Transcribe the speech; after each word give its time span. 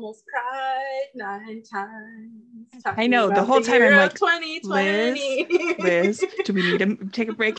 almost 0.00 0.24
cried 0.26 1.08
nine 1.14 1.62
times. 1.62 2.82
I 2.86 3.06
know, 3.06 3.28
the 3.28 3.44
whole 3.44 3.58
about 3.58 3.66
time 3.66 3.82
I'm 3.82 3.96
like, 3.96 4.12
of 4.12 4.18
2020. 4.18 5.76
Liz, 5.78 6.24
do 6.44 6.54
we 6.54 6.62
need 6.62 6.78
to 6.78 6.96
take 7.12 7.28
a 7.28 7.34
break? 7.34 7.56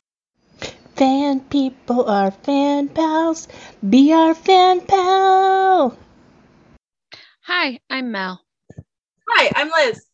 Fan 0.96 1.42
people 1.42 2.10
are 2.10 2.32
fan 2.32 2.90
pals. 2.90 3.48
Be 3.88 4.12
our 4.12 4.34
fan 4.34 4.82
pal. 4.82 5.98
Hi, 7.44 7.80
I'm 7.92 8.12
Mel. 8.12 8.42
Hi, 9.30 9.52
I'm 9.56 9.70
Liz. 9.70 10.06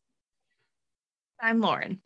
I'm 1.41 1.61
Lauren. 1.61 2.01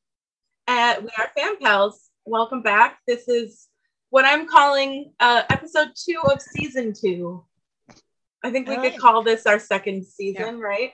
and 0.67 1.03
we 1.03 1.09
are 1.17 1.31
fan 1.35 1.57
pals. 1.57 2.09
Welcome 2.25 2.61
back. 2.61 2.99
This 3.07 3.27
is 3.27 3.69
what 4.11 4.25
I'm 4.25 4.47
calling 4.47 5.13
uh, 5.19 5.43
episode 5.49 5.89
two 5.95 6.19
of 6.25 6.39
season 6.41 6.93
two. 6.93 7.43
I 8.43 8.51
think 8.51 8.67
we 8.67 8.75
Alright. 8.75 8.93
could 8.93 9.01
call 9.01 9.23
this 9.23 9.45
our 9.45 9.59
second 9.59 10.05
season, 10.05 10.59
right? 10.59 10.91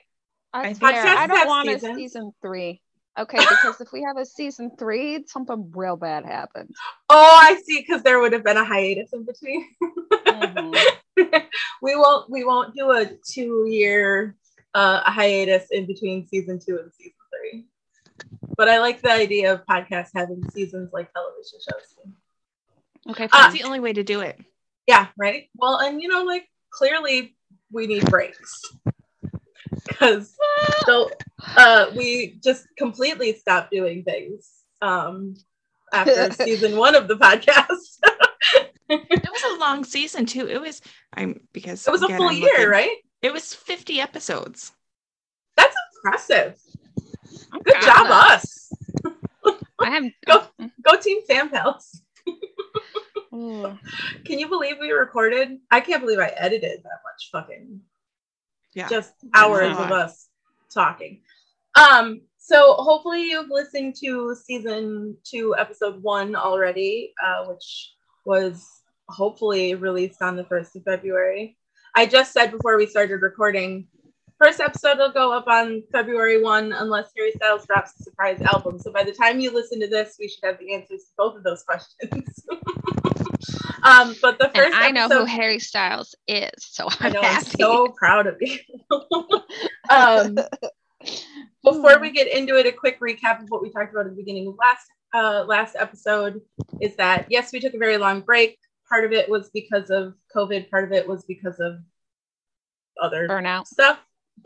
I, 0.54 0.70
I 0.70 0.74
swear, 0.74 0.92
think- 0.94 1.08
I 1.18 1.28
Podcasts 1.28 1.30
don't 1.30 1.48
want 1.48 1.68
seasons. 1.70 1.92
a 1.98 2.00
season 2.00 2.32
three. 2.42 2.82
Okay, 3.20 3.40
because 3.40 3.82
if 3.82 3.92
we 3.92 4.04
have 4.04 4.18
a 4.18 4.26
season 4.26 4.72
three, 4.78 5.24
something 5.26 5.72
real 5.76 5.96
bad 5.98 6.24
happens. 6.26 6.76
Oh, 7.10 7.40
I 7.42 7.60
see. 7.66 7.80
Because 7.80 8.04
there 8.04 8.20
would 8.20 8.32
have 8.32 8.44
been 8.44 8.58
a 8.58 8.64
hiatus 8.64 9.12
in 9.12 9.26
between. 9.26 9.66
Mhm. 10.28 10.76
we 11.82 11.96
won't. 11.96 12.30
We 12.30 12.44
won't 12.44 12.76
do 12.76 12.92
a 12.92 13.10
two-year 13.28 14.36
uh, 14.76 15.00
hiatus 15.10 15.68
in 15.72 15.88
between 15.88 16.28
season 16.28 16.60
two 16.64 16.78
and 16.78 16.92
season 16.94 17.14
three. 17.34 17.66
But 18.56 18.70
I 18.70 18.80
like 18.80 19.02
the 19.02 19.12
idea 19.12 19.52
of 19.54 19.66
podcasts 19.66 20.10
having 20.14 20.48
seasons 20.52 20.92
like 20.94 21.12
television 21.12 21.60
shows. 21.60 22.14
Okay, 23.10 23.24
Uh. 23.26 23.28
That's 23.34 23.54
the 23.54 23.64
only 23.64 23.80
way 23.80 23.94
to 23.94 24.04
do 24.04 24.20
it. 24.20 24.40
Yeah, 24.86 25.08
right. 25.18 25.50
Well, 25.56 25.78
and 25.78 26.00
you 26.02 26.08
know, 26.08 26.24
like 26.24 26.48
clearly 26.70 27.36
we 27.72 27.88
need 27.88 28.10
breaks 28.10 28.62
because 29.88 30.36
so 30.86 31.10
uh, 31.58 31.88
we 31.96 32.40
just 32.44 32.66
completely 32.78 33.34
stopped 33.34 33.72
doing 33.72 34.04
things 34.04 34.50
um, 34.82 35.36
after 35.94 36.32
season 36.44 36.78
one 36.78 36.96
of 36.96 37.08
the 37.08 37.16
podcast. 37.16 38.00
It 38.90 39.30
was 39.30 39.44
a 39.58 39.60
long 39.60 39.84
season 39.84 40.26
too. 40.26 40.48
It 40.48 40.62
was 40.62 40.82
I'm 41.14 41.42
because 41.52 41.86
it 41.86 41.92
was 41.92 42.04
a 42.04 42.08
full 42.08 42.30
I'm 42.30 42.38
year, 42.38 42.50
looking- 42.54 42.70
right? 42.70 42.98
It 43.22 43.34
was 43.34 43.54
50 43.54 44.00
episodes. 44.00 44.72
That's 45.58 45.76
impressive. 46.06 46.56
I'm 47.52 47.62
Good 47.64 47.82
job, 47.82 48.08
us. 48.10 48.72
I 49.82 49.90
have. 49.90 50.06
Go. 50.26 50.44
Go 50.84 50.98
Team 51.02 51.20
Fan 51.28 51.50
Pals. 51.50 52.02
Ooh. 53.34 53.78
Can 54.26 54.40
you 54.40 54.48
believe 54.48 54.78
we 54.80 54.92
recorded? 54.92 55.58
I 55.72 55.82
can't 55.82 56.02
believe 56.02 56.20
I 56.20 56.34
edited 56.38 56.84
that 56.84 57.00
much 57.04 57.30
fucking 57.32 57.82
Yeah. 58.74 58.88
just 58.88 59.14
hours 59.34 59.76
of 59.78 59.92
us 59.92 60.30
talking. 60.74 61.22
Um, 61.76 62.22
so 62.38 62.74
hopefully 62.76 63.30
you've 63.30 63.50
listened 63.50 63.96
to 64.04 64.36
season 64.36 65.18
two, 65.24 65.56
episode 65.58 66.02
one 66.02 66.36
already, 66.36 67.14
uh, 67.24 67.46
which 67.46 67.94
was 68.26 68.66
hopefully 69.10 69.76
released 69.76 70.22
on 70.22 70.36
the 70.36 70.46
first 70.46 70.76
of 70.76 70.84
February. 70.84 71.58
I 71.96 72.06
just 72.06 72.34
said 72.34 72.52
before 72.52 72.78
we 72.78 72.86
started 72.86 73.22
recording, 73.22 73.88
first 74.40 74.60
episode 74.60 74.98
will 74.98 75.12
go 75.12 75.32
up 75.34 75.48
on 75.48 75.84
February 75.92 76.42
one 76.42 76.72
unless 76.72 77.10
Harry 77.16 77.32
Styles 77.32 77.66
drops 77.66 78.00
a 78.00 78.04
surprise 78.04 78.42
album. 78.42 78.80
So 78.80 78.92
by 78.92 79.04
the 79.04 79.12
time 79.12 79.40
you 79.40 79.52
listen 79.52 79.80
to 79.82 79.88
this, 79.88 80.18
we 80.20 80.28
should 80.28 80.44
have 80.44 80.60
the 80.60 80.74
answers 80.74 81.04
to 81.04 81.12
both 81.18 81.36
of 81.36 81.44
those 81.44 81.64
questions. 81.64 82.46
um, 83.84 84.16
but 84.22 84.38
the 84.40 84.46
And 84.46 84.56
first 84.56 84.78
I 84.78 84.92
know 84.92 85.08
who 85.10 85.26
Harry 85.26 85.60
Styles 85.60 86.16
is, 86.28 86.52
so 86.58 86.88
I 87.00 87.08
I'm 87.08 87.14
know. 87.14 87.22
I'm 87.22 87.44
so 87.44 87.88
proud 87.98 88.28
of 88.28 88.38
you. 88.40 88.58
um, 89.90 90.38
before 91.64 92.00
we 92.00 92.12
get 92.12 92.28
into 92.28 92.58
it, 92.58 92.66
a 92.66 92.72
quick 92.72 93.00
recap 93.00 93.42
of 93.42 93.50
what 93.50 93.62
we 93.62 93.72
talked 93.72 93.92
about 93.92 94.06
at 94.06 94.12
the 94.12 94.22
beginning 94.22 94.48
of 94.48 94.56
last 94.60 94.88
uh, 95.14 95.46
last 95.46 95.76
episode 95.80 96.42
is 96.82 96.96
that 96.98 97.28
yes, 97.30 97.52
we 97.52 97.60
took 97.60 97.74
a 97.74 97.78
very 97.78 97.98
long 97.98 98.22
break. 98.22 98.58
Part 98.90 99.06
of 99.06 99.12
it 99.12 99.30
was 99.30 99.50
because 99.54 99.90
of 99.90 100.14
COVID. 100.36 100.70
Part 100.70 100.86
of 100.86 100.92
it 100.92 101.08
was 101.08 101.26
because 101.26 101.60
of 101.60 101.80
other 103.02 103.28
Burnout. 103.28 103.68
stuff. 103.68 104.00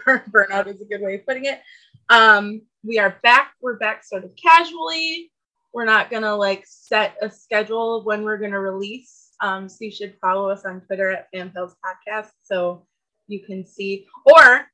Burn- 0.06 0.24
Burnout 0.30 0.68
is 0.68 0.82
a 0.82 0.86
good 0.86 1.02
way 1.02 1.16
of 1.16 1.26
putting 1.26 1.46
it. 1.46 1.62
Um, 2.10 2.62
we 2.84 3.00
are 3.00 3.18
back. 3.24 3.54
We're 3.62 3.78
back 3.78 4.04
sort 4.04 4.24
of 4.24 4.32
casually. 4.36 5.32
We're 5.74 5.86
not 5.86 6.10
gonna 6.10 6.36
like 6.36 6.66
set 6.68 7.16
a 7.22 7.30
schedule 7.30 7.98
of 7.98 8.06
when 8.06 8.24
we're 8.24 8.38
gonna 8.38 8.60
release. 8.60 9.30
Um, 9.40 9.70
so 9.70 9.78
you 9.82 9.92
should 9.92 10.16
follow 10.22 10.50
us 10.50 10.66
on 10.66 10.82
Twitter 10.82 11.10
at 11.10 11.28
FanPals 11.34 11.74
Podcast 11.84 12.30
so 12.44 12.86
you 13.28 13.40
can 13.40 13.66
see. 13.66 14.08
Or 14.26 14.66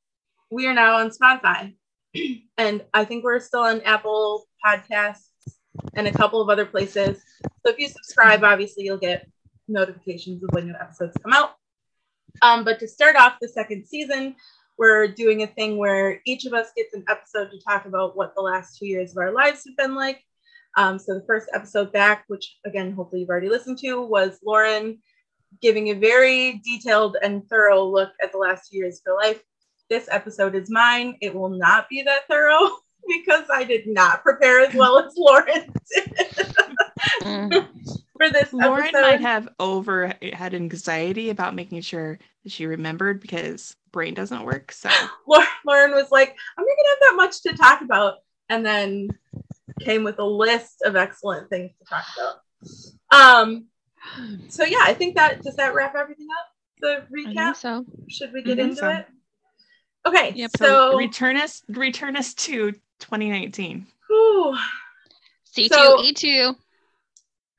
we 0.49 0.67
are 0.67 0.73
now 0.73 0.97
on 0.97 1.11
Spotify, 1.11 1.75
and 2.57 2.83
I 2.93 3.05
think 3.05 3.23
we're 3.23 3.39
still 3.39 3.61
on 3.61 3.81
Apple 3.81 4.47
Podcasts 4.65 5.29
and 5.93 6.07
a 6.07 6.11
couple 6.11 6.41
of 6.41 6.49
other 6.49 6.65
places. 6.65 7.21
So 7.43 7.71
if 7.71 7.79
you 7.79 7.87
subscribe, 7.87 8.43
obviously 8.43 8.85
you'll 8.85 8.97
get 8.97 9.27
notifications 9.67 10.43
of 10.43 10.49
when 10.51 10.67
new 10.67 10.75
episodes 10.79 11.15
come 11.23 11.33
out. 11.33 11.55
Um, 12.41 12.63
but 12.63 12.79
to 12.79 12.87
start 12.87 13.15
off 13.15 13.37
the 13.41 13.47
second 13.47 13.87
season, 13.87 14.35
we're 14.77 15.07
doing 15.07 15.43
a 15.43 15.47
thing 15.47 15.77
where 15.77 16.21
each 16.25 16.45
of 16.45 16.53
us 16.53 16.71
gets 16.75 16.93
an 16.93 17.03
episode 17.09 17.49
to 17.51 17.59
talk 17.59 17.85
about 17.85 18.15
what 18.15 18.35
the 18.35 18.41
last 18.41 18.77
two 18.77 18.85
years 18.85 19.11
of 19.11 19.17
our 19.17 19.31
lives 19.31 19.63
have 19.65 19.77
been 19.77 19.95
like. 19.95 20.23
Um, 20.77 20.99
so 20.99 21.15
the 21.15 21.25
first 21.25 21.49
episode 21.53 21.91
back, 21.91 22.25
which 22.27 22.57
again, 22.65 22.91
hopefully 22.91 23.21
you've 23.21 23.29
already 23.29 23.49
listened 23.49 23.79
to, 23.79 24.01
was 24.01 24.39
Lauren 24.45 24.99
giving 25.61 25.87
a 25.89 25.93
very 25.93 26.61
detailed 26.63 27.17
and 27.23 27.47
thorough 27.49 27.83
look 27.83 28.11
at 28.21 28.31
the 28.31 28.37
last 28.37 28.69
two 28.69 28.77
years 28.77 28.99
of 28.99 29.03
her 29.05 29.15
life. 29.15 29.41
This 29.89 30.07
episode 30.11 30.53
is 30.53 30.69
mine. 30.69 31.17
It 31.21 31.33
will 31.33 31.49
not 31.49 31.89
be 31.89 32.03
that 32.03 32.27
thorough 32.29 32.69
because 33.07 33.45
I 33.51 33.63
did 33.63 33.87
not 33.87 34.21
prepare 34.21 34.59
as 34.59 34.73
well 34.75 34.99
as 34.99 35.13
Lauren 35.17 35.73
did 35.95 36.13
Mm. 37.21 37.67
For 38.17 38.29
this 38.29 38.51
Lauren 38.53 38.83
episode. 38.87 39.01
might 39.01 39.21
have 39.21 39.47
over 39.59 40.13
had 40.33 40.53
anxiety 40.53 41.29
about 41.29 41.55
making 41.55 41.81
sure 41.81 42.19
that 42.43 42.51
she 42.51 42.65
remembered 42.65 43.21
because 43.21 43.75
brain 43.91 44.13
doesn't 44.13 44.43
work. 44.43 44.71
So 44.71 44.89
Lauren 45.65 45.91
was 45.91 46.11
like, 46.11 46.35
I'm 46.57 46.65
not 46.65 46.75
gonna 46.77 46.89
have 46.89 46.99
that 47.01 47.13
much 47.15 47.41
to 47.43 47.53
talk 47.55 47.81
about, 47.81 48.15
and 48.49 48.65
then 48.65 49.09
came 49.81 50.03
with 50.03 50.17
a 50.19 50.25
list 50.25 50.81
of 50.85 50.95
excellent 50.95 51.49
things 51.49 51.71
to 51.79 51.85
talk 51.85 52.05
about. 52.17 52.35
Um, 53.11 53.65
so 54.49 54.63
yeah, 54.63 54.79
I 54.81 54.93
think 54.93 55.15
that 55.15 55.41
does 55.43 55.55
that 55.57 55.73
wrap 55.75 55.95
everything 55.95 56.27
up. 56.39 56.47
The 56.79 57.05
recap. 57.15 57.55
so. 57.55 57.85
Should 58.07 58.33
we 58.33 58.43
get 58.43 58.59
into 58.59 58.75
So- 58.77 58.89
it? 58.89 59.05
Okay, 60.05 60.31
Yep. 60.35 60.51
so, 60.57 60.65
so 60.91 60.97
return 60.97 61.35
us 61.35 61.63
return 61.67 62.15
us 62.15 62.33
to 62.35 62.71
2019. 62.99 63.87
whew, 64.07 64.55
C2, 65.53 65.67
So- 65.69 65.97
E2. 65.97 66.55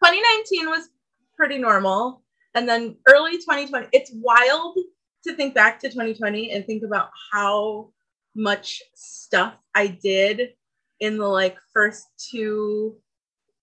2019 0.04 0.68
was 0.68 0.88
pretty 1.36 1.58
normal, 1.58 2.22
and 2.54 2.68
then 2.68 2.96
early 3.08 3.32
2020. 3.38 3.88
It's 3.92 4.12
wild 4.14 4.76
to 5.24 5.34
think 5.34 5.54
back 5.54 5.80
to 5.80 5.88
2020 5.88 6.52
and 6.52 6.64
think 6.64 6.82
about 6.84 7.10
how 7.32 7.90
much 8.34 8.82
stuff 8.94 9.54
I 9.74 9.88
did 9.88 10.50
in 11.00 11.16
the 11.16 11.26
like 11.26 11.56
first 11.72 12.06
two 12.30 12.96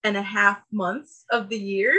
and 0.04 0.16
a 0.16 0.22
half 0.22 0.60
months 0.72 1.24
of 1.30 1.48
the 1.48 1.58
year. 1.58 1.94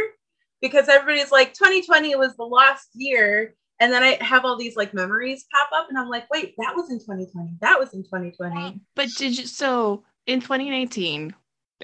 Because 0.61 0.89
everybody's 0.89 1.31
like 1.31 1.53
2020 1.53 2.15
was 2.15 2.35
the 2.35 2.43
lost 2.43 2.89
year. 2.93 3.53
And 3.79 3.93
then 3.93 4.01
I 4.01 4.17
have 4.21 4.43
all 4.43 4.57
these 4.57 4.75
like 4.75 4.93
memories 4.93 5.45
pop 5.53 5.69
up 5.79 5.87
and 5.89 5.99
I'm 5.99 6.09
like 6.09 6.27
wait 6.31 6.55
that 6.57 6.75
was 6.75 6.89
in 6.89 6.97
2020 6.97 7.57
that 7.61 7.77
was 7.77 7.93
in 7.93 8.01
2020 8.03 8.81
But 8.95 9.09
did 9.17 9.37
you 9.37 9.45
so 9.45 10.03
in 10.25 10.41
2019 10.41 11.35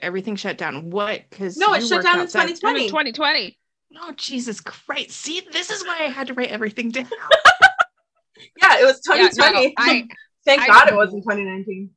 everything 0.02 0.36
shut 0.36 0.58
down? 0.58 0.90
What? 0.90 1.22
Because 1.30 1.58
No, 1.58 1.74
it 1.74 1.82
shut 1.86 2.04
down 2.04 2.20
in 2.20 2.28
2020. 2.28 2.88
2020. 2.88 3.58
Oh 4.02 4.12
Jesus 4.18 4.60
Christ! 4.60 5.12
See, 5.12 5.42
this 5.52 5.70
is 5.70 5.84
why 5.86 6.00
I 6.02 6.08
had 6.10 6.28
to 6.28 6.34
write 6.34 6.50
everything 6.50 6.90
down. 6.90 7.08
yeah 8.62 8.80
it 8.80 8.86
was 8.86 9.00
Yeah, 9.08 9.30
2020 9.30 9.68
no, 9.68 9.74
I, 9.78 10.08
thank 10.46 10.62
I- 10.62 10.68
god 10.68 10.90
it 10.90 10.96
wasn't 10.96 11.24
2019 11.24 11.90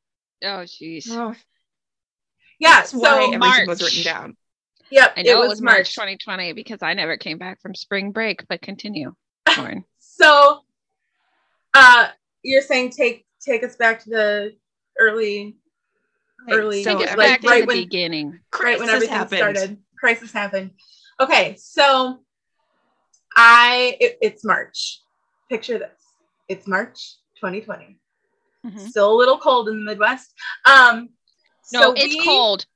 oh, 0.45 0.47
jeez. 0.47 1.09
oh, 1.11 1.35
yeah 2.59 2.75
that's 2.75 2.91
so 2.93 2.99
why 2.99 3.31
everything 3.33 3.67
was 3.67 3.83
written 3.83 4.03
down. 4.05 4.37
yep 4.91 5.13
I 5.17 5.23
know 5.23 5.43
it 5.43 5.49
was, 5.49 5.61
March. 5.63 5.95
2020 5.95 6.53
because 6.53 6.83
I 6.83 6.95
never 6.95 7.17
came 7.17 7.39
back 7.39 7.61
from 7.61 7.75
spring 7.75 8.13
break, 8.13 8.47
but 8.49 8.61
continue. 8.63 9.15
Lauren. 9.59 9.85
so 9.99 10.61
uh 11.75 12.09
you're 12.43 12.63
saying 12.63 12.91
take 12.91 13.27
take 13.41 13.65
us 13.65 13.77
back 13.77 14.03
to 14.05 14.11
the 14.11 14.57
early 14.99 15.57
Early- 16.51 16.85
so 16.85 16.95
like, 16.95 17.17
back 17.17 17.43
right 17.43 17.61
the 17.63 17.67
when- 17.67 17.77
beginning. 17.85 18.41
right 18.63 18.79
when 18.79 18.89
everything 18.89 19.15
happened. 19.17 19.39
started 19.39 19.79
crisis 19.99 20.33
happened 20.33 20.71
okay 21.21 21.57
so 21.59 22.21
i 23.35 23.97
it- 24.01 24.19
it's 24.21 24.45
march 24.45 25.01
picture 25.49 25.79
this 25.79 26.01
it's 26.49 26.67
march 26.67 27.15
2020 27.41 27.99
Mhm. 28.65 28.89
still 28.89 29.13
a 29.13 29.17
little 29.17 29.39
cold 29.39 29.69
in 29.69 29.79
the 29.79 29.85
midwest 29.85 30.33
um 30.65 31.09
No, 31.73 31.81
so 31.83 31.93
it's 31.97 32.15
we- 32.15 32.25
cold. 32.25 32.67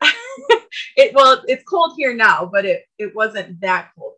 it 0.96 1.12
well 1.14 1.42
it's 1.48 1.64
cold 1.64 1.94
here 1.96 2.14
now 2.14 2.44
but 2.46 2.64
it 2.64 2.84
it 2.98 3.14
wasn't 3.14 3.60
that 3.60 3.90
cold 3.96 4.14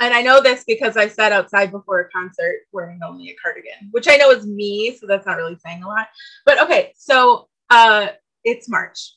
And 0.00 0.12
I 0.12 0.20
know 0.22 0.40
this 0.42 0.64
because 0.64 0.96
I 0.96 1.06
sat 1.06 1.30
outside 1.30 1.70
before 1.70 2.00
a 2.00 2.10
concert 2.10 2.62
wearing 2.72 2.98
only 3.04 3.30
a 3.30 3.36
cardigan, 3.40 3.86
which 3.92 4.08
I 4.08 4.16
know 4.16 4.30
is 4.32 4.44
me, 4.44 4.96
so 4.96 5.06
that's 5.06 5.26
not 5.26 5.36
really 5.36 5.56
saying 5.64 5.84
a 5.84 5.86
lot. 5.86 6.08
But 6.44 6.60
okay, 6.64 6.92
so 6.96 7.48
uh 7.72 8.08
it's 8.44 8.68
March. 8.68 9.14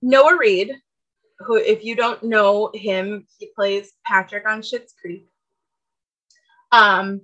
Noah 0.00 0.38
Reid, 0.38 0.72
who 1.40 1.56
if 1.56 1.84
you 1.84 1.96
don't 1.96 2.22
know 2.22 2.70
him, 2.72 3.26
he 3.38 3.50
plays 3.54 3.92
Patrick 4.06 4.48
on 4.48 4.60
Schitt's 4.60 4.94
Creek. 5.00 5.28
Um 6.72 7.22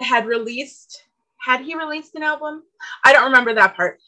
had 0.00 0.26
released 0.26 1.02
had 1.38 1.60
he 1.60 1.76
released 1.76 2.14
an 2.14 2.22
album? 2.22 2.62
I 3.04 3.12
don't 3.12 3.26
remember 3.26 3.54
that 3.54 3.76
part. 3.76 4.00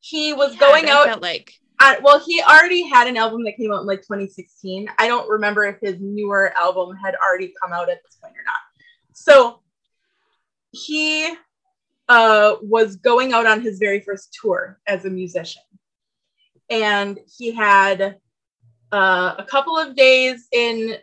He 0.00 0.32
was 0.32 0.56
going 0.56 0.86
Yeah, 0.86 0.96
I 0.96 1.08
out 1.10 1.22
like 1.22 1.52
uh, 1.82 1.94
well, 2.02 2.18
he 2.18 2.42
already 2.42 2.82
had 2.82 3.06
an 3.06 3.16
album 3.16 3.42
that 3.44 3.56
came 3.56 3.72
out 3.72 3.80
in 3.80 3.86
like 3.86 4.02
2016. 4.02 4.86
I 4.98 5.08
don't 5.08 5.26
remember 5.30 5.64
if 5.64 5.78
his 5.80 5.96
newer 5.98 6.52
album 6.60 6.94
had 7.02 7.14
already 7.24 7.54
come 7.62 7.72
out 7.72 7.88
at 7.88 8.02
this 8.04 8.16
point 8.22 8.34
or 8.34 8.44
not. 8.44 8.58
So 9.14 9.62
he 10.72 11.34
uh, 12.10 12.56
was 12.60 12.96
going 12.96 13.32
out 13.32 13.46
on 13.46 13.62
his 13.62 13.78
very 13.78 14.00
first 14.00 14.36
tour 14.42 14.80
as 14.88 15.04
a 15.04 15.10
musician. 15.10 15.62
And 16.68 17.20
he 17.38 17.52
had 17.52 18.16
uh, 18.92 19.34
a 19.38 19.44
couple 19.44 19.78
of 19.78 19.94
days 19.94 20.48
in, 20.50 20.96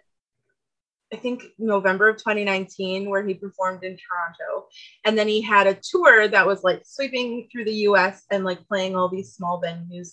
I 1.14 1.16
think, 1.16 1.46
November 1.58 2.10
of 2.10 2.18
2019, 2.18 3.10
where 3.10 3.26
he 3.26 3.34
performed 3.34 3.86
in 3.86 3.98
Toronto. 3.98 4.68
And 5.06 5.18
then 5.18 5.30
he 5.30 5.42
had 5.42 5.66
a 5.66 5.80
tour 5.82 6.28
that 6.28 6.46
was 6.46 6.66
like 6.66 6.84
sweeping 6.86 7.48
through 7.50 7.64
the 7.64 7.86
US 7.90 8.24
and 8.30 8.44
like 8.44 8.68
playing 8.68 8.98
all 8.98 9.08
these 9.08 9.34
small 9.34 9.62
venues. 9.62 10.10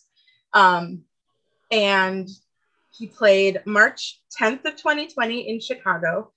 Um, 0.53 1.03
and 1.73 2.29
he 2.97 3.09
played 3.09 3.63
March 3.67 4.21
10th 4.41 4.65
of 4.65 4.77
2020 4.77 5.49
in 5.49 5.59
Chicago, 5.59 6.31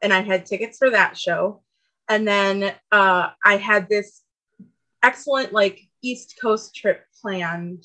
and 0.00 0.12
I 0.12 0.20
had 0.20 0.46
tickets 0.46 0.78
for 0.78 0.90
that 0.90 1.18
show. 1.18 1.64
And 2.08 2.26
then 2.26 2.74
uh, 2.92 3.30
I 3.44 3.56
had 3.56 3.88
this 3.88 4.22
excellent 5.02 5.52
like 5.52 5.80
East 6.02 6.34
Coast 6.40 6.74
trip 6.74 7.04
planned 7.20 7.84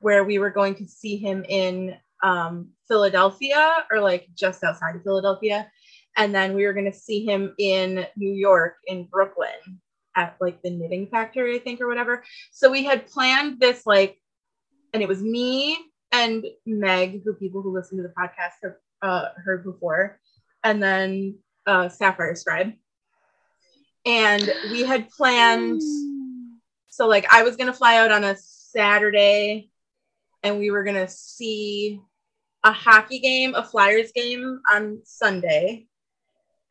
where 0.00 0.24
we 0.24 0.38
were 0.38 0.50
going 0.50 0.74
to 0.76 0.84
see 0.84 1.16
him 1.16 1.44
in 1.48 1.96
um, 2.22 2.68
Philadelphia 2.86 3.84
or 3.90 4.00
like 4.00 4.28
just 4.34 4.62
outside 4.62 4.96
of 4.96 5.02
Philadelphia. 5.02 5.70
And 6.16 6.34
then 6.34 6.54
we 6.54 6.66
were 6.66 6.72
going 6.72 6.90
to 6.90 6.98
see 6.98 7.24
him 7.24 7.54
in 7.58 8.06
New 8.16 8.32
York, 8.32 8.76
in 8.86 9.04
Brooklyn, 9.04 9.80
at 10.16 10.36
like 10.40 10.62
the 10.62 10.70
Knitting 10.70 11.08
Factory, 11.08 11.56
I 11.56 11.58
think, 11.58 11.80
or 11.80 11.88
whatever. 11.88 12.24
So 12.52 12.70
we 12.70 12.84
had 12.84 13.06
planned 13.06 13.60
this 13.60 13.86
like 13.86 14.18
and 14.92 15.02
it 15.02 15.08
was 15.08 15.22
me 15.22 15.78
and 16.12 16.46
Meg, 16.66 17.22
who 17.24 17.34
people 17.34 17.62
who 17.62 17.74
listen 17.74 17.98
to 17.98 18.02
the 18.02 18.14
podcast 18.18 18.54
have 18.62 18.74
uh, 19.02 19.28
heard 19.44 19.64
before, 19.64 20.18
and 20.64 20.82
then 20.82 21.38
uh, 21.66 21.88
Sapphire 21.88 22.34
Scribe. 22.34 22.72
And 24.06 24.52
we 24.70 24.84
had 24.84 25.10
planned, 25.10 25.80
mm. 25.80 26.56
so 26.88 27.06
like 27.06 27.26
I 27.32 27.42
was 27.42 27.56
gonna 27.56 27.72
fly 27.72 27.98
out 27.98 28.10
on 28.10 28.24
a 28.24 28.36
Saturday, 28.36 29.70
and 30.42 30.58
we 30.58 30.70
were 30.70 30.84
gonna 30.84 31.08
see 31.08 32.00
a 32.64 32.72
hockey 32.72 33.18
game, 33.18 33.54
a 33.54 33.62
Flyers 33.62 34.12
game 34.12 34.60
on 34.70 35.00
Sunday, 35.04 35.86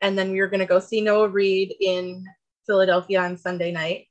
and 0.00 0.18
then 0.18 0.32
we 0.32 0.40
were 0.40 0.48
gonna 0.48 0.66
go 0.66 0.80
see 0.80 1.00
Noah 1.00 1.28
Reid 1.28 1.74
in 1.80 2.24
Philadelphia 2.66 3.20
on 3.20 3.36
Sunday 3.36 3.72
night, 3.72 4.06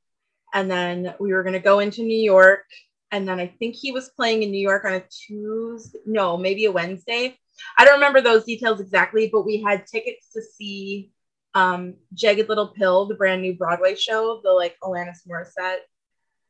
and 0.53 0.69
then 0.69 1.13
we 1.19 1.33
were 1.33 1.43
gonna 1.43 1.59
go 1.59 1.79
into 1.79 2.03
New 2.03 2.19
York. 2.19 2.65
And 3.09 3.25
then 3.25 3.39
I 3.39 3.47
think 3.47 3.73
he 3.73 3.93
was 3.93 4.09
playing 4.09 4.43
in 4.43 4.51
New 4.51 4.59
York 4.59 4.83
on 4.83 4.93
a 4.93 5.03
Tuesday, 5.09 5.99
no, 6.05 6.35
maybe 6.35 6.65
a 6.65 6.71
Wednesday. 6.71 7.37
I 7.77 7.85
don't 7.85 7.95
remember 7.95 8.19
those 8.19 8.43
details 8.43 8.81
exactly, 8.81 9.29
but 9.31 9.45
we 9.45 9.61
had 9.61 9.87
tickets 9.87 10.27
to 10.33 10.41
see 10.41 11.11
um, 11.57 11.95
Jagged 12.13 12.49
Little 12.49 12.67
Pill, 12.67 13.07
the 13.07 13.15
brand 13.15 13.41
new 13.41 13.55
Broadway 13.55 13.95
show, 13.95 14.39
the 14.43 14.51
like 14.51 14.77
Alanis 14.83 15.25
Morissette 15.27 15.79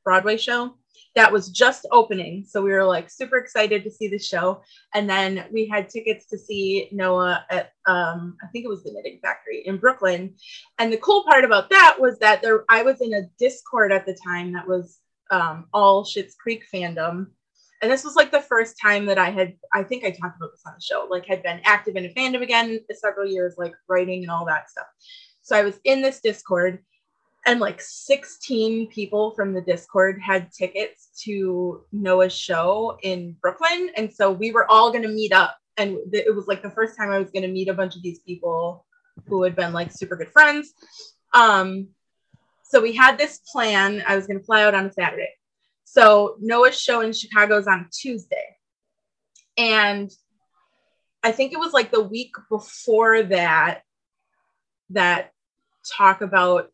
Broadway 0.04 0.36
show 0.36 0.75
that 1.15 1.31
was 1.31 1.50
just 1.50 1.88
opening. 1.92 2.44
So 2.45 2.62
we 2.62 2.71
were 2.71 2.83
like 2.83 3.09
super 3.09 3.38
excited 3.38 3.83
to 3.86 3.92
see 3.92 4.09
the 4.09 4.19
show. 4.19 4.62
And 4.94 5.09
then 5.09 5.45
we 5.51 5.65
had 5.65 5.89
tickets 5.89 6.25
to 6.27 6.38
see 6.38 6.89
Noah 6.92 7.45
at 7.50 7.71
um, 7.86 8.36
I 8.44 8.48
think 8.48 8.65
it 8.65 8.69
was 8.69 8.83
the 8.83 8.92
Knitting 8.92 9.19
Factory 9.21 9.63
in 9.65 9.77
Brooklyn. 9.77 10.36
And 10.77 10.92
the 10.92 10.98
cool 10.98 11.24
part 11.24 11.45
about 11.45 11.69
that 11.69 11.95
was 11.98 12.19
that 12.19 12.42
there 12.42 12.65
I 12.69 12.83
was 12.83 13.00
in 13.00 13.13
a 13.13 13.30
Discord 13.39 13.94
at 13.94 14.06
the 14.06 14.18
time 14.27 14.51
that 14.54 14.68
was 14.68 15.00
um, 15.31 15.68
all 15.74 16.04
Schitt's 16.04 16.36
Creek 16.36 16.65
fandom. 16.74 17.27
And 17.81 17.91
this 17.91 18.03
was 18.03 18.15
like 18.15 18.31
the 18.31 18.41
first 18.41 18.75
time 18.81 19.06
that 19.06 19.18
I 19.18 19.29
had, 19.29 19.53
I 19.74 19.83
think 19.83 20.03
I 20.03 20.09
talked 20.09 20.38
about 20.38 20.51
this 20.51 20.63
on 20.65 20.74
the 20.75 20.81
show, 20.81 21.07
like 21.09 21.25
had 21.25 21.44
been 21.44 21.62
active 21.63 21.95
in 21.95 22.06
a 22.06 22.09
fandom 22.09 22.41
again 22.41 22.79
several 22.94 23.27
years, 23.27 23.56
like 23.57 23.74
writing 23.88 24.24
and 24.24 24.31
all 24.31 24.45
that 24.45 24.69
stuff. 24.69 24.88
So 25.44 25.56
I 25.56 25.63
was 25.63 25.79
in 25.83 26.01
this 26.01 26.19
Discord 26.19 26.79
and 27.45 27.59
like 27.59 27.79
16 27.79 28.88
people 28.88 29.31
from 29.31 29.53
the 29.53 29.62
Discord 29.62 30.19
had 30.21 30.51
tickets 30.51 31.09
to 31.24 31.85
Noah's 31.91 32.35
show 32.35 32.97
in 33.03 33.35
Brooklyn. 33.41 33.89
And 33.95 34.13
so 34.13 34.31
we 34.31 34.51
were 34.51 34.69
all 34.69 34.91
going 34.91 35.03
to 35.03 35.09
meet 35.09 35.31
up. 35.31 35.56
And 35.77 35.97
th- 36.12 36.25
it 36.25 36.35
was 36.35 36.47
like 36.47 36.62
the 36.62 36.71
first 36.71 36.97
time 36.97 37.12
I 37.12 37.19
was 37.19 37.31
going 37.31 37.44
to 37.44 37.47
meet 37.47 37.69
a 37.69 37.73
bunch 37.73 37.95
of 37.95 38.01
these 38.01 38.19
people 38.19 38.85
who 39.27 39.44
had 39.44 39.56
been 39.56 39.71
like 39.71 39.91
super 39.91 40.15
good 40.15 40.31
friends. 40.31 40.73
Um, 41.33 41.88
so 42.63 42.81
we 42.81 42.94
had 42.94 43.18
this 43.18 43.39
plan. 43.50 44.03
I 44.06 44.15
was 44.15 44.27
going 44.27 44.39
to 44.39 44.45
fly 44.45 44.63
out 44.63 44.73
on 44.73 44.88
a 44.88 44.91
Saturday. 44.91 45.30
So 45.89 46.35
Noah's 46.41 46.79
show 46.79 46.99
in 46.99 47.13
Chicago 47.13 47.57
is 47.57 47.65
on 47.65 47.87
Tuesday. 47.93 48.57
And 49.57 50.11
I 51.23 51.31
think 51.31 51.53
it 51.53 51.59
was 51.59 51.71
like 51.71 51.91
the 51.91 52.03
week 52.03 52.33
before 52.49 53.23
that 53.23 53.83
that 54.89 55.31
talk 55.97 56.21
about 56.21 56.71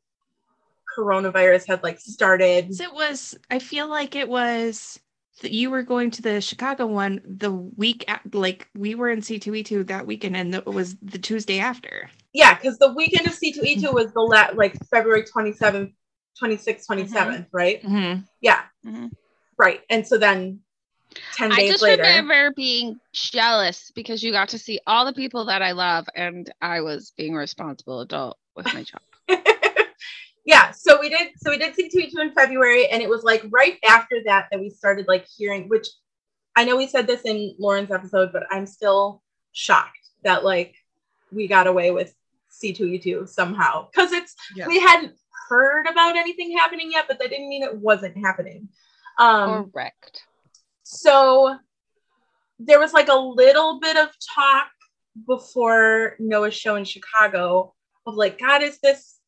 coronavirus 0.98 1.68
had 1.68 1.83
like 1.83 2.00
started. 2.00 2.71
It 2.71 2.92
was. 2.92 3.38
I 3.51 3.60
feel 3.60 3.88
like 3.88 4.15
it 4.15 4.27
was 4.27 5.00
that 5.44 5.51
you 5.51 5.69
were 5.69 5.83
going 5.83 6.10
to 6.12 6.24
the 6.24 6.42
Chicago 6.42 6.88
one 6.88 7.21
the 7.24 7.51
week 7.51 8.06
at, 8.07 8.33
like 8.33 8.68
we 8.75 8.95
were 8.95 9.12
in 9.12 9.19
C2E2 9.21 9.88
that 9.88 10.07
weekend, 10.07 10.36
and 10.36 10.56
it 10.56 10.65
was 10.65 10.95
the 11.04 11.19
Tuesday 11.19 11.60
after. 11.60 12.10
Yeah, 12.33 12.56
because 12.56 12.80
the 12.80 12.94
weekend 12.94 13.27
of 13.27 13.33
C2E2 13.33 13.94
was 13.94 14.12
the 14.12 14.21
la- 14.21 14.56
like 14.56 14.75
February 14.89 15.24
27th, 15.24 15.94
26th, 16.42 16.88
27th, 16.89 17.48
right? 17.54 17.83
Mm-hmm. 17.83 18.21
Yeah. 18.42 18.63
Mhm. 18.86 19.12
Right. 19.58 19.82
And 19.90 20.06
so 20.08 20.18
then 20.18 20.62
10 21.36 21.52
I 21.52 21.56
days 21.58 21.72
just 21.72 21.84
later. 21.84 22.02
remember 22.02 22.52
being 22.56 23.00
jealous 23.14 23.92
because 23.94 24.24
you 24.24 24.32
got 24.32 24.50
to 24.50 24.58
see 24.60 24.80
all 24.88 25.06
the 25.06 25.14
people 25.14 25.46
that 25.46 25.62
I 25.62 25.72
love, 25.74 26.08
and 26.16 26.52
I 26.62 26.82
was 26.82 27.14
being 27.16 27.36
a 27.36 27.40
responsible 27.40 28.02
adult 28.02 28.38
with 28.56 28.66
my 28.74 28.84
job. 28.84 29.02
yeah 30.46 30.72
so 30.72 31.00
we 31.00 31.08
did 31.10 31.30
so 31.38 31.50
we 31.50 31.58
did 31.58 31.74
c2e2 31.74 32.20
in 32.20 32.34
february 32.34 32.88
and 32.90 33.02
it 33.02 33.08
was 33.10 33.24
like 33.24 33.42
right 33.50 33.80
after 33.88 34.18
that 34.25 34.48
that 34.52 34.60
we 34.60 34.70
started 34.70 35.08
like 35.08 35.25
hearing 35.25 35.70
which 35.70 35.88
i 36.58 36.66
know 36.66 36.75
we 36.75 36.86
said 36.86 37.08
this 37.08 37.22
in 37.22 37.56
lauren's 37.58 37.90
episode 37.92 38.32
but 38.34 38.44
i'm 38.52 38.66
still 38.66 39.24
shocked 39.54 39.98
that 40.24 40.44
like 40.44 40.75
we 41.32 41.48
got 41.48 41.66
away 41.66 41.92
with 41.92 42.13
c2e2 42.62 43.25
somehow 43.30 43.88
because 43.90 44.12
it's 44.12 44.36
Yeah. 44.54 44.68
we 44.68 44.80
hadn't 44.82 45.16
heard 45.53 45.88
about 45.88 46.15
anything 46.15 46.57
happening 46.57 46.91
yet 46.91 47.05
but 47.07 47.19
that 47.19 47.29
didn't 47.29 47.50
mean 47.50 47.63
it 47.63 47.75
wasn't 47.75 48.17
happening 48.17 48.67
um 49.19 49.69
Correct. 49.72 50.22
so 50.83 51.57
there 52.60 52.79
was 52.79 52.93
like 52.93 53.10
a 53.10 53.13
little 53.15 53.79
bit 53.79 53.98
of 53.98 54.10
talk 54.36 54.67
before 55.27 56.15
Noah's 56.19 56.55
show 56.55 56.75
in 56.75 56.86
Chicago 56.86 57.74
of 58.05 58.15
like, 58.15 58.39
God, 58.39 58.62
is 58.62 58.79
this 58.79 59.19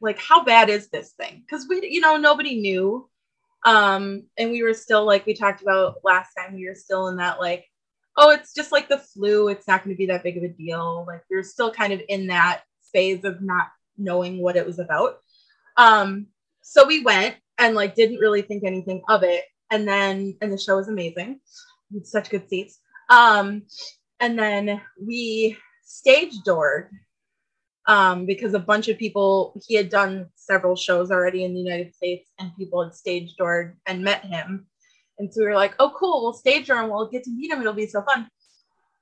like 0.00 0.18
how 0.18 0.44
bad 0.44 0.68
is 0.68 0.88
this 0.88 1.12
thing? 1.12 1.42
Because 1.46 1.66
we, 1.68 1.88
you 1.88 2.00
know, 2.00 2.16
nobody 2.16 2.60
knew. 2.60 3.08
Um, 3.64 4.24
and 4.36 4.50
we 4.50 4.62
were 4.62 4.74
still 4.74 5.04
like 5.04 5.24
we 5.24 5.34
talked 5.34 5.62
about 5.62 5.96
last 6.02 6.34
time, 6.34 6.54
we 6.54 6.68
were 6.68 6.74
still 6.74 7.08
in 7.08 7.16
that 7.16 7.40
like, 7.40 7.66
oh, 8.16 8.30
it's 8.30 8.54
just 8.54 8.72
like 8.72 8.88
the 8.88 8.98
flu, 8.98 9.48
it's 9.48 9.68
not 9.68 9.84
going 9.84 9.94
to 9.94 9.98
be 9.98 10.06
that 10.06 10.22
big 10.22 10.36
of 10.36 10.42
a 10.42 10.48
deal. 10.48 11.04
Like 11.06 11.22
we 11.30 11.36
are 11.36 11.44
still 11.44 11.72
kind 11.72 11.92
of 11.92 12.02
in 12.08 12.26
that 12.26 12.62
phase 12.92 13.24
of 13.24 13.40
not 13.40 13.68
knowing 13.96 14.38
what 14.38 14.56
it 14.56 14.66
was 14.66 14.78
about. 14.78 15.18
Um, 15.76 16.26
so 16.62 16.86
we 16.86 17.02
went 17.02 17.36
and 17.58 17.74
like 17.74 17.94
didn't 17.94 18.18
really 18.18 18.42
think 18.42 18.64
anything 18.64 19.02
of 19.08 19.22
it. 19.22 19.44
And 19.70 19.86
then 19.86 20.36
and 20.40 20.52
the 20.52 20.58
show 20.58 20.76
was 20.76 20.88
amazing. 20.88 21.40
Such 22.04 22.30
good 22.30 22.48
seats. 22.48 22.78
Um, 23.08 23.62
and 24.20 24.38
then 24.38 24.80
we 25.00 25.56
stage 25.84 26.34
doored 26.44 26.90
um, 27.86 28.26
because 28.26 28.54
a 28.54 28.58
bunch 28.58 28.88
of 28.88 28.98
people 28.98 29.60
he 29.66 29.74
had 29.74 29.88
done 29.88 30.26
several 30.34 30.76
shows 30.76 31.10
already 31.10 31.44
in 31.44 31.54
the 31.54 31.60
United 31.60 31.94
States, 31.94 32.30
and 32.38 32.56
people 32.56 32.82
had 32.82 32.94
stage 32.94 33.34
doored 33.36 33.76
and 33.86 34.04
met 34.04 34.24
him. 34.24 34.66
And 35.18 35.32
so 35.32 35.40
we 35.40 35.46
were 35.46 35.54
like, 35.54 35.74
"Oh, 35.78 35.92
cool! 35.96 36.22
We'll 36.22 36.32
stage 36.32 36.68
door 36.68 36.78
and 36.78 36.90
we'll 36.90 37.08
get 37.08 37.24
to 37.24 37.30
meet 37.30 37.50
him. 37.50 37.60
It'll 37.60 37.72
be 37.72 37.86
so 37.86 38.02
fun." 38.02 38.28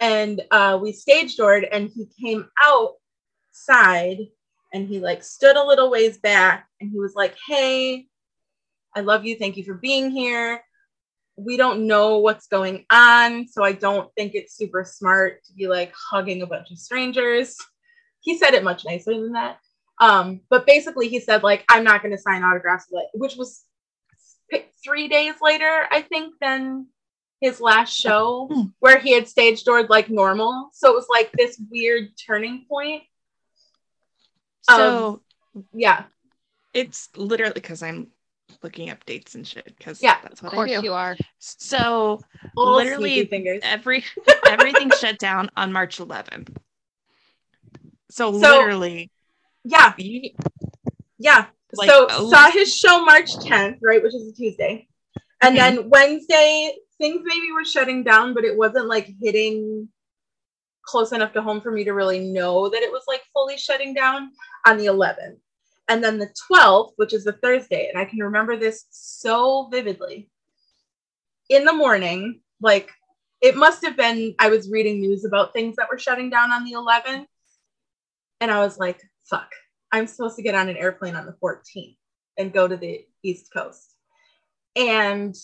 And 0.01 0.43
uh, 0.51 0.79
we 0.81 0.93
stage 0.93 1.37
doored, 1.37 1.65
and 1.65 1.91
he 1.95 2.09
came 2.21 2.49
outside, 2.65 4.19
and 4.73 4.89
he 4.89 5.01
like 5.01 5.23
stood 5.25 5.57
a 5.57 5.65
little 5.67 5.91
ways 5.91 6.19
back, 6.19 6.67
and 6.81 6.91
he 6.91 6.99
was 6.99 7.15
like, 7.15 7.37
"Hey, 7.47 8.07
I 8.95 9.01
love 9.01 9.25
you. 9.25 9.37
Thank 9.37 9.57
you 9.57 9.65
for 9.65 9.75
being 9.75 10.11
here. 10.11 10.63
we 11.37 11.57
don't 11.57 11.87
know 11.87 12.19
what's 12.19 12.49
going 12.49 12.85
on. 12.93 13.49
So 13.49 13.65
I 13.65 13.73
don't 13.73 14.13
think 14.15 14.35
it's 14.35 14.55
super 14.57 14.85
smart 14.85 15.43
to 15.45 15.55
be 15.55 15.69
like 15.69 15.91
hugging 16.11 16.43
a 16.43 16.47
bunch 16.47 16.71
of 16.71 16.77
strangers. 16.79 17.57
He 18.21 18.37
said 18.37 18.53
it 18.53 18.63
much 18.63 18.85
nicer 18.85 19.15
than 19.15 19.33
that. 19.33 19.59
Um, 20.03 20.41
but 20.51 20.67
basically, 20.67 21.09
he 21.09 21.19
said, 21.19 21.43
like, 21.43 21.65
I'm 21.71 21.83
not 21.85 22.03
going 22.03 22.15
to 22.15 22.21
sign 22.21 22.43
autographs, 22.45 22.87
which 23.15 23.37
was 23.37 23.65
three 24.85 25.09
days 25.09 25.35
later, 25.41 25.87
I 25.91 26.03
think, 26.03 26.35
than 26.43 26.89
his 27.41 27.59
last 27.61 27.95
show 27.95 28.49
Hmm. 28.53 28.63
where 28.81 28.99
he 28.99 29.13
had 29.13 29.27
stage 29.29 29.65
doored 29.65 29.89
like 29.89 30.11
normal. 30.11 30.69
So 30.75 30.91
it 30.91 30.95
was 30.95 31.07
like 31.09 31.33
this 31.33 31.59
weird 31.71 32.09
turning 32.27 32.67
point. 32.69 33.03
So 34.63 35.23
um, 35.55 35.65
Yeah. 35.73 36.05
it's 36.75 37.09
literally 37.17 37.55
because 37.55 37.83
I'm 37.83 38.09
looking 38.63 38.91
up 38.91 39.05
dates 39.07 39.35
and 39.35 39.47
shit 39.47 39.65
because 39.79 40.03
Yeah, 40.03 40.19
that's 40.23 40.41
Of 40.41 40.45
what 40.45 40.53
I 40.53 40.57
course 40.57 40.71
do. 40.71 40.83
you 40.83 40.93
are. 40.93 41.17
So 41.39 42.21
Little 42.57 42.75
Literally, 42.75 43.61
every 43.63 44.05
everything 44.47 44.91
shut 44.99 45.19
down 45.19 45.51
on 45.57 45.73
March 45.73 45.99
11th. 45.99 46.57
So, 48.11 48.33
So- 48.33 48.39
literally, 48.39 49.11
Yeah. 49.65 49.95
you, 49.97 50.31
Yeah. 51.19 51.47
Like, 51.73 51.89
so 51.89 52.09
oh. 52.11 52.31
saw 52.31 52.51
his 52.51 52.77
show 52.77 53.05
March 53.05 53.31
10th, 53.37 53.79
right, 53.81 54.03
which 54.03 54.15
is 54.15 54.29
a 54.29 54.33
Tuesday. 54.33 54.89
And 55.41 55.57
mm-hmm. 55.57 55.77
then 55.77 55.91
Wednesday, 55.91 56.75
things 56.99 57.23
maybe 57.25 57.53
were 57.53 57.65
shutting 57.65 58.03
down, 58.03 58.35
but 58.35 58.45
it 58.45 58.57
wasn't 58.57 58.87
like 58.87 59.09
hitting 59.23 59.89
close 60.83 61.13
enough 61.13 61.33
to 61.35 61.43
home 61.43 61.61
for 61.61 61.71
me 61.71 61.85
to 61.85 61.93
really 61.93 62.21
know 62.21 62.69
that 62.69 62.83
it 62.83 62.91
was 62.91 63.03
like 63.07 63.23
fully 63.33 63.57
shutting 63.57 63.95
down 63.95 64.31
on 64.67 64.77
the 64.77 64.87
11th. 64.87 65.39
And 65.89 66.03
then 66.05 66.19
the 66.19 66.33
12th, 66.51 66.93
which 66.97 67.13
is 67.13 67.25
the 67.25 67.33
Thursday, 67.33 67.89
and 67.89 67.99
I 68.01 68.05
can 68.05 68.21
remember 68.21 68.57
this 68.57 68.87
so 68.91 69.69
vividly. 69.71 70.29
In 71.49 71.65
the 71.65 71.73
morning, 71.73 72.41
like 72.61 72.91
it 73.41 73.57
must 73.57 73.85
have 73.85 73.97
been, 73.97 74.35
I 74.39 74.51
was 74.51 74.71
reading 74.71 75.01
news 75.01 75.25
about 75.25 75.53
things 75.53 75.77
that 75.77 75.89
were 75.91 75.99
shutting 75.99 76.31
down 76.31 76.53
on 76.53 76.65
the 76.65 76.73
11th. 76.73 77.27
And 78.41 78.51
I 78.51 78.61
was 78.61 78.79
like, 78.79 79.01
fuck, 79.25 79.51
I'm 79.93 80.07
supposed 80.07 80.37
to 80.37 80.43
get 80.43 80.55
on 80.55 80.69
an 80.69 80.77
airplane 80.77 81.17
on 81.17 81.27
the 81.27 81.37
14th 81.43 81.97
and 82.39 82.53
go 82.53 82.69
to 82.69 82.77
the 82.77 83.05
East 83.23 83.53
Coast. 83.53 83.95
And 84.77 85.35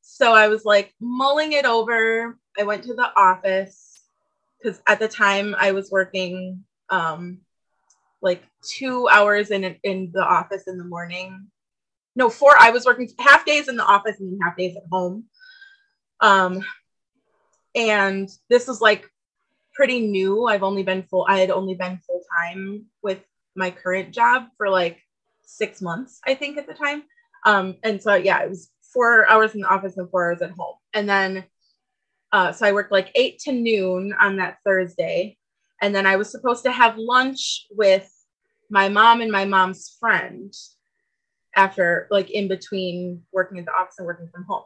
so 0.00 0.32
I 0.32 0.48
was 0.48 0.64
like 0.64 0.94
mulling 1.00 1.52
it 1.52 1.64
over. 1.64 2.38
I 2.58 2.64
went 2.64 2.84
to 2.84 2.94
the 2.94 3.10
office 3.16 3.87
because 4.62 4.80
at 4.86 4.98
the 4.98 5.08
time 5.08 5.54
I 5.58 5.72
was 5.72 5.90
working 5.90 6.64
um, 6.90 7.38
like 8.20 8.42
two 8.62 9.08
hours 9.08 9.50
in 9.50 9.76
in 9.84 10.10
the 10.12 10.24
office 10.24 10.64
in 10.66 10.78
the 10.78 10.84
morning. 10.84 11.48
No, 12.16 12.28
four. 12.28 12.54
I 12.58 12.70
was 12.70 12.84
working 12.84 13.08
half 13.18 13.44
days 13.44 13.68
in 13.68 13.76
the 13.76 13.84
office 13.84 14.18
and 14.18 14.40
half 14.42 14.56
days 14.56 14.76
at 14.76 14.82
home. 14.90 15.24
Um, 16.20 16.64
and 17.74 18.28
this 18.50 18.66
was 18.66 18.80
like 18.80 19.08
pretty 19.74 20.00
new. 20.00 20.46
I've 20.46 20.64
only 20.64 20.82
been 20.82 21.04
full. 21.04 21.24
I 21.28 21.38
had 21.38 21.50
only 21.50 21.74
been 21.74 22.00
full 22.04 22.22
time 22.40 22.86
with 23.02 23.20
my 23.54 23.70
current 23.70 24.12
job 24.12 24.46
for 24.56 24.68
like 24.68 24.98
six 25.42 25.80
months, 25.80 26.20
I 26.26 26.34
think, 26.34 26.58
at 26.58 26.66
the 26.66 26.74
time. 26.74 27.04
Um, 27.46 27.76
and 27.84 28.02
so 28.02 28.14
yeah, 28.14 28.42
it 28.42 28.48
was 28.48 28.70
four 28.92 29.28
hours 29.28 29.54
in 29.54 29.60
the 29.60 29.68
office 29.68 29.96
and 29.96 30.10
four 30.10 30.26
hours 30.26 30.42
at 30.42 30.50
home. 30.50 30.74
And 30.94 31.08
then, 31.08 31.44
uh, 32.32 32.52
so 32.52 32.66
I 32.66 32.72
worked 32.72 32.92
like 32.92 33.10
eight 33.14 33.38
to 33.40 33.52
noon 33.52 34.14
on 34.20 34.36
that 34.36 34.58
Thursday, 34.64 35.36
and 35.80 35.94
then 35.94 36.06
I 36.06 36.16
was 36.16 36.30
supposed 36.30 36.64
to 36.64 36.72
have 36.72 36.98
lunch 36.98 37.66
with 37.70 38.10
my 38.70 38.88
mom 38.88 39.20
and 39.20 39.32
my 39.32 39.44
mom's 39.44 39.96
friend 39.98 40.52
after 41.56 42.06
like 42.10 42.30
in 42.30 42.48
between 42.48 43.22
working 43.32 43.58
at 43.58 43.64
the 43.64 43.72
office 43.72 43.96
and 43.98 44.06
working 44.06 44.28
from 44.32 44.44
home. 44.44 44.64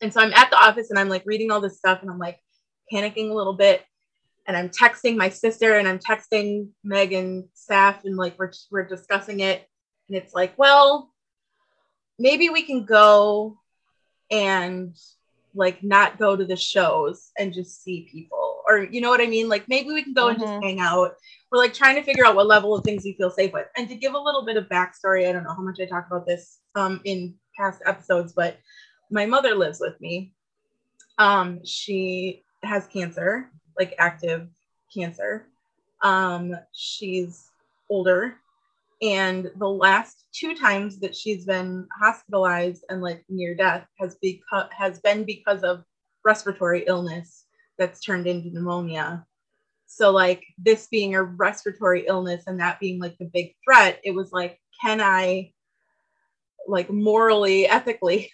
And 0.00 0.12
so 0.12 0.20
I'm 0.20 0.32
at 0.32 0.50
the 0.50 0.56
office 0.56 0.90
and 0.90 0.98
I'm 0.98 1.08
like 1.08 1.22
reading 1.26 1.50
all 1.50 1.60
this 1.60 1.78
stuff 1.78 2.00
and 2.00 2.10
I'm 2.10 2.18
like 2.18 2.38
panicking 2.92 3.30
a 3.30 3.34
little 3.34 3.52
bit. 3.52 3.84
And 4.46 4.56
I'm 4.56 4.70
texting 4.70 5.16
my 5.16 5.28
sister 5.28 5.76
and 5.76 5.86
I'm 5.86 5.98
texting 5.98 6.70
Meg 6.82 7.12
and 7.12 7.44
Saf 7.54 8.04
and 8.04 8.16
like 8.16 8.38
we're 8.38 8.50
we're 8.70 8.86
discussing 8.86 9.40
it. 9.40 9.68
And 10.08 10.16
it's 10.16 10.34
like, 10.34 10.58
well, 10.58 11.12
maybe 12.18 12.48
we 12.48 12.62
can 12.62 12.84
go 12.84 13.58
and 14.30 14.96
like 15.54 15.82
not 15.82 16.18
go 16.18 16.36
to 16.36 16.44
the 16.44 16.56
shows 16.56 17.30
and 17.38 17.52
just 17.52 17.82
see 17.82 18.08
people 18.10 18.62
or 18.68 18.84
you 18.84 19.00
know 19.00 19.10
what 19.10 19.20
I 19.20 19.26
mean? 19.26 19.48
Like 19.48 19.68
maybe 19.68 19.90
we 19.92 20.02
can 20.02 20.14
go 20.14 20.28
and 20.28 20.38
just 20.38 20.52
Mhm. 20.52 20.62
hang 20.62 20.80
out. 20.80 21.16
We're 21.50 21.58
like 21.58 21.74
trying 21.74 21.96
to 21.96 22.02
figure 22.02 22.24
out 22.24 22.36
what 22.36 22.46
level 22.46 22.74
of 22.74 22.84
things 22.84 23.04
we 23.04 23.14
feel 23.14 23.30
safe 23.30 23.52
with. 23.52 23.66
And 23.76 23.88
to 23.88 23.96
give 23.96 24.14
a 24.14 24.18
little 24.18 24.44
bit 24.44 24.56
of 24.56 24.68
backstory, 24.68 25.28
I 25.28 25.32
don't 25.32 25.42
know 25.42 25.54
how 25.54 25.62
much 25.62 25.80
I 25.80 25.86
talk 25.86 26.06
about 26.06 26.26
this 26.26 26.60
um 26.76 27.00
in 27.04 27.34
past 27.56 27.82
episodes, 27.84 28.32
but 28.32 28.58
my 29.10 29.26
mother 29.26 29.54
lives 29.54 29.80
with 29.80 30.00
me. 30.00 30.32
Um, 31.18 31.64
she 31.64 32.44
has 32.62 32.86
cancer, 32.86 33.50
like 33.78 33.94
active 33.98 34.48
cancer. 34.94 35.48
Um, 36.02 36.54
she's 36.72 37.50
older, 37.88 38.36
and 39.02 39.50
the 39.56 39.68
last 39.68 40.26
two 40.32 40.54
times 40.54 40.98
that 41.00 41.16
she's 41.16 41.46
been 41.46 41.86
hospitalized 41.98 42.84
and 42.90 43.00
like 43.00 43.24
near 43.28 43.54
death 43.54 43.86
has 43.98 44.16
because 44.20 44.68
has 44.76 45.00
been 45.00 45.24
because 45.24 45.62
of 45.62 45.84
respiratory 46.24 46.84
illness 46.86 47.46
that's 47.78 48.00
turned 48.00 48.26
into 48.26 48.50
pneumonia. 48.50 49.24
So 49.86 50.10
like 50.10 50.44
this 50.58 50.86
being 50.88 51.14
a 51.14 51.22
respiratory 51.22 52.06
illness 52.06 52.44
and 52.46 52.60
that 52.60 52.78
being 52.78 53.00
like 53.00 53.16
the 53.18 53.30
big 53.32 53.54
threat, 53.64 54.00
it 54.04 54.12
was 54.12 54.32
like, 54.32 54.60
can 54.82 55.00
I 55.00 55.52
like 56.68 56.90
morally, 56.90 57.66
ethically, 57.66 58.30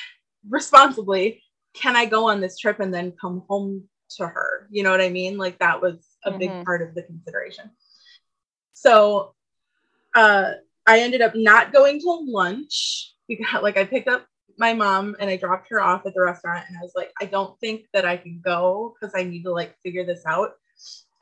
responsibly, 0.48 1.42
can 1.72 1.96
I 1.96 2.04
go 2.04 2.28
on 2.28 2.40
this 2.40 2.58
trip 2.58 2.78
and 2.80 2.92
then 2.92 3.14
come 3.18 3.42
home 3.48 3.88
to 4.16 4.26
her? 4.26 4.68
You 4.70 4.82
know 4.82 4.90
what 4.90 5.00
I 5.00 5.08
mean? 5.08 5.38
Like 5.38 5.58
that 5.60 5.80
was 5.80 6.16
a 6.24 6.30
big 6.30 6.50
Mhm. 6.50 6.64
part 6.64 6.82
of 6.82 6.94
the 6.94 7.02
consideration. 7.04 7.70
So 8.74 9.34
uh 10.14 10.52
I 10.86 11.00
ended 11.00 11.22
up 11.22 11.34
not 11.34 11.72
going 11.72 12.00
to 12.00 12.24
lunch 12.26 13.14
because 13.28 13.62
like 13.62 13.76
I 13.76 13.84
picked 13.84 14.08
up 14.08 14.26
my 14.58 14.74
mom 14.74 15.16
and 15.18 15.30
I 15.30 15.36
dropped 15.36 15.68
her 15.70 15.80
off 15.80 16.04
at 16.06 16.14
the 16.14 16.20
restaurant 16.20 16.64
and 16.68 16.76
I 16.76 16.82
was 16.82 16.92
like, 16.94 17.10
I 17.20 17.24
don't 17.24 17.58
think 17.60 17.86
that 17.94 18.04
I 18.04 18.16
can 18.16 18.40
go 18.44 18.94
because 18.94 19.14
I 19.16 19.24
need 19.24 19.44
to 19.44 19.52
like 19.52 19.74
figure 19.82 20.04
this 20.04 20.22
out. 20.26 20.52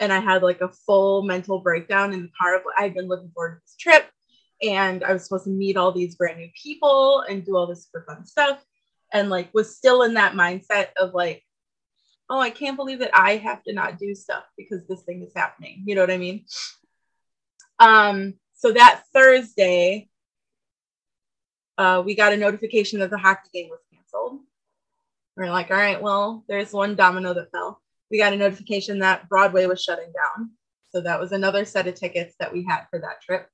And 0.00 0.12
I 0.12 0.20
had 0.20 0.42
like 0.42 0.60
a 0.60 0.68
full 0.68 1.22
mental 1.22 1.60
breakdown 1.60 2.12
in 2.12 2.22
the 2.22 2.30
car 2.38 2.56
of 2.56 2.62
I'd 2.76 2.94
been 2.94 3.08
looking 3.08 3.30
forward 3.34 3.56
to 3.56 3.60
this 3.64 3.76
trip 3.76 4.06
and 4.62 5.04
I 5.04 5.12
was 5.12 5.24
supposed 5.24 5.44
to 5.44 5.50
meet 5.50 5.76
all 5.76 5.92
these 5.92 6.16
brand 6.16 6.38
new 6.38 6.48
people 6.60 7.24
and 7.28 7.44
do 7.44 7.56
all 7.56 7.66
this 7.66 7.84
super 7.84 8.04
fun 8.08 8.24
stuff. 8.24 8.64
And 9.12 9.30
like 9.30 9.52
was 9.54 9.76
still 9.76 10.02
in 10.02 10.14
that 10.14 10.34
mindset 10.34 10.88
of 10.96 11.14
like, 11.14 11.42
oh, 12.28 12.40
I 12.40 12.50
can't 12.50 12.76
believe 12.76 12.98
that 12.98 13.16
I 13.16 13.36
have 13.36 13.62
to 13.64 13.72
not 13.72 13.98
do 13.98 14.14
stuff 14.14 14.44
because 14.56 14.86
this 14.86 15.02
thing 15.02 15.22
is 15.22 15.32
happening. 15.34 15.82
You 15.86 15.94
know 15.94 16.02
what 16.02 16.10
I 16.10 16.18
mean? 16.18 16.44
Um, 17.78 18.34
so 18.58 18.72
that 18.72 19.02
Thursday, 19.14 20.08
uh, 21.78 22.02
we 22.04 22.14
got 22.16 22.32
a 22.32 22.36
notification 22.36 22.98
that 22.98 23.10
the 23.10 23.16
hockey 23.16 23.48
game 23.54 23.68
was 23.70 23.78
canceled. 23.92 24.40
We're 25.36 25.48
like, 25.48 25.70
all 25.70 25.76
right, 25.76 26.02
well, 26.02 26.44
there's 26.48 26.72
one 26.72 26.96
domino 26.96 27.32
that 27.34 27.52
fell. 27.52 27.80
We 28.10 28.18
got 28.18 28.32
a 28.32 28.36
notification 28.36 28.98
that 28.98 29.28
Broadway 29.28 29.66
was 29.66 29.80
shutting 29.80 30.12
down. 30.12 30.50
So 30.90 31.00
that 31.02 31.20
was 31.20 31.30
another 31.30 31.64
set 31.64 31.86
of 31.86 31.94
tickets 31.94 32.34
that 32.40 32.52
we 32.52 32.64
had 32.64 32.86
for 32.90 32.98
that 32.98 33.22
trip. 33.22 33.48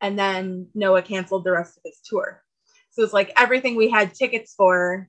And 0.00 0.18
then 0.18 0.66
Noah 0.74 1.02
canceled 1.02 1.44
the 1.44 1.52
rest 1.52 1.76
of 1.76 1.82
his 1.84 2.00
tour. 2.04 2.42
So 2.90 3.04
it's 3.04 3.12
like 3.12 3.32
everything 3.36 3.76
we 3.76 3.88
had 3.88 4.14
tickets 4.14 4.54
for 4.56 5.08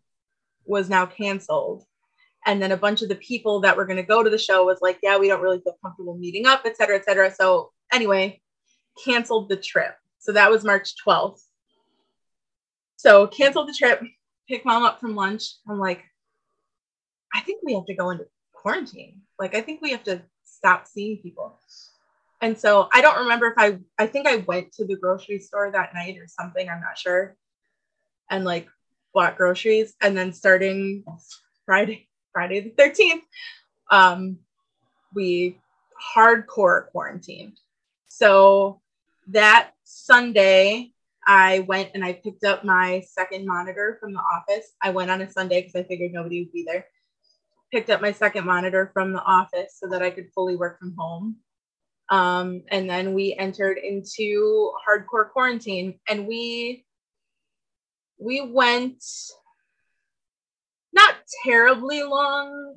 was 0.66 0.88
now 0.88 1.08
canceled. 1.08 1.84
And 2.46 2.62
then 2.62 2.72
a 2.72 2.78
bunch 2.78 3.02
of 3.02 3.10
the 3.10 3.16
people 3.16 3.62
that 3.62 3.76
were 3.76 3.86
going 3.86 3.98
to 3.98 4.04
go 4.04 4.22
to 4.22 4.30
the 4.30 4.38
show 4.38 4.66
was 4.66 4.80
like, 4.82 5.00
yeah, 5.02 5.18
we 5.18 5.28
don't 5.28 5.42
really 5.42 5.62
feel 5.62 5.78
comfortable 5.82 6.16
meeting 6.16 6.46
up, 6.46 6.62
et 6.66 6.78
cetera, 6.78 6.98
et 6.98 7.06
cetera. 7.06 7.34
So 7.34 7.72
anyway, 7.92 8.42
canceled 9.04 9.50
the 9.50 9.58
trip. 9.58 9.96
So 10.20 10.32
that 10.34 10.52
was 10.52 10.64
March 10.64 10.94
12th. 11.06 11.42
So 12.98 13.28
canceled 13.28 13.68
the 13.68 13.74
trip, 13.74 14.02
pick 14.48 14.66
mom 14.66 14.84
up 14.84 15.00
from 15.00 15.16
lunch. 15.16 15.44
I'm 15.68 15.80
like, 15.80 16.04
I 17.34 17.42
think 17.42 17.62
we 17.64 17.74
have 17.74 17.86
to 17.86 17.96
go 17.96 18.10
into 18.12 18.28
quarantine. 18.54 19.22
Like, 19.40 19.56
I 19.56 19.62
think 19.62 19.82
we 19.82 19.92
have 19.92 20.04
to 20.04 20.22
stop 20.44 20.88
seeing 20.88 21.18
people. 21.18 21.58
And 22.42 22.58
so 22.58 22.90
I 22.94 23.02
don't 23.02 23.20
remember 23.20 23.48
if 23.48 23.54
I, 23.58 23.78
I 23.98 24.08
think 24.08 24.28
I 24.28 24.38
went 24.38 24.74
to 24.74 24.86
the 24.86 24.96
grocery 24.96 25.40
store 25.40 25.72
that 25.72 25.94
night 25.94 26.18
or 26.18 26.28
something. 26.28 26.68
I'm 26.68 26.82
not 26.82 26.98
sure. 26.98 27.36
And 28.30 28.46
like 28.46 28.68
bought 29.14 29.38
groceries. 29.38 29.94
And 30.02 30.18
then 30.18 30.34
starting 30.34 31.04
Friday, 31.66 32.08
Friday 32.34 32.62
the 32.62 32.84
13th, 32.84 33.22
um, 33.92 34.38
we 35.14 35.60
hardcore 36.16 36.88
quarantined. 36.88 37.60
So 38.22 38.82
that 39.30 39.72
Sunday, 39.84 40.94
I 41.26 41.62
went 41.62 41.90
and 41.96 42.06
I 42.06 42.14
picked 42.14 42.44
up 42.44 42.64
my 42.64 43.02
second 43.02 43.48
monitor 43.48 43.98
from 44.00 44.14
the 44.14 44.20
office. 44.20 44.74
I 44.80 44.92
went 44.92 45.10
on 45.10 45.22
a 45.22 45.32
Sunday 45.32 45.62
because 45.62 45.76
I 45.76 45.88
figured 45.88 46.14
nobody 46.14 46.44
would 46.44 46.54
be 46.54 46.64
there. 46.68 46.86
Picked 47.72 47.90
up 47.90 48.00
my 48.00 48.12
second 48.12 48.46
monitor 48.46 48.92
from 48.94 49.12
the 49.12 49.24
office 49.24 49.76
so 49.80 49.88
that 49.90 50.04
I 50.04 50.12
could 50.12 50.28
fully 50.36 50.56
work 50.56 50.78
from 50.78 50.94
home. 50.96 51.38
Um, 52.10 52.62
and 52.68 52.88
then 52.88 53.16
we 53.16 53.34
entered 53.40 53.80
into 53.80 54.72
hardcore 54.88 55.32
quarantine 55.32 56.00
and 56.08 56.28
we 56.28 56.86
we 58.20 58.42
went 58.42 59.04
not 60.94 61.16
terribly 61.44 62.04
long 62.04 62.76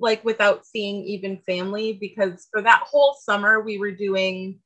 like 0.00 0.24
without 0.24 0.66
seeing 0.66 1.04
even 1.04 1.38
family 1.38 1.92
because 1.92 2.48
for 2.50 2.62
that 2.62 2.82
whole 2.84 3.16
summer 3.20 3.60
we 3.60 3.78
were 3.78 3.92
doing 3.92 4.58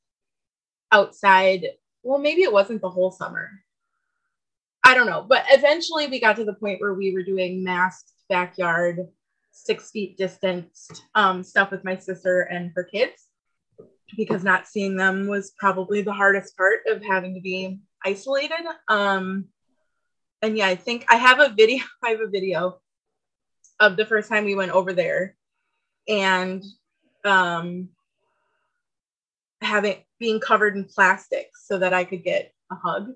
outside. 0.93 1.67
Well 2.03 2.19
maybe 2.19 2.43
it 2.43 2.53
wasn't 2.53 2.81
the 2.81 2.91
whole 2.91 3.11
summer. 3.11 3.51
I 4.85 4.95
don't 4.95 5.07
know. 5.07 5.25
But 5.29 5.45
eventually 5.49 6.07
we 6.07 6.21
got 6.21 6.37
to 6.37 6.45
the 6.45 6.55
point 6.55 6.81
where 6.81 6.95
we 6.95 7.13
were 7.13 7.23
doing 7.23 7.65
masked 7.65 8.13
backyard 8.29 9.01
six 9.51 9.91
feet 9.91 10.17
distanced 10.17 11.05
um, 11.15 11.43
stuff 11.43 11.71
with 11.71 11.85
my 11.85 11.97
sister 11.97 12.43
and 12.43 12.73
her 12.75 12.85
kids 12.85 13.29
because 14.17 14.45
not 14.45 14.69
seeing 14.69 14.97
them 14.97 15.27
was 15.27 15.53
probably 15.59 16.03
the 16.03 16.13
hardest 16.13 16.57
part 16.57 16.81
of 16.87 17.03
having 17.03 17.35
to 17.35 17.41
be 17.41 17.81
isolated. 18.05 18.65
Um, 18.89 19.47
and 20.45 20.59
yeah 20.59 20.67
i 20.67 20.75
think 20.75 21.05
i 21.09 21.17
have 21.17 21.41
a 21.41 21.49
video 21.49 21.83
i 22.05 22.11
have 22.11 22.21
a 22.21 22.29
video 22.29 22.81
of 23.81 23.97
the 23.97 24.07
first 24.07 24.29
time 24.29 24.45
we 24.45 24.55
went 24.55 24.73
over 24.73 24.93
there 24.93 25.37
and 26.09 26.63
um 27.25 27.89
having 29.61 29.97
being 30.19 30.41
covered 30.41 30.77
in 30.77 30.85
plastic 30.85 31.51
so 31.55 31.79
that 31.79 31.93
I 31.93 32.05
could 32.05 32.23
get 32.23 32.53
a 32.71 32.75
hug. 32.75 33.13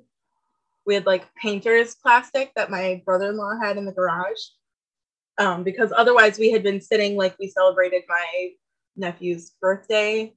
We 0.87 0.95
had 0.95 1.07
like 1.07 1.27
painter's 1.35 1.95
plastic 1.95 2.53
that 2.57 2.71
my 2.71 3.03
brother-in-law 3.05 3.59
had 3.63 3.77
in 3.77 3.85
the 3.85 3.93
garage. 3.93 4.41
Um, 5.39 5.63
because 5.63 5.93
otherwise 5.97 6.39
we 6.39 6.51
had 6.51 6.65
been 6.65 6.81
sitting 6.81 7.17
like 7.17 7.37
we 7.39 7.49
celebrated 7.49 8.03
my 8.09 8.51
nephew's 8.97 9.53
birthday 9.61 10.35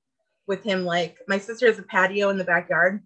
with 0.48 0.64
him 0.64 0.86
like 0.86 1.18
my 1.28 1.40
sister 1.40 1.66
has 1.66 1.80
a 1.80 1.84
patio 1.84 2.30
in 2.30 2.38
the 2.38 2.44
backyard 2.44 3.02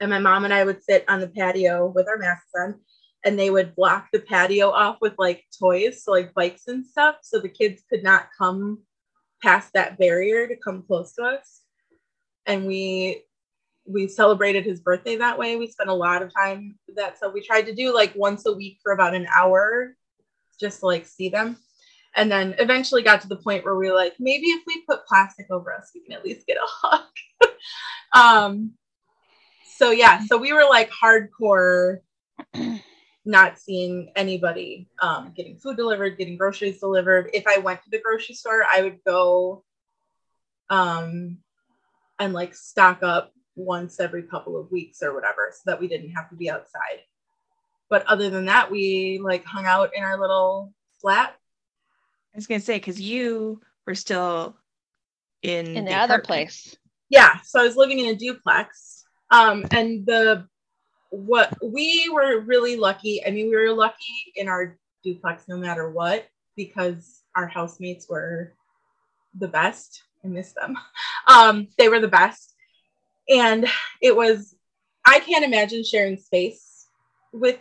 and 0.00 0.10
my 0.10 0.18
mom 0.18 0.44
and 0.44 0.52
I 0.52 0.64
would 0.64 0.82
sit 0.82 1.04
on 1.08 1.20
the 1.20 1.28
patio 1.28 1.86
with 1.86 2.08
our 2.08 2.18
masks 2.18 2.50
on 2.58 2.80
and 3.24 3.38
they 3.38 3.50
would 3.50 3.74
block 3.74 4.08
the 4.12 4.20
patio 4.20 4.70
off 4.70 4.98
with 5.00 5.14
like 5.18 5.44
toys, 5.58 6.04
so 6.04 6.12
like 6.12 6.34
bikes 6.34 6.68
and 6.68 6.86
stuff, 6.86 7.16
so 7.22 7.40
the 7.40 7.48
kids 7.48 7.82
could 7.90 8.02
not 8.02 8.28
come 8.36 8.82
past 9.42 9.72
that 9.74 9.98
barrier 9.98 10.46
to 10.46 10.56
come 10.56 10.82
close 10.82 11.14
to 11.14 11.22
us. 11.22 11.62
And 12.46 12.66
we 12.66 13.22
we 13.88 14.08
celebrated 14.08 14.64
his 14.64 14.80
birthday 14.80 15.16
that 15.16 15.38
way. 15.38 15.56
We 15.56 15.68
spent 15.68 15.90
a 15.90 15.94
lot 15.94 16.22
of 16.22 16.34
time 16.34 16.76
with 16.86 16.96
that. 16.96 17.18
So 17.18 17.30
we 17.30 17.40
tried 17.40 17.66
to 17.66 17.74
do 17.74 17.94
like 17.94 18.12
once 18.16 18.44
a 18.46 18.52
week 18.52 18.78
for 18.82 18.92
about 18.92 19.14
an 19.14 19.28
hour 19.34 19.94
just 20.58 20.80
to 20.80 20.86
like 20.86 21.06
see 21.06 21.28
them. 21.28 21.56
And 22.16 22.30
then 22.30 22.54
eventually 22.58 23.02
got 23.02 23.20
to 23.20 23.28
the 23.28 23.36
point 23.36 23.64
where 23.64 23.76
we 23.76 23.88
were 23.88 23.96
like, 23.96 24.14
maybe 24.18 24.46
if 24.46 24.62
we 24.66 24.82
put 24.88 25.06
plastic 25.06 25.46
over 25.50 25.72
us, 25.72 25.90
we 25.94 26.00
can 26.00 26.14
at 26.14 26.24
least 26.24 26.46
get 26.46 26.56
a 26.56 26.66
hug. 26.66 27.02
um 28.14 28.72
so 29.76 29.90
yeah, 29.90 30.24
so 30.26 30.38
we 30.38 30.52
were 30.52 30.64
like 30.68 30.90
hardcore 30.90 31.98
not 33.26 33.58
seeing 33.58 34.12
anybody 34.14 34.88
um, 35.02 35.32
getting 35.36 35.58
food 35.58 35.76
delivered, 35.76 36.16
getting 36.16 36.36
groceries 36.36 36.78
delivered. 36.78 37.30
If 37.34 37.46
I 37.46 37.58
went 37.58 37.82
to 37.82 37.90
the 37.90 38.00
grocery 38.00 38.36
store, 38.36 38.64
I 38.72 38.82
would 38.82 38.98
go 39.04 39.64
um, 40.70 41.38
and 42.18 42.32
like 42.32 42.54
stock 42.54 43.02
up 43.02 43.32
once 43.56 43.98
every 43.98 44.22
couple 44.22 44.58
of 44.58 44.70
weeks 44.70 45.02
or 45.02 45.14
whatever 45.14 45.52
so 45.52 45.62
that 45.66 45.80
we 45.80 45.88
didn't 45.88 46.12
have 46.12 46.30
to 46.30 46.36
be 46.36 46.48
outside. 46.48 47.00
But 47.90 48.06
other 48.06 48.30
than 48.30 48.46
that, 48.46 48.70
we 48.70 49.20
like 49.22 49.44
hung 49.44 49.64
out 49.66 49.90
in 49.96 50.04
our 50.04 50.20
little 50.20 50.72
flat. 51.00 51.34
I 52.34 52.36
was 52.36 52.46
gonna 52.46 52.60
say 52.60 52.76
because 52.76 53.00
you 53.00 53.60
were 53.86 53.94
still 53.94 54.56
in 55.42 55.66
in 55.76 55.84
the, 55.84 55.94
other 55.94 56.14
apartment. 56.14 56.26
place. 56.26 56.76
Yeah, 57.08 57.40
so 57.44 57.60
I 57.60 57.64
was 57.64 57.76
living 57.76 57.98
in 58.00 58.06
a 58.06 58.14
duplex. 58.14 59.04
Um, 59.30 59.64
and 59.72 60.06
the 60.06 60.46
what 61.10 61.52
we 61.62 62.08
were 62.12 62.40
really 62.40 62.76
lucky. 62.76 63.24
I 63.24 63.30
mean, 63.30 63.48
we 63.48 63.56
were 63.56 63.72
lucky 63.72 64.32
in 64.34 64.48
our 64.48 64.78
duplex 65.02 65.44
no 65.48 65.56
matter 65.56 65.90
what 65.90 66.26
because 66.56 67.22
our 67.34 67.46
housemates 67.46 68.08
were 68.08 68.52
the 69.38 69.48
best. 69.48 70.02
I 70.24 70.28
miss 70.28 70.52
them. 70.52 70.76
Um, 71.28 71.66
they 71.76 71.88
were 71.88 71.98
the 71.98 72.06
best. 72.06 72.54
And 73.28 73.66
it 74.00 74.14
was, 74.14 74.54
I 75.04 75.18
can't 75.18 75.44
imagine 75.44 75.82
sharing 75.82 76.16
space 76.18 76.86
with 77.32 77.58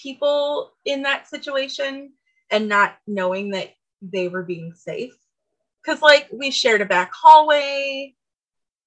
people 0.00 0.70
in 0.84 1.02
that 1.02 1.26
situation 1.28 2.12
and 2.52 2.68
not 2.68 2.94
knowing 3.08 3.50
that 3.50 3.70
they 4.00 4.28
were 4.28 4.44
being 4.44 4.74
safe. 4.74 5.12
Cause 5.84 6.02
like 6.02 6.28
we 6.32 6.52
shared 6.52 6.82
a 6.82 6.86
back 6.86 7.10
hallway, 7.12 8.14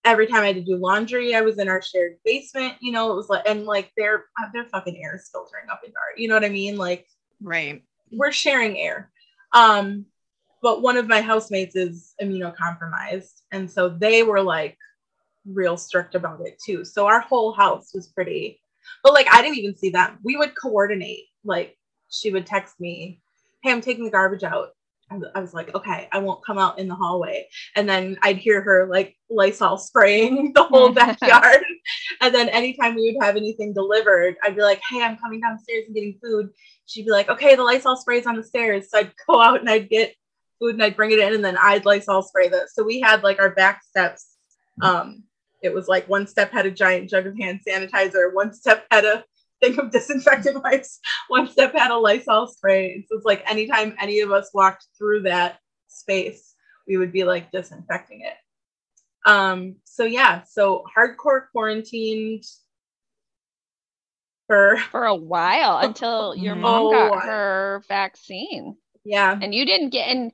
every 0.06 0.28
time 0.28 0.44
I 0.44 0.48
had 0.48 0.56
to 0.56 0.62
do 0.62 0.76
laundry, 0.76 1.36
I 1.36 1.42
was 1.42 1.60
in 1.60 1.70
our 1.70 1.82
shared 1.82 2.18
basement. 2.26 2.76
You 2.82 2.92
know, 2.92 3.12
it 3.12 3.16
was 3.16 3.30
like, 3.30 3.44
and 3.48 3.66
like 3.66 3.92
their 3.98 4.26
their 4.54 4.66
fucking 4.66 4.98
air 5.04 5.16
is 5.16 5.30
filtering 5.32 5.70
up 5.72 5.82
into 5.86 5.98
our. 5.98 6.18
You 6.18 6.28
know 6.28 6.36
what 6.36 6.46
I 6.46 6.50
mean? 6.50 6.78
Like 6.78 7.08
Right. 7.42 7.84
we're 8.12 8.32
sharing 8.32 8.78
air. 8.78 9.12
Um, 9.54 10.06
but 10.62 10.82
one 10.82 10.98
of 10.98 11.08
my 11.08 11.22
housemates 11.22 11.76
is 11.76 12.14
immunocompromised, 12.22 13.42
and 13.52 13.70
so 13.70 13.90
they 13.90 14.24
were 14.24 14.42
like 14.42 14.78
real 15.46 15.78
strict 15.78 16.16
about 16.16 16.42
it 16.42 16.60
too. 16.64 16.86
So 16.86 17.06
our 17.06 17.20
whole 17.20 17.52
house 17.54 17.94
was 17.94 18.08
pretty. 18.08 18.60
But 19.04 19.14
like 19.14 19.28
I 19.32 19.42
didn't 19.42 19.58
even 19.58 19.76
see 19.76 19.90
them. 19.90 20.20
We 20.24 20.38
would 20.38 20.56
coordinate. 20.56 21.26
Like 21.44 21.78
she 22.10 22.32
would 22.32 22.46
text 22.46 22.80
me, 22.80 23.22
"Hey, 23.62 23.72
I'm 23.72 23.82
taking 23.82 24.06
the 24.06 24.12
garbage 24.12 24.44
out." 24.44 24.70
I 25.12 25.40
was- 25.40 25.54
like, 25.54 25.74
okay, 25.76 26.08
I 26.12 26.20
won't 26.20 26.44
come 26.46 26.58
out 26.58 26.80
in 26.80 26.88
the 26.88 26.96
hallway. 26.96 27.48
And 27.76 27.88
then 27.88 28.18
I'd 28.24 28.38
hear 28.38 28.62
her 28.62 28.88
like 28.90 29.16
Lysol 29.30 29.78
spraying 29.78 30.52
the 30.56 30.64
whole 30.64 30.90
backyard. 30.94 31.64
and 32.22 32.34
then 32.34 32.50
anytime 32.50 32.96
we 32.96 33.14
would 33.14 33.24
have 33.24 33.36
anything 33.36 33.74
delivered, 33.74 34.36
I'd 34.44 34.56
be 34.56 34.62
like, 34.62 34.82
hey, 34.90 35.04
I'm 35.04 35.18
coming 35.18 35.42
downstairs 35.42 35.84
and 35.86 35.96
getting 35.96 36.18
food. 36.24 36.50
She'd 36.86 37.06
be 37.06 37.12
like, 37.12 37.30
okay, 37.30 37.56
the 37.56 37.64
Lysol 37.64 37.96
spray's 37.98 38.26
on 38.26 38.36
the 38.36 38.44
stairs. 38.44 38.90
So 38.90 39.00
I'd 39.00 39.12
go 39.28 39.40
out 39.42 39.60
and 39.60 39.70
I'd 39.70 39.90
get 39.90 40.16
food 40.60 40.76
and 40.76 40.84
I'd 40.84 40.96
bring 40.96 41.12
it 41.12 41.20
in 41.20 41.34
and 41.34 41.46
then 41.46 41.58
I'd 41.58 41.86
Lysol 41.86 42.24
spray 42.24 42.48
this. 42.50 42.74
So 42.74 42.84
we 42.84 43.00
had 43.00 43.24
like 43.24 43.40
our 43.40 43.52
back 43.52 43.84
steps. 43.84 44.36
Um, 44.82 45.24
it 45.62 45.74
was 45.74 45.88
like 45.88 46.10
one 46.10 46.28
step 46.28 46.52
had 46.52 46.66
a 46.66 46.72
giant 46.72 47.10
jug 47.10 47.26
of 47.28 47.38
hand 47.38 47.62
sanitizer, 47.68 48.34
one 48.34 48.54
step 48.54 48.86
had 48.92 49.06
a 49.06 49.24
thing 49.64 49.80
of 49.80 49.92
disinfectant 49.92 50.62
wipes, 50.64 51.00
one 51.30 51.48
step 51.50 51.74
had 51.74 51.92
a 51.92 51.98
Lysol 51.98 52.48
spray. 52.48 53.06
So 53.08 53.18
it's 53.18 53.26
like 53.26 53.50
anytime 53.50 53.96
any 54.02 54.20
of 54.22 54.32
us 54.32 54.52
walked 54.54 54.86
through 54.98 55.24
that 55.24 55.60
space, 55.88 56.54
we 56.88 56.98
would 56.98 57.12
be 57.12 57.24
like 57.24 57.52
disinfecting 57.52 58.22
it. 58.22 58.36
Um, 59.30 59.76
so 59.86 60.04
yeah, 60.04 60.44
so 60.44 60.84
hardcore 60.98 61.44
quarantined 61.52 62.44
for 64.48 64.78
for 64.92 65.06
a 65.06 65.16
while 65.16 65.78
until 65.78 66.36
your 66.36 66.56
mom 66.56 66.88
Oh, 66.88 66.92
got 66.92 67.24
her 67.24 67.84
vaccine 67.88 68.76
yeah. 69.06 69.38
and 69.42 69.56
you 69.56 69.66
didn't 69.66 69.92
get 69.92 70.10
and 70.10 70.32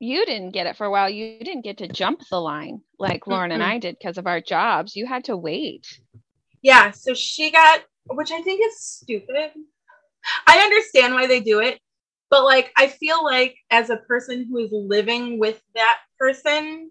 you 0.00 0.24
didn't 0.26 0.50
get 0.52 0.66
it 0.66 0.76
for 0.76 0.86
a 0.86 0.90
while 0.90 1.08
you 1.10 1.38
didn't 1.40 1.62
get 1.64 1.78
to 1.78 1.88
jump 1.88 2.20
the 2.30 2.40
line 2.40 2.80
like 2.98 3.26
lauren 3.26 3.52
and 3.52 3.62
i 3.62 3.78
did 3.78 3.96
because 3.98 4.18
of 4.18 4.26
our 4.26 4.40
jobs 4.40 4.96
you 4.96 5.06
had 5.06 5.24
to 5.24 5.36
wait 5.36 6.00
Yeah, 6.62 6.90
so 6.92 7.12
she 7.14 7.50
got, 7.50 7.80
which 8.06 8.32
I 8.32 8.42
think 8.42 8.60
is 8.64 8.80
stupid. 8.80 9.50
I 10.46 10.58
understand 10.58 11.14
why 11.14 11.26
they 11.26 11.40
do 11.40 11.60
it, 11.60 11.80
but 12.30 12.44
like, 12.44 12.72
I 12.76 12.86
feel 12.86 13.22
like 13.22 13.56
as 13.70 13.90
a 13.90 13.98
person 13.98 14.46
who 14.48 14.58
is 14.58 14.70
living 14.72 15.38
with 15.38 15.60
that 15.74 15.98
person, 16.18 16.90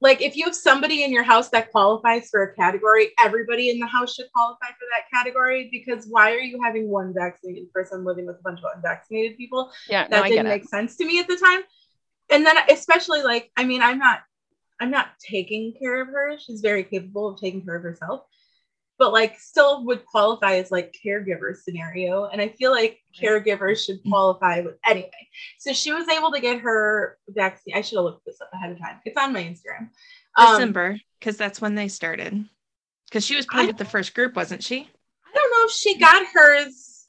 like 0.00 0.20
if 0.20 0.36
you 0.36 0.44
have 0.44 0.54
somebody 0.54 1.02
in 1.02 1.12
your 1.12 1.22
house 1.22 1.48
that 1.50 1.70
qualifies 1.70 2.28
for 2.30 2.42
a 2.42 2.54
category, 2.54 3.10
everybody 3.22 3.70
in 3.70 3.78
the 3.78 3.86
house 3.86 4.14
should 4.14 4.30
qualify 4.34 4.66
for 4.66 4.86
that 4.94 5.04
category 5.12 5.68
because 5.70 6.06
why 6.08 6.32
are 6.32 6.40
you 6.40 6.62
having 6.62 6.88
one 6.88 7.14
vaccinated 7.14 7.72
person 7.72 8.04
living 8.04 8.26
with 8.26 8.36
a 8.36 8.42
bunch 8.42 8.58
of 8.58 8.66
unvaccinated 8.76 9.36
people? 9.36 9.72
yeah 9.88 10.02
no 10.10 10.18
that 10.18 10.24
get 10.24 10.30
didn't 10.30 10.48
make 10.48 10.64
sense 10.64 10.96
to 10.96 11.06
me 11.06 11.20
at 11.20 11.28
the 11.28 11.36
time. 11.36 11.62
And 12.30 12.44
then 12.44 12.56
especially 12.70 13.22
like, 13.22 13.50
I 13.56 13.64
mean, 13.64 13.82
I'm 13.82 13.98
not 13.98 14.20
I'm 14.80 14.90
not 14.90 15.08
taking 15.18 15.72
care 15.78 16.02
of 16.02 16.08
her. 16.08 16.36
She's 16.38 16.60
very 16.60 16.84
capable 16.84 17.28
of 17.28 17.40
taking 17.40 17.64
care 17.64 17.76
of 17.76 17.82
herself. 17.82 18.24
But 18.98 19.12
like 19.12 19.38
still 19.40 19.84
would 19.86 20.06
qualify 20.06 20.56
as 20.56 20.70
like 20.70 20.94
caregiver 21.04 21.56
scenario. 21.56 22.26
And 22.26 22.40
I 22.40 22.48
feel 22.48 22.70
like 22.70 23.00
caregivers 23.20 23.84
should 23.84 24.00
qualify 24.08 24.60
with 24.60 24.76
anyway. 24.84 25.10
So 25.58 25.72
she 25.72 25.92
was 25.92 26.08
able 26.08 26.30
to 26.32 26.40
get 26.40 26.60
her 26.60 27.18
vaccine. 27.28 27.74
I 27.76 27.80
should 27.80 27.96
have 27.96 28.04
looked 28.04 28.24
this 28.24 28.40
up 28.40 28.50
ahead 28.52 28.70
of 28.70 28.78
time. 28.78 29.00
It's 29.04 29.16
on 29.16 29.32
my 29.32 29.42
Instagram. 29.42 29.88
Um, 30.36 30.54
December, 30.56 31.00
because 31.18 31.36
that's 31.36 31.60
when 31.60 31.74
they 31.74 31.88
started. 31.88 32.44
Because 33.08 33.24
she 33.24 33.36
was 33.36 33.46
part 33.46 33.68
of 33.68 33.76
the 33.76 33.84
first 33.84 34.14
group, 34.14 34.36
wasn't 34.36 34.62
she? 34.62 34.76
I 35.26 35.34
don't 35.34 35.50
know 35.50 35.66
if 35.66 35.72
she 35.72 35.98
got 35.98 36.24
hers 36.32 37.06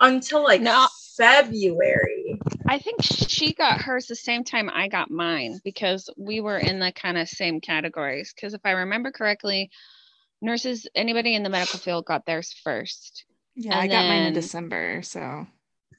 until 0.00 0.42
like 0.44 0.60
No. 0.60 0.86
February. 1.16 2.40
i 2.68 2.78
think 2.78 3.02
she 3.02 3.52
got 3.52 3.78
hers 3.82 4.06
the 4.06 4.16
same 4.16 4.42
time 4.44 4.70
i 4.72 4.88
got 4.88 5.10
mine 5.10 5.60
because 5.62 6.08
we 6.16 6.40
were 6.40 6.56
in 6.56 6.78
the 6.78 6.90
kind 6.92 7.18
of 7.18 7.28
same 7.28 7.60
categories 7.60 8.32
because 8.34 8.54
if 8.54 8.62
i 8.64 8.70
remember 8.70 9.10
correctly 9.10 9.70
nurses 10.42 10.86
anybody 10.94 11.34
in 11.34 11.42
the 11.42 11.48
medical 11.48 11.78
field 11.78 12.04
got 12.04 12.26
theirs 12.26 12.52
first 12.64 13.24
Yeah, 13.54 13.72
And 13.74 13.80
I 13.82 13.86
got 13.86 14.08
mine 14.08 14.22
in 14.24 14.34
December. 14.34 15.02
So 15.02 15.46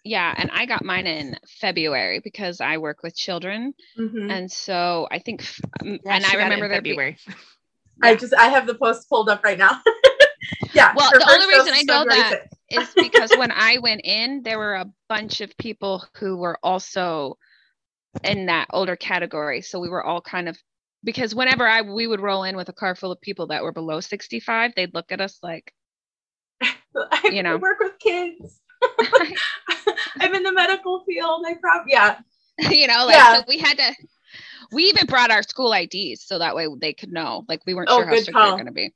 yeah 0.05 0.33
and 0.35 0.51
i 0.51 0.65
got 0.65 0.83
mine 0.83 1.07
in 1.07 1.37
february 1.61 2.19
because 2.21 2.59
i 2.59 2.77
work 2.77 3.03
with 3.03 3.15
children 3.15 3.73
Mhm. 3.97 4.29
and 4.29 4.51
so 4.51 5.07
i 5.09 5.19
think 5.19 5.45
um, 5.79 5.97
yeah, 6.03 6.15
and 6.15 6.25
i 6.25 6.31
got 6.33 6.33
it 6.33 6.37
in 6.39 6.43
remember 6.43 6.67
there 6.67 6.81
be- 6.81 6.89
February. 6.89 7.17
I 8.01 8.15
just 8.15 8.33
I 8.33 8.47
have 8.49 8.67
the 8.67 8.75
post 8.75 9.07
pulled 9.07 9.29
up 9.29 9.43
right 9.45 9.57
now. 9.57 9.79
yeah. 10.73 10.93
Well, 10.95 11.09
the 11.11 11.29
only 11.31 11.47
reason 11.47 11.73
I 11.73 11.83
know 11.83 11.99
February 11.99 12.21
that 12.21 12.41
6th. 12.71 12.81
is 12.81 12.93
because 12.95 13.31
when 13.37 13.51
I 13.51 13.77
went 13.77 14.01
in, 14.03 14.41
there 14.43 14.57
were 14.57 14.73
a 14.75 14.87
bunch 15.07 15.41
of 15.41 15.55
people 15.57 16.03
who 16.17 16.35
were 16.37 16.57
also 16.63 17.37
in 18.23 18.47
that 18.47 18.65
older 18.71 18.95
category. 18.95 19.61
So 19.61 19.79
we 19.79 19.89
were 19.89 20.03
all 20.03 20.21
kind 20.21 20.49
of 20.49 20.57
because 21.03 21.35
whenever 21.35 21.67
I 21.67 21.81
we 21.81 22.07
would 22.07 22.21
roll 22.21 22.43
in 22.43 22.55
with 22.55 22.69
a 22.69 22.73
car 22.73 22.95
full 22.95 23.11
of 23.11 23.21
people 23.21 23.47
that 23.47 23.63
were 23.63 23.71
below 23.71 23.99
65, 23.99 24.73
they'd 24.75 24.93
look 24.93 25.11
at 25.11 25.21
us 25.21 25.39
like, 25.43 25.73
I 26.61 27.29
You 27.31 27.43
know. 27.43 27.57
work 27.57 27.79
with 27.79 27.99
kids. 27.99 28.61
I'm 30.19 30.33
in 30.35 30.43
the 30.43 30.51
medical 30.53 31.03
field. 31.05 31.45
I 31.47 31.55
probably 31.55 31.93
yeah. 31.93 32.19
you 32.69 32.87
know, 32.87 33.05
like 33.05 33.15
Yeah. 33.15 33.35
so 33.39 33.43
we 33.47 33.57
had 33.57 33.77
to 33.77 33.93
we 34.71 34.85
even 34.85 35.05
brought 35.05 35.31
our 35.31 35.43
school 35.43 35.73
IDs 35.73 36.23
so 36.25 36.39
that 36.39 36.55
way 36.55 36.67
they 36.79 36.93
could 36.93 37.11
know. 37.11 37.45
Like 37.47 37.61
we 37.65 37.73
weren't 37.73 37.89
Oh, 37.89 37.97
sure 37.97 38.05
how 38.05 38.11
good 38.13 38.21
strict 38.23 38.37
they 38.39 38.51
were 38.51 38.57
gonna 38.57 38.71
be. 38.71 38.93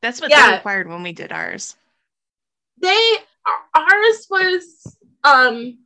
That's 0.00 0.20
what 0.20 0.30
Yeah. 0.30 0.50
they 0.50 0.56
required 0.56 0.88
when 0.88 1.02
we 1.02 1.12
did 1.12 1.32
ours. 1.32 1.76
They 2.80 3.16
ours 3.74 4.26
was 4.30 4.96
um 5.24 5.78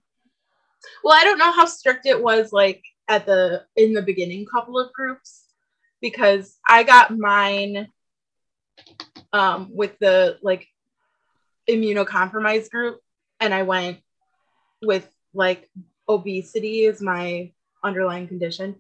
well, 1.03 1.15
I 1.15 1.25
don't 1.25 1.39
know 1.39 1.53
how 1.53 1.67
strict 1.67 2.07
it 2.07 2.23
was 2.23 2.53
like 2.53 2.83
at 3.09 3.27
the 3.27 3.65
in 3.77 3.93
the 3.93 4.03
beginning 4.03 4.47
couple 4.47 4.79
of 4.79 4.93
groups 4.93 5.45
because 6.01 6.57
I 6.69 6.83
got 6.83 7.17
mine 7.17 7.89
um 9.33 9.71
with 9.75 9.99
the 9.99 10.39
like 10.43 10.67
immunocompromised 11.69 12.71
group 12.71 13.01
and 13.41 13.53
I 13.53 13.63
went 13.63 13.99
with 14.83 15.09
like 15.35 15.69
obesity 16.09 16.85
is 16.85 17.01
my 17.03 17.53
underlying 17.83 18.29
condition 18.29 18.77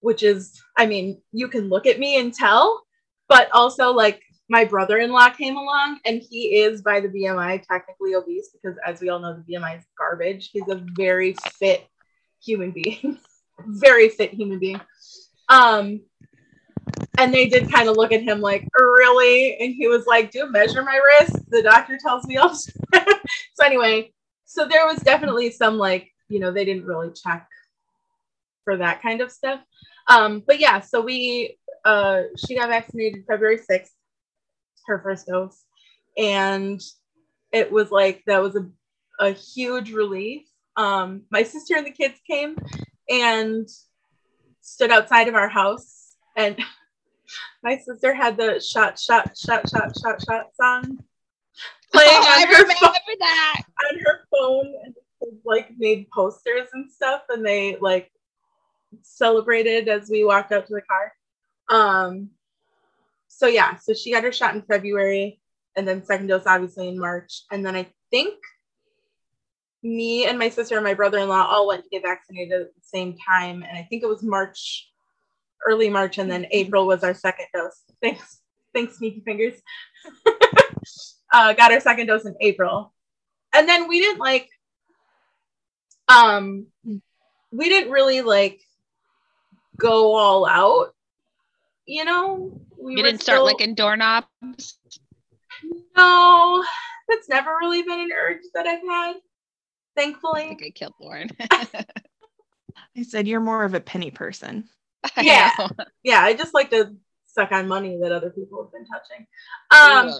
which 0.00 0.22
is 0.22 0.60
I 0.76 0.86
mean 0.86 1.20
you 1.32 1.48
can 1.48 1.68
look 1.68 1.86
at 1.86 1.98
me 1.98 2.18
and 2.18 2.32
tell 2.32 2.82
but 3.28 3.48
also 3.52 3.92
like 3.92 4.22
my 4.48 4.64
brother-in-law 4.64 5.30
came 5.30 5.56
along 5.56 6.00
and 6.04 6.20
he 6.20 6.60
is 6.60 6.82
by 6.82 7.00
the 7.00 7.08
BMI 7.08 7.62
technically 7.62 8.14
obese 8.16 8.50
because 8.52 8.76
as 8.84 9.00
we 9.00 9.08
all 9.08 9.20
know 9.20 9.34
the 9.34 9.54
BMI 9.54 9.78
is 9.78 9.84
garbage. 9.96 10.50
He's 10.52 10.68
a 10.68 10.84
very 10.96 11.34
fit 11.58 11.86
human 12.42 12.72
being. 12.72 13.18
Very 13.66 14.08
fit 14.08 14.32
human 14.32 14.58
being 14.58 14.80
um 15.50 16.00
and 17.18 17.34
they 17.34 17.48
did 17.48 17.70
kind 17.70 17.88
of 17.88 17.96
look 17.96 18.12
at 18.12 18.22
him 18.22 18.40
like 18.40 18.66
really? 18.78 19.56
And 19.60 19.74
he 19.74 19.88
was 19.88 20.06
like 20.06 20.30
do 20.30 20.50
measure 20.50 20.82
my 20.82 20.98
wrist? 20.98 21.36
The 21.50 21.62
doctor 21.62 21.98
tells 22.02 22.26
me 22.26 22.38
off 22.38 22.56
so 23.54 23.64
anyway 23.64 24.12
so 24.46 24.66
there 24.66 24.86
was 24.86 24.98
definitely 25.00 25.50
some 25.50 25.76
like 25.76 26.10
you 26.28 26.40
know 26.40 26.52
they 26.52 26.64
didn't 26.64 26.86
really 26.86 27.10
check 27.12 27.46
for 28.64 28.76
that 28.78 29.02
kind 29.02 29.20
of 29.20 29.30
stuff. 29.30 29.60
Um 30.08 30.42
but 30.46 30.60
yeah 30.60 30.80
so 30.80 31.00
we 31.00 31.58
uh 31.84 32.22
she 32.36 32.56
got 32.56 32.68
vaccinated 32.68 33.24
february 33.26 33.58
6th 33.58 33.90
her 34.86 35.00
first 35.02 35.26
dose. 35.26 35.62
And 36.16 36.80
it 37.52 37.70
was 37.70 37.90
like 37.90 38.22
that 38.26 38.42
was 38.42 38.56
a, 38.56 38.66
a 39.18 39.32
huge 39.32 39.92
relief. 39.92 40.42
Um 40.76 41.22
my 41.30 41.42
sister 41.42 41.76
and 41.76 41.86
the 41.86 41.90
kids 41.90 42.18
came 42.28 42.56
and 43.08 43.68
stood 44.60 44.90
outside 44.90 45.28
of 45.28 45.34
our 45.34 45.48
house 45.48 46.14
and 46.36 46.58
my 47.62 47.76
sister 47.78 48.14
had 48.14 48.36
the 48.36 48.60
shot 48.60 48.98
shot 48.98 49.36
shot 49.36 49.68
shot 49.68 49.92
shot 49.98 50.22
shot 50.24 50.46
song 50.54 50.98
playing 51.92 52.10
Oh, 52.12 52.24
I 52.28 52.42
on 52.42 52.48
her 52.48 52.62
remember 52.62 52.74
phone 52.80 53.18
that. 53.20 53.62
on 53.90 53.98
her 53.98 54.20
phone 54.30 54.74
and 54.84 54.94
like 55.44 55.70
made 55.78 56.08
posters 56.10 56.68
and 56.72 56.90
stuff 56.90 57.22
and 57.28 57.44
they 57.44 57.76
like 57.80 58.10
celebrated 59.02 59.88
as 59.88 60.08
we 60.10 60.24
walked 60.24 60.50
out 60.52 60.66
to 60.66 60.74
the 60.74 60.82
car 60.82 61.12
um 61.70 62.30
so 63.28 63.46
yeah 63.46 63.76
so 63.76 63.92
she 63.94 64.10
got 64.12 64.24
her 64.24 64.32
shot 64.32 64.54
in 64.54 64.62
february 64.62 65.40
and 65.76 65.86
then 65.86 66.04
second 66.04 66.26
dose 66.26 66.42
obviously 66.46 66.88
in 66.88 66.98
march 66.98 67.42
and 67.52 67.64
then 67.64 67.76
i 67.76 67.86
think 68.10 68.34
me 69.82 70.26
and 70.26 70.38
my 70.38 70.48
sister 70.48 70.76
and 70.76 70.84
my 70.84 70.94
brother-in-law 70.94 71.46
all 71.46 71.66
went 71.66 71.82
to 71.82 71.88
get 71.90 72.02
vaccinated 72.02 72.60
at 72.60 72.74
the 72.74 72.82
same 72.82 73.16
time 73.26 73.62
and 73.62 73.78
i 73.78 73.82
think 73.88 74.02
it 74.02 74.06
was 74.06 74.22
march 74.22 74.90
early 75.66 75.88
march 75.88 76.18
and 76.18 76.30
then 76.30 76.46
april 76.52 76.86
was 76.86 77.02
our 77.04 77.14
second 77.14 77.46
dose. 77.54 77.82
Thanks 78.02 78.40
thanks 78.74 78.96
sneaky 78.98 79.20
fingers. 79.20 79.54
Uh, 81.32 81.52
got 81.52 81.70
our 81.70 81.78
second 81.78 82.08
dose 82.08 82.24
in 82.24 82.34
april. 82.40 82.92
And 83.54 83.68
then 83.68 83.86
we 83.86 84.00
didn't 84.00 84.18
like 84.18 84.48
um 86.08 86.66
we 87.52 87.68
didn't 87.68 87.92
really 87.92 88.20
like 88.22 88.60
go 89.78 90.14
all 90.16 90.44
out 90.46 90.92
you 91.86 92.04
know? 92.04 92.60
We 92.80 92.96
You 92.96 93.02
didn't 93.04 93.20
start 93.20 93.36
still- 93.36 93.44
licking 93.44 93.74
doorknobs. 93.74 94.26
no 95.96 96.64
that's 97.08 97.28
never 97.28 97.50
really 97.60 97.82
been 97.82 98.00
an 98.00 98.10
urge 98.12 98.42
that 98.54 98.66
i've 98.66 98.82
had 98.82 99.16
I 99.96 100.00
thankfully 100.02 100.42
think 100.48 100.62
I 100.64 100.70
killed 100.70 100.94
Lauren. 101.00 101.30
I 102.96 103.02
said 103.02 103.26
you're 103.28 103.40
more 103.40 103.64
of 103.64 103.74
a 103.74 103.80
penny 103.80 104.10
person. 104.10 104.68
I 105.16 105.22
Yeah. 105.22 105.50
know. 105.58 105.68
yeah 106.04 106.20
i 106.22 106.34
just 106.34 106.52
like 106.52 106.70
to 106.70 106.94
suck 107.26 107.52
on 107.52 107.66
money 107.68 107.98
that 108.02 108.12
other 108.12 108.28
people 108.30 108.62
have 108.62 108.72
been 108.72 108.84
touching 108.86 109.26
um 109.70 110.12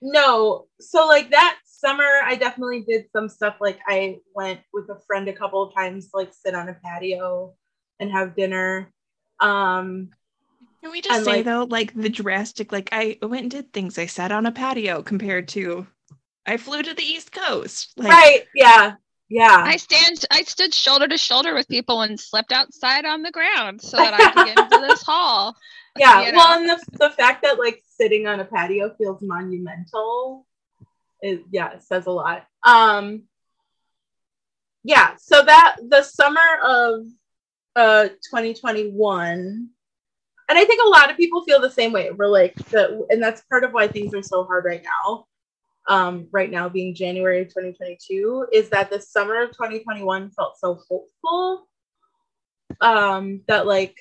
no 0.00 0.66
so 0.80 1.06
like 1.06 1.30
that 1.32 1.58
summer 1.66 2.08
i 2.24 2.34
definitely 2.36 2.82
did 2.88 3.04
some 3.12 3.28
stuff 3.28 3.56
like 3.60 3.78
i 3.86 4.16
went 4.34 4.60
with 4.72 4.88
a 4.88 4.98
friend 5.06 5.28
a 5.28 5.32
couple 5.34 5.62
of 5.62 5.74
times 5.74 6.06
to, 6.10 6.16
like 6.16 6.32
sit 6.32 6.54
on 6.54 6.68
a 6.70 6.74
patio 6.82 7.52
and 8.00 8.10
have 8.10 8.34
dinner 8.34 8.90
um 9.40 10.08
Can 10.82 10.92
we 10.92 11.02
just 11.02 11.14
And, 11.14 11.24
say 11.26 11.30
like- 11.36 11.44
though, 11.44 11.64
like 11.64 11.92
the 11.94 12.08
drastic, 12.08 12.72
like 12.72 12.88
I 12.90 13.18
went 13.22 13.42
and 13.42 13.50
did 13.50 13.72
things. 13.72 13.98
I 13.98 14.06
sat 14.06 14.32
on 14.32 14.46
a 14.46 14.52
patio 14.52 15.02
compared 15.02 15.46
to 15.48 15.86
I 16.46 16.56
flew 16.56 16.82
to 16.82 16.94
the 16.94 17.02
East 17.02 17.32
Coast. 17.32 17.92
Like, 17.98 18.10
right 18.10 18.44
yeah 18.54 18.94
yeah. 19.32 19.64
I 19.66 19.78
stand 19.78 20.26
I 20.30 20.42
stood 20.42 20.74
shoulder 20.74 21.08
to 21.08 21.16
shoulder 21.16 21.54
with 21.54 21.66
people 21.66 22.02
and 22.02 22.20
slept 22.20 22.52
outside 22.52 23.06
on 23.06 23.22
the 23.22 23.30
ground 23.30 23.80
so 23.80 23.96
that 23.96 24.12
I 24.12 24.30
could 24.30 24.46
get 24.54 24.58
into 24.58 24.86
this 24.86 25.02
hall. 25.06 25.56
yeah. 25.96 26.26
you 26.26 26.32
well 26.36 26.58
and 26.58 26.68
the, 26.68 26.78
the 26.98 27.10
fact 27.10 27.42
that 27.42 27.58
like 27.58 27.82
sitting 27.96 28.26
on 28.26 28.40
a 28.40 28.44
patio 28.44 28.94
feels 28.98 29.22
monumental. 29.22 30.46
Is 31.22 31.40
yeah 31.50 31.72
it 31.72 31.82
says 31.82 32.04
a 32.04 32.10
lot. 32.10 32.44
Um 32.62 33.22
yeah 34.84 35.14
so 35.16 35.42
that 35.42 35.76
the 35.88 36.02
summer 36.02 36.40
of 36.62 37.06
uh 37.74 38.08
2021 38.08 39.38
and 40.48 40.58
i 40.58 40.64
think 40.64 40.82
a 40.84 40.88
lot 40.88 41.10
of 41.10 41.16
people 41.16 41.42
feel 41.44 41.58
the 41.58 41.70
same 41.70 41.90
way. 41.92 42.10
We're 42.10 42.26
like 42.26 42.54
the 42.68 43.06
and 43.08 43.22
that's 43.22 43.40
part 43.48 43.64
of 43.64 43.72
why 43.72 43.88
things 43.88 44.12
are 44.12 44.22
so 44.22 44.44
hard 44.44 44.66
right 44.66 44.82
now 44.84 45.26
um 45.88 46.26
right 46.32 46.50
now 46.50 46.68
being 46.68 46.94
january 46.94 47.42
of 47.42 47.48
2022 47.48 48.46
is 48.52 48.68
that 48.70 48.90
the 48.90 49.00
summer 49.00 49.42
of 49.42 49.50
2021 49.50 50.30
felt 50.30 50.58
so 50.58 50.80
hopeful 50.88 51.68
um 52.80 53.40
that 53.48 53.66
like 53.66 53.96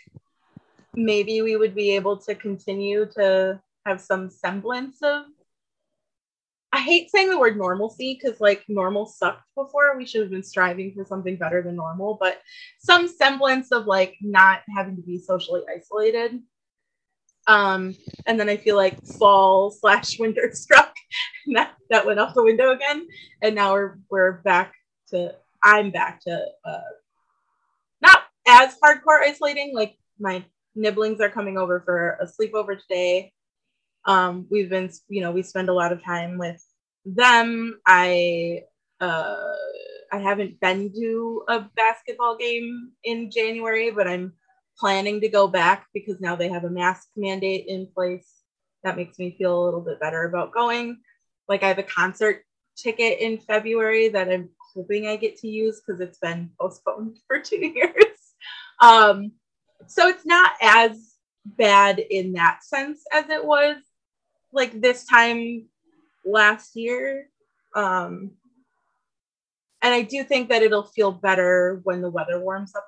maybe 0.94 1.42
we 1.42 1.56
would 1.56 1.74
be 1.74 1.96
able 1.96 2.18
to 2.18 2.36
continue 2.36 3.06
to 3.06 3.60
have 3.86 4.00
some 4.00 4.30
semblance 4.30 4.98
of 5.02 5.24
I 6.74 6.80
hate 6.80 7.12
saying 7.12 7.30
the 7.30 7.40
word 7.40 7.58
normalcy 7.58 8.18
because 8.22 8.40
like 8.40 8.64
normal 8.70 9.06
sucked 9.06 9.44
before. 9.56 9.98
We 9.98 10.06
should 10.06 10.22
have 10.22 10.30
been 10.32 10.44
striving 10.44 10.94
for 10.94 11.04
something 11.06 11.36
better 11.36 11.62
than 11.62 11.76
normal, 11.76 12.18
but 12.20 12.40
some 12.80 13.10
semblance 13.10 13.72
of 13.74 13.88
like 13.88 14.16
not 14.22 14.62
having 14.74 14.96
to 14.96 15.02
be 15.02 15.20
socially 15.20 15.64
isolated. 15.74 16.40
Um, 17.48 17.94
and 18.26 18.40
then 18.40 18.48
I 18.48 18.56
feel 18.56 18.78
like 18.78 19.04
fall 19.06 19.72
slash 19.72 20.18
winter 20.18 20.50
struck, 20.54 20.96
that 21.54 21.76
that 21.90 22.06
went 22.06 22.20
out 22.20 22.34
the 22.34 22.44
window 22.44 22.72
again, 22.72 23.08
and 23.42 23.56
now 23.56 23.74
we're 23.74 23.98
we're 24.10 24.42
back 24.42 24.74
to 25.10 25.36
I'm 25.64 25.92
back 25.92 26.22
to 26.22 26.46
uh, 26.66 26.82
not 28.02 28.22
as 28.48 28.76
hardcore 28.84 29.22
isolating. 29.22 29.74
Like 29.76 29.98
my 30.20 30.44
nibblings 30.76 31.22
are 31.22 31.30
coming 31.30 31.58
over 31.58 31.82
for 31.86 32.18
a 32.22 32.26
sleepover 32.26 32.80
today. 32.80 33.34
Um, 34.06 34.48
we've 34.50 34.70
been, 34.70 34.90
you 35.10 35.22
know, 35.22 35.32
we 35.32 35.44
spend 35.44 35.70
a 35.70 35.74
lot 35.74 35.92
of 35.92 36.04
time 36.04 36.38
with 36.38 36.64
them. 37.06 37.80
I 37.86 38.64
uh, 39.00 39.54
I 40.12 40.18
haven't 40.18 40.60
been 40.60 40.92
to 40.94 41.44
a 41.48 41.60
basketball 41.76 42.38
game 42.38 42.92
in 43.04 43.32
January, 43.32 43.92
but 43.92 44.08
I'm 44.08 44.34
planning 44.78 45.22
to 45.22 45.30
go 45.30 45.48
back 45.48 45.88
because 45.94 46.20
now 46.20 46.36
they 46.36 46.50
have 46.50 46.64
a 46.64 46.70
mask 46.70 47.08
mandate 47.16 47.66
in 47.68 47.88
place. 47.94 48.28
That 48.84 48.98
makes 48.98 49.20
me 49.20 49.36
feel 49.38 49.62
a 49.62 49.66
little 49.66 49.82
bit 49.82 50.00
better 50.00 50.24
about 50.24 50.54
going. 50.54 50.98
Like 51.52 51.64
I 51.64 51.68
have 51.68 51.80
a 51.80 51.84
concert 51.84 52.46
ticket 52.78 53.20
in 53.20 53.38
February 53.38 54.08
that 54.08 54.30
I'm 54.30 54.52
hoping 54.74 55.06
I 55.06 55.18
get 55.18 55.36
to 55.40 55.50
use 55.50 55.82
because 55.82 56.00
it's 56.00 56.18
been 56.18 56.50
postponed 56.58 57.20
for 57.28 57.42
two 57.42 57.58
years. 57.58 58.20
Um, 58.82 59.34
so 59.86 60.08
it's 60.08 60.26
not 60.26 60.52
as 60.62 61.16
bad 61.46 62.00
in 62.00 62.32
that 62.34 62.64
sense 62.64 63.04
as 63.12 63.30
it 63.30 63.44
was 63.44 63.76
like 64.54 64.80
this 64.80 65.04
time 65.04 65.66
last 66.24 66.78
year. 66.78 67.28
Um, 67.76 68.32
and 69.82 69.94
I 69.94 70.04
do 70.04 70.24
think 70.24 70.48
that 70.48 70.62
it'll 70.62 70.84
feel 70.84 71.12
better 71.12 71.82
when 71.84 72.02
the 72.02 72.10
weather 72.10 72.40
warms 72.40 72.74
up 72.78 72.88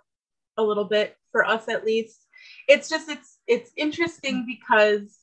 a 0.55 0.63
little 0.63 0.85
bit 0.85 1.17
for 1.33 1.45
us 1.45 1.67
at 1.67 1.85
least. 1.85 2.27
It's 2.69 2.87
just 2.87 3.09
it's 3.09 3.39
it's 3.45 3.71
interesting 3.75 4.45
because 4.47 5.17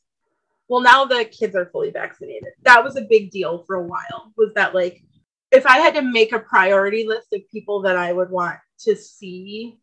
well, 0.70 0.80
now 0.80 1.04
the 1.04 1.24
kids 1.24 1.56
are 1.56 1.66
fully 1.66 1.90
vaccinated. 1.90 2.50
That 2.62 2.84
was 2.84 2.96
a 2.96 3.02
big 3.02 3.32
deal 3.32 3.64
for 3.66 3.74
a 3.74 3.82
while. 3.82 4.32
Was 4.36 4.52
that 4.54 4.72
like, 4.72 5.02
if 5.50 5.66
I 5.66 5.78
had 5.78 5.94
to 5.94 6.02
make 6.02 6.32
a 6.32 6.38
priority 6.38 7.04
list 7.08 7.32
of 7.32 7.40
people 7.50 7.82
that 7.82 7.96
I 7.96 8.12
would 8.12 8.30
want 8.30 8.54
to 8.82 8.94
see 8.94 9.80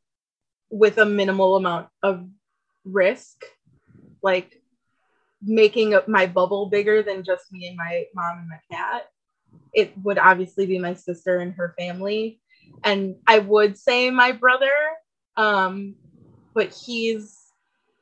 with 0.71 0.97
a 0.97 1.06
minimal 1.06 1.58
amount 1.58 1.89
of 2.04 2.26
risk, 2.86 3.43
like 4.23 4.62
making 5.41 5.93
my 6.08 6.26
bubble 6.26 6.67
bigger 6.67 7.04
than 7.04 7.26
just 7.26 7.52
me 7.52 7.67
and 7.67 7.76
my 7.76 8.06
mom 8.15 8.39
and 8.39 8.47
my 8.47 8.60
cat, 8.71 9.10
it 9.73 9.91
would 10.04 10.17
obviously 10.17 10.65
be 10.65 10.80
my 10.80 10.93
sister 10.93 11.39
and 11.39 11.54
her 11.56 11.76
family. 11.78 12.39
And 12.86 13.17
I 13.28 13.39
would 13.39 13.78
say 13.78 14.10
my 14.10 14.32
brother, 14.32 14.71
um, 15.36 15.95
but 16.54 16.73
he's 16.73 17.37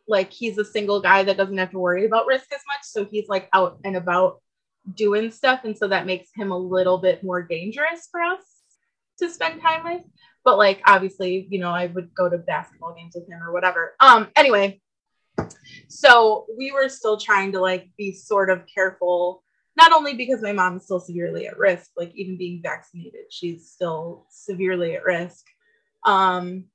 like 0.07 0.31
he's 0.31 0.57
a 0.57 0.65
single 0.65 1.01
guy 1.01 1.23
that 1.23 1.37
doesn't 1.37 1.57
have 1.57 1.71
to 1.71 1.79
worry 1.79 2.05
about 2.05 2.27
risk 2.27 2.51
as 2.53 2.61
much. 2.67 2.83
So 2.83 3.05
he's 3.05 3.27
like 3.27 3.49
out 3.53 3.79
and 3.83 3.95
about 3.95 4.41
doing 4.93 5.31
stuff. 5.31 5.61
And 5.63 5.77
so 5.77 5.87
that 5.87 6.05
makes 6.05 6.29
him 6.35 6.51
a 6.51 6.57
little 6.57 6.97
bit 6.97 7.23
more 7.23 7.41
dangerous 7.41 8.07
for 8.11 8.21
us 8.21 8.43
to 9.19 9.29
spend 9.29 9.61
time 9.61 9.83
with. 9.83 10.03
But 10.43 10.57
like 10.57 10.81
obviously, 10.85 11.47
you 11.49 11.59
know, 11.59 11.71
I 11.71 11.87
would 11.87 12.13
go 12.13 12.29
to 12.29 12.37
basketball 12.37 12.93
games 12.93 13.15
with 13.15 13.27
him 13.27 13.41
or 13.41 13.51
whatever. 13.51 13.95
Um 13.99 14.27
anyway, 14.35 14.79
so 15.87 16.45
we 16.57 16.71
were 16.71 16.89
still 16.89 17.17
trying 17.17 17.51
to 17.53 17.59
like 17.59 17.89
be 17.97 18.13
sort 18.13 18.49
of 18.49 18.63
careful 18.73 19.43
not 19.77 19.91
only 19.91 20.13
because 20.13 20.41
my 20.41 20.53
mom 20.53 20.77
is 20.77 20.83
still 20.83 20.99
severely 20.99 21.47
at 21.47 21.57
risk 21.57 21.91
like 21.97 22.11
even 22.15 22.37
being 22.37 22.61
vaccinated 22.61 23.25
she's 23.29 23.69
still 23.69 24.25
severely 24.29 24.95
at 24.95 25.03
risk 25.03 25.45
um 26.05 26.65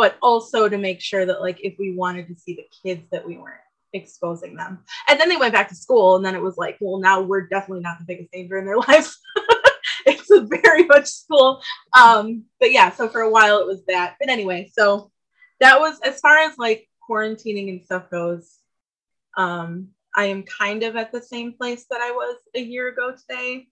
but 0.00 0.16
also 0.22 0.66
to 0.66 0.78
make 0.78 0.98
sure 0.98 1.26
that 1.26 1.42
like 1.42 1.60
if 1.62 1.74
we 1.78 1.92
wanted 1.92 2.26
to 2.26 2.34
see 2.34 2.54
the 2.54 2.66
kids 2.82 3.06
that 3.12 3.26
we 3.28 3.36
weren't 3.36 3.60
exposing 3.92 4.56
them. 4.56 4.78
And 5.06 5.20
then 5.20 5.28
they 5.28 5.36
went 5.36 5.52
back 5.52 5.68
to 5.68 5.74
school 5.74 6.16
and 6.16 6.24
then 6.24 6.34
it 6.34 6.40
was 6.40 6.56
like 6.56 6.78
well 6.80 6.98
now 6.98 7.20
we're 7.20 7.48
definitely 7.48 7.82
not 7.82 7.98
the 7.98 8.06
biggest 8.06 8.32
danger 8.32 8.56
in 8.56 8.64
their 8.64 8.78
lives. 8.88 9.18
It's 10.06 10.30
a 10.30 10.40
very 10.40 10.86
much 10.86 11.04
school. 11.04 11.60
Um 11.94 12.44
but 12.58 12.72
yeah 12.72 12.90
so 12.90 13.10
for 13.10 13.20
a 13.20 13.30
while 13.30 13.58
it 13.58 13.66
was 13.66 13.84
that. 13.88 14.16
But 14.18 14.30
anyway 14.30 14.70
so 14.72 15.10
that 15.60 15.78
was 15.78 16.00
as 16.00 16.18
far 16.20 16.38
as 16.38 16.56
like 16.56 16.88
quarantining 17.06 17.68
and 17.68 17.84
stuff 17.84 18.08
goes 18.10 18.56
um 19.36 19.88
I 20.16 20.24
am 20.24 20.44
kind 20.44 20.82
of 20.82 20.96
at 20.96 21.12
the 21.12 21.20
same 21.20 21.52
place 21.52 21.84
that 21.90 22.00
I 22.00 22.12
was 22.12 22.38
a 22.54 22.60
year 22.60 22.88
ago 22.88 23.12
today, 23.12 23.66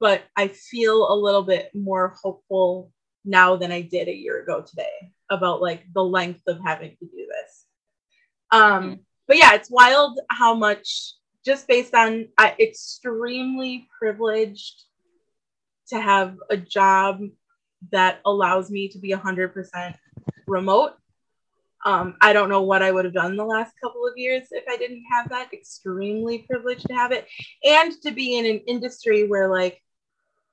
but 0.00 0.22
I 0.36 0.48
feel 0.48 1.10
a 1.10 1.16
little 1.16 1.42
bit 1.42 1.70
more 1.74 2.14
hopeful 2.22 2.92
now 3.24 3.56
than 3.56 3.72
I 3.72 3.80
did 3.80 4.08
a 4.08 4.14
year 4.14 4.42
ago 4.42 4.60
today 4.60 5.12
about 5.32 5.60
like 5.60 5.84
the 5.92 6.04
length 6.04 6.42
of 6.46 6.60
having 6.64 6.90
to 6.90 7.04
do 7.04 7.26
this. 7.28 7.66
Um, 8.50 9.00
but 9.26 9.38
yeah, 9.38 9.54
it's 9.54 9.70
wild 9.70 10.20
how 10.28 10.54
much 10.54 11.14
just 11.44 11.66
based 11.66 11.94
on 11.94 12.28
uh, 12.38 12.50
extremely 12.60 13.88
privileged 13.98 14.84
to 15.88 16.00
have 16.00 16.36
a 16.50 16.56
job 16.56 17.22
that 17.90 18.20
allows 18.24 18.70
me 18.70 18.88
to 18.88 18.98
be 18.98 19.12
100% 19.12 19.94
remote 20.46 20.94
um, 21.84 22.16
I 22.20 22.32
don't 22.32 22.48
know 22.48 22.62
what 22.62 22.82
I 22.82 22.92
would 22.92 23.04
have 23.04 23.14
done 23.14 23.36
the 23.36 23.44
last 23.44 23.74
couple 23.82 24.06
of 24.06 24.16
years 24.16 24.48
if 24.52 24.64
I 24.68 24.76
didn't 24.76 25.04
have 25.12 25.28
that. 25.30 25.52
Extremely 25.52 26.38
privileged 26.38 26.86
to 26.86 26.94
have 26.94 27.12
it 27.12 27.26
and 27.64 27.92
to 28.02 28.12
be 28.12 28.38
in 28.38 28.46
an 28.46 28.60
industry 28.66 29.26
where, 29.26 29.48
like, 29.48 29.80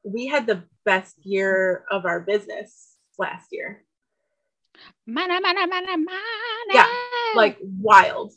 we 0.03 0.27
had 0.27 0.47
the 0.47 0.63
best 0.85 1.15
year 1.23 1.83
of 1.91 2.05
our 2.05 2.19
business 2.19 2.95
last 3.19 3.49
year. 3.51 3.83
Mana, 5.05 5.39
mana, 5.41 5.67
mana, 5.67 5.97
mana. 5.97 6.73
Yeah, 6.73 6.87
like 7.35 7.57
wild. 7.61 8.33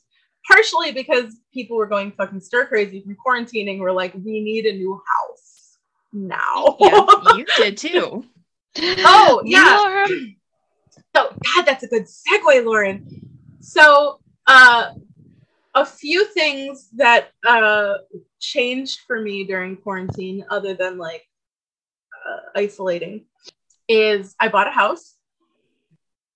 Partially 0.51 0.93
because 0.93 1.37
people 1.55 1.77
were 1.77 1.87
going 1.87 2.13
fucking 2.13 2.41
stir 2.41 2.67
crazy 2.67 3.03
from 3.03 3.17
quarantining. 3.25 3.79
We're 3.79 3.93
like, 3.93 4.15
we 4.15 4.41
need 4.43 4.67
a 4.67 4.73
new 4.73 5.01
house 5.07 5.79
now. 6.13 6.77
Yeah, 6.81 7.07
you 7.37 7.47
did 7.57 7.77
too. 7.77 8.25
oh, 8.79 9.43
yeah. 9.45 10.07
So, 11.15 11.35
God, 11.55 11.67
that's 11.67 11.85
a 11.85 11.89
good 11.89 12.05
segue, 12.05 12.65
Lauren. 12.65 13.07
So, 13.61 14.21
uh, 14.47 14.93
a 15.75 15.87
few 15.87 16.27
things 16.27 16.89
that 16.97 17.31
uh, 17.47 17.95
changed 18.41 19.01
for 19.07 19.21
me 19.21 19.45
during 19.45 19.77
quarantine, 19.77 20.45
other 20.51 20.75
than 20.75 20.99
like 20.99 21.23
uh, 22.27 22.41
isolating, 22.61 23.25
is 23.89 24.35
I 24.41 24.49
bought 24.49 24.69
a 24.69 24.71
house. 24.71 25.17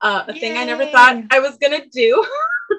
Uh, 0.01 0.25
a 0.29 0.35
Yay. 0.35 0.41
thing 0.41 0.57
I 0.57 0.65
never 0.65 0.87
thought 0.87 1.25
I 1.31 1.41
was 1.41 1.57
gonna 1.57 1.87
do. 1.93 2.25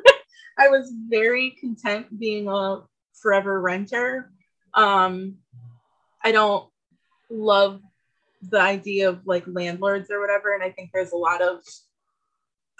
I 0.59 0.69
was 0.69 0.91
very 1.07 1.51
content 1.59 2.19
being 2.19 2.47
a 2.47 2.81
forever 3.13 3.59
renter. 3.61 4.31
Um, 4.73 5.37
I 6.23 6.31
don't 6.31 6.67
love 7.29 7.81
the 8.41 8.59
idea 8.59 9.09
of 9.09 9.25
like 9.25 9.43
landlords 9.47 10.09
or 10.11 10.19
whatever, 10.19 10.53
and 10.53 10.63
I 10.63 10.71
think 10.71 10.91
there's 10.93 11.11
a 11.11 11.17
lot 11.17 11.41
of 11.41 11.61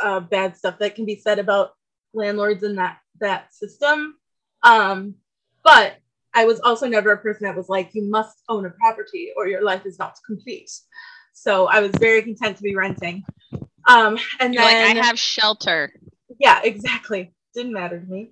uh, 0.02 0.20
bad 0.20 0.56
stuff 0.56 0.80
that 0.80 0.96
can 0.96 1.06
be 1.06 1.16
said 1.16 1.40
about 1.40 1.72
landlords 2.14 2.64
in 2.64 2.76
that 2.76 3.00
that 3.20 3.54
system. 3.54 4.16
Um, 4.64 5.16
but 5.64 5.98
I 6.34 6.46
was 6.46 6.60
also 6.60 6.88
never 6.88 7.12
a 7.12 7.18
person 7.18 7.46
that 7.46 7.56
was 7.56 7.70
like, 7.70 7.90
you 7.94 8.04
must 8.10 8.38
own 8.48 8.66
a 8.66 8.70
property 8.70 9.32
or 9.36 9.48
your 9.48 9.64
life 9.64 9.86
is 9.86 9.98
not 9.98 10.16
complete. 10.26 10.70
So 11.34 11.68
I 11.68 11.80
was 11.80 11.92
very 12.00 12.22
content 12.22 12.58
to 12.58 12.64
be 12.64 12.76
renting. 12.76 13.24
Um, 13.88 14.18
and 14.40 14.54
You're 14.54 14.64
then 14.64 14.96
like, 14.96 15.04
I 15.04 15.08
have 15.08 15.18
shelter. 15.18 15.94
Yeah, 16.40 16.62
exactly. 16.64 17.34
Didn't 17.56 17.74
matter 17.74 18.00
to 18.00 18.06
me. 18.06 18.32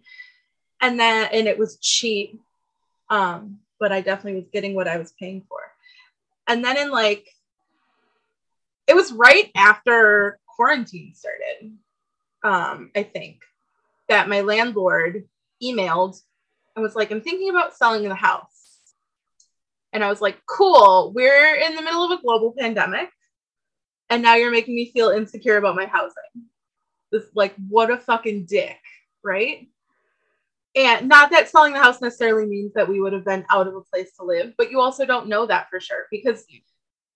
And 0.81 0.99
then 0.99 1.29
and 1.31 1.47
it 1.47 1.57
was 1.57 1.77
cheap. 1.79 2.39
Um, 3.09 3.59
but 3.79 3.91
I 3.91 4.01
definitely 4.01 4.39
was 4.39 4.49
getting 4.51 4.75
what 4.75 4.87
I 4.87 4.97
was 4.97 5.13
paying 5.19 5.43
for. 5.47 5.59
And 6.47 6.63
then 6.63 6.77
in 6.77 6.91
like 6.91 7.27
it 8.87 8.95
was 8.95 9.11
right 9.11 9.49
after 9.55 10.39
quarantine 10.55 11.13
started, 11.15 11.77
um, 12.43 12.91
I 12.95 13.03
think, 13.03 13.41
that 14.09 14.29
my 14.29 14.41
landlord 14.41 15.27
emailed 15.63 16.21
and 16.75 16.83
was 16.83 16.95
like, 16.95 17.11
I'm 17.11 17.21
thinking 17.21 17.49
about 17.49 17.75
selling 17.75 18.07
the 18.07 18.15
house. 18.15 18.81
And 19.91 20.03
I 20.03 20.09
was 20.09 20.21
like, 20.21 20.37
cool, 20.45 21.13
we're 21.15 21.55
in 21.55 21.75
the 21.75 21.81
middle 21.81 22.03
of 22.03 22.11
a 22.11 22.21
global 22.21 22.53
pandemic. 22.57 23.09
And 24.09 24.21
now 24.21 24.35
you're 24.35 24.51
making 24.51 24.75
me 24.75 24.91
feel 24.91 25.09
insecure 25.09 25.57
about 25.57 25.75
my 25.75 25.85
housing. 25.85 26.49
This, 27.11 27.23
like, 27.33 27.55
what 27.69 27.91
a 27.91 27.97
fucking 27.97 28.45
dick, 28.45 28.79
right? 29.23 29.67
And 30.75 31.07
not 31.07 31.31
that 31.31 31.49
selling 31.49 31.73
the 31.73 31.81
house 31.81 32.01
necessarily 32.01 32.45
means 32.45 32.73
that 32.73 32.89
we 32.89 32.99
would 32.99 33.13
have 33.13 33.25
been 33.25 33.45
out 33.49 33.67
of 33.67 33.75
a 33.75 33.81
place 33.81 34.11
to 34.17 34.25
live, 34.25 34.53
but 34.57 34.71
you 34.71 34.81
also 34.81 35.05
don't 35.05 35.27
know 35.27 35.45
that 35.45 35.69
for 35.69 35.79
sure 35.79 36.05
because 36.11 36.45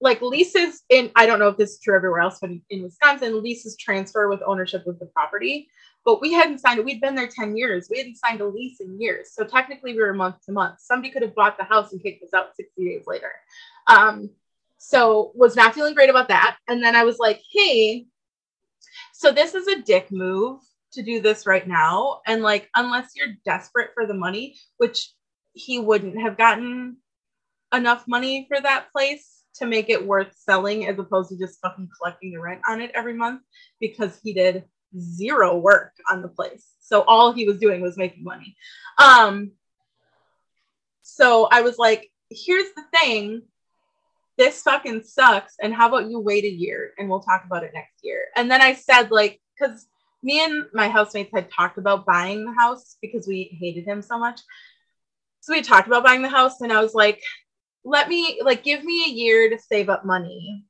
like 0.02 0.22
leases 0.22 0.84
in 0.90 1.12
I 1.16 1.26
don't 1.26 1.40
know 1.40 1.50
if 1.50 1.58
this 1.58 1.72
is 1.72 1.80
true 1.82 1.96
everywhere 1.96 2.22
else, 2.22 2.38
but 2.40 2.52
in 2.70 2.84
Wisconsin, 2.84 3.44
leases 3.44 3.76
transfer 3.78 4.30
with 4.30 4.42
ownership 4.46 4.88
of 4.88 4.98
the 5.00 5.08
property. 5.08 5.68
But 6.06 6.22
we 6.22 6.32
hadn't 6.32 6.60
signed 6.60 6.80
it. 6.80 6.86
We'd 6.86 7.02
been 7.02 7.16
there 7.16 7.28
10 7.28 7.58
years. 7.58 7.90
We 7.92 7.98
hadn't 7.98 8.16
signed 8.16 8.40
a 8.40 8.48
lease 8.48 8.80
in 8.80 9.00
years. 9.00 9.34
So 9.34 9.44
technically 9.44 9.94
we 9.94 10.00
were 10.00 10.14
month 10.14 10.38
to 10.46 10.54
month. 10.54 10.80
Somebody 10.80 11.12
could 11.12 11.22
have 11.22 11.36
bought 11.36 11.58
the 11.58 11.66
house 11.66 11.92
and 11.92 12.02
kicked 12.02 12.24
us 12.24 12.34
out 12.34 12.56
60 12.56 12.86
days 12.86 13.04
later. 13.06 13.34
Um, 13.88 14.30
so 14.80 15.32
was 15.36 15.56
not 15.56 15.76
feeling 15.76 15.94
great 15.94 16.10
about 16.10 16.30
that. 16.30 16.58
And 16.68 16.82
then 16.82 16.96
I 16.96 17.04
was 17.04 17.20
like, 17.20 17.42
hey, 17.54 18.08
so 19.14 19.32
this 19.32 19.54
is 19.54 19.68
a 19.68 19.82
dick 19.82 20.12
move 20.12 20.62
to 20.94 21.04
do 21.04 21.22
this 21.22 21.46
right 21.46 21.68
now. 21.68 22.22
And 22.26 22.42
like, 22.42 22.70
unless 22.76 23.12
you're 23.16 23.36
desperate 23.46 23.92
for 23.94 24.08
the 24.08 24.14
money, 24.14 24.56
which 24.78 25.12
he 25.54 25.80
wouldn't 25.80 26.20
have 26.22 26.38
gotten 26.38 26.98
enough 27.74 28.06
money 28.08 28.48
for 28.48 28.60
that 28.60 28.92
place 28.92 29.44
to 29.56 29.66
make 29.66 29.90
it 29.90 30.08
worth 30.08 30.34
selling 30.36 30.88
as 30.88 30.98
opposed 30.98 31.30
to 31.30 31.38
just 31.38 31.60
fucking 31.60 31.90
collecting 31.98 32.32
the 32.32 32.40
rent 32.40 32.62
on 32.68 32.82
it 32.82 32.92
every 32.96 33.14
month 33.14 33.42
because 33.82 34.18
he 34.24 34.34
did 34.34 34.64
zero 34.98 35.58
work 35.58 35.92
on 36.10 36.22
the 36.22 36.30
place. 36.30 36.66
So 36.80 37.02
all 37.02 37.34
he 37.34 37.46
was 37.46 37.60
doing 37.60 37.82
was 37.82 37.98
making 37.98 38.24
money. 38.24 38.56
Um 38.98 39.52
so 41.02 41.48
I 41.52 41.62
was 41.62 41.78
like, 41.78 42.10
here's 42.30 42.72
the 42.76 42.84
thing. 42.98 43.42
This 44.40 44.62
fucking 44.62 45.04
sucks. 45.04 45.56
And 45.62 45.74
how 45.74 45.90
about 45.90 46.10
you 46.10 46.20
wait 46.20 46.46
a 46.46 46.50
year 46.50 46.94
and 46.98 47.10
we'll 47.10 47.20
talk 47.20 47.44
about 47.46 47.66
it 47.66 47.72
next 47.74 48.00
year? 48.02 48.28
And 48.38 48.50
then 48.50 48.62
I 48.62 48.74
said, 48.74 49.12
like, 49.12 49.42
because 49.60 49.86
me 50.24 50.42
and 50.42 50.64
my 50.74 50.88
housemates 50.88 51.32
had 51.34 51.52
talked 51.52 51.78
about 51.78 52.06
buying 52.06 52.46
the 52.46 52.54
house 52.54 52.96
because 53.02 53.28
we 53.28 53.58
hated 53.60 53.86
him 53.86 54.02
so 54.02 54.18
much. 54.18 54.40
So 55.42 55.54
we 55.54 55.62
talked 55.62 55.88
about 55.88 56.06
buying 56.06 56.22
the 56.22 56.30
house, 56.30 56.62
and 56.62 56.72
I 56.72 56.82
was 56.82 56.94
like, 56.94 57.22
let 57.84 58.08
me 58.08 58.40
like 58.44 58.64
give 58.64 58.84
me 58.84 59.06
a 59.06 59.10
year 59.10 59.50
to 59.50 59.60
save 59.60 59.90
up 59.90 60.06
money 60.06 60.64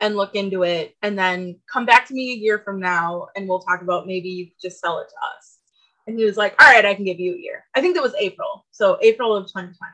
and 0.00 0.16
look 0.16 0.34
into 0.34 0.64
it 0.64 0.94
and 1.02 1.18
then 1.18 1.56
come 1.72 1.86
back 1.86 2.06
to 2.06 2.14
me 2.14 2.32
a 2.32 2.36
year 2.36 2.58
from 2.58 2.80
now 2.80 3.28
and 3.36 3.48
we'll 3.48 3.60
talk 3.60 3.82
about 3.82 4.06
maybe 4.06 4.28
you 4.28 4.48
just 4.60 4.80
sell 4.80 4.98
it 4.98 5.08
to 5.08 5.14
us 5.36 5.58
and 6.06 6.18
he 6.18 6.24
was 6.24 6.36
like 6.36 6.54
all 6.60 6.70
right 6.70 6.84
i 6.84 6.94
can 6.94 7.04
give 7.04 7.20
you 7.20 7.34
a 7.34 7.38
year 7.38 7.64
i 7.74 7.80
think 7.80 7.94
that 7.94 8.02
was 8.02 8.14
april 8.18 8.66
so 8.70 8.98
april 9.00 9.34
of 9.34 9.46
2020 9.46 9.92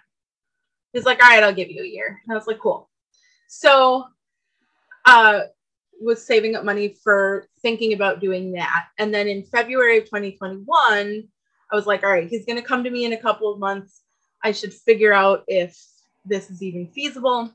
he's 0.92 1.04
like 1.04 1.22
all 1.22 1.28
right 1.28 1.42
i'll 1.42 1.54
give 1.54 1.70
you 1.70 1.82
a 1.82 1.86
year 1.86 2.20
and 2.24 2.32
i 2.32 2.34
was 2.34 2.46
like 2.46 2.58
cool 2.58 2.87
so 3.48 4.04
uh 5.04 5.40
was 6.00 6.24
saving 6.24 6.54
up 6.54 6.64
money 6.64 6.94
for 7.02 7.48
thinking 7.60 7.92
about 7.92 8.20
doing 8.20 8.52
that 8.52 8.86
and 8.98 9.12
then 9.12 9.26
in 9.26 9.42
february 9.42 9.98
of 9.98 10.04
2021 10.04 11.28
I 11.70 11.76
was 11.76 11.86
like, 11.86 12.02
all 12.02 12.10
right, 12.10 12.28
he's 12.28 12.46
going 12.46 12.56
to 12.56 12.66
come 12.66 12.84
to 12.84 12.90
me 12.90 13.04
in 13.04 13.12
a 13.12 13.20
couple 13.20 13.52
of 13.52 13.58
months. 13.58 14.02
I 14.42 14.52
should 14.52 14.72
figure 14.72 15.12
out 15.12 15.44
if 15.48 15.78
this 16.24 16.50
is 16.50 16.62
even 16.62 16.88
feasible. 16.88 17.52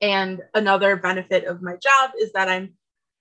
And 0.00 0.42
another 0.54 0.96
benefit 0.96 1.44
of 1.44 1.60
my 1.60 1.76
job 1.76 2.12
is 2.20 2.32
that 2.32 2.48
I'm 2.48 2.74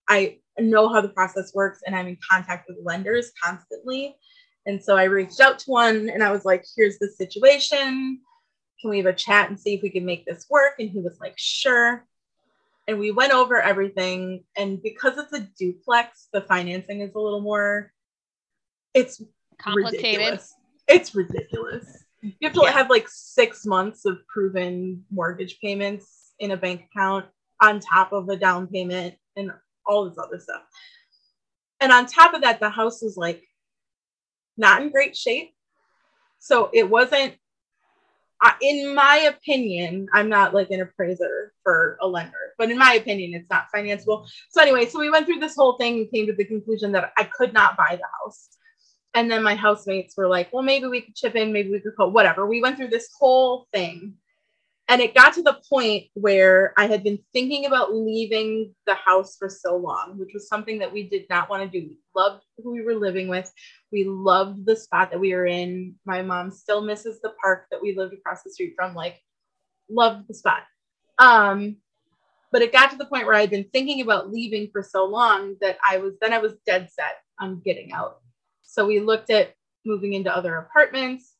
I 0.09 0.37
know 0.57 0.87
how 0.87 1.01
the 1.01 1.09
process 1.09 1.53
works 1.53 1.81
and 1.85 1.93
I'm 1.93 2.07
in 2.07 2.17
contact 2.29 2.69
with 2.69 2.77
lenders 2.81 3.31
constantly. 3.43 4.15
And 4.65 4.81
so 4.81 4.95
I 4.95 5.03
reached 5.03 5.41
out 5.41 5.59
to 5.59 5.71
one 5.71 6.09
and 6.09 6.23
I 6.23 6.31
was 6.31 6.45
like, 6.45 6.63
here's 6.75 6.97
the 6.97 7.09
situation. 7.09 8.21
Can 8.79 8.89
we 8.89 8.97
have 8.97 9.07
a 9.07 9.13
chat 9.13 9.49
and 9.49 9.59
see 9.59 9.73
if 9.73 9.81
we 9.81 9.89
can 9.89 10.05
make 10.05 10.25
this 10.25 10.45
work? 10.49 10.73
And 10.79 10.89
he 10.89 10.99
was 10.99 11.19
like, 11.19 11.33
sure. 11.37 12.05
And 12.87 12.99
we 12.99 13.11
went 13.11 13.33
over 13.33 13.61
everything. 13.61 14.43
And 14.55 14.81
because 14.81 15.17
it's 15.17 15.33
a 15.33 15.47
duplex, 15.57 16.27
the 16.31 16.41
financing 16.41 17.01
is 17.01 17.13
a 17.15 17.19
little 17.19 17.41
more, 17.41 17.91
it's 18.93 19.21
Complicated. 19.57 20.03
ridiculous. 20.03 20.53
It's 20.87 21.15
ridiculous. 21.15 22.03
You 22.21 22.33
have 22.43 22.53
to 22.53 22.61
Yeah. 22.63 22.71
have 22.71 22.89
like 22.89 23.07
six 23.09 23.65
months 23.65 24.05
of 24.05 24.25
proven 24.27 25.05
mortgage 25.11 25.59
payments 25.59 26.33
in 26.39 26.51
a 26.51 26.57
bank 26.57 26.85
account 26.91 27.25
on 27.61 27.79
top 27.79 28.13
of 28.13 28.29
a 28.29 28.37
down 28.37 28.67
payment 28.67 29.15
and 29.35 29.51
all 29.85 30.07
this 30.07 30.17
other 30.17 30.39
stuff. 30.39 30.61
And 31.79 31.91
on 31.91 32.05
top 32.05 32.33
of 32.33 32.41
that, 32.41 32.59
the 32.59 32.69
house 32.69 33.01
was 33.01 33.17
like 33.17 33.43
not 34.55 34.81
in 34.81 34.91
great 34.91 35.15
shape. 35.15 35.53
So 36.39 36.69
it 36.73 36.89
wasn't, 36.89 37.35
In 38.61 38.93
my 38.93 39.31
opinion, 39.35 40.07
I'm 40.13 40.29
not 40.29 40.53
like 40.53 40.69
an 40.69 40.81
appraiser 40.81 41.53
for 41.63 41.97
a 42.01 42.07
lender, 42.07 42.53
but 42.57 42.69
in 42.69 42.77
my 42.77 42.93
opinion, 42.93 43.33
it's 43.33 43.49
not 43.49 43.65
financeable. 43.73 44.27
So 44.49 44.61
anyway, 44.61 44.85
so 44.85 44.99
we 44.99 45.09
went 45.09 45.25
through 45.25 45.39
this 45.39 45.55
whole 45.55 45.77
thing 45.77 45.97
and 45.97 46.11
came 46.11 46.27
to 46.27 46.33
the 46.33 46.45
conclusion 46.45 46.91
that 46.91 47.13
I 47.17 47.23
could 47.23 47.53
not 47.53 47.77
buy 47.77 47.95
the 47.95 48.07
house. 48.21 48.49
And 49.13 49.31
then 49.31 49.41
my 49.41 49.55
housemates 49.55 50.15
were 50.15 50.27
like, 50.27 50.53
well, 50.53 50.61
maybe 50.63 50.85
we 50.85 51.01
could 51.01 51.15
chip 51.15 51.35
in, 51.35 51.51
maybe 51.51 51.71
we 51.71 51.79
could 51.79 51.95
go, 51.97 52.07
whatever. 52.07 52.45
We 52.45 52.61
went 52.61 52.77
through 52.77 52.89
this 52.89 53.09
whole 53.19 53.67
thing. 53.73 54.13
And 54.89 55.01
it 55.01 55.13
got 55.13 55.33
to 55.33 55.41
the 55.41 55.59
point 55.69 56.05
where 56.13 56.73
I 56.77 56.87
had 56.87 57.03
been 57.03 57.19
thinking 57.33 57.65
about 57.65 57.93
leaving 57.93 58.73
the 58.85 58.95
house 58.95 59.35
for 59.37 59.49
so 59.49 59.75
long, 59.75 60.17
which 60.17 60.29
was 60.33 60.47
something 60.47 60.79
that 60.79 60.93
we 60.93 61.03
did 61.03 61.25
not 61.29 61.49
want 61.49 61.63
to 61.63 61.79
do. 61.79 61.87
We 61.87 61.97
loved 62.15 62.43
who 62.57 62.71
we 62.71 62.83
were 62.83 62.95
living 62.95 63.27
with. 63.27 63.51
We 63.91 64.05
loved 64.05 64.65
the 64.65 64.77
spot 64.77 65.11
that 65.11 65.19
we 65.19 65.33
were 65.35 65.45
in. 65.45 65.95
My 66.05 66.21
mom 66.21 66.51
still 66.51 66.81
misses 66.81 67.19
the 67.21 67.33
park 67.41 67.65
that 67.71 67.81
we 67.81 67.95
lived 67.97 68.13
across 68.13 68.43
the 68.43 68.49
street 68.49 68.75
from, 68.77 68.95
like, 68.95 69.21
loved 69.89 70.29
the 70.29 70.33
spot. 70.33 70.63
Um, 71.19 71.77
but 72.51 72.61
it 72.61 72.71
got 72.71 72.91
to 72.91 72.97
the 72.97 73.05
point 73.05 73.25
where 73.25 73.35
I'd 73.35 73.49
been 73.49 73.69
thinking 73.73 74.01
about 74.01 74.31
leaving 74.31 74.69
for 74.71 74.81
so 74.81 75.05
long 75.05 75.57
that 75.59 75.77
I 75.85 75.97
was 75.97 76.13
then 76.21 76.31
I 76.31 76.37
was 76.37 76.53
dead 76.65 76.89
set 76.89 77.17
on 77.39 77.61
getting 77.65 77.91
out. 77.91 78.21
So 78.63 78.87
we 78.87 79.01
looked 79.01 79.29
at 79.29 79.53
moving 79.85 80.13
into 80.13 80.33
other 80.33 80.55
apartments. 80.55 81.33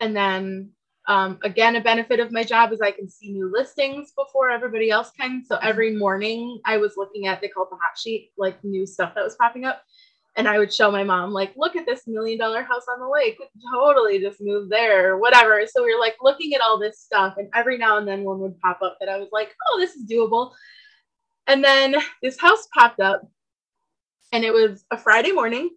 And 0.00 0.16
then 0.16 0.73
um, 1.06 1.38
again, 1.42 1.76
a 1.76 1.80
benefit 1.80 2.18
of 2.18 2.32
my 2.32 2.44
job 2.44 2.72
is 2.72 2.80
I 2.80 2.90
can 2.90 3.08
see 3.08 3.32
new 3.32 3.50
listings 3.52 4.12
before 4.12 4.50
everybody 4.50 4.90
else 4.90 5.10
can. 5.18 5.44
So 5.44 5.56
every 5.56 5.94
morning 5.94 6.60
I 6.64 6.78
was 6.78 6.94
looking 6.96 7.26
at, 7.26 7.40
they 7.40 7.48
call 7.48 7.64
it 7.64 7.70
the 7.70 7.76
hot 7.76 7.98
sheet, 7.98 8.32
like 8.38 8.62
new 8.64 8.86
stuff 8.86 9.14
that 9.14 9.24
was 9.24 9.36
popping 9.36 9.64
up. 9.64 9.82
And 10.36 10.48
I 10.48 10.58
would 10.58 10.72
show 10.72 10.90
my 10.90 11.04
mom, 11.04 11.30
like, 11.30 11.52
look 11.56 11.76
at 11.76 11.86
this 11.86 12.08
million 12.08 12.38
dollar 12.38 12.62
house 12.62 12.86
on 12.92 12.98
the 12.98 13.08
lake. 13.08 13.38
Totally 13.72 14.18
just 14.18 14.40
move 14.40 14.68
there 14.68 15.12
or 15.12 15.18
whatever. 15.18 15.64
So 15.66 15.84
we 15.84 15.94
were 15.94 16.00
like 16.00 16.16
looking 16.22 16.54
at 16.54 16.60
all 16.60 16.78
this 16.78 17.00
stuff. 17.00 17.34
And 17.36 17.48
every 17.54 17.78
now 17.78 17.98
and 17.98 18.08
then 18.08 18.24
one 18.24 18.40
would 18.40 18.58
pop 18.60 18.80
up 18.82 18.96
that 18.98 19.08
I 19.08 19.18
was 19.18 19.28
like, 19.30 19.54
oh, 19.68 19.78
this 19.78 19.94
is 19.94 20.06
doable. 20.10 20.52
And 21.46 21.62
then 21.62 21.94
this 22.22 22.40
house 22.40 22.66
popped 22.74 23.00
up 23.00 23.22
and 24.32 24.42
it 24.44 24.52
was 24.52 24.84
a 24.90 24.96
Friday 24.96 25.32
morning. 25.32 25.70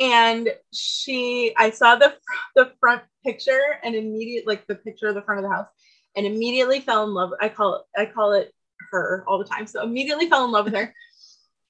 And 0.00 0.48
she, 0.72 1.54
I 1.56 1.70
saw 1.70 1.96
the 1.96 2.14
the 2.56 2.72
front 2.80 3.02
picture 3.24 3.78
and 3.82 3.94
immediate 3.94 4.46
like 4.46 4.66
the 4.66 4.74
picture 4.74 5.08
of 5.08 5.14
the 5.14 5.22
front 5.22 5.44
of 5.44 5.50
the 5.50 5.54
house 5.54 5.68
and 6.16 6.26
immediately 6.26 6.80
fell 6.80 7.04
in 7.04 7.14
love. 7.14 7.32
I 7.40 7.48
call 7.48 7.76
it 7.76 7.82
I 8.00 8.06
call 8.06 8.32
it 8.32 8.52
her 8.90 9.24
all 9.26 9.38
the 9.38 9.44
time. 9.44 9.66
So 9.66 9.82
immediately 9.82 10.28
fell 10.28 10.44
in 10.44 10.52
love 10.52 10.66
with 10.66 10.74
her 10.74 10.94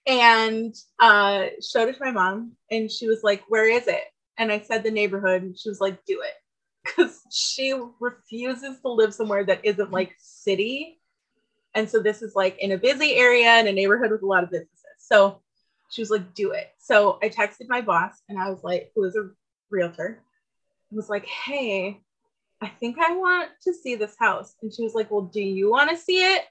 and 0.06 0.74
uh 1.00 1.46
showed 1.62 1.88
it 1.88 1.96
to 1.96 2.04
my 2.04 2.10
mom 2.10 2.52
and 2.70 2.90
she 2.90 3.08
was 3.08 3.22
like, 3.22 3.42
Where 3.48 3.68
is 3.68 3.86
it? 3.86 4.02
And 4.38 4.50
I 4.50 4.60
said 4.60 4.82
the 4.82 4.90
neighborhood 4.90 5.42
and 5.42 5.58
she 5.58 5.68
was 5.68 5.80
like, 5.80 6.04
Do 6.04 6.22
it. 6.22 6.34
Because 6.84 7.22
she 7.30 7.74
refuses 8.00 8.80
to 8.80 8.88
live 8.88 9.14
somewhere 9.14 9.44
that 9.44 9.64
isn't 9.64 9.90
like 9.90 10.14
city. 10.18 11.00
And 11.74 11.88
so 11.88 12.00
this 12.00 12.20
is 12.22 12.34
like 12.34 12.58
in 12.58 12.72
a 12.72 12.78
busy 12.78 13.14
area 13.14 13.58
in 13.58 13.66
a 13.66 13.72
neighborhood 13.72 14.10
with 14.10 14.22
a 14.22 14.26
lot 14.26 14.44
of 14.44 14.50
businesses. 14.50 14.84
So 14.98 15.40
she 15.94 16.02
was 16.02 16.10
like, 16.10 16.34
do 16.34 16.50
it. 16.50 16.72
So 16.78 17.20
I 17.22 17.28
texted 17.28 17.68
my 17.68 17.80
boss 17.80 18.14
and 18.28 18.36
I 18.36 18.50
was 18.50 18.64
like, 18.64 18.90
who 18.94 19.04
is 19.04 19.14
a 19.14 19.30
realtor, 19.70 20.20
I 20.92 20.96
was 20.96 21.08
like, 21.08 21.24
hey, 21.24 22.00
I 22.60 22.68
think 22.68 22.96
I 22.98 23.14
want 23.14 23.50
to 23.62 23.72
see 23.72 23.94
this 23.94 24.16
house. 24.18 24.54
And 24.60 24.74
she 24.74 24.82
was 24.82 24.94
like, 24.94 25.10
well, 25.12 25.22
do 25.22 25.40
you 25.40 25.70
want 25.70 25.90
to 25.90 25.96
see 25.96 26.16
it? 26.16 26.42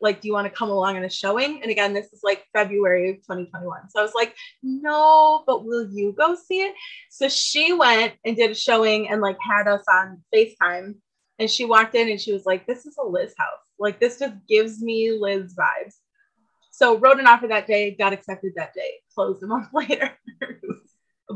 Like, 0.00 0.20
do 0.20 0.28
you 0.28 0.34
want 0.34 0.46
to 0.46 0.56
come 0.56 0.70
along 0.70 0.96
on 0.96 1.04
a 1.04 1.10
showing? 1.10 1.60
And 1.60 1.72
again, 1.72 1.92
this 1.92 2.12
is 2.12 2.20
like 2.22 2.44
February 2.52 3.10
of 3.10 3.16
2021. 3.16 3.90
So 3.90 3.98
I 3.98 4.02
was 4.02 4.14
like, 4.14 4.36
no, 4.62 5.42
but 5.44 5.64
will 5.64 5.90
you 5.90 6.12
go 6.16 6.36
see 6.36 6.60
it? 6.60 6.74
So 7.10 7.28
she 7.28 7.72
went 7.72 8.12
and 8.24 8.36
did 8.36 8.52
a 8.52 8.54
showing 8.54 9.08
and 9.08 9.20
like 9.20 9.38
had 9.40 9.66
us 9.66 9.82
on 9.92 10.22
FaceTime. 10.32 10.94
And 11.40 11.50
she 11.50 11.64
walked 11.64 11.96
in 11.96 12.08
and 12.08 12.20
she 12.20 12.32
was 12.32 12.46
like, 12.46 12.64
this 12.64 12.86
is 12.86 12.96
a 12.96 13.04
Liz 13.04 13.34
house. 13.36 13.58
Like, 13.76 13.98
this 13.98 14.20
just 14.20 14.34
gives 14.48 14.80
me 14.80 15.10
Liz 15.10 15.56
vibes. 15.56 15.96
So 16.76 16.98
wrote 16.98 17.20
an 17.20 17.26
offer 17.28 17.46
that 17.46 17.68
day, 17.68 17.94
got 17.94 18.12
accepted 18.12 18.54
that 18.56 18.74
day, 18.74 18.94
closed 19.14 19.44
a 19.44 19.46
month 19.46 19.68
later. 19.72 20.10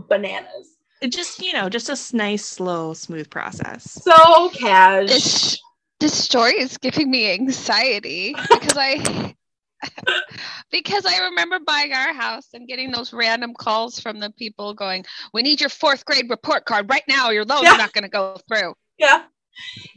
Bananas. 0.08 0.74
It 1.00 1.12
just, 1.12 1.40
you 1.40 1.52
know, 1.52 1.68
just 1.68 1.88
a 2.12 2.16
nice, 2.16 2.44
slow, 2.44 2.92
smooth 2.92 3.30
process. 3.30 4.02
So 4.02 4.48
cash. 4.50 5.06
This 5.08 5.58
this 6.00 6.12
story 6.24 6.58
is 6.58 6.76
giving 6.76 7.08
me 7.08 7.32
anxiety 7.32 8.34
because 8.50 8.76
I 8.76 9.34
because 10.72 11.06
I 11.06 11.26
remember 11.26 11.60
buying 11.64 11.92
our 11.92 12.12
house 12.12 12.48
and 12.52 12.66
getting 12.66 12.90
those 12.90 13.12
random 13.12 13.54
calls 13.54 14.00
from 14.00 14.18
the 14.18 14.30
people 14.30 14.74
going, 14.74 15.04
"We 15.32 15.42
need 15.42 15.60
your 15.60 15.70
fourth 15.70 16.04
grade 16.04 16.28
report 16.28 16.64
card 16.64 16.90
right 16.90 17.04
now. 17.06 17.30
Your 17.30 17.44
loan's 17.44 17.62
Yeah. 17.62 17.76
not 17.76 17.92
going 17.92 18.02
to 18.02 18.08
go 18.10 18.38
through." 18.48 18.74
yeah. 18.98 19.22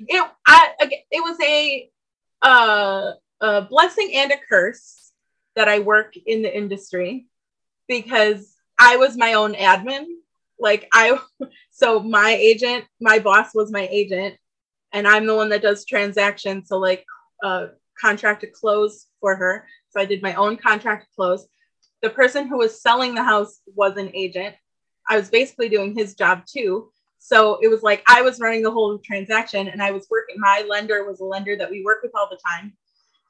It 0.07 0.31
I 0.45 0.69
it 1.09 1.23
was 1.23 1.37
a 1.41 1.89
uh 2.43 3.11
a 3.41 3.61
blessing 3.63 4.11
and 4.13 4.31
a 4.31 4.37
curse 4.47 5.10
that 5.55 5.67
I 5.67 5.79
work 5.79 6.15
in 6.25 6.41
the 6.41 6.55
industry 6.55 7.27
because 7.87 8.55
I 8.79 8.97
was 8.97 9.17
my 9.17 9.33
own 9.33 9.53
admin. 9.53 10.05
Like 10.59 10.87
I 10.93 11.19
so 11.71 11.99
my 11.99 12.31
agent, 12.31 12.85
my 12.99 13.19
boss 13.19 13.53
was 13.53 13.71
my 13.71 13.87
agent 13.91 14.35
and 14.93 15.07
I'm 15.07 15.25
the 15.25 15.35
one 15.35 15.49
that 15.49 15.61
does 15.61 15.85
transactions. 15.85 16.67
So 16.69 16.77
like 16.77 17.05
uh 17.43 17.67
contract 17.99 18.41
to 18.41 18.47
close 18.47 19.07
for 19.19 19.35
her. 19.35 19.67
So 19.89 19.99
I 19.99 20.05
did 20.05 20.21
my 20.21 20.33
own 20.35 20.57
contract 20.57 21.05
to 21.05 21.15
close. 21.15 21.47
The 22.01 22.09
person 22.09 22.47
who 22.47 22.57
was 22.57 22.81
selling 22.81 23.13
the 23.13 23.23
house 23.23 23.61
was 23.67 23.97
an 23.97 24.11
agent. 24.13 24.55
I 25.09 25.17
was 25.17 25.29
basically 25.29 25.69
doing 25.69 25.95
his 25.95 26.15
job 26.15 26.43
too. 26.45 26.91
So 27.19 27.59
it 27.61 27.67
was 27.67 27.83
like 27.83 28.03
I 28.07 28.23
was 28.23 28.39
running 28.39 28.63
the 28.63 28.71
whole 28.71 28.97
transaction 28.97 29.67
and 29.67 29.81
I 29.81 29.91
was 29.91 30.07
working. 30.09 30.37
My 30.39 30.65
lender 30.67 31.05
was 31.05 31.19
a 31.19 31.25
lender 31.25 31.55
that 31.55 31.69
we 31.69 31.83
work 31.83 32.01
with 32.01 32.13
all 32.15 32.27
the 32.29 32.39
time. 32.49 32.73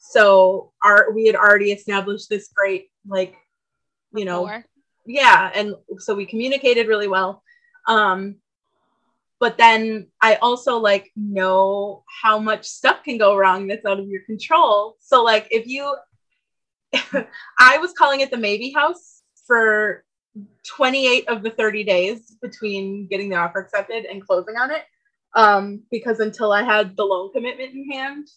So 0.03 0.73
our 0.83 1.11
we 1.11 1.27
had 1.27 1.35
already 1.35 1.71
established 1.71 2.27
this 2.27 2.49
great 2.53 2.89
like 3.07 3.35
you 4.13 4.25
know 4.25 4.45
Before. 4.45 4.65
yeah 5.05 5.51
and 5.53 5.75
so 5.99 6.15
we 6.15 6.25
communicated 6.25 6.87
really 6.87 7.07
well 7.07 7.43
um 7.87 8.35
but 9.39 9.57
then 9.57 10.07
i 10.21 10.35
also 10.35 10.77
like 10.77 11.11
know 11.15 12.03
how 12.21 12.37
much 12.39 12.65
stuff 12.65 13.03
can 13.03 13.17
go 13.17 13.35
wrong 13.35 13.67
that's 13.67 13.85
out 13.85 13.99
of 13.99 14.07
your 14.07 14.21
control 14.25 14.97
so 14.99 15.23
like 15.23 15.47
if 15.51 15.67
you 15.67 15.95
i 17.59 17.77
was 17.77 17.93
calling 17.93 18.19
it 18.19 18.31
the 18.31 18.37
maybe 18.37 18.71
house 18.71 19.21
for 19.47 20.03
28 20.67 21.27
of 21.27 21.43
the 21.43 21.49
30 21.51 21.83
days 21.83 22.37
between 22.41 23.07
getting 23.07 23.29
the 23.29 23.35
offer 23.35 23.59
accepted 23.59 24.05
and 24.05 24.25
closing 24.25 24.55
on 24.55 24.71
it 24.71 24.83
um 25.35 25.81
because 25.89 26.19
until 26.19 26.51
i 26.51 26.63
had 26.63 26.95
the 26.95 27.03
loan 27.03 27.31
commitment 27.31 27.73
in 27.73 27.89
hand 27.91 28.27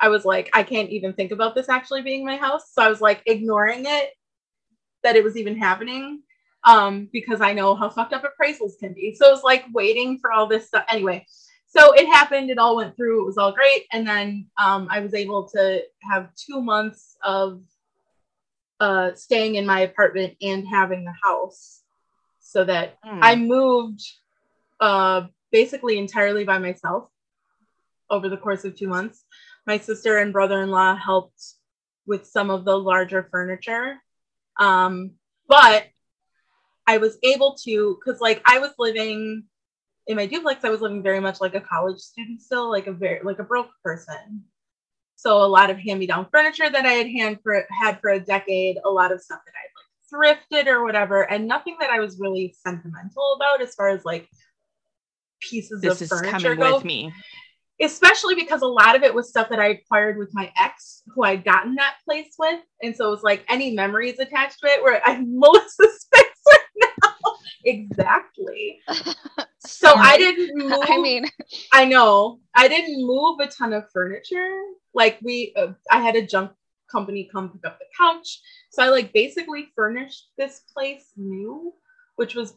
i 0.00 0.08
was 0.08 0.24
like 0.24 0.48
i 0.54 0.62
can't 0.62 0.90
even 0.90 1.12
think 1.12 1.32
about 1.32 1.54
this 1.54 1.68
actually 1.68 2.02
being 2.02 2.24
my 2.24 2.36
house 2.36 2.72
so 2.72 2.82
i 2.82 2.88
was 2.88 3.00
like 3.00 3.22
ignoring 3.26 3.84
it 3.86 4.10
that 5.02 5.16
it 5.16 5.24
was 5.24 5.36
even 5.36 5.56
happening 5.56 6.22
um, 6.64 7.08
because 7.12 7.40
I 7.40 7.52
know 7.52 7.74
how 7.74 7.88
fucked 7.88 8.12
up 8.12 8.24
appraisals 8.24 8.78
can 8.78 8.92
be. 8.92 9.14
So 9.14 9.28
it 9.28 9.30
was 9.30 9.42
like 9.42 9.64
waiting 9.72 10.18
for 10.18 10.32
all 10.32 10.46
this 10.46 10.66
stuff. 10.66 10.84
Anyway, 10.90 11.24
so 11.66 11.92
it 11.94 12.06
happened. 12.06 12.50
It 12.50 12.58
all 12.58 12.76
went 12.76 12.96
through. 12.96 13.22
It 13.22 13.26
was 13.26 13.38
all 13.38 13.52
great. 13.52 13.84
And 13.92 14.06
then 14.06 14.46
um, 14.58 14.88
I 14.90 15.00
was 15.00 15.14
able 15.14 15.48
to 15.50 15.82
have 16.10 16.34
two 16.34 16.60
months 16.60 17.16
of 17.22 17.62
uh, 18.80 19.14
staying 19.14 19.54
in 19.54 19.66
my 19.66 19.80
apartment 19.80 20.34
and 20.42 20.66
having 20.66 21.04
the 21.04 21.14
house 21.22 21.82
so 22.40 22.64
that 22.64 22.98
Hmm. 23.04 23.20
I 23.22 23.36
moved 23.36 24.02
uh, 24.80 25.26
basically 25.52 25.98
entirely 25.98 26.44
by 26.44 26.58
myself 26.58 27.08
over 28.10 28.28
the 28.28 28.36
course 28.36 28.64
of 28.64 28.76
two 28.76 28.88
months. 28.88 29.24
My 29.68 29.78
sister 29.78 30.16
and 30.16 30.32
brother 30.32 30.62
in 30.62 30.70
law 30.70 30.96
helped 30.96 31.42
with 32.06 32.26
some 32.26 32.48
of 32.48 32.64
the 32.64 32.76
larger 32.76 33.28
furniture. 33.30 33.98
Um, 34.58 35.12
but 35.46 35.84
I 36.86 36.96
was 36.96 37.18
able 37.22 37.54
to, 37.64 37.98
because 38.00 38.18
like 38.18 38.40
I 38.46 38.60
was 38.60 38.72
living 38.78 39.44
in 40.06 40.16
my 40.16 40.24
duplex, 40.24 40.64
I 40.64 40.70
was 40.70 40.80
living 40.80 41.02
very 41.02 41.20
much 41.20 41.42
like 41.42 41.54
a 41.54 41.60
college 41.60 41.98
student 41.98 42.40
still, 42.40 42.70
like 42.70 42.86
a 42.86 42.92
very 42.92 43.20
like 43.22 43.40
a 43.40 43.44
broke 43.44 43.68
person. 43.84 44.44
So 45.16 45.44
a 45.44 45.46
lot 45.46 45.68
of 45.68 45.78
hand-me-down 45.78 46.28
furniture 46.32 46.70
that 46.70 46.86
I 46.86 46.92
had 46.92 47.08
hand 47.08 47.40
for 47.42 47.66
had 47.70 48.00
for 48.00 48.08
a 48.10 48.20
decade, 48.20 48.78
a 48.82 48.88
lot 48.88 49.12
of 49.12 49.20
stuff 49.20 49.40
that 49.44 49.52
I 49.52 49.64
like 50.24 50.38
thrifted 50.40 50.66
or 50.66 50.82
whatever, 50.82 51.30
and 51.30 51.46
nothing 51.46 51.76
that 51.80 51.90
I 51.90 52.00
was 52.00 52.18
really 52.18 52.56
sentimental 52.64 53.34
about 53.36 53.60
as 53.60 53.74
far 53.74 53.90
as 53.90 54.02
like 54.06 54.30
pieces 55.40 55.82
This 55.82 56.00
of 56.00 56.08
furniture 56.08 56.30
coming 56.30 56.58
go 56.58 56.76
with 56.76 56.84
me. 56.86 57.12
Especially 57.80 58.34
because 58.34 58.62
a 58.62 58.66
lot 58.66 58.96
of 58.96 59.02
it 59.02 59.14
was 59.14 59.28
stuff 59.28 59.48
that 59.50 59.60
I 59.60 59.68
acquired 59.68 60.18
with 60.18 60.34
my 60.34 60.52
ex, 60.58 61.02
who 61.14 61.24
I'd 61.24 61.44
gotten 61.44 61.74
that 61.76 61.96
place 62.04 62.34
with, 62.38 62.60
and 62.82 62.94
so 62.94 63.08
it 63.08 63.10
was 63.10 63.22
like 63.22 63.44
any 63.48 63.72
memories 63.72 64.18
attached 64.18 64.60
to 64.60 64.66
it. 64.68 64.82
Where 64.82 65.00
I'm 65.06 65.38
Melissa's 65.38 66.06
face 66.12 66.24
right 66.48 66.90
now, 67.02 67.34
exactly. 67.64 68.80
So 69.68 69.92
I 69.94 70.16
didn't 70.16 70.56
move. 70.68 70.72
I 70.82 71.00
mean, 71.00 71.24
I 71.72 71.84
know 71.84 72.40
I 72.54 72.68
didn't 72.68 73.06
move 73.06 73.40
a 73.40 73.46
ton 73.46 73.72
of 73.72 73.84
furniture. 73.92 74.50
Like 74.94 75.18
we, 75.22 75.52
uh, 75.56 75.72
I 75.90 76.00
had 76.00 76.16
a 76.16 76.26
junk 76.26 76.52
company 76.90 77.28
come 77.30 77.50
pick 77.50 77.64
up 77.66 77.78
the 77.78 77.84
couch, 77.96 78.40
so 78.70 78.82
I 78.82 78.88
like 78.88 79.12
basically 79.12 79.68
furnished 79.76 80.30
this 80.38 80.62
place 80.72 81.12
new, 81.16 81.74
which 82.16 82.34
was 82.34 82.54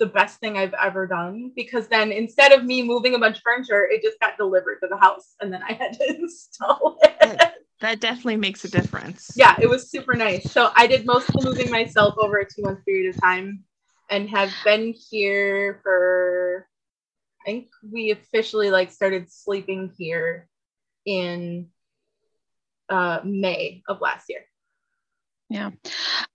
the 0.00 0.06
best 0.06 0.40
thing 0.40 0.58
I've 0.58 0.74
ever 0.82 1.06
done 1.06 1.52
because 1.56 1.88
then 1.88 2.12
instead 2.12 2.52
of 2.52 2.64
me 2.64 2.82
moving 2.82 3.14
a 3.14 3.18
bunch 3.20 3.38
of 3.38 3.42
furniture, 3.44 3.84
it 3.90 4.02
just 4.02 4.18
got 4.20 4.38
delivered 4.38 4.78
to 4.82 4.88
the 4.88 4.98
house 4.98 5.36
and 5.40 5.52
then 5.52 5.62
I 5.62 5.74
had 5.82 5.94
to 5.94 6.16
install 6.18 6.98
it. 7.02 7.44
That 7.80 8.00
definitely 8.00 8.38
makes 8.38 8.64
a 8.64 8.70
difference. 8.70 9.32
yeah, 9.36 9.56
it 9.60 9.68
was 9.68 9.90
super 9.90 10.14
nice. 10.14 10.50
So 10.50 10.70
I 10.76 10.86
did 10.88 11.06
most 11.06 11.30
of 11.30 11.36
the 11.36 11.48
moving 11.48 11.70
myself 11.70 12.14
over 12.18 12.38
a 12.38 12.44
two 12.46 12.62
month 12.62 12.84
period 12.84 13.14
of 13.14 13.20
time 13.20 13.64
and 14.10 14.28
have 14.30 14.52
been 14.64 14.94
here 15.10 15.80
for 15.82 16.66
I 17.42 17.50
think 17.50 17.68
we 17.90 18.10
officially 18.10 18.70
like 18.70 18.90
started 18.92 19.32
sleeping 19.32 19.92
here 19.98 20.48
in 21.06 21.68
uh 22.88 23.20
May 23.24 23.82
of 23.88 24.00
last 24.00 24.26
year. 24.28 24.42
yeah. 25.48 25.70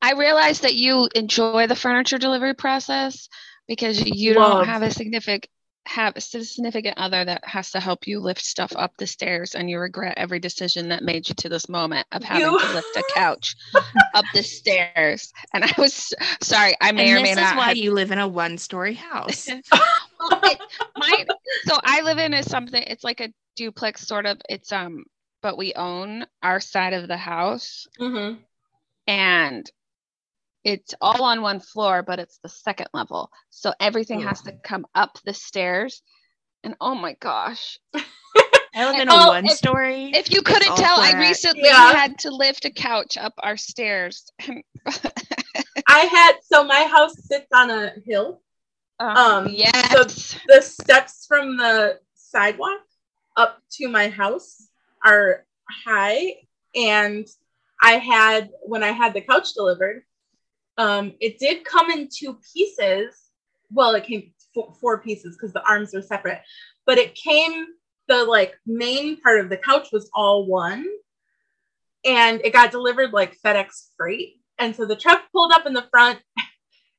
I 0.01 0.13
realized 0.13 0.63
that 0.63 0.75
you 0.75 1.09
enjoy 1.15 1.67
the 1.67 1.75
furniture 1.75 2.17
delivery 2.17 2.53
process 2.55 3.29
because 3.67 4.03
you 4.05 4.33
Love. 4.35 4.51
don't 4.59 4.65
have 4.67 4.81
a 4.83 4.91
significant 4.91 5.47
have 5.87 6.15
a 6.15 6.21
significant 6.21 6.97
other 6.97 7.23
that 7.23 7.45
has 7.45 7.69
to 7.69 7.79
help 7.79 8.07
you 8.07 8.19
lift 8.19 8.43
stuff 8.43 8.73
up 8.75 8.91
the 8.97 9.05
stairs 9.05 9.53
and 9.53 9.69
you 9.69 9.77
regret 9.77 10.15
every 10.17 10.39
decision 10.39 10.89
that 10.89 11.03
made 11.03 11.29
you 11.29 11.35
to 11.35 11.47
this 11.47 11.69
moment 11.69 12.07
of 12.11 12.23
having 12.23 12.41
You- 12.47 12.59
to 12.59 12.73
lift 12.73 12.97
a 12.97 13.03
couch 13.13 13.55
up 14.15 14.25
the 14.33 14.41
stairs 14.41 15.31
and 15.53 15.63
i 15.63 15.71
was 15.77 16.11
sorry 16.41 16.75
i 16.81 16.91
may 16.91 17.11
and 17.11 17.19
or 17.19 17.21
may 17.21 17.35
this 17.35 17.37
is 17.37 17.43
not 17.51 17.57
why 17.57 17.67
have 17.67 17.77
you 17.77 17.93
live 17.93 18.09
in 18.11 18.17
a 18.17 18.27
one-story 18.27 18.95
house. 18.95 19.47
well, 19.71 20.39
it, 20.43 20.59
my, 20.97 21.23
so 21.65 21.77
I 21.83 22.01
live 22.01 22.17
in 22.17 22.33
a 22.33 22.41
something. 22.41 22.81
It's 22.81 23.03
like 23.03 23.19
a 23.21 23.29
duplex, 23.55 24.07
sort 24.07 24.25
of. 24.25 24.41
It's 24.49 24.71
um, 24.71 25.03
but 25.43 25.55
we 25.55 25.73
own 25.75 26.25
our 26.41 26.59
side 26.59 26.93
of 26.93 27.07
the 27.07 27.17
house, 27.17 27.85
Mm-hmm. 27.99 28.39
and 29.07 29.71
it's 30.65 30.93
all 30.99 31.23
on 31.23 31.41
one 31.41 31.59
floor, 31.61 32.03
but 32.03 32.19
it's 32.19 32.39
the 32.43 32.49
second 32.49 32.87
level, 32.93 33.31
so 33.51 33.71
everything 33.79 34.19
has 34.21 34.41
to 34.41 34.51
come 34.63 34.85
up 34.95 35.17
the 35.23 35.33
stairs. 35.33 36.01
And 36.63 36.75
oh 36.81 36.95
my 36.95 37.13
gosh, 37.21 37.77
I 38.75 38.91
live 38.91 38.99
in 38.99 39.07
Oh, 39.09 39.31
a 39.31 39.37
if- 39.37 39.43
one-story. 39.45 40.11
if 40.15 40.31
you 40.31 40.41
couldn't 40.41 40.75
tell, 40.75 40.99
I 40.99 41.13
recently 41.19 41.69
Yeah. 41.69 41.93
had 41.93 42.17
to 42.19 42.31
lift 42.31 42.65
a 42.65 42.71
couch 42.71 43.15
up 43.17 43.33
our 43.37 43.55
stairs. 43.55 44.25
I 45.87 45.99
had 45.99 46.33
so 46.43 46.63
my 46.63 46.83
house 46.83 47.13
sits 47.23 47.47
on 47.53 47.69
a 47.69 47.93
hill. 48.05 48.41
Um, 48.99 49.47
yes. 49.49 50.35
The 50.47 50.61
steps 50.61 51.25
from 51.27 51.57
the 51.57 51.99
sidewalk 52.15 52.81
up 53.37 53.61
to 53.73 53.87
my 53.87 54.07
house 54.09 54.67
are 55.05 55.45
high 55.85 56.33
and 56.73 57.27
I 57.81 57.93
had 57.97 58.49
when 58.63 58.83
I 58.83 58.91
had 58.91 59.13
the 59.13 59.21
couch 59.21 59.53
delivered, 59.53 60.03
um, 60.77 61.13
it 61.19 61.39
did 61.39 61.65
come 61.65 61.89
in 61.91 62.09
two 62.13 62.37
pieces. 62.53 63.15
Well, 63.71 63.95
it 63.95 64.05
came 64.05 64.31
four, 64.53 64.73
four 64.79 65.01
pieces 65.01 65.35
because 65.35 65.53
the 65.53 65.67
arms 65.67 65.93
were 65.93 66.01
separate, 66.01 66.41
but 66.85 66.97
it 66.97 67.15
came 67.15 67.65
the 68.07 68.23
like 68.23 68.55
main 68.65 69.19
part 69.21 69.39
of 69.39 69.49
the 69.49 69.57
couch 69.57 69.89
was 69.91 70.09
all 70.13 70.45
one, 70.45 70.85
and 72.03 72.41
it 72.43 72.53
got 72.53 72.71
delivered 72.71 73.13
like 73.13 73.37
FedEx 73.43 73.89
freight. 73.97 74.35
And 74.57 74.75
so 74.75 74.85
the 74.85 74.95
truck 74.95 75.23
pulled 75.31 75.51
up 75.51 75.65
in 75.65 75.73
the 75.73 75.87
front, 75.91 76.19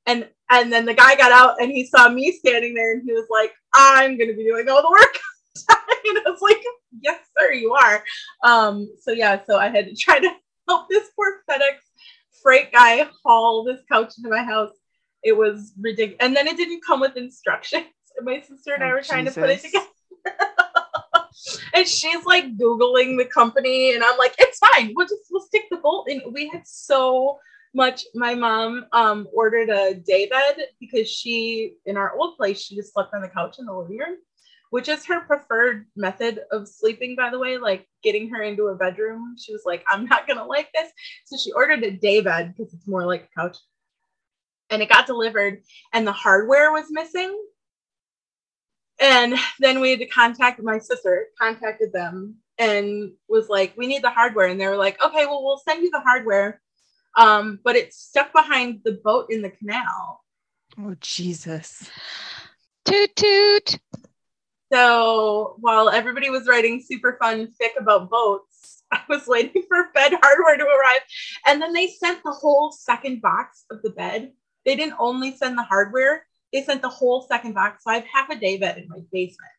and 0.07 0.29
and 0.51 0.73
then 0.73 0.85
the 0.85 0.95
guy 0.95 1.17
got 1.17 1.33
out 1.33 1.61
and 1.61 1.71
he 1.71 1.87
saw 1.87 2.09
me 2.09 2.33
standing 2.33 2.75
there, 2.75 2.93
and 2.93 3.03
he 3.05 3.13
was 3.13 3.27
like, 3.31 3.53
"I'm 3.75 4.19
gonna 4.19 4.35
be 4.35 4.45
doing 4.45 4.69
all 4.69 4.83
the 4.83 4.91
work." 4.91 5.19
and 5.69 6.19
I 6.19 6.31
was 6.31 6.41
like, 6.43 6.63
"Yes, 7.01 7.21
sir, 7.39 7.53
you 7.53 7.73
are." 7.75 8.05
Um, 8.43 8.89
so 9.01 9.13
yeah, 9.13 9.41
so 9.47 9.59
I 9.59 9.69
had 9.69 9.87
to 9.87 9.95
try 9.95 10.19
to 10.19 10.31
help 10.69 10.89
this 10.89 11.09
poor 11.15 11.43
FedEx 11.49 11.77
freight 12.47 12.73
guy 12.73 13.09
haul 13.25 13.65
this 13.65 13.81
couch 13.91 14.13
into 14.17 14.31
my 14.31 14.45
house. 14.45 14.71
It 15.25 15.37
was 15.37 15.73
ridiculous. 15.81 16.19
And 16.21 16.37
then 16.37 16.47
it 16.47 16.57
didn't 16.57 16.85
come 16.87 17.01
with 17.01 17.17
instructions. 17.17 17.87
And 18.17 18.25
my 18.25 18.41
sister 18.41 18.73
and 18.73 18.85
I 18.85 18.91
Oh, 18.91 18.93
were 18.93 19.03
trying 19.03 19.25
to 19.25 19.33
put 19.33 19.51
it 19.51 19.63
together. 19.63 19.85
and 21.75 21.87
she's 21.87 22.25
like 22.25 22.57
Googling 22.57 23.19
the 23.19 23.27
company, 23.27 23.95
and 23.95 24.03
I'm 24.03 24.17
like, 24.17 24.35
it's 24.39 24.59
fine. 24.59 24.93
We'll 24.95 25.07
just 25.07 25.25
we'll 25.31 25.43
stick 25.43 25.65
the 25.71 25.79
bolt 25.79 26.09
in. 26.09 26.23
We 26.33 26.49
had 26.49 26.63
so 26.67 27.39
much. 27.75 28.05
My 28.15 28.35
mom 28.35 28.87
um 28.93 29.27
ordered 29.35 29.69
a 29.69 29.95
day 29.95 30.29
bed 30.29 30.57
because 30.81 31.11
she 31.11 31.75
in 31.85 31.97
our 31.97 32.17
old 32.17 32.37
place, 32.37 32.63
she 32.63 32.77
just 32.77 32.95
slept 32.95 33.13
on 33.13 33.23
the 33.23 33.29
couch 33.29 33.57
in 33.59 33.67
the 33.67 33.75
living 33.75 33.99
room 33.99 34.17
which 34.71 34.89
is 34.89 35.05
her 35.07 35.21
preferred 35.21 35.87
method 35.97 36.41
of 36.51 36.69
sleeping, 36.69 37.17
by 37.17 37.31
the 37.31 37.39
way, 37.39 37.59
like 37.59 37.87
getting 38.03 38.29
her 38.31 38.43
into 38.43 38.69
a 38.69 38.75
bedroom. 38.75 39.37
She 39.39 39.53
was 39.53 39.63
like, 39.65 39.85
I'm 39.89 40.07
not 40.07 40.27
going 40.27 40.39
to 40.39 40.45
like 40.45 40.69
this. 40.75 40.91
So 41.27 41.37
she 41.37 41.53
ordered 41.53 41.83
a 41.85 41.91
day 41.91 42.21
bed 42.21 42.55
because 42.57 42.73
it's 42.75 42.87
more 42.87 43.05
like 43.07 43.25
a 43.25 43.41
couch. 43.41 43.57
And 44.71 44.83
it 44.83 44.89
got 44.89 45.07
delivered, 45.07 45.63
and 45.93 46.05
the 46.05 46.13
hardware 46.13 46.73
was 46.73 46.87
missing. 46.91 47.41
And 48.99 49.35
then 49.61 49.81
we 49.81 49.91
had 49.91 50.01
to 50.01 50.07
contact 50.07 50.61
my 50.61 50.79
sister, 50.79 51.27
contacted 51.41 51.93
them, 51.93 52.37
and 52.59 53.13
was 53.29 53.49
like, 53.49 53.75
We 53.77 53.87
need 53.87 54.03
the 54.03 54.11
hardware. 54.11 54.49
And 54.49 54.61
they 54.61 54.67
were 54.67 54.77
like, 54.77 55.01
Okay, 55.05 55.27
well, 55.27 55.45
we'll 55.45 55.59
send 55.59 55.83
you 55.83 55.91
the 55.91 56.01
hardware. 56.01 56.61
Um, 57.17 57.61
but 57.65 57.77
it's 57.77 57.97
stuck 57.97 58.33
behind 58.33 58.81
the 58.85 59.01
boat 59.05 59.27
in 59.31 59.41
the 59.41 59.51
canal. 59.51 60.25
oh 60.79 60.97
Jesus. 61.01 61.89
toot 62.85 63.15
toot. 63.15 63.79
So 64.77 65.57
while 65.61 65.89
everybody 65.89 66.29
was 66.29 66.47
writing 66.47 66.83
super 66.85 67.17
fun 67.19 67.49
fic 67.59 67.71
about 67.81 68.11
boats, 68.11 68.83
I 68.93 69.01
was 69.09 69.27
waiting 69.27 69.63
for 69.67 69.89
bed 69.95 70.13
hardware 70.23 70.59
to 70.59 70.65
arrive. 70.65 71.01
And 71.47 71.63
then 71.63 71.73
they 71.73 71.89
sent 71.89 72.23
the 72.23 72.31
whole 72.33 72.71
second 72.73 73.23
box 73.23 73.65
of 73.71 73.81
the 73.83 73.89
bed. 73.89 74.33
They 74.67 74.77
didn't 74.77 74.97
only 74.99 75.35
send 75.35 75.57
the 75.57 75.63
hardware, 75.63 76.27
they 76.53 76.63
sent 76.63 76.83
the 76.83 76.91
whole 76.91 77.23
second 77.23 77.55
box. 77.55 77.85
So 77.85 77.91
I 77.91 77.95
have 77.95 78.05
half 78.13 78.29
a 78.29 78.37
day 78.39 78.59
bed 78.59 78.77
in 78.77 78.87
my 78.89 78.99
basement. 79.11 79.51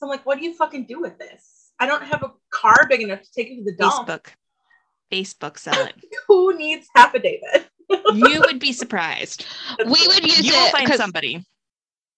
So 0.00 0.06
I'm 0.06 0.08
like, 0.08 0.24
what 0.24 0.38
do 0.38 0.44
you 0.46 0.54
fucking 0.54 0.86
do 0.86 0.98
with 0.98 1.18
this? 1.18 1.70
I 1.78 1.86
don't 1.86 2.02
have 2.04 2.22
a 2.22 2.32
car 2.50 2.86
big 2.88 3.02
enough 3.02 3.20
to 3.20 3.30
take 3.36 3.48
it 3.48 3.56
to 3.56 3.64
the 3.64 3.76
dump. 3.76 4.08
Facebook. 4.08 4.26
Facebook 5.12 5.58
sell 5.58 5.86
it. 5.86 5.94
Who 6.28 6.56
needs 6.56 6.86
half 6.96 7.12
a 7.14 7.18
day 7.18 7.42
bed? 7.52 7.66
You 8.14 8.40
would 8.40 8.60
be 8.60 8.72
surprised. 8.72 9.44
We 9.78 9.84
would 10.08 10.22
use 10.24 10.40
You 10.42 10.54
will 10.54 10.66
it 10.68 10.72
find 10.72 10.86
'cause- 10.88 10.96
somebody. 10.96 11.44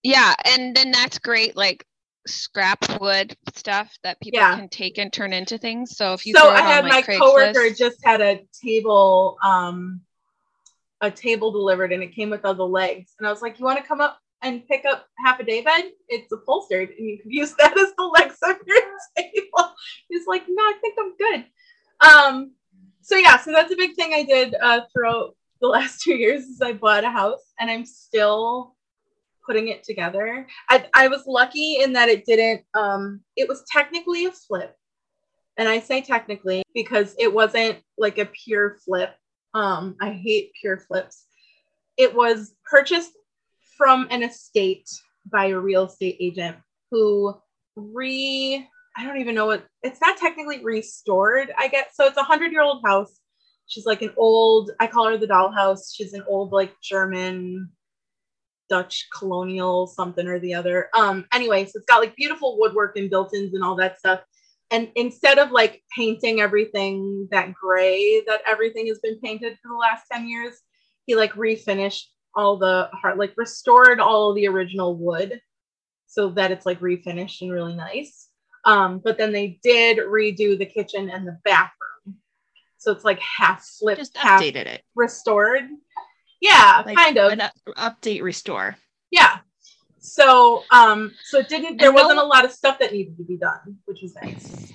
Yeah, 0.05 0.33
and 0.45 0.77
then 0.77 0.93
that's 0.93 1.19
great, 1.19 1.57
like 1.57 1.85
scrap 2.27 3.01
wood 3.01 3.37
stuff 3.55 3.97
that 4.03 4.21
people 4.21 4.41
Yeah. 4.41 4.57
can 4.57 4.69
take 4.69 4.99
and 4.99 5.13
turn 5.13 5.33
into 5.33 5.59
things. 5.59 5.97
So 5.97 6.13
if 6.13 6.27
you 6.27 6.35
so 6.35 6.51
I 6.51 6.59
it 6.59 6.65
on, 6.65 6.65
had 6.65 6.85
like, 6.85 7.09
my 7.09 7.19
coworker 7.19 7.71
just 7.71 8.05
had 8.05 8.21
a 8.21 8.41
table, 8.63 9.39
um, 9.43 10.01
a 11.01 11.11
table 11.11 11.51
delivered, 11.51 11.93
and 11.93 12.03
it 12.03 12.15
came 12.15 12.31
with 12.31 12.45
all 12.45 12.55
the 12.55 12.67
legs. 12.67 13.15
And 13.19 13.27
I 13.27 13.31
was 13.31 13.43
like, 13.43 13.59
"You 13.59 13.65
want 13.65 13.79
to 13.79 13.85
come 13.85 14.01
up 14.01 14.19
and 14.43 14.67
pick 14.67 14.85
up 14.85 15.07
half 15.25 15.41
a 15.41 15.45
day 15.45 15.63
bed? 15.63 15.91
It's 16.09 16.31
upholstered, 16.33 16.91
and 16.91 17.07
you 17.09 17.19
could 17.19 17.33
use 17.33 17.55
that 17.59 17.77
as 17.79 17.93
the 17.97 18.05
legs 18.05 18.39
of 18.43 18.57
your 18.67 18.83
table." 19.17 19.75
He's 20.09 20.27
like, 20.27 20.45
"No, 20.49 20.63
I 20.63 20.75
think 20.81 20.95
I'm 20.99 21.17
good." 21.17 21.45
Um, 22.01 22.53
so 23.01 23.17
yeah, 23.17 23.39
so 23.39 23.53
that's 23.53 23.73
a 23.73 23.77
big 23.77 23.95
thing 23.95 24.13
I 24.15 24.23
did 24.23 24.55
uh, 24.61 24.81
throughout 24.93 25.37
the 25.61 25.69
last 25.69 26.01
two 26.03 26.15
years. 26.15 26.45
Is 26.45 26.61
I 26.61 26.73
bought 26.73 27.05
a 27.05 27.11
house, 27.11 27.53
and 27.59 27.71
I'm 27.71 27.85
still 27.85 28.76
putting 29.47 29.69
it 29.69 29.85
together. 29.85 30.47
I, 30.69 30.87
I 30.95 31.09
was 31.09 31.25
lucky 31.27 31.79
in 31.81 31.93
that 31.95 32.09
it 32.09 32.25
didn't. 32.27 32.63
Um, 32.75 33.21
it 33.37 33.49
was 33.49 33.65
technically 33.71 34.27
a 34.27 34.33
flip 34.33 34.77
and 35.57 35.69
I 35.69 35.81
say 35.81 36.03
technically 36.03 36.63
because 36.75 37.15
it 37.19 37.33
wasn't 37.33 37.79
like 37.97 38.19
a 38.19 38.27
pure 38.27 38.77
flip. 38.85 39.15
Um, 39.55 39.97
I 40.01 40.11
hate 40.11 40.53
pure 40.61 40.79
flips. 40.79 41.25
It 41.97 42.15
was 42.15 42.55
purchased 42.69 43.13
from 43.77 44.07
an 44.11 44.23
estate 44.23 44.89
by 45.31 45.47
a 45.47 45.59
real 45.59 45.87
estate 45.87 46.17
agent 46.21 46.57
who 46.91 47.35
re 47.75 48.67
I 48.99 49.05
don't 49.05 49.19
even 49.19 49.35
know 49.35 49.47
what 49.47 49.67
it's 49.83 50.01
not 50.01 50.17
technically 50.17 50.63
restored, 50.65 51.53
I 51.59 51.69
guess. 51.69 51.89
So 51.95 52.07
it's 52.07 52.17
a 52.17 52.23
hundred 52.23 52.53
year 52.53 52.63
old 52.63 52.83
house. 52.85 53.21
She's 53.67 53.85
like 53.85 54.01
an 54.01 54.13
old, 54.17 54.71
I 54.79 54.87
call 54.87 55.09
her 55.09 55.19
the 55.19 55.27
dollhouse. 55.27 55.95
She's 55.95 56.13
an 56.13 56.23
old 56.29 56.53
like 56.53 56.73
German 56.83 57.71
Dutch 58.69 59.07
colonial 59.17 59.87
something 59.87 60.27
or 60.27 60.39
the 60.39 60.55
other. 60.55 60.89
Um, 60.95 61.27
anyway, 61.33 61.65
so 61.65 61.73
it's 61.77 61.87
got 61.87 62.01
like 62.01 62.17
beautiful 62.17 62.59
woodwork 62.59 62.97
and 62.97 63.11
built-ins 63.11 63.55
and 63.55 63.63
all 63.65 63.77
that 63.77 63.99
stuff. 63.99 64.21
And 64.71 64.91
instead 64.97 65.39
of 65.39 65.53
like 65.53 65.83
painting 65.97 66.41
everything 66.41 67.29
that 67.31 67.55
gray 67.55 68.23
that 68.27 68.41
everything 68.47 68.89
has 68.89 68.99
been 68.99 69.19
painted 69.21 69.57
for 69.63 69.69
the 69.69 69.77
last 69.77 70.07
10 70.11 70.29
years, 70.29 70.55
he 71.07 71.15
like 71.15 71.33
refinished 71.35 72.03
all 72.35 72.57
the 72.57 72.91
heart, 72.93 73.17
like 73.17 73.33
restored 73.37 74.01
all 74.01 74.35
the 74.35 74.49
original 74.49 74.97
wood 74.97 75.41
so 76.07 76.31
that 76.31 76.51
it's 76.51 76.67
like 76.67 76.81
refinished 76.81 77.43
and 77.43 77.53
really 77.53 77.75
nice. 77.75 78.29
Um, 78.65 79.01
but 79.03 79.17
then 79.17 79.33
they 79.33 79.61
did 79.63 79.99
redo 79.99 80.59
the 80.59 80.67
kitchen 80.67 81.09
and 81.09 81.27
the 81.27 81.39
bathroom. 81.45 82.17
So 82.79 82.91
it's 82.91 83.05
like 83.05 83.21
half 83.21 83.65
flipped, 83.65 84.01
Just 84.01 84.17
half 84.17 84.43
updated 84.43 84.67
it. 84.67 84.83
restored. 84.95 85.63
Yeah, 86.41 86.83
Like 86.85 86.97
kind 86.97 87.19
of. 87.19 87.33
an 87.33 87.41
up- 87.41 87.53
update 87.77 88.23
restore. 88.23 88.77
Yeah. 89.11 89.39
So 89.99 90.63
um 90.71 91.13
so 91.25 91.39
it 91.39 91.49
didn't 91.49 91.79
there 91.79 91.89
And 91.89 91.95
wasn't 91.97 92.19
a 92.19 92.25
lot 92.25 92.45
of 92.45 92.53
stuff 92.53 92.79
that 92.79 92.93
needed 92.93 93.17
to 93.17 93.25
be 93.25 93.37
done, 93.37 93.79
which 93.87 94.03
was 94.03 94.15
nice. 94.23 94.73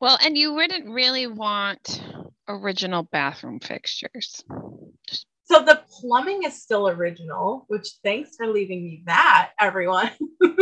Well, 0.00 0.18
and 0.22 0.36
you 0.36 0.54
wouldn't 0.54 0.88
really 0.88 1.26
want 1.26 2.02
original 2.48 3.02
bathroom 3.02 3.60
fixtures. 3.60 4.44
So 5.44 5.62
the 5.62 5.82
plumbing 5.88 6.42
is 6.42 6.60
still 6.60 6.88
original, 6.88 7.64
which 7.68 7.88
thanks 8.02 8.36
for 8.36 8.46
leaving 8.46 8.84
me 8.84 9.02
that, 9.06 9.52
everyone. 9.60 10.10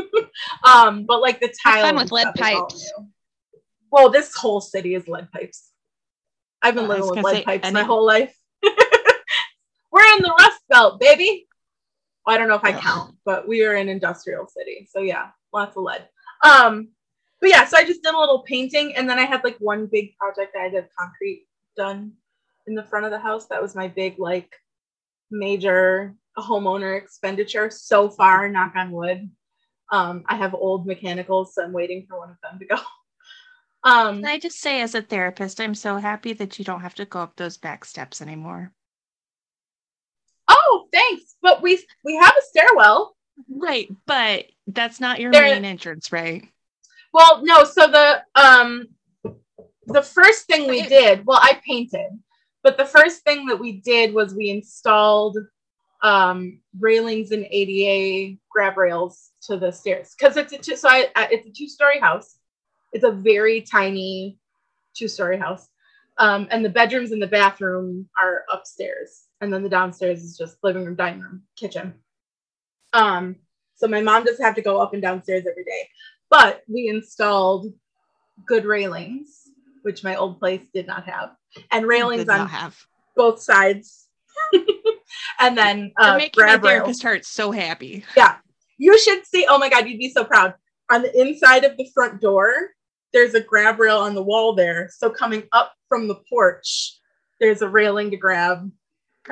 um, 0.64 1.04
but 1.04 1.20
like 1.20 1.40
the 1.40 1.52
tile 1.62 1.84
fun 1.86 1.96
with 1.96 2.12
lead 2.12 2.22
stuff 2.22 2.34
is 2.36 2.54
all 2.54 2.66
pipes. 2.66 2.92
Well, 3.90 4.10
this 4.10 4.34
whole 4.34 4.60
city 4.60 4.94
is 4.94 5.08
lead 5.08 5.30
pipes. 5.32 5.70
I've 6.60 6.74
been 6.74 6.88
living 6.88 7.08
with 7.08 7.24
lead 7.24 7.36
say, 7.36 7.44
pipes 7.44 7.64
and 7.64 7.74
my 7.74 7.82
whole 7.82 8.04
life. 8.04 8.34
We're 9.94 10.16
in 10.16 10.22
the 10.22 10.34
Rust 10.40 10.60
Belt, 10.68 10.98
baby. 10.98 11.46
Well, 12.26 12.34
I 12.34 12.38
don't 12.38 12.48
know 12.48 12.56
if 12.56 12.64
I 12.64 12.72
Ugh. 12.72 12.82
count, 12.82 13.16
but 13.24 13.46
we 13.46 13.64
are 13.64 13.74
an 13.74 13.88
industrial 13.88 14.48
city, 14.48 14.88
so 14.90 15.00
yeah, 15.00 15.28
lots 15.52 15.76
of 15.76 15.84
lead. 15.84 16.08
Um, 16.42 16.88
but 17.40 17.50
yeah, 17.50 17.64
so 17.64 17.76
I 17.76 17.84
just 17.84 18.02
did 18.02 18.12
a 18.12 18.18
little 18.18 18.42
painting, 18.42 18.96
and 18.96 19.08
then 19.08 19.20
I 19.20 19.24
had 19.24 19.44
like 19.44 19.56
one 19.58 19.86
big 19.86 20.16
project. 20.16 20.56
I 20.56 20.64
had 20.64 20.88
concrete 20.98 21.46
done 21.76 22.12
in 22.66 22.74
the 22.74 22.82
front 22.82 23.04
of 23.04 23.12
the 23.12 23.20
house. 23.20 23.46
That 23.46 23.62
was 23.62 23.76
my 23.76 23.86
big 23.86 24.18
like 24.18 24.52
major 25.30 26.16
homeowner 26.36 26.98
expenditure 27.00 27.70
so 27.70 28.10
far. 28.10 28.48
Knock 28.48 28.72
on 28.74 28.90
wood. 28.90 29.30
Um, 29.92 30.24
I 30.26 30.34
have 30.34 30.54
old 30.54 30.88
mechanicals, 30.88 31.54
so 31.54 31.62
I'm 31.62 31.72
waiting 31.72 32.04
for 32.08 32.18
one 32.18 32.30
of 32.30 32.36
them 32.42 32.58
to 32.58 32.66
go. 32.66 32.76
Um, 33.86 34.22
Can 34.22 34.30
I 34.30 34.38
just 34.38 34.60
say, 34.60 34.80
as 34.80 34.94
a 34.94 35.02
therapist, 35.02 35.60
I'm 35.60 35.74
so 35.74 35.98
happy 35.98 36.32
that 36.32 36.58
you 36.58 36.64
don't 36.64 36.80
have 36.80 36.94
to 36.94 37.04
go 37.04 37.20
up 37.20 37.36
those 37.36 37.58
back 37.58 37.84
steps 37.84 38.22
anymore. 38.22 38.72
Oh, 40.48 40.88
thanks. 40.92 41.36
But 41.42 41.62
we 41.62 41.82
we 42.04 42.16
have 42.16 42.34
a 42.36 42.42
stairwell. 42.42 43.16
Right, 43.48 43.88
but 44.06 44.46
that's 44.66 45.00
not 45.00 45.20
your 45.20 45.32
There- 45.32 45.42
main 45.42 45.64
entrance, 45.64 46.12
right? 46.12 46.48
Well, 47.12 47.44
no. 47.44 47.64
So 47.64 47.86
the 47.86 48.22
um 48.34 48.88
the 49.86 50.02
first 50.02 50.46
thing 50.46 50.68
we 50.68 50.82
did, 50.82 51.24
well, 51.26 51.38
I 51.40 51.60
painted, 51.66 52.10
but 52.62 52.76
the 52.76 52.84
first 52.86 53.22
thing 53.22 53.46
that 53.46 53.60
we 53.60 53.80
did 53.80 54.12
was 54.14 54.34
we 54.34 54.50
installed 54.50 55.38
um 56.02 56.60
railings 56.78 57.30
and 57.30 57.46
ADA 57.50 58.36
grab 58.50 58.76
rails 58.76 59.30
to 59.42 59.56
the 59.56 59.70
stairs 59.70 60.14
because 60.18 60.36
it's 60.36 60.52
a 60.52 60.58
two, 60.58 60.76
so 60.76 60.88
I, 60.88 61.08
I 61.16 61.28
it's 61.30 61.46
a 61.46 61.52
two 61.52 61.68
story 61.68 61.98
house. 61.98 62.38
It's 62.92 63.04
a 63.04 63.12
very 63.12 63.60
tiny 63.62 64.38
two 64.94 65.08
story 65.08 65.38
house. 65.38 65.68
Um, 66.18 66.46
and 66.50 66.64
the 66.64 66.68
bedrooms 66.68 67.10
and 67.10 67.20
the 67.20 67.26
bathroom 67.26 68.08
are 68.20 68.44
upstairs, 68.52 69.24
and 69.40 69.52
then 69.52 69.62
the 69.62 69.68
downstairs 69.68 70.22
is 70.22 70.38
just 70.38 70.58
living 70.62 70.84
room, 70.84 70.94
dining 70.94 71.20
room, 71.20 71.42
kitchen. 71.56 71.94
Um, 72.92 73.36
so 73.74 73.88
my 73.88 74.00
mom 74.00 74.24
doesn't 74.24 74.44
have 74.44 74.54
to 74.54 74.62
go 74.62 74.80
up 74.80 74.92
and 74.92 75.02
downstairs 75.02 75.44
every 75.50 75.64
day 75.64 75.88
but 76.34 76.62
we 76.66 76.88
installed 76.88 77.72
good 78.46 78.64
railings, 78.64 79.42
which 79.82 80.02
my 80.02 80.16
old 80.16 80.40
place 80.40 80.66
did 80.74 80.84
not 80.84 81.04
have, 81.04 81.30
and 81.70 81.86
railings 81.86 82.28
on 82.28 82.50
both 83.16 83.40
sides, 83.40 84.08
and 85.40 85.56
then 85.56 85.92
You're 86.00 86.10
uh, 86.10 86.16
making 86.16 86.42
my 86.42 86.46
grab 86.46 86.64
rails. 86.64 86.72
therapist 86.72 87.02
heart 87.02 87.24
so 87.24 87.52
happy. 87.52 88.04
Yeah, 88.16 88.36
you 88.78 88.98
should 88.98 89.24
see. 89.26 89.46
Oh 89.48 89.58
my 89.58 89.68
god, 89.68 89.86
you'd 89.86 89.98
be 89.98 90.10
so 90.10 90.24
proud. 90.24 90.54
On 90.90 91.02
the 91.02 91.20
inside 91.20 91.64
of 91.64 91.76
the 91.76 91.88
front 91.94 92.20
door, 92.20 92.70
there's 93.14 93.32
a 93.34 93.40
grab 93.40 93.78
rail 93.78 93.98
on 93.98 94.14
the 94.14 94.22
wall 94.22 94.54
there. 94.54 94.90
So 94.94 95.08
coming 95.08 95.44
up 95.52 95.72
from 95.88 96.08
the 96.08 96.16
porch, 96.28 96.98
there's 97.40 97.62
a 97.62 97.68
railing 97.68 98.10
to 98.10 98.18
grab. 98.18 98.70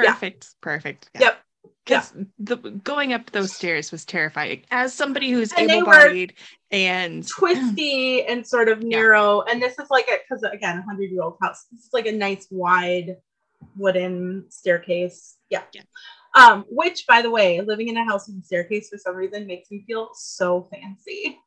Yeah. 0.01 0.15
Perfect. 0.15 0.55
Perfect. 0.63 1.11
Yeah. 1.15 1.21
Yep. 1.21 1.39
Because 1.85 2.13
the 2.39 2.57
going 2.57 3.13
up 3.13 3.33
those 3.33 3.53
stairs 3.53 3.91
was 3.91 4.05
terrifying. 4.05 4.63
As 4.71 4.95
somebody 4.95 5.31
who's 5.33 5.53
And 5.53 5.69
they 5.69 5.83
were 5.83 5.93
able-bodied 5.95 6.35
and 6.71 7.27
twisty 7.39 8.23
and 8.23 8.47
sort 8.47 8.69
of 8.69 8.83
Yeah. 8.83 8.99
narrow. 8.99 9.43
And 9.43 9.61
this 9.61 9.77
is 9.79 9.91
like 9.91 10.09
a 10.09 10.19
because 10.23 10.45
again, 10.45 10.79
a 10.79 10.83
hundred 10.83 11.11
year 11.11 11.23
old 11.23 11.37
house. 11.43 11.67
This 11.73 11.81
is 11.81 11.93
like 11.93 12.07
a 12.07 12.13
nice 12.13 12.47
wide 12.51 13.17
wooden 13.77 14.47
staircase. 14.49 15.37
Yeah. 15.51 15.63
Yeah. 15.75 15.83
Um, 16.37 16.65
which 16.71 17.05
by 17.09 17.21
the 17.21 17.31
way, 17.31 17.61
living 17.61 17.89
in 17.89 17.97
a 17.97 18.05
house 18.05 18.29
with 18.29 18.39
a 18.41 18.45
staircase 18.45 18.89
for 18.89 18.97
some 18.99 19.17
reason 19.17 19.47
makes 19.49 19.71
me 19.71 19.83
feel 19.85 20.11
so 20.15 20.69
fancy. 20.71 21.39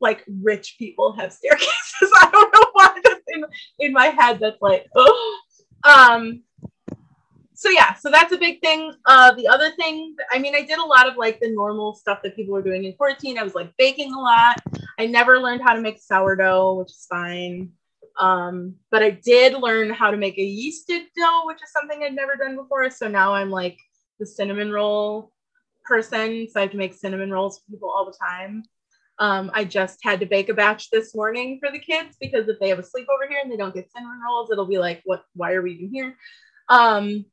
Like 0.00 0.24
rich 0.42 0.76
people 0.78 1.12
have 1.12 1.32
staircases. 1.32 1.70
I 2.02 2.28
don't 2.32 2.54
know 2.54 2.70
why 2.72 3.00
that's 3.04 3.20
in, 3.28 3.44
in 3.78 3.92
my 3.92 4.06
head 4.06 4.38
that's 4.40 4.60
like, 4.60 4.86
oh. 4.96 5.38
Um 5.84 6.42
so 7.62 7.70
yeah, 7.70 7.94
so 7.94 8.10
that's 8.10 8.32
a 8.32 8.38
big 8.38 8.60
thing. 8.60 8.92
Uh, 9.06 9.32
the 9.34 9.46
other 9.46 9.70
thing, 9.70 10.16
I 10.32 10.40
mean, 10.40 10.56
I 10.56 10.62
did 10.62 10.80
a 10.80 10.84
lot 10.84 11.08
of 11.08 11.16
like 11.16 11.38
the 11.38 11.48
normal 11.48 11.94
stuff 11.94 12.18
that 12.24 12.34
people 12.34 12.54
were 12.54 12.62
doing 12.62 12.82
in 12.84 12.92
quarantine. 12.94 13.38
I 13.38 13.44
was 13.44 13.54
like 13.54 13.72
baking 13.78 14.12
a 14.12 14.18
lot. 14.18 14.56
I 14.98 15.06
never 15.06 15.38
learned 15.38 15.62
how 15.62 15.72
to 15.72 15.80
make 15.80 16.00
sourdough, 16.00 16.74
which 16.74 16.90
is 16.90 17.06
fine. 17.08 17.70
Um, 18.18 18.74
but 18.90 19.04
I 19.04 19.10
did 19.10 19.54
learn 19.54 19.90
how 19.90 20.10
to 20.10 20.16
make 20.16 20.38
a 20.38 20.40
yeasted 20.40 21.04
dough, 21.16 21.42
which 21.46 21.62
is 21.62 21.70
something 21.70 22.02
I'd 22.02 22.16
never 22.16 22.34
done 22.34 22.56
before. 22.56 22.90
So 22.90 23.06
now 23.06 23.32
I'm 23.32 23.50
like 23.50 23.78
the 24.18 24.26
cinnamon 24.26 24.72
roll 24.72 25.32
person. 25.84 26.48
So 26.50 26.58
I 26.58 26.62
have 26.62 26.72
to 26.72 26.76
make 26.76 26.94
cinnamon 26.94 27.30
rolls 27.30 27.58
for 27.58 27.70
people 27.70 27.90
all 27.90 28.06
the 28.06 28.18
time. 28.18 28.64
Um, 29.18 29.50
I 29.54 29.64
just 29.64 29.98
had 30.02 30.20
to 30.20 30.26
bake 30.26 30.48
a 30.48 30.54
batch 30.54 30.90
this 30.90 31.14
morning 31.14 31.58
for 31.60 31.70
the 31.70 31.78
kids 31.78 32.16
because 32.20 32.48
if 32.48 32.58
they 32.58 32.68
have 32.70 32.78
a 32.78 32.82
sleepover 32.82 33.28
here 33.28 33.40
and 33.42 33.52
they 33.52 33.56
don't 33.56 33.74
get 33.74 33.90
cinnamon 33.92 34.20
rolls, 34.26 34.50
it'll 34.50 34.66
be 34.66 34.78
like, 34.78 35.02
what? 35.04 35.24
Why 35.34 35.52
are 35.52 35.62
we 35.62 35.72
even 35.72 35.90
here? 35.92 36.16
Um, 36.68 37.26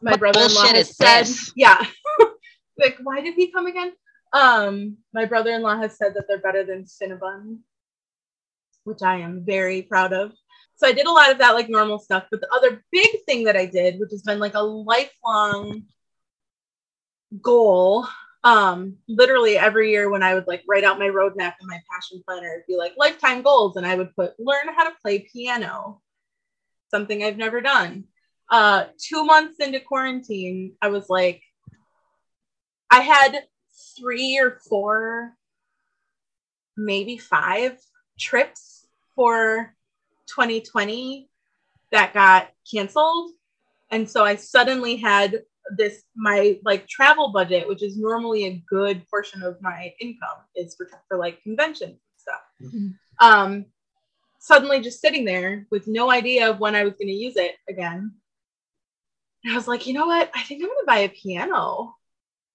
my 0.00 0.12
What 0.12 0.20
brother-in-law 0.20 0.66
has 0.66 0.96
said, 0.96 1.22
this? 1.22 1.52
yeah, 1.56 1.84
like 2.78 2.96
why 3.02 3.20
did 3.20 3.34
he 3.34 3.50
come 3.52 3.66
again? 3.66 3.92
Um, 4.32 4.98
my 5.12 5.24
brother-in-law 5.24 5.76
has 5.78 5.98
said 5.98 6.14
that 6.14 6.24
they're 6.28 6.38
better 6.38 6.64
than 6.64 6.84
Cinnabon, 6.84 7.58
which 8.84 9.02
I 9.02 9.16
am 9.16 9.44
very 9.44 9.82
proud 9.82 10.12
of. 10.12 10.32
So 10.76 10.86
I 10.86 10.92
did 10.92 11.06
a 11.06 11.12
lot 11.12 11.30
of 11.30 11.38
that 11.38 11.54
like 11.54 11.68
normal 11.68 11.98
stuff, 11.98 12.24
but 12.30 12.40
the 12.40 12.52
other 12.54 12.82
big 12.90 13.08
thing 13.26 13.44
that 13.44 13.56
I 13.56 13.66
did, 13.66 14.00
which 14.00 14.12
has 14.12 14.22
been 14.22 14.38
like 14.38 14.54
a 14.54 14.62
lifelong 14.62 15.82
goal, 17.42 18.06
um, 18.42 18.96
literally 19.06 19.58
every 19.58 19.90
year 19.90 20.10
when 20.10 20.22
I 20.22 20.34
would 20.34 20.46
like 20.46 20.62
write 20.68 20.84
out 20.84 20.98
my 20.98 21.08
roadmap 21.08 21.54
and 21.60 21.68
my 21.68 21.80
passion 21.90 22.22
planner, 22.26 22.54
it'd 22.54 22.66
be 22.66 22.76
like 22.76 22.94
lifetime 22.96 23.42
goals, 23.42 23.76
and 23.76 23.86
I 23.86 23.94
would 23.94 24.14
put 24.14 24.38
learn 24.38 24.68
how 24.74 24.88
to 24.88 24.96
play 25.02 25.28
piano, 25.32 26.00
something 26.90 27.22
I've 27.22 27.36
never 27.36 27.60
done. 27.60 28.04
Uh, 28.50 28.86
two 28.98 29.24
months 29.24 29.60
into 29.60 29.80
quarantine, 29.80 30.72
I 30.80 30.88
was 30.88 31.08
like, 31.08 31.42
I 32.90 33.00
had 33.00 33.44
three 33.96 34.38
or 34.38 34.58
four, 34.68 35.34
maybe 36.76 37.18
five 37.18 37.78
trips 38.18 38.86
for 39.14 39.74
2020 40.26 41.28
that 41.92 42.14
got 42.14 42.48
canceled. 42.70 43.32
And 43.90 44.08
so 44.08 44.24
I 44.24 44.36
suddenly 44.36 44.96
had 44.96 45.42
this, 45.76 46.02
my 46.16 46.58
like 46.64 46.88
travel 46.88 47.32
budget, 47.32 47.68
which 47.68 47.82
is 47.82 47.96
normally 47.96 48.44
a 48.46 48.62
good 48.68 49.06
portion 49.08 49.42
of 49.42 49.60
my 49.60 49.92
income, 50.00 50.38
is 50.54 50.74
for, 50.74 50.88
for 51.08 51.16
like 51.16 51.42
conventions 51.42 51.90
and 51.90 52.16
stuff. 52.16 52.74
Mhm. 52.74 52.94
Um, 53.20 53.66
suddenly 54.40 54.80
just 54.80 55.00
sitting 55.00 55.24
there 55.24 55.66
with 55.70 55.86
no 55.86 56.10
idea 56.10 56.50
of 56.50 56.60
when 56.60 56.74
I 56.74 56.84
was 56.84 56.94
going 56.94 57.08
to 57.08 57.12
use 57.12 57.36
it 57.36 57.56
again. 57.68 58.12
And 59.44 59.52
I 59.52 59.56
was 59.56 59.68
like, 59.68 59.86
you 59.86 59.92
know 59.92 60.06
what? 60.06 60.30
I 60.34 60.42
think 60.42 60.62
I'm 60.62 60.68
going 60.68 60.78
to 60.80 60.86
buy 60.86 60.98
a 61.00 61.08
piano. 61.08 61.94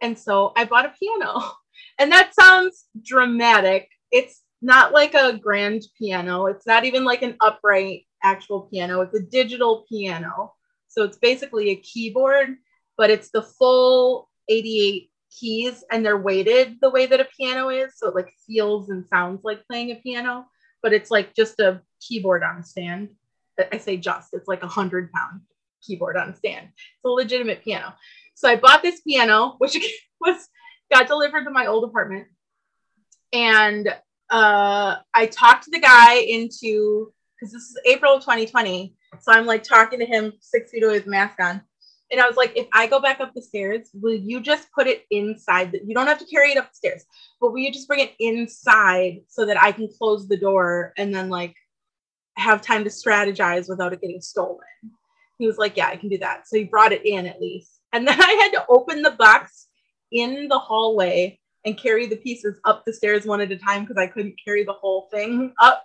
And 0.01 0.17
so 0.17 0.51
I 0.55 0.65
bought 0.65 0.85
a 0.85 0.93
piano. 0.99 1.41
And 1.97 2.11
that 2.11 2.33
sounds 2.33 2.85
dramatic. 3.03 3.89
It's 4.11 4.41
not 4.61 4.91
like 4.91 5.13
a 5.13 5.37
grand 5.37 5.83
piano. 5.97 6.45
It's 6.47 6.65
not 6.65 6.83
even 6.85 7.03
like 7.03 7.21
an 7.21 7.35
upright 7.41 8.05
actual 8.23 8.61
piano. 8.61 9.01
It's 9.01 9.13
a 9.13 9.21
digital 9.21 9.85
piano. 9.87 10.53
So 10.87 11.03
it's 11.03 11.17
basically 11.17 11.69
a 11.69 11.75
keyboard, 11.77 12.55
but 12.97 13.09
it's 13.09 13.29
the 13.31 13.41
full 13.41 14.29
88 14.49 15.09
keys 15.31 15.83
and 15.91 16.05
they're 16.05 16.17
weighted 16.17 16.77
the 16.81 16.89
way 16.89 17.05
that 17.05 17.19
a 17.19 17.27
piano 17.37 17.69
is. 17.69 17.93
So 17.97 18.07
it 18.07 18.15
like 18.15 18.33
feels 18.47 18.89
and 18.89 19.05
sounds 19.07 19.43
like 19.43 19.65
playing 19.67 19.91
a 19.91 19.95
piano, 19.95 20.45
but 20.81 20.93
it's 20.93 21.11
like 21.11 21.35
just 21.35 21.59
a 21.59 21.81
keyboard 22.01 22.43
on 22.43 22.57
a 22.57 22.63
stand. 22.63 23.09
I 23.71 23.77
say 23.77 23.97
just, 23.97 24.33
it's 24.33 24.47
like 24.47 24.63
a 24.63 24.67
hundred 24.67 25.11
pound 25.11 25.41
keyboard 25.81 26.17
on 26.17 26.29
a 26.29 26.35
stand. 26.35 26.67
It's 26.75 27.05
a 27.05 27.09
legitimate 27.09 27.63
piano. 27.63 27.93
So 28.35 28.49
I 28.49 28.55
bought 28.57 28.81
this 28.81 29.01
piano, 29.01 29.55
which 29.59 29.77
was 30.21 30.47
got 30.91 31.07
delivered 31.07 31.45
to 31.45 31.51
my 31.51 31.67
old 31.67 31.83
apartment. 31.83 32.27
And 33.33 33.87
uh, 34.29 34.95
I 35.13 35.25
talked 35.27 35.69
the 35.71 35.79
guy 35.79 36.15
into 36.15 37.13
because 37.35 37.53
this 37.53 37.63
is 37.63 37.77
April 37.85 38.15
of 38.15 38.21
2020. 38.21 38.95
So 39.21 39.31
I'm 39.31 39.45
like 39.45 39.63
talking 39.63 39.99
to 39.99 40.05
him 40.05 40.33
six 40.39 40.71
feet 40.71 40.83
away 40.83 40.93
with 40.93 41.07
mask 41.07 41.39
on. 41.39 41.61
And 42.11 42.21
I 42.21 42.27
was 42.27 42.37
like, 42.37 42.53
if 42.55 42.67
I 42.71 42.87
go 42.87 42.99
back 42.99 43.19
up 43.19 43.33
the 43.33 43.41
stairs, 43.41 43.89
will 43.93 44.13
you 44.13 44.39
just 44.39 44.71
put 44.71 44.87
it 44.87 45.05
inside? 45.09 45.71
The, 45.71 45.81
you 45.83 45.95
don't 45.95 46.07
have 46.07 46.19
to 46.19 46.25
carry 46.25 46.51
it 46.51 46.57
upstairs, 46.57 47.03
but 47.41 47.51
will 47.51 47.59
you 47.59 47.71
just 47.71 47.87
bring 47.87 47.99
it 47.99 48.13
inside 48.19 49.21
so 49.27 49.45
that 49.45 49.61
I 49.61 49.71
can 49.71 49.89
close 49.97 50.27
the 50.27 50.37
door 50.37 50.93
and 50.97 51.13
then 51.13 51.29
like 51.29 51.55
have 52.37 52.61
time 52.61 52.83
to 52.83 52.89
strategize 52.89 53.67
without 53.67 53.93
it 53.93 54.01
getting 54.01 54.21
stolen? 54.21 54.59
He 55.39 55.47
was 55.47 55.57
like, 55.57 55.75
yeah, 55.75 55.87
I 55.87 55.97
can 55.97 56.09
do 56.09 56.19
that. 56.19 56.47
So 56.47 56.57
he 56.57 56.63
brought 56.63 56.91
it 56.91 57.05
in 57.05 57.25
at 57.25 57.41
least. 57.41 57.71
And 57.91 58.07
then 58.07 58.21
I 58.21 58.31
had 58.33 58.51
to 58.51 58.65
open 58.69 59.01
the 59.01 59.11
box 59.11 59.67
in 60.11 60.47
the 60.47 60.59
hallway 60.59 61.39
and 61.65 61.77
carry 61.77 62.05
the 62.05 62.17
pieces 62.17 62.59
up 62.63 62.85
the 62.85 62.93
stairs 62.93 63.25
one 63.25 63.41
at 63.41 63.51
a 63.51 63.57
time 63.57 63.81
because 63.81 63.97
I 63.97 64.07
couldn't 64.07 64.39
carry 64.43 64.63
the 64.63 64.73
whole 64.73 65.07
thing 65.11 65.53
up. 65.59 65.83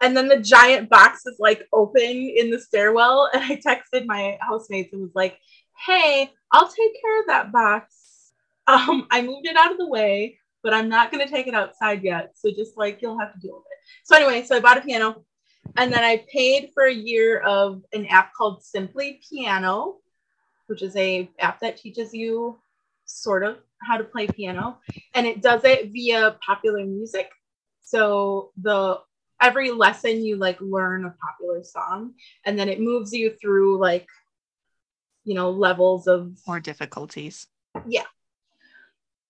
And 0.00 0.16
then 0.16 0.28
the 0.28 0.40
giant 0.40 0.88
box 0.88 1.26
is 1.26 1.36
like 1.38 1.66
open 1.72 2.02
in 2.02 2.50
the 2.50 2.58
stairwell. 2.58 3.30
And 3.32 3.42
I 3.42 3.56
texted 3.56 4.06
my 4.06 4.38
housemates 4.40 4.92
and 4.92 5.02
was 5.02 5.14
like, 5.14 5.38
hey, 5.86 6.30
I'll 6.52 6.68
take 6.68 7.00
care 7.00 7.20
of 7.20 7.26
that 7.26 7.52
box. 7.52 8.32
Um, 8.66 9.06
I 9.10 9.22
moved 9.22 9.46
it 9.46 9.56
out 9.56 9.72
of 9.72 9.78
the 9.78 9.88
way, 9.88 10.38
but 10.62 10.74
I'm 10.74 10.88
not 10.88 11.10
going 11.10 11.26
to 11.26 11.32
take 11.32 11.46
it 11.46 11.54
outside 11.54 12.02
yet. 12.02 12.32
So 12.34 12.50
just 12.50 12.76
like 12.76 13.00
you'll 13.00 13.18
have 13.18 13.32
to 13.32 13.40
deal 13.40 13.54
with 13.54 13.64
it. 13.64 13.78
So 14.04 14.16
anyway, 14.16 14.44
so 14.44 14.56
I 14.56 14.60
bought 14.60 14.78
a 14.78 14.82
piano 14.82 15.24
and 15.76 15.92
then 15.92 16.04
I 16.04 16.24
paid 16.32 16.70
for 16.74 16.84
a 16.84 16.92
year 16.92 17.40
of 17.40 17.82
an 17.92 18.06
app 18.06 18.32
called 18.34 18.62
Simply 18.62 19.20
Piano, 19.28 19.96
which 20.66 20.82
is 20.82 20.94
a 20.96 21.30
app 21.38 21.60
that 21.60 21.76
teaches 21.76 22.12
you 22.12 22.58
sort 23.04 23.42
of 23.42 23.58
how 23.82 23.96
to 23.96 24.04
play 24.04 24.26
piano 24.26 24.78
and 25.14 25.26
it 25.26 25.40
does 25.40 25.64
it 25.64 25.90
via 25.92 26.36
popular 26.44 26.84
music 26.84 27.30
so 27.80 28.50
the 28.60 28.98
every 29.40 29.70
lesson 29.70 30.24
you 30.24 30.36
like 30.36 30.60
learn 30.60 31.04
a 31.04 31.14
popular 31.24 31.62
song 31.62 32.14
and 32.44 32.58
then 32.58 32.68
it 32.68 32.80
moves 32.80 33.12
you 33.12 33.34
through 33.40 33.78
like 33.78 34.06
you 35.24 35.34
know 35.34 35.50
levels 35.50 36.06
of 36.06 36.36
More 36.46 36.60
difficulties. 36.60 37.46
Yeah. 37.86 38.04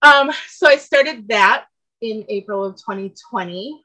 Um 0.03 0.31
so 0.49 0.69
i 0.69 0.77
started 0.77 1.29
that 1.29 1.67
in 2.01 2.25
april 2.29 2.65
of 2.65 2.77
2020 2.77 3.83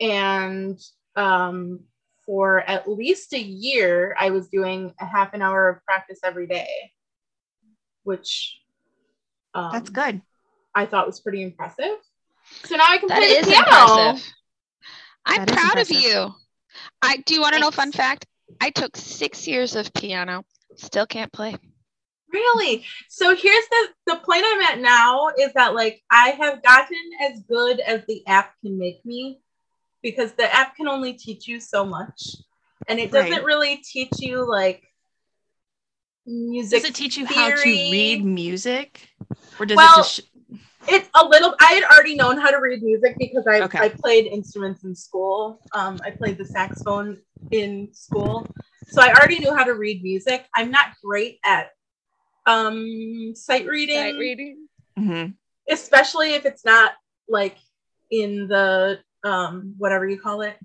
and 0.00 0.78
um 1.16 1.80
for 2.26 2.60
at 2.60 2.88
least 2.90 3.32
a 3.32 3.38
year 3.40 4.16
i 4.18 4.30
was 4.30 4.48
doing 4.48 4.92
a 5.00 5.06
half 5.06 5.34
an 5.34 5.42
hour 5.42 5.68
of 5.68 5.84
practice 5.84 6.18
every 6.24 6.46
day 6.46 6.68
which 8.02 8.58
um, 9.54 9.70
That's 9.72 9.90
good. 9.90 10.20
I 10.74 10.86
thought 10.86 11.06
was 11.06 11.20
pretty 11.20 11.42
impressive. 11.42 11.96
So 12.64 12.76
now 12.76 12.84
I 12.86 12.98
can 12.98 13.08
That 13.08 13.18
play 13.18 13.40
the 13.40 13.46
piano. 13.46 14.10
impressive. 14.10 14.32
I'm 15.28 15.44
That 15.44 15.48
is 15.48 15.54
proud 15.54 15.78
of 15.78 15.90
you. 15.90 16.34
I 17.02 17.16
do 17.18 17.34
you 17.34 17.40
want 17.40 17.54
to 17.54 17.60
know 17.60 17.68
a 17.68 17.72
fun 17.72 17.92
fact? 17.92 18.26
I 18.60 18.70
took 18.70 18.96
six 18.96 19.46
years 19.46 19.76
of 19.76 19.92
piano, 19.94 20.44
still 20.76 21.06
can't 21.06 21.32
play. 21.32 21.56
Really? 22.32 22.84
So 23.08 23.34
here's 23.34 23.68
the 23.68 23.88
the 24.06 24.16
point 24.16 24.44
I'm 24.46 24.62
at 24.62 24.80
now 24.80 25.28
is 25.38 25.52
that 25.54 25.74
like 25.74 26.02
I 26.10 26.30
have 26.30 26.62
gotten 26.62 27.10
as 27.22 27.40
good 27.48 27.80
as 27.80 28.02
the 28.06 28.26
app 28.26 28.54
can 28.62 28.78
make 28.78 29.04
me 29.04 29.40
because 30.02 30.32
the 30.32 30.52
app 30.54 30.76
can 30.76 30.88
only 30.88 31.14
teach 31.14 31.48
you 31.48 31.60
so 31.60 31.84
much. 31.84 32.36
And 32.88 32.98
it 32.98 33.10
doesn't 33.12 33.30
Right. 33.30 33.44
really 33.44 33.76
teach 33.76 34.12
you 34.20 34.48
like 34.48 34.82
music. 36.26 36.82
Does 36.82 36.90
it 36.90 36.94
teach 36.94 37.16
you 37.16 37.26
how 37.26 37.50
to 37.50 37.56
read 37.56 38.24
music? 38.24 39.08
Or 39.58 39.66
does 39.66 39.76
Well, 39.76 39.92
it 39.92 39.96
just 39.96 40.14
sh- 40.14 40.20
It's 40.88 41.08
a 41.14 41.24
little 41.26 41.54
I 41.60 41.72
had 41.74 41.84
already 41.84 42.14
known 42.14 42.38
how 42.38 42.50
to 42.50 42.58
read 42.58 42.82
music 42.82 43.16
because 43.18 43.46
I, 43.46 43.60
Okay. 43.62 43.78
I 43.78 43.88
played 43.90 44.26
instruments 44.26 44.84
in 44.84 44.94
school. 44.94 45.60
Um, 45.74 46.00
I 46.04 46.10
played 46.10 46.38
the 46.38 46.44
saxophone 46.44 47.18
in 47.50 47.88
school. 47.92 48.48
So 48.90 49.02
I 49.02 49.12
already 49.12 49.38
knew 49.38 49.54
how 49.54 49.64
to 49.64 49.74
read 49.74 50.02
music. 50.02 50.46
I'm 50.56 50.70
not 50.70 50.88
great 51.04 51.38
at 51.44 51.70
um 52.46 53.34
sight 53.34 53.66
reading. 53.66 53.96
Sight 53.96 54.14
reading. 54.18 54.68
Mhm. 54.98 55.34
especially 55.70 56.32
if 56.34 56.46
it's 56.46 56.64
not 56.64 56.92
like 57.28 57.56
in 58.10 58.48
the 58.48 58.98
um 59.24 59.74
whatever 59.76 60.08
you 60.08 60.18
call 60.18 60.40
it 60.40 60.56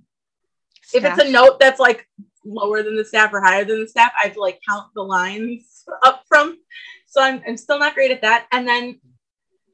if 0.94 1.04
it's 1.04 1.20
a 1.20 1.30
note 1.30 1.60
that's 1.60 1.80
like 1.80 2.08
lower 2.46 2.84
than 2.84 2.96
the 2.96 3.04
staff 3.04 3.34
or 3.34 3.42
higher 3.42 3.66
than 3.66 3.82
the 3.82 3.88
staff 3.88 4.12
i 4.20 4.26
have 4.26 4.34
to 4.34 4.40
like 4.40 4.60
count 4.68 4.88
the 4.96 5.02
lines 5.02 5.84
up 6.04 6.24
from 6.28 6.58
so 7.08 7.22
i'm, 7.22 7.42
I'm 7.48 7.58
still 7.58 7.80
not 7.80 7.96
great 7.96 8.12
at 8.12 8.22
that 8.22 8.48
and 8.52 8.66
then 8.68 9.00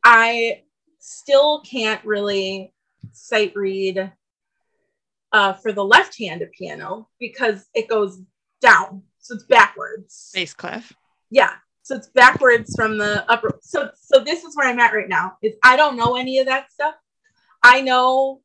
i 0.04 0.62
still 1.00 1.62
can't 1.62 2.04
really 2.06 2.74
sight 3.12 3.54
read 3.56 4.12
uh, 5.32 5.54
for 5.54 5.72
the 5.72 5.84
left-handed 5.84 6.52
piano 6.52 7.08
because 7.20 7.68
it 7.74 7.88
goes 7.88 8.20
down. 8.62 9.04
So 9.20 9.36
it's 9.36 9.43
backwards. 9.45 10.32
Bass 10.34 10.54
clef. 10.54 10.93
yeah. 11.30 11.54
So 11.84 11.95
it's 11.95 12.10
backwards 12.10 12.76
from 12.76 13.00
the 13.00 13.26
upper 13.32 13.58
so 13.62 13.89
so 14.00 14.24
this 14.24 14.43
is 14.43 14.56
where 14.56 14.70
i'm 14.70 14.80
at 14.80 14.93
right 14.93 15.10
now 15.10 15.38
is 15.41 15.56
i 15.64 15.76
don't 15.76 15.97
know 15.97 16.16
any 16.16 16.38
of 16.38 16.45
that 16.45 16.72
stuff. 16.72 16.93
I 17.64 17.82
know 17.82 18.41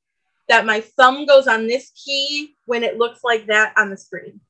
that 0.49 0.65
my 0.65 0.81
thumb 0.81 1.27
goes 1.27 1.47
on 1.47 1.67
this 1.67 1.91
key 1.91 2.57
when 2.65 2.83
it 2.83 2.97
looks 2.97 3.21
like 3.23 3.47
that 3.47 3.75
on 3.77 3.91
the 3.91 3.97
screen 3.99 4.41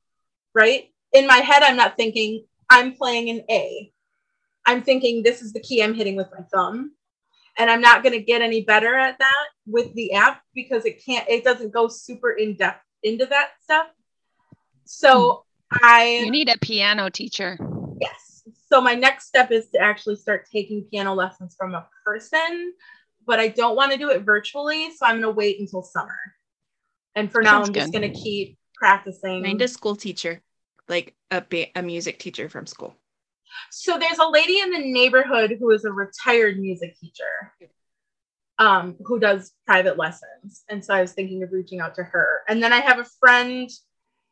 right? 0.53 0.85
In 1.11 1.27
my 1.27 1.37
head 1.37 1.61
i'm 1.63 1.75
not 1.75 1.97
thinking 1.97 2.45
i'm 2.69 2.93
playing 2.93 3.29
an 3.29 3.43
a 3.49 3.91
i'm 4.65 4.81
thinking 4.81 5.23
this 5.23 5.41
is 5.41 5.53
the 5.53 5.59
key 5.59 5.83
i'm 5.83 5.93
hitting 5.93 6.15
with 6.15 6.27
my 6.31 6.43
thumb 6.53 6.91
and 7.57 7.69
i'm 7.69 7.81
not 7.81 8.03
going 8.03 8.13
to 8.13 8.23
get 8.23 8.41
any 8.41 8.61
better 8.61 8.95
at 8.95 9.17
that 9.19 9.45
with 9.65 9.93
the 9.95 10.13
app 10.13 10.41
because 10.53 10.85
it 10.85 11.03
can't 11.05 11.27
it 11.29 11.43
doesn't 11.43 11.73
go 11.73 11.87
super 11.87 12.31
in 12.31 12.55
depth 12.55 12.83
into 13.03 13.25
that 13.25 13.49
stuff 13.61 13.87
so 14.85 15.43
hmm. 15.71 15.77
i 15.83 16.21
You 16.23 16.31
need 16.31 16.49
a 16.49 16.57
piano 16.59 17.09
teacher. 17.09 17.57
Yes. 17.99 18.43
So 18.71 18.79
my 18.81 18.95
next 18.95 19.27
step 19.27 19.51
is 19.51 19.69
to 19.71 19.79
actually 19.79 20.15
start 20.15 20.47
taking 20.51 20.83
piano 20.83 21.13
lessons 21.13 21.55
from 21.57 21.73
a 21.73 21.87
person, 22.05 22.73
but 23.25 23.39
I 23.39 23.47
don't 23.49 23.75
want 23.75 23.91
to 23.91 23.97
do 23.97 24.09
it 24.11 24.21
virtually, 24.21 24.91
so 24.91 25.05
I'm 25.05 25.21
going 25.21 25.23
to 25.23 25.31
wait 25.31 25.59
until 25.59 25.81
summer. 25.81 26.17
And 27.15 27.31
for 27.31 27.41
now, 27.41 27.63
Sounds 27.63 27.69
I'm 27.69 27.73
just 27.73 27.93
going 27.93 28.11
to 28.11 28.17
keep 28.17 28.57
practicing. 28.75 29.43
Find 29.43 29.61
a 29.61 29.67
school 29.67 29.95
teacher, 29.95 30.41
like 30.87 31.15
a 31.31 31.41
ba- 31.41 31.77
a 31.77 31.81
music 31.81 32.19
teacher 32.19 32.49
from 32.49 32.67
school. 32.67 32.95
So 33.71 33.97
there's 33.97 34.19
a 34.19 34.27
lady 34.27 34.59
in 34.59 34.71
the 34.71 34.91
neighborhood 34.91 35.57
who 35.59 35.71
is 35.71 35.85
a 35.85 35.91
retired 35.91 36.59
music 36.59 36.97
teacher, 36.99 37.71
um, 38.57 38.95
who 39.03 39.19
does 39.19 39.53
private 39.65 39.97
lessons, 39.97 40.63
and 40.69 40.83
so 40.83 40.93
I 40.93 41.01
was 41.01 41.13
thinking 41.13 41.43
of 41.43 41.51
reaching 41.51 41.79
out 41.79 41.95
to 41.95 42.03
her. 42.03 42.41
And 42.47 42.61
then 42.61 42.73
I 42.73 42.79
have 42.79 42.99
a 42.99 43.05
friend, 43.19 43.69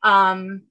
um, 0.01 0.63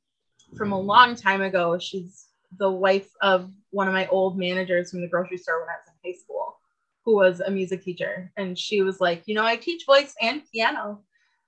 from 0.57 0.73
a 0.73 0.81
long 0.81 1.15
time 1.17 1.43
ago. 1.43 1.79
She's 1.79 2.27
the 2.59 2.71
wife 2.71 3.11
of 3.21 3.51
one 3.71 3.89
of 3.89 3.95
my 3.95 4.07
old 4.09 4.39
managers 4.39 4.91
from 4.91 5.01
the 5.01 5.09
grocery 5.09 5.39
store 5.39 5.61
when 5.61 5.69
I 5.69 5.79
was 5.79 5.89
in 5.89 6.13
high 6.13 6.19
school, 6.19 6.59
who 7.05 7.17
was 7.17 7.41
a 7.41 7.51
music 7.51 7.83
teacher, 7.83 8.31
and 8.37 8.59
she 8.59 8.83
was 8.83 9.01
like, 9.01 9.23
you 9.27 9.35
know, 9.35 9.45
I 9.45 9.57
teach 9.57 9.87
voice 9.87 10.15
and 10.21 10.43
piano. 10.53 11.01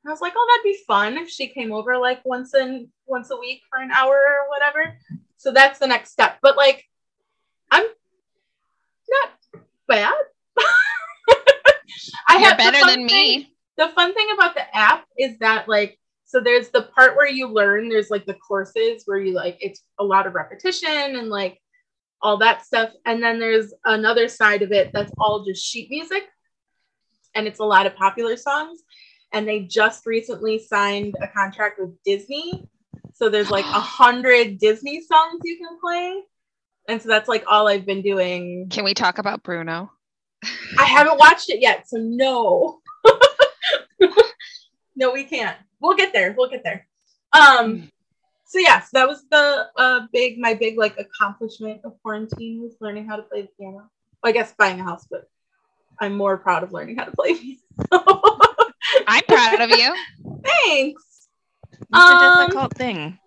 And 0.02 0.10
I 0.10 0.12
was 0.12 0.20
like, 0.20 0.34
oh, 0.36 0.46
that'd 0.50 0.64
be 0.64 0.84
fun 0.86 1.16
if 1.16 1.28
she 1.30 1.48
came 1.48 1.72
over 1.72 1.96
like 1.96 2.24
once 2.24 2.54
in 2.54 2.88
once 3.06 3.30
a 3.30 3.36
week 3.36 3.62
for 3.70 3.78
an 3.78 3.90
hour 3.90 4.14
or 4.14 4.48
whatever. 4.48 4.98
So 5.44 5.52
that's 5.52 5.78
the 5.78 5.86
next 5.86 6.10
step. 6.10 6.38
But 6.40 6.56
like 6.56 6.86
I'm 7.70 7.84
not 7.84 9.60
bad. 9.86 10.14
I 12.26 12.38
You're 12.38 12.40
have 12.48 12.56
better 12.56 12.78
than 12.86 13.06
thing- 13.06 13.40
me. 13.40 13.50
The 13.76 13.88
fun 13.88 14.14
thing 14.14 14.28
about 14.32 14.54
the 14.54 14.74
app 14.74 15.04
is 15.18 15.36
that 15.40 15.68
like 15.68 15.98
so 16.24 16.40
there's 16.40 16.70
the 16.70 16.84
part 16.96 17.14
where 17.14 17.28
you 17.28 17.46
learn, 17.46 17.90
there's 17.90 18.08
like 18.08 18.24
the 18.24 18.34
courses 18.34 19.02
where 19.04 19.18
you 19.18 19.34
like 19.34 19.58
it's 19.60 19.82
a 19.98 20.04
lot 20.04 20.26
of 20.26 20.34
repetition 20.34 20.88
and 21.16 21.28
like 21.28 21.60
all 22.22 22.38
that 22.38 22.64
stuff. 22.64 22.92
And 23.04 23.22
then 23.22 23.38
there's 23.38 23.74
another 23.84 24.28
side 24.28 24.62
of 24.62 24.72
it 24.72 24.92
that's 24.94 25.12
all 25.18 25.44
just 25.44 25.62
sheet 25.62 25.90
music. 25.90 26.22
And 27.34 27.46
it's 27.46 27.60
a 27.60 27.64
lot 27.64 27.84
of 27.84 27.94
popular 27.96 28.38
songs. 28.38 28.82
And 29.34 29.46
they 29.46 29.64
just 29.64 30.06
recently 30.06 30.58
signed 30.58 31.16
a 31.20 31.28
contract 31.28 31.78
with 31.78 32.02
Disney. 32.02 32.66
So 33.14 33.28
there's 33.28 33.50
like 33.50 33.64
a 33.64 33.68
hundred 33.80 34.58
Disney 34.58 35.00
songs 35.00 35.40
you 35.44 35.56
can 35.56 35.78
play. 35.80 36.22
And 36.88 37.00
so 37.00 37.08
that's 37.08 37.28
like 37.28 37.44
all 37.46 37.66
I've 37.66 37.86
been 37.86 38.02
doing. 38.02 38.68
Can 38.68 38.84
we 38.84 38.92
talk 38.92 39.18
about 39.18 39.42
Bruno? 39.42 39.90
I 40.78 40.84
haven't 40.84 41.18
watched 41.18 41.48
it 41.48 41.60
yet, 41.60 41.88
so 41.88 41.96
no. 41.96 42.80
no, 44.96 45.12
we 45.12 45.24
can't. 45.24 45.56
We'll 45.80 45.96
get 45.96 46.12
there. 46.12 46.34
We'll 46.36 46.50
get 46.50 46.62
there. 46.62 46.86
Um 47.32 47.90
so 48.44 48.58
yeah, 48.58 48.80
so 48.80 48.90
that 48.92 49.08
was 49.08 49.24
the 49.30 49.66
uh 49.76 50.00
big 50.12 50.38
my 50.38 50.54
big 50.54 50.78
like 50.78 50.96
accomplishment 50.98 51.80
of 51.84 51.94
quarantine 52.02 52.62
was 52.62 52.76
learning 52.80 53.06
how 53.06 53.16
to 53.16 53.22
play 53.22 53.42
the 53.42 53.48
piano. 53.58 53.90
Well, 54.22 54.30
I 54.30 54.32
guess 54.32 54.54
buying 54.58 54.80
a 54.80 54.84
house, 54.84 55.06
but 55.10 55.28
I'm 55.98 56.16
more 56.16 56.36
proud 56.36 56.62
of 56.62 56.72
learning 56.72 56.96
how 56.96 57.04
to 57.04 57.12
play 57.12 57.34
piano. 57.34 58.38
I'm 59.06 59.24
proud 59.24 59.60
of 59.60 59.70
you. 59.70 59.94
Thanks. 60.44 61.13
What's 61.88 62.10
Um, 62.10 62.16
a 62.16 62.18
difficult 62.18 62.74
thing? 62.74 63.18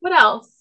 What 0.00 0.12
else? 0.12 0.52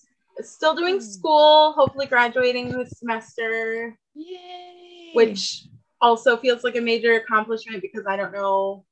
still 0.41 0.75
doing 0.75 0.95
Hmm. 0.95 0.99
school, 0.99 1.71
hopefully 1.73 2.07
graduating 2.07 2.69
this 2.69 2.99
semester, 2.99 3.97
Yay. 4.15 5.11
which 5.13 5.63
also 6.01 6.35
feels 6.37 6.63
like 6.63 6.75
a 6.75 6.81
major 6.81 7.13
accomplishment 7.13 7.81
because 7.81 8.05
I 8.05 8.17
don't 8.17 8.33
know. 8.33 8.85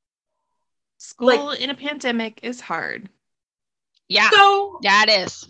school 0.96 1.50
in 1.50 1.68
a 1.68 1.74
pandemic 1.74 2.40
is 2.42 2.62
hard. 2.62 3.10
Yeah, 4.08 4.30
So 4.30 4.78
that 4.82 5.08
is. 5.10 5.46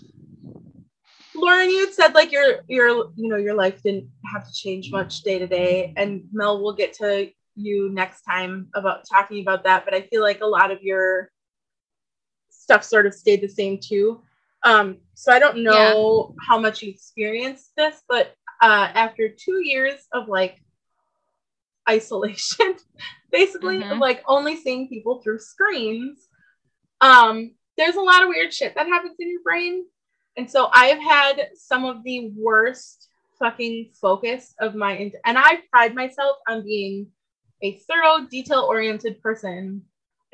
Lauren, 1.34 1.70
you 1.70 1.86
had 1.86 1.94
said 1.94 2.14
like 2.14 2.32
your 2.32 2.60
your 2.68 3.12
you 3.16 3.28
know 3.28 3.36
your 3.36 3.54
life 3.54 3.82
didn't 3.82 4.08
have 4.32 4.46
to 4.46 4.52
change 4.52 4.90
much 4.90 5.22
day 5.22 5.38
to 5.38 5.46
day, 5.46 5.92
and 5.96 6.24
Mel 6.32 6.60
will 6.62 6.74
get 6.74 6.92
to 6.94 7.30
you 7.56 7.88
next 7.92 8.22
time 8.22 8.68
about 8.74 9.04
talking 9.08 9.42
about 9.42 9.64
that. 9.64 9.84
But 9.84 9.94
I 9.94 10.02
feel 10.02 10.22
like 10.22 10.40
a 10.40 10.46
lot 10.46 10.70
of 10.70 10.82
your 10.82 11.30
stuff 12.64 12.82
sort 12.82 13.04
of 13.06 13.12
stayed 13.14 13.42
the 13.42 13.48
same 13.48 13.78
too. 13.78 14.22
Um, 14.62 14.98
so 15.12 15.30
I 15.30 15.38
don't 15.38 15.62
know 15.62 16.34
how 16.48 16.58
much 16.58 16.82
you 16.82 16.90
experienced 16.90 17.72
this, 17.76 18.02
but 18.08 18.34
uh, 18.62 18.88
after 18.94 19.28
two 19.28 19.60
years 19.62 20.00
of 20.12 20.28
like 20.28 20.56
isolation, 21.88 22.76
basically 23.30 23.78
of 23.82 23.98
Mhm. 23.98 24.00
like 24.00 24.22
only 24.26 24.56
seeing 24.56 24.88
people 24.88 25.20
through 25.20 25.38
screens, 25.40 26.28
um, 27.02 27.54
there's 27.76 27.96
a 27.96 28.00
lot 28.00 28.22
of 28.22 28.28
weird 28.30 28.52
shit 28.54 28.74
that 28.74 28.86
happens 28.86 29.16
in 29.18 29.30
your 29.30 29.42
brain. 29.42 29.84
And 30.36 30.50
so 30.50 30.70
I've 30.72 30.98
had 31.16 31.50
some 31.54 31.84
of 31.84 32.02
the 32.02 32.32
worst 32.34 33.08
fucking 33.38 33.90
focus 34.00 34.54
of 34.60 34.74
my 34.74 34.92
and 35.24 35.36
I 35.38 35.60
pride 35.70 35.94
myself 35.94 36.38
on 36.48 36.64
being 36.64 37.08
a 37.62 37.78
thorough, 37.86 38.26
detail-oriented 38.30 39.20
person. 39.20 39.82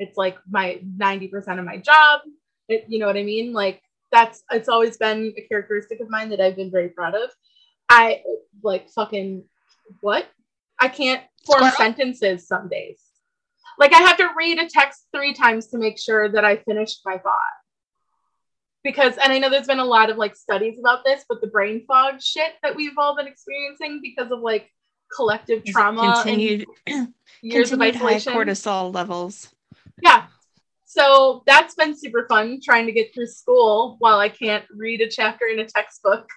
It's 0.01 0.17
like 0.17 0.37
my 0.49 0.81
90% 0.97 1.59
of 1.59 1.65
my 1.65 1.77
job. 1.77 2.21
It, 2.67 2.85
you 2.87 2.99
know 2.99 3.05
what 3.05 3.17
I 3.17 3.23
mean? 3.23 3.53
Like 3.53 3.81
that's 4.11 4.43
it's 4.51 4.69
always 4.69 4.97
been 4.97 5.33
a 5.37 5.41
characteristic 5.41 5.99
of 5.99 6.09
mine 6.09 6.29
that 6.29 6.41
I've 6.41 6.55
been 6.55 6.71
very 6.71 6.89
proud 6.89 7.15
of. 7.15 7.29
I 7.89 8.23
like 8.63 8.89
fucking 8.89 9.43
what? 10.01 10.27
I 10.79 10.87
can't 10.87 11.23
form 11.45 11.59
Squirrel? 11.59 11.75
sentences 11.77 12.47
some 12.47 12.67
days. 12.67 12.99
Like 13.77 13.93
I 13.93 13.99
have 13.99 14.17
to 14.17 14.29
read 14.35 14.59
a 14.59 14.67
text 14.67 15.07
three 15.15 15.33
times 15.33 15.67
to 15.67 15.77
make 15.77 15.99
sure 15.99 16.29
that 16.29 16.43
I 16.43 16.57
finished 16.57 17.01
my 17.05 17.17
thought. 17.17 17.37
Because 18.83 19.17
and 19.17 19.31
I 19.31 19.37
know 19.37 19.49
there's 19.49 19.67
been 19.67 19.79
a 19.79 19.85
lot 19.85 20.09
of 20.09 20.17
like 20.17 20.35
studies 20.35 20.79
about 20.79 21.05
this, 21.05 21.23
but 21.29 21.39
the 21.41 21.47
brain 21.47 21.85
fog 21.87 22.21
shit 22.21 22.53
that 22.63 22.75
we've 22.75 22.97
all 22.97 23.15
been 23.15 23.27
experiencing 23.27 23.99
because 24.01 24.31
of 24.31 24.39
like 24.39 24.69
collective 25.15 25.63
trauma 25.65 26.21
continued 26.23 26.65
and 26.87 27.13
years 27.41 27.69
continued 27.69 27.95
of 27.95 28.01
high 28.01 28.15
cortisol 28.15 28.93
levels. 28.93 29.53
Yeah. 30.01 30.25
So 30.85 31.43
that's 31.45 31.75
been 31.75 31.97
super 31.97 32.25
fun 32.27 32.59
trying 32.61 32.85
to 32.85 32.91
get 32.91 33.13
through 33.13 33.27
school 33.27 33.95
while 33.99 34.19
I 34.19 34.29
can't 34.29 34.65
read 34.75 35.01
a 35.01 35.07
chapter 35.07 35.45
in 35.45 35.59
a 35.59 35.65
textbook 35.65 36.27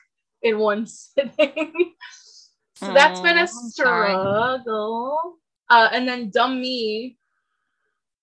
in 0.42 0.58
one 0.58 0.86
sitting. 0.86 1.94
so 2.76 2.92
that's 2.92 3.20
been 3.20 3.38
a 3.38 3.48
struggle. 3.48 5.34
Uh, 5.68 5.88
and 5.92 6.06
then 6.06 6.30
dumb 6.30 6.60
me 6.60 7.18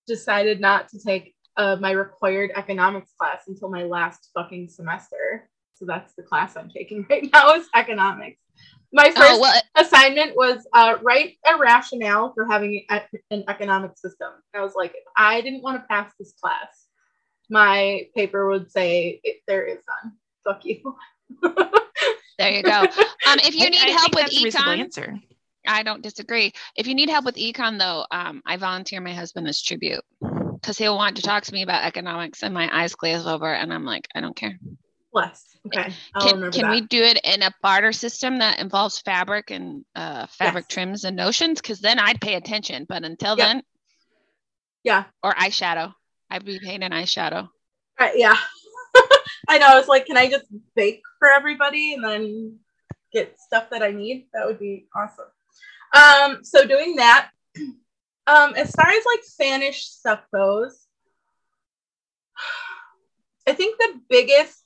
decided 0.06 0.60
not 0.60 0.88
to 0.88 0.98
take 0.98 1.34
uh, 1.56 1.76
my 1.78 1.90
required 1.90 2.50
economics 2.56 3.12
class 3.18 3.42
until 3.46 3.68
my 3.68 3.84
last 3.84 4.30
fucking 4.34 4.68
semester. 4.68 5.50
So 5.82 5.86
that's 5.86 6.14
the 6.14 6.22
class 6.22 6.56
I'm 6.56 6.70
taking 6.70 7.04
right 7.10 7.28
now 7.32 7.54
is 7.54 7.68
economics. 7.74 8.38
My 8.92 9.06
first 9.06 9.18
Oh 9.18 9.40
well, 9.40 9.60
assignment 9.74 10.36
was 10.36 10.64
uh, 10.72 10.98
write 11.02 11.38
a 11.44 11.58
rationale 11.58 12.32
for 12.34 12.46
having 12.46 12.84
an 12.88 13.44
economic 13.48 13.98
system. 13.98 14.28
I 14.54 14.60
was 14.60 14.74
like, 14.76 14.92
if 14.92 15.02
I 15.16 15.40
didn't 15.40 15.62
want 15.62 15.82
to 15.82 15.86
pass 15.88 16.12
this 16.20 16.34
class, 16.40 16.86
my 17.50 18.06
paper 18.14 18.48
would 18.48 18.70
say 18.70 19.20
it, 19.24 19.38
there 19.48 19.64
is 19.64 19.78
none. 19.88 20.12
Fuck 20.44 20.64
you. 20.66 20.96
there 22.38 22.52
you 22.52 22.62
go. 22.62 22.82
Um, 22.82 23.38
if 23.42 23.56
you 23.56 23.68
need 23.68 23.80
I 23.80 23.88
help 23.88 24.14
with 24.14 24.26
that's 24.26 24.40
a 24.40 24.44
reasonable 24.44 24.72
econ, 24.72 24.78
answer. 24.78 25.20
I 25.66 25.82
don't 25.82 26.02
disagree. 26.02 26.52
If 26.76 26.86
you 26.86 26.94
need 26.94 27.08
help 27.08 27.24
with 27.24 27.34
econ, 27.36 27.78
though, 27.78 28.06
um, 28.12 28.40
I 28.46 28.56
volunteer 28.56 29.00
my 29.00 29.14
husband 29.14 29.48
as 29.48 29.60
tribute 29.60 30.04
because 30.20 30.78
he'll 30.78 30.96
want 30.96 31.16
to 31.16 31.22
talk 31.22 31.42
to 31.44 31.52
me 31.52 31.62
about 31.62 31.84
economics, 31.84 32.44
and 32.44 32.54
my 32.54 32.68
eyes 32.72 32.94
glaze 32.94 33.26
over, 33.26 33.52
and 33.52 33.72
I'm 33.72 33.84
like, 33.84 34.06
I 34.14 34.20
don't 34.20 34.36
care. 34.36 34.60
Bless. 35.12 35.44
Okay, 35.66 35.92
I'll 36.14 36.26
Can, 36.26 36.50
can 36.50 36.62
that. 36.62 36.70
we 36.70 36.80
do 36.80 37.02
it 37.02 37.20
in 37.22 37.42
a 37.42 37.52
barter 37.62 37.92
system 37.92 38.38
that 38.38 38.58
involves 38.58 38.98
fabric 38.98 39.50
and 39.50 39.84
uh, 39.94 40.26
fabric 40.26 40.64
Yes. 40.68 40.74
trims 40.74 41.04
and 41.04 41.16
notions? 41.16 41.60
Because 41.60 41.80
then 41.80 41.98
I'd 41.98 42.20
pay 42.20 42.34
attention. 42.34 42.86
But 42.88 43.04
until 43.04 43.36
Yeah. 43.36 43.46
then, 43.46 43.62
yeah, 44.84 45.04
or 45.22 45.32
eyeshadow, 45.34 45.92
I'd 46.30 46.44
be 46.44 46.58
paying 46.58 46.82
an 46.82 46.92
eyeshadow. 46.92 47.48
Uh, 48.00 48.08
yeah. 48.14 48.34
I 49.48 49.58
know. 49.58 49.66
I 49.68 49.78
was 49.78 49.86
like, 49.86 50.06
can 50.06 50.16
I 50.16 50.28
just 50.28 50.46
bake 50.74 51.02
for 51.18 51.28
everybody 51.28 51.92
and 51.94 52.02
then 52.02 52.58
get 53.12 53.38
stuff 53.38 53.70
that 53.70 53.82
I 53.82 53.90
need? 53.90 54.26
That 54.32 54.46
would 54.46 54.58
be 54.58 54.86
awesome. 54.96 55.26
Um, 55.94 56.42
so 56.42 56.66
doing 56.66 56.96
that. 56.96 57.30
Um, 58.24 58.54
as 58.54 58.70
far 58.70 58.86
as 58.86 59.04
like 59.04 59.24
fannish 59.36 59.84
stuff 59.84 60.20
goes, 60.32 60.86
I 63.48 63.52
think 63.52 63.76
the 63.78 64.00
biggest 64.08 64.61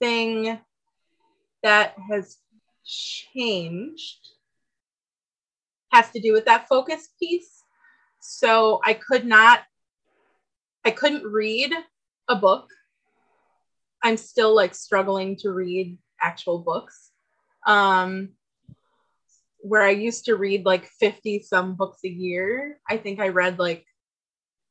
thing 0.00 0.58
that 1.62 1.94
has 2.10 2.38
changed 2.84 4.28
has 5.92 6.10
to 6.10 6.20
do 6.20 6.32
with 6.32 6.44
that 6.44 6.68
focus 6.68 7.08
piece. 7.18 7.62
So 8.20 8.80
I 8.84 8.94
could 8.94 9.24
not 9.24 9.60
I 10.84 10.90
couldn't 10.90 11.24
read 11.24 11.72
a 12.28 12.36
book. 12.36 12.68
I'm 14.02 14.18
still 14.18 14.54
like 14.54 14.74
struggling 14.74 15.36
to 15.36 15.50
read 15.50 15.96
actual 16.20 16.58
books. 16.58 17.10
Um, 17.66 18.30
where 19.60 19.82
I 19.82 19.90
used 19.90 20.26
to 20.26 20.36
read 20.36 20.66
like 20.66 20.84
50 21.00 21.40
some 21.40 21.74
books 21.74 22.00
a 22.04 22.08
year, 22.08 22.78
I 22.86 22.98
think 22.98 23.18
I 23.18 23.28
read 23.28 23.58
like 23.58 23.86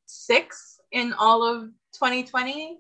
six 0.06 0.80
in 0.92 1.14
all 1.14 1.44
of 1.44 1.64
2020 1.94 2.78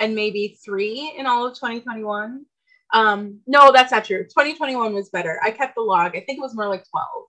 and 0.00 0.14
maybe 0.14 0.58
three 0.64 1.14
in 1.16 1.26
all 1.26 1.46
of 1.46 1.54
2021. 1.54 2.44
Um, 2.92 3.40
no, 3.46 3.70
that's 3.70 3.92
not 3.92 4.04
true. 4.04 4.24
2021 4.24 4.92
was 4.92 5.10
better. 5.10 5.38
I 5.44 5.52
kept 5.52 5.76
the 5.76 5.82
log. 5.82 6.16
I 6.16 6.20
think 6.20 6.38
it 6.38 6.42
was 6.42 6.56
more 6.56 6.66
like 6.66 6.84
12 6.90 7.26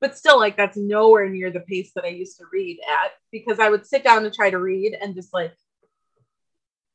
but 0.00 0.16
still 0.16 0.38
like 0.38 0.56
that's 0.56 0.76
nowhere 0.76 1.28
near 1.28 1.50
the 1.50 1.60
pace 1.60 1.92
that 1.94 2.04
I 2.04 2.08
used 2.08 2.38
to 2.38 2.44
read 2.52 2.78
at 2.88 3.12
because 3.32 3.58
I 3.58 3.68
would 3.68 3.86
sit 3.86 4.04
down 4.04 4.22
to 4.22 4.30
try 4.30 4.50
to 4.50 4.58
read 4.58 4.96
and 5.00 5.14
just 5.14 5.34
like 5.34 5.54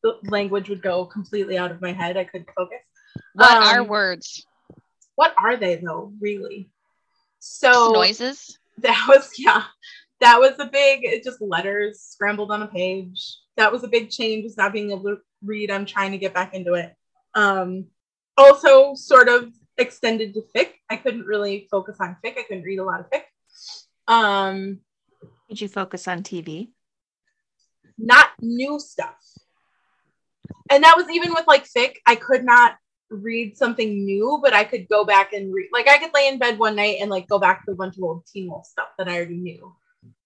the 0.02 0.18
language 0.24 0.70
would 0.70 0.82
go 0.82 1.06
completely 1.06 1.58
out 1.58 1.72
of 1.72 1.82
my 1.82 1.94
head. 1.94 2.18
I 2.18 2.24
couldn't 2.24 2.50
focus. 2.56 2.80
What 3.34 3.52
are 3.52 3.82
Um, 3.82 3.88
words? 3.88 4.46
What 5.16 5.34
are 5.38 5.58
they 5.58 5.76
though, 5.76 6.14
really? 6.20 6.70
Just 7.40 7.60
So 7.60 7.92
noises? 7.92 8.58
that 8.80 9.06
was 9.08 9.32
yeah, 9.38 9.64
that 10.22 10.40
was 10.40 10.54
a 10.60 10.66
big 10.66 11.04
it 11.04 11.24
just 11.24 11.42
letters 11.42 12.02
scrambled 12.02 12.52
on 12.52 12.64
a 12.64 12.68
page. 12.68 13.38
That 13.58 13.72
was 13.72 13.84
a 13.84 13.88
big 13.88 14.10
change, 14.10 14.44
was 14.44 14.58
not 14.58 14.74
being 14.74 14.92
able 14.92 15.04
to 15.04 15.18
read. 15.44 15.72
I'm 15.72 15.86
trying 15.86 16.12
to 16.12 16.18
get 16.18 16.34
back 16.34 16.54
into 16.54 16.74
it. 16.74 16.96
Um 17.36 17.88
also 18.38 18.96
sort 18.96 19.30
of 19.30 19.52
extended 19.78 20.34
to 20.34 20.44
fic. 20.56 20.70
I 20.90 20.98
couldn't 20.98 21.26
really 21.26 21.68
focus 21.70 21.98
on 22.00 22.18
fic. 22.24 22.38
I 22.38 22.44
couldn't 22.44 22.64
read 22.64 22.80
a 22.80 22.84
lot 22.84 23.00
of 23.00 23.10
fic. 23.10 23.24
Um 24.08 24.80
Did 25.50 25.62
you 25.62 25.68
focus 25.68 26.08
on 26.08 26.24
TV? 26.24 26.70
not 27.98 28.30
new 28.42 28.80
stuff. 28.80 29.16
And 30.72 30.84
that 30.84 30.96
was 30.98 31.10
even 31.10 31.32
with 31.32 31.48
like 31.48 31.66
fic, 31.66 31.96
I 32.06 32.16
could 32.16 32.44
not 32.44 32.76
read 33.10 33.58
something 33.58 34.06
new, 34.06 34.40
but 34.44 34.54
I 34.54 34.64
could 34.64 34.88
go 34.90 35.06
back 35.06 35.34
and 35.34 35.54
read. 35.54 35.70
Like 35.72 35.88
I 35.88 35.98
could 35.98 36.14
lay 36.14 36.28
in 36.28 36.40
bed 36.40 36.58
one 36.58 36.76
night 36.76 36.98
and 37.02 37.10
like 37.10 37.28
go 37.28 37.40
back 37.40 37.66
to 37.66 37.72
a 37.72 37.76
bunch 37.76 37.98
of 37.98 38.04
old 38.04 38.26
Teen 38.26 38.50
Wolf 38.50 38.66
stuff 38.66 38.90
that 38.98 39.08
I 39.08 39.16
already 39.16 39.38
knew. 39.38 39.76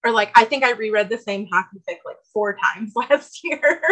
Or 0.04 0.12
like 0.12 0.30
I 0.34 0.44
think 0.44 0.64
I 0.64 0.72
reread 0.72 1.08
the 1.08 1.18
same 1.18 1.48
hockey 1.50 1.78
fic 1.88 1.98
like 2.04 2.18
four 2.32 2.56
times 2.56 2.92
last 2.96 3.40
year. 3.42 3.82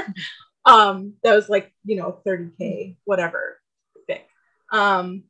um, 0.64 1.14
that 1.22 1.34
was 1.34 1.48
like 1.48 1.72
you 1.84 1.96
know 1.96 2.20
30k 2.26 2.96
whatever 3.04 3.58
fic. 4.08 4.20
Um, 4.72 5.24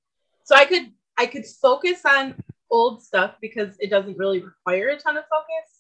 so 0.45 0.55
I 0.55 0.65
could 0.65 0.93
I 1.17 1.27
could 1.27 1.47
focus 1.47 2.03
on 2.05 2.35
old 2.71 3.03
stuff 3.03 3.37
because 3.41 3.77
it 3.79 3.91
doesn't 3.91 4.19
really 4.19 4.41
require 4.43 4.89
a 4.89 4.99
ton 4.99 5.17
of 5.17 5.25
focus. 5.25 5.77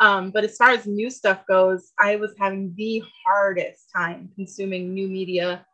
Um, 0.00 0.30
but 0.30 0.44
as 0.44 0.56
far 0.56 0.70
as 0.70 0.86
new 0.86 1.10
stuff 1.10 1.46
goes, 1.46 1.92
I 1.98 2.16
was 2.16 2.32
having 2.38 2.72
the 2.76 3.02
hardest 3.26 3.90
time 3.94 4.30
consuming 4.34 4.94
new 4.94 5.06
media. 5.08 5.66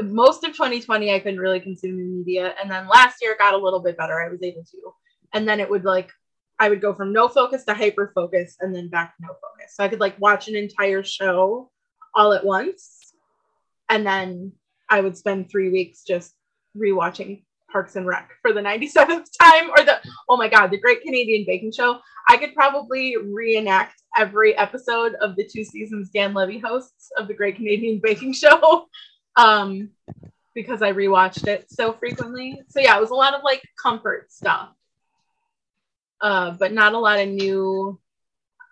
Most 0.00 0.44
of 0.44 0.52
2020, 0.52 1.12
I 1.12 1.18
couldn't 1.18 1.40
really 1.40 1.60
consume 1.60 1.96
new 1.96 2.24
media. 2.24 2.54
And 2.60 2.70
then 2.70 2.88
last 2.88 3.18
year, 3.20 3.32
it 3.32 3.38
got 3.38 3.54
a 3.54 3.58
little 3.58 3.80
bit 3.80 3.98
better. 3.98 4.20
I 4.20 4.30
was 4.30 4.42
able 4.42 4.64
to. 4.64 4.92
And 5.34 5.46
then 5.46 5.60
it 5.60 5.68
would 5.68 5.84
like, 5.84 6.10
I 6.58 6.68
would 6.68 6.80
go 6.80 6.94
from 6.94 7.12
no 7.12 7.28
focus 7.28 7.64
to 7.64 7.74
hyper 7.74 8.12
focus 8.14 8.56
and 8.60 8.74
then 8.74 8.88
back 8.88 9.16
to 9.16 9.22
no 9.22 9.28
focus. 9.28 9.74
So 9.74 9.84
I 9.84 9.88
could 9.88 10.00
like 10.00 10.18
watch 10.18 10.48
an 10.48 10.56
entire 10.56 11.02
show 11.02 11.70
all 12.14 12.32
at 12.32 12.44
once. 12.44 13.12
And 13.88 14.06
then 14.06 14.52
I 14.88 15.00
would 15.00 15.16
spend 15.16 15.50
three 15.50 15.70
weeks 15.70 16.02
just 16.02 16.34
rewatching 16.76 17.42
Parks 17.70 17.96
and 17.96 18.06
Rec 18.06 18.30
for 18.42 18.52
the 18.52 18.60
97th 18.60 19.26
time 19.40 19.70
or 19.70 19.84
the, 19.84 20.00
oh 20.28 20.36
my 20.36 20.48
God, 20.48 20.68
the 20.70 20.80
Great 20.80 21.02
Canadian 21.02 21.44
Baking 21.46 21.72
Show. 21.72 21.98
I 22.28 22.36
could 22.36 22.54
probably 22.54 23.16
reenact 23.16 24.02
every 24.16 24.56
episode 24.56 25.14
of 25.20 25.36
the 25.36 25.46
two 25.46 25.64
seasons 25.64 26.10
Dan 26.10 26.34
Levy 26.34 26.58
hosts 26.58 27.10
of 27.18 27.28
the 27.28 27.34
Great 27.34 27.56
Canadian 27.56 28.00
Baking 28.02 28.32
Show 28.32 28.86
um, 29.36 29.90
because 30.54 30.82
I 30.82 30.92
rewatched 30.92 31.46
it 31.46 31.66
so 31.70 31.92
frequently. 31.92 32.62
So 32.68 32.80
yeah, 32.80 32.96
it 32.96 33.00
was 33.00 33.10
a 33.10 33.14
lot 33.14 33.34
of 33.34 33.42
like 33.44 33.62
comfort 33.80 34.32
stuff, 34.32 34.70
uh, 36.20 36.52
but 36.52 36.72
not 36.72 36.94
a 36.94 36.98
lot 36.98 37.18
of 37.18 37.28
new. 37.28 37.98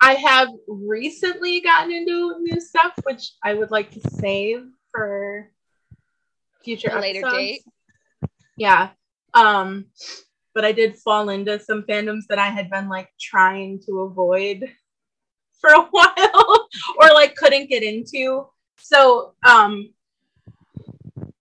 I 0.00 0.14
have 0.14 0.48
recently 0.68 1.60
gotten 1.60 1.92
into 1.92 2.36
new 2.40 2.60
stuff, 2.60 2.92
which 3.04 3.32
I 3.42 3.54
would 3.54 3.70
like 3.70 3.90
to 3.92 4.00
save 4.10 4.66
for 4.92 5.50
future 6.62 6.90
A 6.92 7.00
later 7.00 7.20
episodes. 7.20 7.36
date. 7.36 7.62
Yeah. 8.56 8.90
Um, 9.32 9.86
but 10.54 10.64
I 10.64 10.72
did 10.72 10.96
fall 10.96 11.28
into 11.28 11.58
some 11.58 11.82
fandoms 11.82 12.26
that 12.28 12.38
I 12.38 12.48
had 12.48 12.70
been 12.70 12.88
like 12.88 13.08
trying 13.20 13.80
to 13.86 14.00
avoid 14.00 14.64
for 15.60 15.70
a 15.70 15.82
while 15.82 16.68
or 17.00 17.08
like 17.14 17.34
couldn't 17.34 17.70
get 17.70 17.82
into. 17.82 18.46
So, 18.78 19.34
um, 19.44 19.92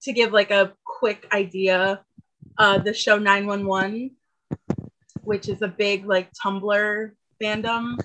to 0.03 0.13
give 0.13 0.31
like 0.31 0.51
a 0.51 0.73
quick 0.83 1.27
idea, 1.31 2.01
uh, 2.57 2.77
the 2.77 2.93
show 2.93 3.17
911, 3.17 4.11
which 5.23 5.49
is 5.49 5.61
a 5.61 5.67
big 5.67 6.05
like 6.05 6.29
Tumblr 6.33 7.11
fandom, 7.41 7.97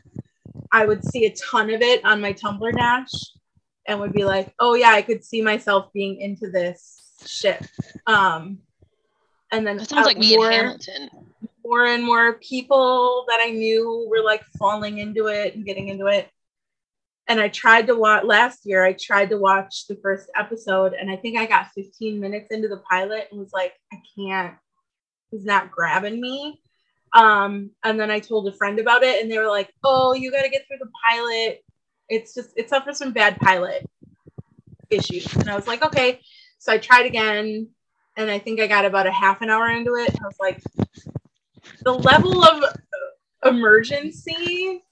I 0.73 0.87
would 0.87 1.05
see 1.05 1.27
a 1.27 1.35
ton 1.35 1.71
of 1.71 1.81
it 1.83 2.05
on 2.05 2.21
my 2.21 2.33
Tumblr 2.33 2.73
dash 2.75 3.11
and 3.87 4.01
would 4.01 4.13
be 4.13 4.25
like, 4.25 4.53
oh 4.59 4.75
yeah, 4.75 4.91
I 4.91 5.03
could 5.03 5.25
see 5.25 5.43
myself 5.43 5.93
being 5.93 6.21
into 6.21 6.51
this 6.51 7.17
shit. 7.27 7.67
Um, 8.07 8.59
and 9.51 9.67
then 9.67 9.79
That 9.79 9.89
sounds 9.89 10.07
like 10.07 10.19
me 10.19 10.37
more- 10.37 10.47
in 10.47 10.53
Hamilton. 10.53 11.11
more 11.65 11.87
and 11.87 12.05
more 12.05 12.35
people 12.35 13.25
that 13.29 13.41
I 13.43 13.51
knew 13.51 14.07
were 14.11 14.23
like 14.23 14.45
falling 14.59 14.99
into 14.99 15.27
it 15.29 15.55
and 15.55 15.65
getting 15.65 15.89
into 15.89 16.07
it. 16.07 16.29
And 17.31 17.41
I 17.41 17.49
tried 17.49 17.87
to 17.89 17.95
watch 17.95 18.25
last 18.25 18.61
year, 18.65 18.85
I 18.85 18.95
tried 18.95 19.29
to 19.31 19.37
watch 19.39 19.87
the 19.87 19.97
first 19.97 20.31
episode, 20.35 20.95
and 20.95 21.11
I 21.11 21.17
think 21.17 21.37
I 21.39 21.45
got 21.45 21.69
15 21.75 22.19
minutes 22.21 22.47
into 22.51 22.69
the 22.69 22.83
pilot 22.91 23.29
and 23.31 23.39
was 23.39 23.53
like, 23.53 23.75
I 23.93 23.97
can't, 24.17 24.55
it's 25.33 25.45
not 25.45 25.71
grabbing 25.71 26.21
me. 26.23 26.63
Um, 27.13 27.71
and 27.85 27.99
then 27.99 28.11
I 28.11 28.21
told 28.21 28.49
a 28.49 28.53
friend 28.53 28.79
about 28.79 29.03
it, 29.03 29.23
and 29.23 29.31
they 29.31 29.39
were 29.39 29.49
like, 29.49 29.73
Oh, 29.85 30.15
you 30.15 30.31
got 30.31 30.43
to 30.43 30.49
get 30.49 30.67
through 30.67 30.79
the 30.79 30.91
pilot. 31.11 31.65
It's 32.09 32.35
just, 32.35 32.51
it 32.57 32.69
suffers 32.69 32.99
from 32.99 33.13
bad 33.13 33.39
pilot 33.39 33.89
issues. 34.91 35.33
And 35.35 35.49
I 35.49 35.57
was 35.57 35.67
like, 35.67 35.83
Okay. 35.83 36.21
So 36.59 36.73
I 36.73 36.79
tried 36.79 37.07
again, 37.07 37.69
and 38.17 38.31
I 38.31 38.39
think 38.39 38.61
I 38.61 38.67
got 38.67 38.85
about 38.85 39.07
a 39.07 39.13
half 39.13 39.43
an 39.43 39.51
hour 39.51 39.69
into 39.69 39.95
it. 39.95 40.11
I 40.21 40.27
was 40.27 40.37
like, 40.41 40.63
the 41.83 41.93
level 41.93 42.43
of 42.45 42.65
emergency 43.45 44.83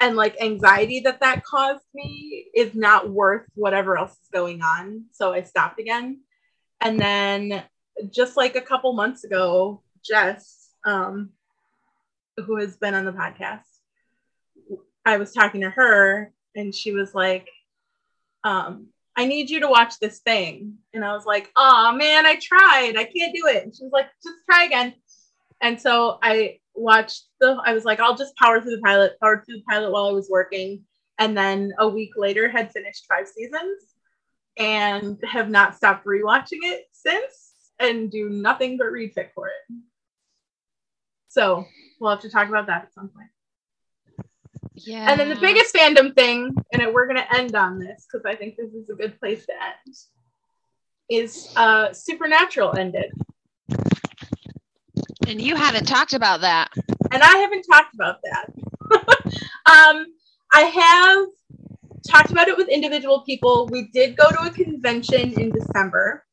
and 0.00 0.16
like 0.16 0.40
anxiety 0.40 1.00
that 1.00 1.20
that 1.20 1.44
caused 1.44 1.84
me 1.94 2.46
is 2.54 2.74
not 2.74 3.10
worth 3.10 3.46
whatever 3.54 3.96
else 3.96 4.12
is 4.12 4.28
going 4.32 4.60
on. 4.62 5.04
So 5.12 5.32
I 5.32 5.42
stopped 5.42 5.80
again. 5.80 6.20
And 6.80 7.00
then 7.00 7.62
just 8.10 8.36
like 8.36 8.56
a 8.56 8.60
couple 8.60 8.92
months 8.92 9.24
ago, 9.24 9.82
Jess, 10.04 10.63
um, 10.84 11.30
who 12.36 12.56
has 12.56 12.76
been 12.76 12.94
on 12.94 13.04
the 13.04 13.12
podcast, 13.12 13.60
I 15.04 15.18
was 15.18 15.32
talking 15.32 15.62
to 15.62 15.70
her 15.70 16.32
and 16.54 16.74
she 16.74 16.92
was 16.92 17.14
like, 17.14 17.48
um, 18.42 18.88
I 19.16 19.26
need 19.26 19.48
you 19.48 19.60
to 19.60 19.68
watch 19.68 19.98
this 20.00 20.20
thing. 20.20 20.78
And 20.92 21.04
I 21.04 21.14
was 21.14 21.24
like, 21.24 21.50
oh 21.56 21.92
man, 21.92 22.26
I 22.26 22.36
tried. 22.36 22.94
I 22.96 23.04
can't 23.04 23.34
do 23.34 23.46
it. 23.46 23.64
And 23.64 23.74
she 23.74 23.84
was 23.84 23.92
like, 23.92 24.06
just 24.22 24.36
try 24.50 24.64
again. 24.64 24.94
And 25.62 25.80
so 25.80 26.18
I 26.22 26.58
watched 26.74 27.24
the, 27.40 27.60
I 27.64 27.72
was 27.72 27.84
like, 27.84 28.00
I'll 28.00 28.16
just 28.16 28.36
power 28.36 28.60
through 28.60 28.76
the 28.76 28.82
pilot, 28.82 29.18
power 29.20 29.42
through 29.44 29.58
the 29.58 29.64
pilot 29.68 29.92
while 29.92 30.06
I 30.06 30.12
was 30.12 30.28
working. 30.30 30.84
And 31.18 31.36
then 31.36 31.72
a 31.78 31.88
week 31.88 32.10
later 32.16 32.48
had 32.48 32.72
finished 32.72 33.06
five 33.08 33.28
seasons 33.28 33.82
and 34.56 35.18
have 35.24 35.48
not 35.48 35.76
stopped 35.76 36.06
rewatching 36.06 36.58
it 36.62 36.86
since 36.92 37.54
and 37.78 38.10
do 38.10 38.28
nothing 38.28 38.76
but 38.76 38.86
fic 38.86 39.28
for 39.34 39.48
it. 39.48 39.74
So 41.34 41.66
we'll 41.98 42.12
have 42.12 42.20
to 42.20 42.30
talk 42.30 42.48
about 42.48 42.68
that 42.68 42.82
at 42.84 42.94
some 42.94 43.08
point. 43.08 43.28
Yeah. 44.76 45.10
And 45.10 45.18
then 45.18 45.28
the 45.28 45.34
biggest 45.34 45.74
fandom 45.74 46.14
thing, 46.14 46.54
and 46.72 46.94
we're 46.94 47.08
going 47.08 47.20
to 47.20 47.36
end 47.36 47.56
on 47.56 47.80
this 47.80 48.06
because 48.06 48.24
I 48.24 48.36
think 48.36 48.56
this 48.56 48.72
is 48.72 48.88
a 48.88 48.94
good 48.94 49.18
place 49.18 49.44
to 49.46 49.52
end, 49.52 49.96
is 51.10 51.52
uh, 51.56 51.92
Supernatural 51.92 52.78
ended. 52.78 53.10
And 55.26 55.40
you 55.40 55.56
haven't 55.56 55.86
talked 55.86 56.14
about 56.14 56.40
that. 56.42 56.68
and 57.10 57.20
I 57.20 57.36
haven't 57.38 57.64
talked 57.64 57.94
about 57.94 58.20
that. 58.22 58.52
um, 59.66 60.06
I 60.52 60.60
have 60.60 61.26
talked 62.08 62.30
about 62.30 62.46
it 62.46 62.56
with 62.56 62.68
individual 62.68 63.22
people. 63.22 63.66
We 63.72 63.88
did 63.92 64.16
go 64.16 64.30
to 64.30 64.42
a 64.42 64.50
convention 64.50 65.32
in 65.32 65.50
December 65.50 66.24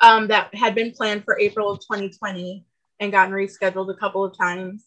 um, 0.00 0.28
that 0.28 0.54
had 0.54 0.74
been 0.74 0.92
planned 0.92 1.24
for 1.24 1.38
April 1.38 1.70
of 1.70 1.80
2020 1.80 2.64
and 3.02 3.10
gotten 3.10 3.34
rescheduled 3.34 3.90
a 3.90 3.98
couple 3.98 4.24
of 4.24 4.36
times. 4.36 4.84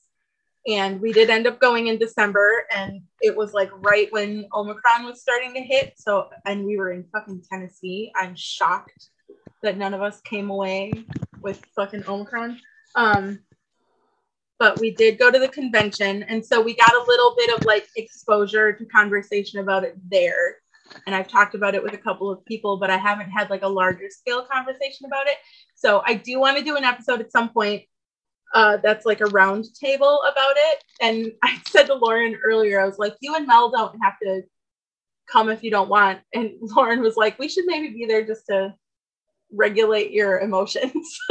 And 0.67 0.99
we 0.99 1.11
did 1.11 1.29
end 1.29 1.45
up 1.45 1.59
going 1.59 1.87
in 1.87 1.99
December, 1.99 2.65
and 2.75 3.01
it 3.21 3.35
was 3.35 3.53
like 3.53 3.69
right 3.85 4.11
when 4.11 4.47
Omicron 4.53 5.05
was 5.05 5.21
starting 5.21 5.53
to 5.53 5.61
hit. 5.61 5.93
So, 5.97 6.29
and 6.45 6.65
we 6.65 6.77
were 6.77 6.91
in 6.91 7.03
fucking 7.11 7.43
Tennessee. 7.51 8.11
I'm 8.15 8.35
shocked 8.35 9.09
that 9.61 9.77
none 9.77 9.93
of 9.93 10.01
us 10.01 10.21
came 10.21 10.49
away 10.49 10.93
with 11.41 11.63
fucking 11.75 12.05
Omicron. 12.07 12.59
Um, 12.95 13.39
but 14.57 14.79
we 14.79 14.91
did 14.91 15.19
go 15.19 15.29
to 15.29 15.37
the 15.37 15.49
convention 15.49 16.23
and 16.23 16.43
so 16.45 16.61
we 16.61 16.73
got 16.73 16.93
a 16.93 17.03
little 17.09 17.35
bit 17.37 17.57
of 17.57 17.65
like 17.65 17.87
exposure 17.97 18.71
to 18.71 18.85
conversation 18.85 19.59
about 19.59 19.83
it 19.83 19.97
there 20.09 20.55
and 21.05 21.13
i've 21.13 21.27
talked 21.27 21.55
about 21.55 21.75
it 21.75 21.83
with 21.83 21.93
a 21.93 21.97
couple 21.97 22.31
of 22.31 22.43
people 22.45 22.77
but 22.77 22.89
i 22.89 22.95
haven't 22.95 23.29
had 23.29 23.49
like 23.49 23.63
a 23.63 23.67
larger 23.67 24.09
scale 24.09 24.45
conversation 24.49 25.05
about 25.05 25.27
it 25.27 25.35
so 25.75 26.01
i 26.05 26.13
do 26.13 26.39
want 26.39 26.57
to 26.57 26.63
do 26.63 26.77
an 26.77 26.85
episode 26.85 27.19
at 27.19 27.33
some 27.33 27.49
point 27.49 27.83
uh, 28.53 28.77
that's 28.77 29.05
like 29.05 29.21
a 29.21 29.25
round 29.25 29.65
table 29.79 30.21
about 30.31 30.53
it. 30.55 30.83
And 31.01 31.31
i 31.43 31.59
said 31.67 31.87
to 31.87 31.95
lauren 31.95 32.37
earlier 32.43 32.79
i 32.79 32.85
was 32.85 32.97
like 32.97 33.15
you 33.21 33.35
and 33.35 33.47
mel 33.47 33.71
don't 33.71 33.97
have 34.01 34.13
to 34.23 34.43
come 35.27 35.49
if 35.49 35.63
you 35.63 35.71
don't 35.71 35.89
want. 35.89 36.19
And 36.33 36.51
lauren 36.61 37.01
was 37.01 37.17
like 37.17 37.37
we 37.39 37.47
should 37.47 37.65
maybe 37.65 37.89
be 37.89 38.05
there 38.05 38.25
just 38.25 38.45
to 38.47 38.73
regulate 39.51 40.11
your 40.11 40.39
emotions. 40.39 41.19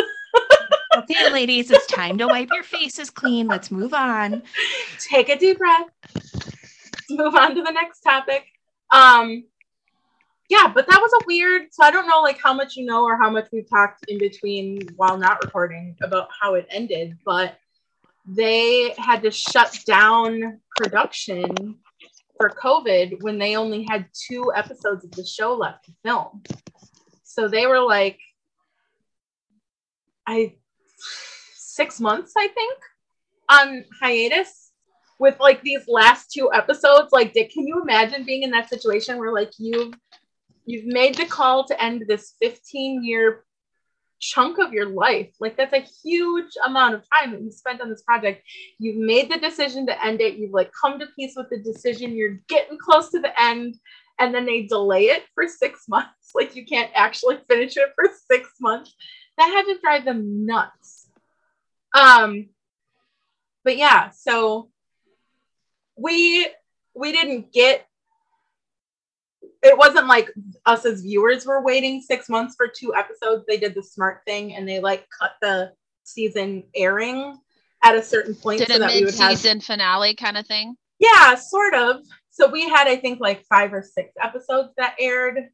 Okay, 0.96 1.28
ladies, 1.32 1.72
it's 1.72 1.86
time 1.88 2.16
to 2.18 2.28
wipe 2.28 2.50
your 2.52 2.62
faces 2.62 3.10
clean. 3.10 3.48
Let's 3.48 3.72
move 3.72 3.92
on. 3.92 4.44
take 5.00 5.28
a 5.28 5.36
deep 5.36 5.58
breath. 5.58 5.88
Move 7.10 7.34
on 7.34 7.56
to 7.56 7.62
the 7.62 7.72
next 7.72 8.02
topic. 8.02 8.44
Um 8.92 9.42
yeah 10.50 10.70
but 10.72 10.86
that 10.86 11.00
was 11.00 11.12
a 11.22 11.26
weird 11.26 11.62
so 11.70 11.84
i 11.84 11.90
don't 11.90 12.08
know 12.08 12.20
like 12.20 12.40
how 12.42 12.52
much 12.52 12.76
you 12.76 12.84
know 12.84 13.04
or 13.04 13.16
how 13.16 13.30
much 13.30 13.48
we've 13.52 13.68
talked 13.68 14.04
in 14.08 14.18
between 14.18 14.80
while 14.96 15.16
not 15.16 15.42
recording 15.42 15.96
about 16.02 16.28
how 16.40 16.54
it 16.54 16.66
ended 16.70 17.16
but 17.24 17.56
they 18.26 18.94
had 18.96 19.22
to 19.22 19.30
shut 19.30 19.78
down 19.86 20.60
production 20.76 21.76
for 22.36 22.50
covid 22.50 23.22
when 23.22 23.38
they 23.38 23.56
only 23.56 23.84
had 23.88 24.06
two 24.28 24.52
episodes 24.54 25.04
of 25.04 25.10
the 25.12 25.24
show 25.24 25.54
left 25.54 25.84
to 25.84 25.92
film. 26.02 26.42
So 27.22 27.48
they 27.48 27.66
were 27.66 27.80
like 27.80 28.18
i 30.26 30.54
six 31.54 32.00
months 32.00 32.32
i 32.36 32.48
think 32.48 32.78
on 33.50 33.84
hiatus 34.00 34.64
with 35.18 35.38
like 35.40 35.62
these 35.62 35.86
last 35.88 36.30
two 36.30 36.50
episodes. 36.52 37.12
Like 37.12 37.32
dick 37.32 37.50
can 37.50 37.66
you 37.66 37.80
imagine 37.82 38.24
being 38.24 38.42
in 38.42 38.50
that 38.50 38.68
situation 38.68 39.18
where 39.18 39.32
like 39.32 39.52
you've 39.58 39.94
you've 40.64 40.86
made 40.86 41.14
the 41.14 41.26
call 41.26 41.64
to 41.64 41.82
end 41.82 42.04
this 42.06 42.34
15 42.40 43.04
year 43.04 43.44
chunk 44.20 44.58
of 44.58 44.72
your 44.72 44.86
life. 44.86 45.34
Like 45.38 45.56
that's 45.56 45.74
a 45.74 45.86
huge 46.02 46.52
amount 46.64 46.94
of 46.94 47.04
time 47.18 47.32
that 47.32 47.42
you 47.42 47.50
spent 47.50 47.80
on 47.80 47.90
this 47.90 48.02
project. 48.02 48.42
You've 48.78 48.96
made 48.96 49.30
the 49.30 49.38
decision 49.38 49.86
to 49.86 50.04
end 50.04 50.20
it. 50.20 50.36
You've 50.36 50.52
like 50.52 50.70
come 50.80 50.98
to 50.98 51.06
peace 51.14 51.34
with 51.36 51.50
the 51.50 51.58
decision. 51.58 52.16
You're 52.16 52.40
getting 52.48 52.78
close 52.78 53.10
to 53.10 53.20
the 53.20 53.38
end 53.40 53.76
and 54.18 54.34
then 54.34 54.46
they 54.46 54.62
delay 54.62 55.06
it 55.06 55.24
for 55.34 55.46
six 55.46 55.88
months. 55.88 56.10
Like 56.34 56.56
you 56.56 56.66
can't 56.66 56.90
actually 56.96 57.38
finish 57.48 57.76
it 57.76 57.90
for 57.94 58.10
six 58.28 58.50
months. 58.60 58.92
That 59.38 59.46
had 59.46 59.72
to 59.72 59.80
drive 59.80 60.04
them 60.04 60.44
nuts. 60.44 61.08
Um 61.94 62.48
but 63.62 63.76
yeah 63.76 64.10
so 64.10 64.68
we 65.96 66.48
we 66.94 67.12
didn't 67.12 67.52
get 67.52 67.86
it 69.64 69.76
wasn't 69.78 70.06
like 70.06 70.30
us 70.66 70.84
as 70.84 71.00
viewers 71.00 71.46
were 71.46 71.62
waiting 71.62 72.00
six 72.00 72.28
months 72.28 72.54
for 72.56 72.68
two 72.68 72.94
episodes 72.94 73.44
they 73.48 73.56
did 73.56 73.74
the 73.74 73.82
smart 73.82 74.20
thing 74.26 74.54
and 74.54 74.68
they 74.68 74.78
like 74.80 75.06
cut 75.18 75.32
the 75.40 75.72
season 76.04 76.62
airing 76.74 77.36
at 77.82 77.96
a 77.96 78.02
certain 78.02 78.34
point 78.34 78.58
Did 78.58 78.68
so 78.68 78.76
a 78.76 78.78
that 78.80 78.92
we 78.92 79.04
would 79.04 79.14
have 79.14 79.62
finale 79.62 80.14
kind 80.14 80.36
of 80.36 80.46
thing. 80.46 80.76
yeah 81.00 81.34
sort 81.34 81.74
of 81.74 81.96
so 82.30 82.48
we 82.50 82.68
had 82.68 82.86
i 82.88 82.96
think 82.96 83.20
like 83.20 83.44
five 83.46 83.72
or 83.72 83.82
six 83.82 84.10
episodes 84.22 84.70
that 84.76 84.94
aired 85.00 85.48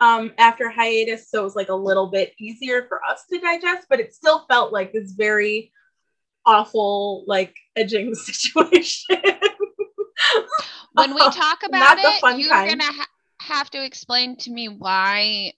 um 0.00 0.32
after 0.38 0.68
hiatus 0.68 1.30
so 1.30 1.40
it 1.40 1.44
was 1.44 1.56
like 1.56 1.68
a 1.70 1.74
little 1.74 2.08
bit 2.08 2.32
easier 2.38 2.84
for 2.88 3.00
us 3.08 3.24
to 3.32 3.38
digest 3.40 3.86
but 3.88 4.00
it 4.00 4.12
still 4.12 4.44
felt 4.50 4.72
like 4.72 4.92
this 4.92 5.12
very 5.12 5.72
awful 6.44 7.24
like 7.26 7.54
edging 7.76 8.14
situation 8.30 9.16
when 10.92 11.14
we 11.14 11.20
talk 11.30 11.58
Not 11.70 11.98
about 11.98 12.20
the 12.22 12.28
it, 12.28 12.38
you're 12.38 12.50
kind. 12.50 12.70
gonna 12.80 12.92
ha- 12.92 13.06
have 13.46 13.70
to 13.70 13.84
explain 13.84 14.36
to 14.38 14.50
me 14.50 14.68
why. 14.68 15.52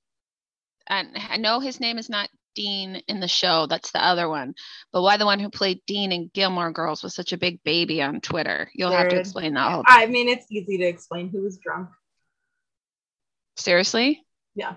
And 0.86 1.08
I 1.30 1.36
know 1.36 1.60
his 1.60 1.80
name 1.80 1.98
is 1.98 2.08
not 2.08 2.28
Dean 2.54 3.02
in 3.08 3.20
the 3.20 3.28
show. 3.28 3.66
That's 3.66 3.92
the 3.92 4.04
other 4.04 4.28
one. 4.28 4.54
But 4.92 5.02
why 5.02 5.16
the 5.16 5.26
one 5.26 5.38
who 5.38 5.50
played 5.50 5.80
Dean 5.86 6.12
in 6.12 6.30
Gilmore 6.32 6.72
Girls 6.72 7.02
was 7.02 7.14
such 7.14 7.32
a 7.32 7.38
big 7.38 7.62
baby 7.62 8.00
on 8.02 8.20
Twitter? 8.20 8.70
You'll 8.74 8.90
have 8.92 9.08
to 9.10 9.18
explain 9.18 9.54
that. 9.54 9.70
Whole- 9.72 9.84
I 9.86 10.06
mean, 10.06 10.28
it's 10.28 10.46
easy 10.50 10.78
to 10.78 10.84
explain 10.84 11.28
who 11.28 11.42
was 11.42 11.58
drunk. 11.58 11.90
Seriously? 13.56 14.24
Yeah. 14.54 14.74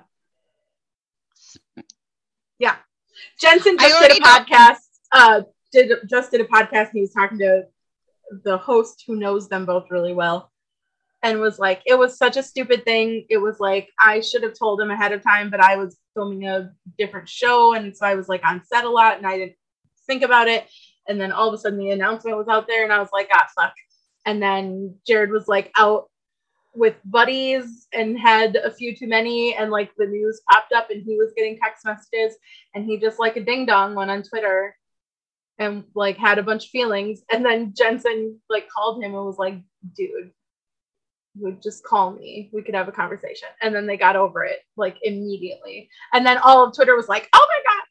Yeah. 2.59 2.75
Jensen 3.39 3.77
just 3.77 3.99
did 4.01 4.11
a 4.11 4.21
podcast. 4.21 4.77
Uh, 5.11 5.41
did 5.71 5.91
just 6.09 6.31
did 6.31 6.41
a 6.41 6.45
podcast. 6.45 6.89
And 6.89 6.95
he 6.95 7.01
was 7.01 7.13
talking 7.13 7.39
to 7.39 7.63
the 8.43 8.57
host 8.57 9.03
who 9.07 9.15
knows 9.15 9.49
them 9.49 9.65
both 9.65 9.89
really 9.89 10.13
well, 10.13 10.50
and 11.23 11.39
was 11.39 11.59
like, 11.59 11.81
"It 11.85 11.97
was 11.97 12.17
such 12.17 12.37
a 12.37 12.43
stupid 12.43 12.83
thing. 12.85 13.25
It 13.29 13.37
was 13.37 13.59
like 13.59 13.89
I 13.99 14.21
should 14.21 14.43
have 14.43 14.57
told 14.57 14.81
him 14.81 14.91
ahead 14.91 15.11
of 15.11 15.21
time, 15.23 15.49
but 15.49 15.59
I 15.59 15.75
was 15.77 15.97
filming 16.13 16.47
a 16.47 16.73
different 16.97 17.29
show, 17.29 17.73
and 17.73 17.95
so 17.95 18.05
I 18.05 18.15
was 18.15 18.27
like 18.29 18.43
on 18.43 18.63
set 18.65 18.85
a 18.85 18.89
lot, 18.89 19.17
and 19.17 19.27
I 19.27 19.37
didn't 19.37 19.55
think 20.07 20.23
about 20.23 20.47
it. 20.47 20.69
And 21.07 21.19
then 21.19 21.31
all 21.31 21.47
of 21.47 21.53
a 21.53 21.57
sudden, 21.57 21.79
the 21.79 21.91
announcement 21.91 22.37
was 22.37 22.47
out 22.47 22.67
there, 22.67 22.83
and 22.83 22.93
I 22.93 22.99
was 22.99 23.09
like, 23.13 23.29
"Ah, 23.33 23.47
fuck." 23.55 23.73
And 24.25 24.41
then 24.41 24.95
Jared 25.07 25.31
was 25.31 25.47
like 25.47 25.71
out 25.77 26.09
with 26.73 26.95
buddies 27.05 27.87
and 27.93 28.17
had 28.17 28.55
a 28.55 28.71
few 28.71 28.95
too 28.95 29.07
many 29.07 29.53
and 29.55 29.71
like 29.71 29.91
the 29.97 30.05
news 30.05 30.41
popped 30.49 30.71
up 30.71 30.89
and 30.89 31.03
he 31.03 31.17
was 31.17 31.33
getting 31.35 31.57
text 31.57 31.85
messages 31.85 32.37
and 32.73 32.85
he 32.85 32.97
just 32.97 33.19
like 33.19 33.35
a 33.35 33.43
ding 33.43 33.65
dong 33.65 33.93
went 33.93 34.09
on 34.09 34.23
Twitter 34.23 34.75
and 35.59 35.83
like 35.95 36.17
had 36.17 36.39
a 36.39 36.43
bunch 36.43 36.65
of 36.65 36.69
feelings 36.69 37.23
and 37.29 37.45
then 37.45 37.73
Jensen 37.75 38.39
like 38.49 38.69
called 38.69 39.03
him 39.03 39.13
and 39.13 39.25
was 39.25 39.37
like 39.37 39.55
dude 39.95 40.31
would 41.39 41.61
just 41.61 41.83
call 41.83 42.11
me. 42.11 42.49
We 42.53 42.61
could 42.61 42.75
have 42.75 42.87
a 42.87 42.91
conversation. 42.91 43.47
And 43.61 43.73
then 43.73 43.85
they 43.85 43.97
got 43.97 44.15
over 44.15 44.43
it 44.43 44.59
like 44.75 44.97
immediately. 45.03 45.89
And 46.13 46.25
then 46.25 46.37
all 46.37 46.65
of 46.65 46.75
Twitter 46.75 46.95
was 46.95 47.07
like 47.09 47.29
oh 47.33 47.47
my 47.49 47.71
god 47.71 47.83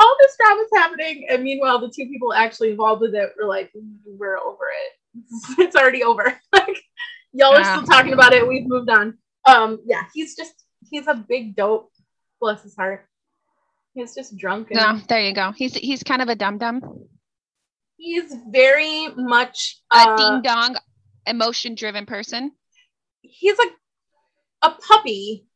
all 0.00 0.16
this 0.20 0.36
drama's 0.36 0.68
happening. 0.74 1.26
And 1.28 1.42
meanwhile 1.42 1.80
the 1.80 1.88
two 1.88 2.06
people 2.06 2.32
actually 2.32 2.70
involved 2.70 3.00
with 3.00 3.14
it 3.14 3.32
were 3.38 3.48
like 3.48 3.70
we're 4.04 4.38
over 4.38 4.64
it. 4.64 5.24
It's 5.58 5.76
already 5.76 6.02
over. 6.02 6.38
Like 6.52 6.82
y'all 7.32 7.54
are 7.54 7.64
still 7.64 7.84
talking 7.84 8.12
about 8.12 8.32
it. 8.32 8.46
We've 8.46 8.66
moved 8.66 8.90
on. 8.90 9.18
Um 9.46 9.80
yeah 9.86 10.04
he's 10.14 10.36
just 10.36 10.54
he's 10.90 11.06
a 11.06 11.14
big 11.14 11.56
dope 11.56 11.90
bless 12.40 12.62
his 12.62 12.76
heart. 12.76 13.06
He's 13.94 14.14
just 14.14 14.36
drunk 14.36 14.70
and 14.70 14.78
No, 14.78 15.00
there 15.08 15.20
you 15.20 15.34
go. 15.34 15.52
He's 15.52 15.74
he's 15.74 16.02
kind 16.02 16.22
of 16.22 16.28
a 16.28 16.36
dum 16.36 16.58
dum, 16.58 17.08
he's 17.98 18.34
very 18.48 19.08
much 19.16 19.80
a 19.92 19.96
uh, 19.96 20.16
ding 20.16 20.42
dong, 20.42 20.76
emotion 21.26 21.74
driven 21.74 22.06
person. 22.06 22.52
He's 23.30 23.58
like 23.58 23.72
a 24.62 24.70
puppy. 24.70 25.46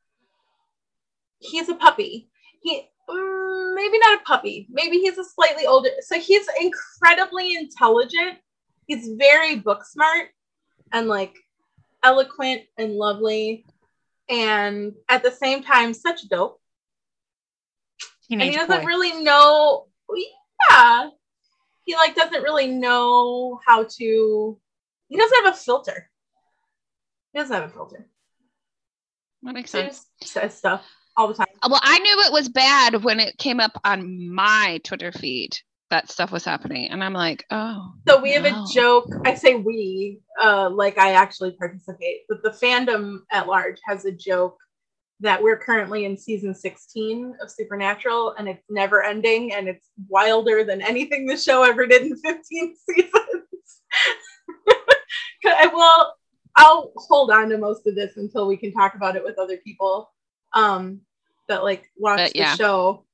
He's 1.38 1.68
a 1.68 1.74
puppy. 1.74 2.30
He 2.60 2.88
mm, 3.08 3.74
maybe 3.74 3.98
not 3.98 4.20
a 4.20 4.24
puppy. 4.24 4.68
Maybe 4.70 4.98
he's 4.98 5.18
a 5.18 5.24
slightly 5.24 5.66
older. 5.66 5.90
So 6.00 6.18
he's 6.18 6.46
incredibly 6.60 7.56
intelligent. 7.56 8.38
He's 8.86 9.10
very 9.16 9.56
book 9.56 9.84
smart 9.84 10.28
and 10.92 11.08
like 11.08 11.34
eloquent 12.02 12.62
and 12.78 12.94
lovely 12.94 13.64
and 14.28 14.94
at 15.08 15.22
the 15.22 15.30
same 15.30 15.62
time 15.62 15.94
such 15.94 16.28
dope. 16.28 16.60
And 18.30 18.42
he 18.42 18.52
doesn't 18.52 18.80
boy. 18.80 18.86
really 18.86 19.22
know 19.22 19.86
yeah. 20.70 21.08
He 21.84 21.96
like 21.96 22.14
doesn't 22.14 22.42
really 22.42 22.68
know 22.68 23.58
how 23.66 23.84
to 23.84 24.58
he 25.08 25.16
doesn't 25.16 25.44
have 25.44 25.54
a 25.54 25.56
filter 25.56 26.08
he 27.32 27.38
doesn't 27.38 27.54
have 27.54 27.70
a 27.70 27.72
filter 27.72 28.06
That 29.42 29.54
makes 29.54 29.72
he 29.72 29.78
sense. 29.78 30.06
just 30.20 30.32
says 30.32 30.56
stuff 30.56 30.84
all 31.16 31.28
the 31.28 31.34
time 31.34 31.46
Well, 31.68 31.80
I 31.82 31.98
knew 31.98 32.20
it 32.26 32.32
was 32.32 32.48
bad 32.48 33.02
when 33.04 33.20
it 33.20 33.36
came 33.38 33.60
up 33.60 33.78
on 33.84 34.32
my 34.32 34.80
Twitter 34.84 35.12
feed 35.12 35.50
that 35.90 36.10
stuff 36.10 36.32
was 36.32 36.42
happening, 36.42 36.90
and 36.90 37.04
I'm 37.04 37.12
like, 37.12 37.44
oh. 37.50 37.92
so 38.08 38.18
we 38.22 38.32
have 38.32 38.46
a 38.46 38.64
joke 38.72 39.10
i 39.26 39.34
say 39.34 39.56
we 39.56 40.20
uh 40.42 40.70
like 40.70 40.96
i 40.96 41.12
actually 41.12 41.50
participate 41.52 42.20
but 42.30 42.42
the 42.42 42.48
fandom 42.48 43.18
at 43.30 43.46
large 43.46 43.76
has 43.86 44.06
a 44.06 44.10
joke 44.10 44.56
that 45.20 45.40
we're 45.42 45.58
currently 45.58 46.04
in 46.04 46.16
season 46.16 46.54
16 46.54 47.36
of 47.40 47.50
supernatural 47.50 48.34
and 48.38 48.48
it's 48.48 48.64
never 48.70 49.02
ending 49.04 49.52
and 49.52 49.68
it's 49.68 49.86
wilder 50.08 50.64
than 50.64 50.80
anything 50.82 51.26
the 51.26 51.36
show 51.36 51.62
ever 51.62 51.86
did 51.86 52.02
in 52.02 52.16
15 52.16 52.74
seasons. 52.88 53.12
I 55.46 55.66
will 55.66 56.12
I'll 56.56 56.92
hold 56.96 57.30
on 57.30 57.48
to 57.50 57.58
most 57.58 57.86
of 57.86 57.94
this 57.94 58.16
until 58.16 58.46
we 58.46 58.56
can 58.56 58.72
talk 58.72 58.94
about 58.94 59.16
it 59.16 59.24
with 59.24 59.38
other 59.38 59.56
people 59.56 60.10
um 60.54 61.00
that 61.48 61.62
like 61.64 61.90
watch 61.96 62.18
But, 62.18 62.32
the 62.32 62.38
yeah. 62.38 62.54
show. 62.56 63.04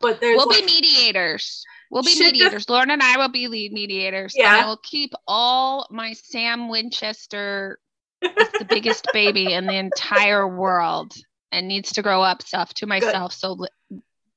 But 0.00 0.20
there's 0.20 0.36
We'll 0.36 0.48
be 0.48 0.64
mediators. 0.64 1.64
We'll 1.90 2.02
be 2.02 2.10
Should 2.10 2.18
just- 2.18 2.32
mediators. 2.34 2.68
Lauren 2.68 2.90
and 2.90 3.02
I 3.02 3.16
will 3.18 3.30
be 3.30 3.48
lead 3.48 3.72
mediators. 3.72 4.34
Yeah. 4.36 4.54
And 4.54 4.64
I 4.64 4.66
will 4.68 4.76
keep 4.82 5.10
all 5.26 5.86
my 5.90 6.12
Sam 6.12 6.68
Winchester, 6.68 7.78
is 8.22 8.48
the 8.58 8.66
biggest 8.68 9.06
baby 9.12 9.52
in 9.52 9.66
the 9.66 9.74
entire 9.76 10.46
world 10.46 11.14
and 11.50 11.66
needs 11.66 11.92
to 11.94 12.02
grow 12.02 12.22
up 12.22 12.42
stuff 12.42 12.74
to 12.74 12.86
myself 12.86 13.32
so 13.32 13.56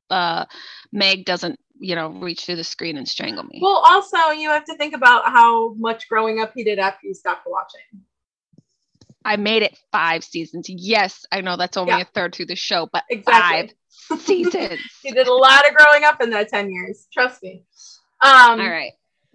uh, 0.09 0.45
Meg 0.91 1.25
doesn't, 1.25 1.59
you 1.79 1.95
know, 1.95 2.09
reach 2.09 2.45
through 2.45 2.55
the 2.57 2.63
screen 2.63 2.97
and 2.97 3.07
strangle 3.07 3.43
me. 3.43 3.59
well 3.61 3.83
also 3.85 4.29
you 4.31 4.49
have 4.49 4.65
to 4.65 4.75
think 4.77 4.95
about 4.95 5.25
how 5.25 5.73
much 5.75 6.07
growing 6.09 6.39
up 6.39 6.53
he 6.55 6.63
did 6.63 6.79
after 6.79 7.05
you 7.07 7.13
stopped 7.13 7.45
watching. 7.45 8.01
I 9.23 9.35
made 9.35 9.63
it 9.63 9.77
five 9.91 10.23
seasons. 10.23 10.67
Yes, 10.69 11.25
I 11.31 11.41
know 11.41 11.55
that's 11.57 11.77
only 11.77 11.91
Yeah. 11.93 12.01
a 12.01 12.05
third 12.05 12.33
through 12.33 12.47
the 12.47 12.55
show, 12.55 12.87
but 12.91 13.03
Exactly. 13.09 13.73
five 14.09 14.19
seasons. 14.21 14.79
you 15.03 15.13
did 15.13 15.27
a 15.27 15.33
lot 15.33 15.67
of 15.67 15.75
growing 15.75 16.03
up 16.03 16.21
in 16.21 16.29
that 16.31 16.49
10 16.49 16.71
years. 16.71 17.07
Trust 17.13 17.43
me. 17.43 17.63
Um 18.23 18.59
All 18.59 18.69
right. 18.69 18.93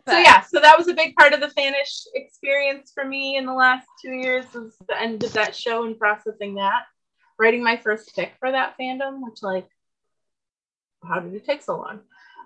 so 0.08 0.16
yeah, 0.18 0.40
so 0.42 0.60
that 0.60 0.76
was 0.78 0.88
a 0.88 0.94
big 0.94 1.14
part 1.16 1.32
of 1.32 1.40
the 1.40 1.50
fannish 1.50 2.04
experience 2.14 2.90
for 2.94 3.04
me 3.04 3.36
in 3.36 3.46
the 3.46 3.52
last 3.54 3.86
two 4.02 4.12
years 4.12 4.44
was 4.54 4.76
the 4.88 5.00
end 5.00 5.22
of 5.24 5.32
that 5.34 5.54
show 5.54 5.84
and 5.84 5.98
processing 5.98 6.54
that. 6.56 6.84
Writing 7.38 7.62
my 7.62 7.76
first 7.76 8.14
fic 8.16 8.30
for 8.40 8.50
that 8.50 8.74
fandom, 8.80 9.20
which 9.22 9.42
like 9.42 9.68
how 11.04 11.20
did 11.20 11.34
it 11.34 11.44
take 11.44 11.62
so 11.62 11.76
long? 11.76 12.00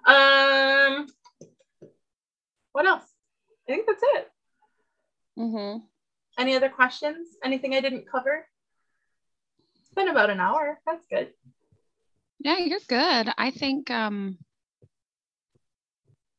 Um 0.06 1.06
what 2.72 2.86
else? 2.86 3.04
I 3.68 3.72
think 3.72 3.86
that's 3.86 4.02
it. 4.02 4.30
Mhm. 5.38 5.82
Any 6.40 6.56
other 6.56 6.70
questions? 6.70 7.36
Anything 7.44 7.74
I 7.74 7.82
didn't 7.82 8.10
cover? 8.10 8.46
It's 9.78 9.90
been 9.94 10.08
about 10.08 10.30
an 10.30 10.40
hour. 10.40 10.80
That's 10.86 11.04
good. 11.04 11.28
Yeah, 12.38 12.56
you're 12.56 12.78
good. 12.88 13.30
I 13.36 13.50
think 13.50 13.90
um 13.90 14.38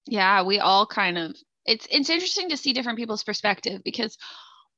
yeah, 0.08 0.42
we 0.42 0.58
all 0.58 0.88
kind 0.88 1.20
of 1.20 1.36
it's 1.68 1.86
it's 1.92 2.10
interesting 2.10 2.50
to 2.50 2.58
see 2.58 2.74
different 2.74 2.98
people's 2.98 3.24
perspective 3.24 3.84
because 3.86 4.18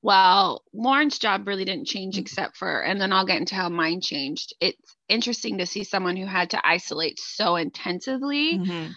while 0.01 0.63
Lauren's 0.73 1.17
job 1.19 1.47
really 1.47 1.63
didn't 1.63 1.87
change 1.87 2.17
except 2.17 2.57
for 2.57 2.81
and 2.81 2.99
then 2.99 3.13
I'll 3.13 3.25
get 3.25 3.39
into 3.39 3.55
how 3.55 3.69
mine 3.69 4.01
changed. 4.01 4.53
It's 4.59 4.97
interesting 5.07 5.59
to 5.59 5.65
see 5.65 5.85
someone 5.85 6.17
who 6.17 6.25
had 6.25 6.49
to 6.49 6.67
isolate 6.67 7.17
so 7.17 7.55
intensively 7.55 8.57
Mhm. 8.57 8.93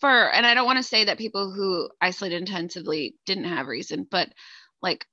for 0.00 0.32
and 0.32 0.46
I 0.46 0.54
don't 0.54 0.66
want 0.66 0.76
to 0.76 0.84
say 0.84 1.06
that 1.06 1.18
people 1.18 1.50
who 1.50 1.90
isolate 2.00 2.32
intensively 2.32 3.16
didn't 3.26 3.46
have 3.46 3.66
reason, 3.66 4.06
but 4.08 4.32
like 4.80 5.04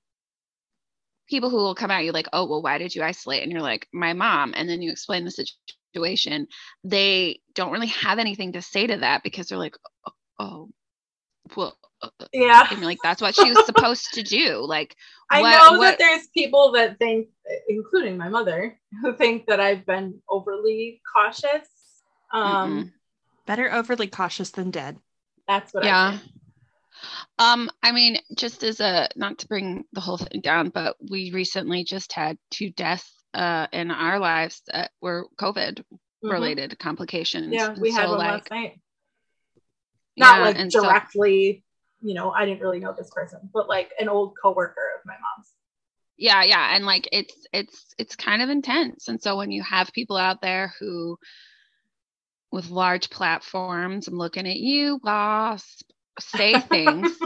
people 1.31 1.49
who 1.49 1.55
will 1.57 1.73
come 1.73 1.89
at 1.89 2.03
you 2.05 2.11
like, 2.11 2.27
oh, 2.33 2.45
well, 2.45 2.61
why 2.61 2.77
did 2.77 2.93
you 2.93 3.01
isolate? 3.01 3.41
And 3.41 3.51
you're 3.51 3.61
like, 3.61 3.87
my 3.91 4.13
mom. 4.13 4.53
And 4.55 4.69
then 4.69 4.81
you 4.83 4.91
explain 4.91 5.25
the 5.25 5.31
situation. 5.31 6.47
They 6.83 7.39
don't 7.55 7.71
really 7.71 7.87
have 7.87 8.19
anything 8.19 8.51
to 8.53 8.61
say 8.61 8.85
to 8.85 8.97
that 8.97 9.23
because 9.23 9.47
they're 9.47 9.57
like, 9.57 9.75
oh, 10.05 10.11
oh 10.39 10.69
well, 11.55 11.75
uh, 12.03 12.09
uh," 12.19 12.25
Yeah. 12.33 12.67
and 12.69 12.79
you're 12.79 12.85
like, 12.85 12.99
that's 13.01 13.21
what 13.21 13.33
she 13.33 13.49
was 13.51 13.65
supposed 13.65 14.13
to 14.13 14.21
do. 14.23 14.57
Like, 14.65 14.95
I 15.31 15.41
what- 15.41 15.71
know 15.71 15.77
what- 15.79 15.97
that 15.97 15.99
there's 15.99 16.27
people 16.35 16.73
that 16.73 16.99
think, 16.99 17.29
including 17.67 18.17
my 18.17 18.29
mother, 18.29 18.77
who 19.01 19.15
think 19.15 19.47
that 19.47 19.59
I've 19.59 19.85
been 19.85 20.21
overly 20.29 21.01
cautious. 21.15 21.67
Um, 22.33 22.43
Mm-mm. 22.85 22.91
Better 23.47 23.73
overly 23.73 24.07
cautious 24.07 24.51
than 24.51 24.69
dead. 24.71 24.99
that's 25.47 25.73
what 25.73 25.83
I 25.83 25.87
yeah. 25.87 26.17
think. 26.17 26.31
Um, 27.39 27.69
I 27.83 27.91
mean, 27.91 28.17
just 28.37 28.63
as 28.63 28.79
a 28.79 29.09
not 29.15 29.39
to 29.39 29.47
bring 29.47 29.83
the 29.93 30.01
whole 30.01 30.17
thing 30.17 30.41
down, 30.41 30.69
but 30.69 30.95
we 31.09 31.31
recently 31.31 31.83
just 31.83 32.13
had 32.13 32.37
two 32.51 32.69
deaths 32.71 33.11
uh 33.33 33.67
in 33.71 33.91
our 33.91 34.19
lives 34.19 34.61
that 34.67 34.91
were 35.01 35.27
COVID 35.39 35.83
Mhm. 36.23 36.31
related 36.31 36.77
complications. 36.79 37.53
Yeah, 37.53 37.71
And 37.71 37.81
we 37.81 37.91
had 37.91 38.05
so, 38.05 38.09
one 38.11 38.17
like, 38.19 38.31
last 38.31 38.51
night. 38.51 38.81
Not 40.17 40.39
yeah, 40.39 40.45
like 40.45 40.59
and 40.59 40.71
so- 40.71 40.81
directly, 40.83 41.63
you 42.01 42.13
know, 42.13 42.31
I 42.31 42.45
didn't 42.45 42.61
really 42.61 42.79
know 42.79 42.93
this 42.93 43.09
person, 43.09 43.49
but 43.53 43.69
like 43.69 43.91
an 43.99 44.09
old 44.09 44.33
coworker 44.41 44.81
of 44.99 45.05
my 45.05 45.13
mom's. 45.13 45.53
yeah 46.17 46.43
yeah 46.43 46.75
and 46.75 46.85
like 46.85 47.07
it's 47.11 47.33
it's 47.53 47.95
it's 47.97 48.15
kind 48.15 48.41
of 48.43 48.49
intense 48.49 49.07
and 49.07 49.19
so 49.21 49.35
when 49.37 49.49
you 49.49 49.63
have 49.63 49.91
people 49.93 50.17
out 50.17 50.41
there 50.41 50.73
who 50.79 51.17
with 52.51 52.69
large 52.69 53.09
platforms 53.09 54.07
i'm 54.07 54.17
looking 54.17 54.45
at 54.47 54.57
you 54.57 54.99
wasp 55.03 55.89
say 56.19 56.59
things 56.59 57.17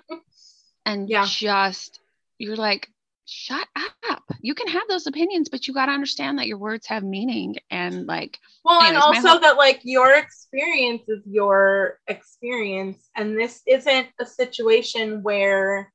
and 0.86 1.08
Yeah. 1.08 1.24
just 1.26 2.00
you're 2.38 2.56
like, 2.56 2.88
shut 3.24 3.66
up. 4.10 4.22
You 4.40 4.54
can 4.54 4.68
have 4.68 4.82
those 4.88 5.06
opinions, 5.06 5.48
but 5.48 5.66
you 5.66 5.74
got 5.74 5.86
to 5.86 5.92
understand 5.92 6.38
that 6.38 6.46
your 6.46 6.58
words 6.58 6.86
have 6.86 7.02
meaning 7.02 7.56
and 7.70 8.06
like 8.06 8.38
Well, 8.64 8.82
Anyways, 8.82 8.96
and 8.96 9.02
also 9.02 9.28
whole- 9.28 9.40
that 9.40 9.56
like 9.56 9.80
your 9.84 10.14
experience 10.16 11.08
is 11.08 11.22
your 11.26 11.98
experience, 12.08 13.08
and 13.16 13.38
this 13.38 13.62
isn't 13.66 14.08
a 14.20 14.26
situation 14.26 15.22
where 15.22 15.92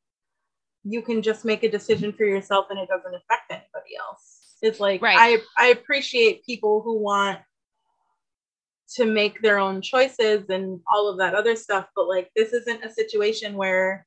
you 0.84 1.02
can 1.04 1.22
just 1.22 1.46
make 1.46 1.64
a 1.64 1.70
decision 1.70 2.12
for 2.12 2.24
yourself 2.26 2.66
and 2.72 2.80
it 2.80 2.90
doesn't 2.90 3.14
affect 3.14 3.52
anybody 3.52 3.96
else. 4.00 4.58
It's 4.64 4.80
like 4.80 5.02
Right. 5.02 5.18
I 5.20 5.66
I 5.66 5.68
appreciate 5.68 6.44
people 6.46 6.82
who 6.82 6.98
want 7.00 7.40
to 8.96 9.06
make 9.06 9.42
their 9.42 9.58
own 9.58 9.82
choices 9.82 10.50
and 10.50 10.80
all 10.92 11.10
of 11.10 11.18
that 11.18 11.34
other 11.36 11.56
stuff, 11.56 11.88
but 11.96 12.08
like 12.08 12.30
this 12.36 12.54
isn't 12.54 12.84
a 12.84 12.92
situation 12.92 13.56
where 13.56 14.06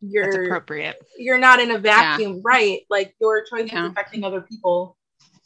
you're 0.00 0.44
appropriate. 0.44 0.96
you're 1.16 1.38
not 1.38 1.60
in 1.60 1.70
a 1.70 1.78
vacuum, 1.78 2.40
right? 2.44 2.80
Like 2.90 3.14
your 3.20 3.44
choice 3.44 3.70
Yeah. 3.72 3.86
is 3.86 3.90
affecting 3.92 4.22
other 4.24 4.42
people 4.42 4.96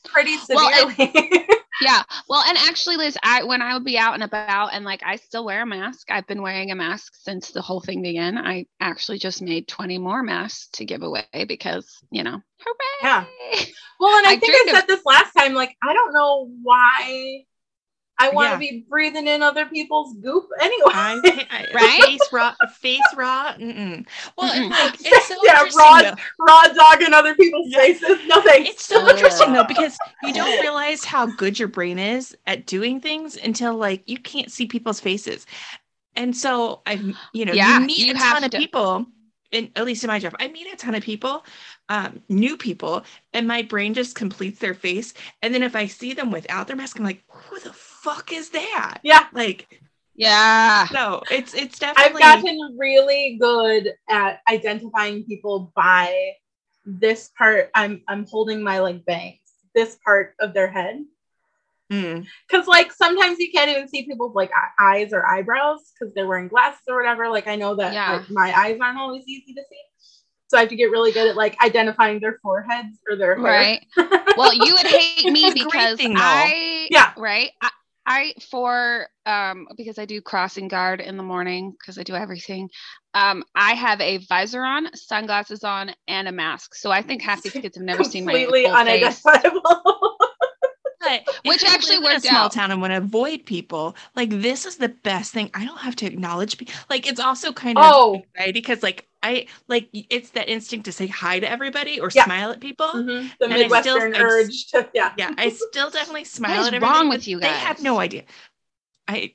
pretty 0.05 0.37
Well, 0.49 0.69
and- 0.89 0.93
severely. 0.97 1.45
Yeah. 1.81 2.03
Well, 2.29 2.43
and 2.43 2.59
actually, 2.59 2.97
Liz, 2.97 3.17
I 3.23 3.45
when 3.45 3.63
I 3.63 3.73
would 3.75 3.85
be 3.85 3.97
out 3.97 4.15
and 4.15 4.25
about 4.25 4.75
and 4.75 4.85
like 4.85 5.01
I 5.07 5.15
still 5.15 5.45
wear 5.45 5.63
a 5.63 5.67
mask. 5.67 6.11
I've 6.11 6.27
been 6.27 6.43
wearing 6.43 6.73
a 6.73 6.75
mask 6.75 7.13
since 7.15 7.53
the 7.53 7.63
whole 7.63 7.81
thing 7.81 8.03
began. 8.03 8.37
I 8.37 8.67
actually 8.81 9.21
just 9.21 9.41
made 9.43 9.69
20 9.69 9.97
more 9.99 10.25
masks 10.25 10.71
to 10.73 10.85
give 10.85 11.05
away 11.05 11.23
because, 11.47 11.89
you 12.11 12.25
know, 12.25 12.43
hooray. 12.61 12.75
Yeah. 13.05 13.25
Well, 14.01 14.19
and 14.19 14.27
I, 14.27 14.33
I 14.33 14.37
think 14.39 14.55
I 14.69 14.73
said 14.73 14.89
this 14.89 15.05
last 15.07 15.33
time. 15.35 15.55
Like, 15.55 15.77
I 15.81 15.93
don't 15.93 16.13
know 16.13 16.51
why 16.65 17.45
I 18.21 18.31
want 18.31 18.49
to 18.49 18.65
Yeah. 18.65 18.71
be 18.73 18.85
breathing 18.89 19.29
in 19.29 19.43
other 19.43 19.67
people's 19.67 20.15
goop 20.15 20.49
anyway. 20.61 20.91
I, 20.93 21.47
I, 21.51 21.67
Right? 21.75 22.03
Face 22.05 22.21
raw. 22.33 22.55
Face 22.75 23.01
raw. 23.17 23.55
Mm-mm. 23.55 24.07
Well, 24.37 24.53
Mm-mm. 24.53 24.71
like 24.71 24.95
it's 25.01 25.29
so 25.29 25.37
Yeah, 25.45 25.53
interesting. 25.65 25.79
raw- 25.79 26.01
though. 26.03 26.15
Raw 26.41 26.63
dog 26.75 27.03
in 27.03 27.15
other 27.15 27.35
people's 27.35 27.69
Yeah. 27.71 27.79
faces. 27.81 28.19
No 28.27 28.41
thanks. 28.43 28.71
It's 28.71 28.85
so 28.87 29.01
Ugh. 29.03 29.11
interesting 29.11 29.53
though 29.53 29.65
because 29.65 29.97
you 30.23 30.33
don't 30.33 30.61
realize 30.63 31.05
how 31.05 31.27
good 31.27 31.59
your 31.59 31.69
brain 31.69 31.99
is 31.99 32.37
at 32.47 32.67
doing 32.67 33.01
things 33.01 33.37
until 33.37 33.75
like 33.75 34.03
you 34.09 34.19
can't 34.19 34.51
see 34.51 34.67
people's 34.67 35.01
faces. 35.01 35.47
And 36.17 36.37
so 36.37 36.83
I've 36.87 37.05
you 37.33 37.45
know 37.45 37.53
Yeah, 37.53 37.79
you 37.79 37.87
meet 37.87 37.99
you 37.99 38.15
a 38.15 38.17
have 38.19 38.35
ton 38.35 38.45
of 38.45 38.51
people. 38.51 39.07
In, 39.51 39.71
at 39.77 39.87
least 39.87 40.05
in 40.05 40.09
my 40.09 40.19
job, 40.19 40.35
I 40.39 40.49
meet 40.49 40.67
a 40.71 40.77
ton 40.77 40.95
of 40.95 41.03
people, 41.03 41.43
um, 41.89 42.21
new 42.29 42.55
people, 42.59 43.03
and 43.33 43.49
my 43.49 43.63
brain 43.63 43.95
just 43.95 44.15
completes 44.15 44.59
their 44.59 44.75
face. 44.75 45.15
And 45.41 45.55
then 45.55 45.63
if 45.63 45.75
I 45.75 45.87
see 45.87 46.13
them 46.13 46.31
without 46.31 46.67
their 46.67 46.77
mask, 46.77 46.99
I'm 46.99 47.05
like, 47.07 47.23
"Who 47.31 47.59
the 47.61 47.73
fuck 48.03 48.33
is 48.33 48.51
that?" 48.51 48.99
yeah. 49.03 49.27
Like, 49.33 49.81
Yeah. 50.15 50.87
no, 50.93 51.23
it's 51.31 51.55
it's 51.55 51.79
definitely 51.79 52.23
I've 52.23 52.43
gotten 52.43 52.77
really 52.79 53.37
good 53.41 53.93
at 54.09 54.41
identifying 54.51 55.25
people 55.25 55.73
by 55.75 56.33
this 56.85 57.31
part. 57.39 57.71
I'm 57.75 58.03
I'm 58.09 58.27
holding 58.27 58.63
my 58.63 58.79
like 58.81 59.05
bangs. 59.05 59.39
This 59.75 59.97
part 60.05 60.35
of 60.41 60.55
their 60.55 60.69
head. 60.69 61.05
Mm. 61.93 62.27
Cause 62.51 62.67
like 62.67 62.93
sometimes 62.93 63.39
you 63.39 63.51
can't 63.51 63.71
even 63.71 63.89
see 63.89 64.05
people's 64.05 64.35
like 64.35 64.51
eyes 64.79 65.13
or 65.13 65.25
eyebrows 65.27 65.93
because 65.93 66.13
they're 66.15 66.27
wearing 66.27 66.49
glasses 66.49 66.83
or 66.89 66.97
whatever. 66.97 67.29
Like 67.29 67.47
I 67.47 67.57
know 67.57 67.75
that 67.77 67.93
Yeah. 67.95 68.13
like, 68.17 68.31
my 68.31 68.53
eyes 68.59 68.79
aren't 68.81 68.99
always 68.99 69.25
easy 69.27 69.55
to 69.55 69.63
see. 69.71 69.81
So 70.49 70.57
I 70.57 70.61
have 70.61 70.69
to 70.71 70.77
get 70.77 70.91
really 70.91 71.13
good 71.13 71.29
at 71.29 71.37
like 71.37 71.57
identifying 71.63 72.21
their 72.21 72.39
foreheads 72.43 72.99
or 73.09 73.17
their 73.17 73.37
hair. 73.37 73.45
Right. 73.45 73.87
Well, 74.37 74.55
you 74.55 74.75
would 74.75 74.87
hate 74.87 75.31
me 75.33 75.47
It's 75.47 75.61
a 75.61 75.65
great 75.65 75.73
because 75.73 75.97
thing. 75.99 76.15
I 76.17 76.89
Yeah. 76.91 77.13
right. 77.17 77.51
I, 77.61 77.71
I 78.09 78.33
for 78.51 79.07
um 79.27 79.69
because 79.77 79.99
I 79.99 80.07
do 80.07 80.23
crossing 80.23 80.67
guard 80.69 81.03
in 81.03 81.19
the 81.19 81.23
morning 81.23 81.75
because 81.79 81.99
I 81.99 82.03
do 82.03 82.15
everything. 82.15 82.71
Um, 83.13 83.45
I 83.55 83.75
have 83.75 84.01
a 84.01 84.19
visor 84.29 84.63
on, 84.63 84.95
sunglasses 84.95 85.63
on, 85.63 85.93
and 86.07 86.27
a 86.27 86.33
mask. 86.33 86.75
So 86.75 86.91
I 86.91 87.03
think 87.03 87.23
half 87.23 87.43
these 87.43 87.53
kids 87.53 87.77
have 87.77 87.85
never 87.85 88.05
seen 88.05 88.25
my 88.25 88.33
completely 88.33 88.67
unidentifiable. 88.67 90.01
Which 91.49 91.65
actually 91.65 91.99
live 91.99 92.11
in 92.13 92.17
a 92.19 92.21
small 92.21 92.45
out. 92.47 92.53
town 92.53 92.71
and 92.71 92.81
want 92.81 92.93
to 92.93 92.99
avoid 92.99 93.45
people, 93.47 93.97
like 94.17 94.31
this 94.31 94.67
is 94.67 94.77
the 94.77 94.89
best 94.89 95.33
thing. 95.33 95.51
I 95.55 95.65
don't 95.65 95.79
have 95.79 95.97
to 95.97 96.07
acknowledge 96.07 96.59
people. 96.59 96.75
Like 96.91 97.07
it's 97.07 97.21
also 97.21 97.53
kind 97.53 97.79
of 97.79 97.85
Oh. 97.87 98.15
anxiety 98.37 98.53
because 98.61 98.83
like 98.83 99.07
I 99.23 99.47
like 99.67 99.89
it's 99.93 100.31
that 100.31 100.49
instinct 100.49 100.85
to 100.85 100.93
say 100.93 101.07
hi 101.09 101.41
to 101.41 101.51
everybody 101.51 101.99
or 102.01 102.09
Yeah. 102.15 102.25
smile 102.25 102.51
at 102.53 102.61
people. 102.61 102.87
Mhm. 102.87 103.31
The 103.41 103.45
And 103.47 103.55
I 103.55 103.81
still- 103.81 103.99
Midwestern 103.99 104.15
I 104.15 104.19
s- 104.19 104.23
urge 104.25 104.67
to 104.69 104.89
yeah. 104.95 105.13
Yeah, 105.19 105.35
I 105.37 105.49
still 105.49 105.91
definitely 105.91 106.25
smile 106.39 106.61
is 106.63 106.69
at 106.69 106.75
everybody. 106.75 106.99
wrong 106.99 107.09
with 107.09 107.27
you 107.27 107.41
guys? 107.41 107.51
They 107.53 107.59
have 107.59 107.83
no 107.83 107.99
idea. 107.99 108.23
I 109.09 109.35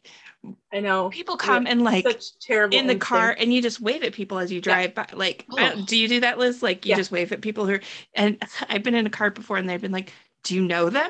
I 0.73 0.79
know. 0.81 1.09
people 1.09 1.37
come 1.37 1.67
and 1.67 1.83
like 1.83 2.05
Such 2.05 2.37
terrible 2.39 2.77
in 2.77 2.87
the 2.87 2.95
car 2.97 3.33
and 3.37 3.53
you 3.53 3.61
just 3.61 3.79
wave 3.79 4.03
at 4.03 4.11
people 4.13 4.39
as 4.39 4.51
you 4.51 4.59
drive 4.59 4.93
by. 4.93 5.07
Like, 5.13 5.45
Oh. 5.51 5.83
do 5.85 5.95
you 5.97 6.07
do 6.09 6.19
that, 6.19 6.37
Liz? 6.37 6.61
Like, 6.61 6.85
you 6.85 6.91
Yeah. 6.91 6.97
just 6.97 7.11
wave 7.11 7.31
at 7.31 7.41
people 7.41 7.65
who 7.65 7.75
are, 7.75 7.81
and 8.13 8.37
I've 8.69 8.83
been 8.83 8.95
in 8.95 9.05
a 9.07 9.09
car 9.09 9.29
before 9.31 9.55
and 9.57 9.69
they've 9.69 9.81
been 9.81 9.91
like, 9.93 10.11
Do 10.43 10.55
you 10.55 10.61
know 10.63 10.89
them? 10.89 11.09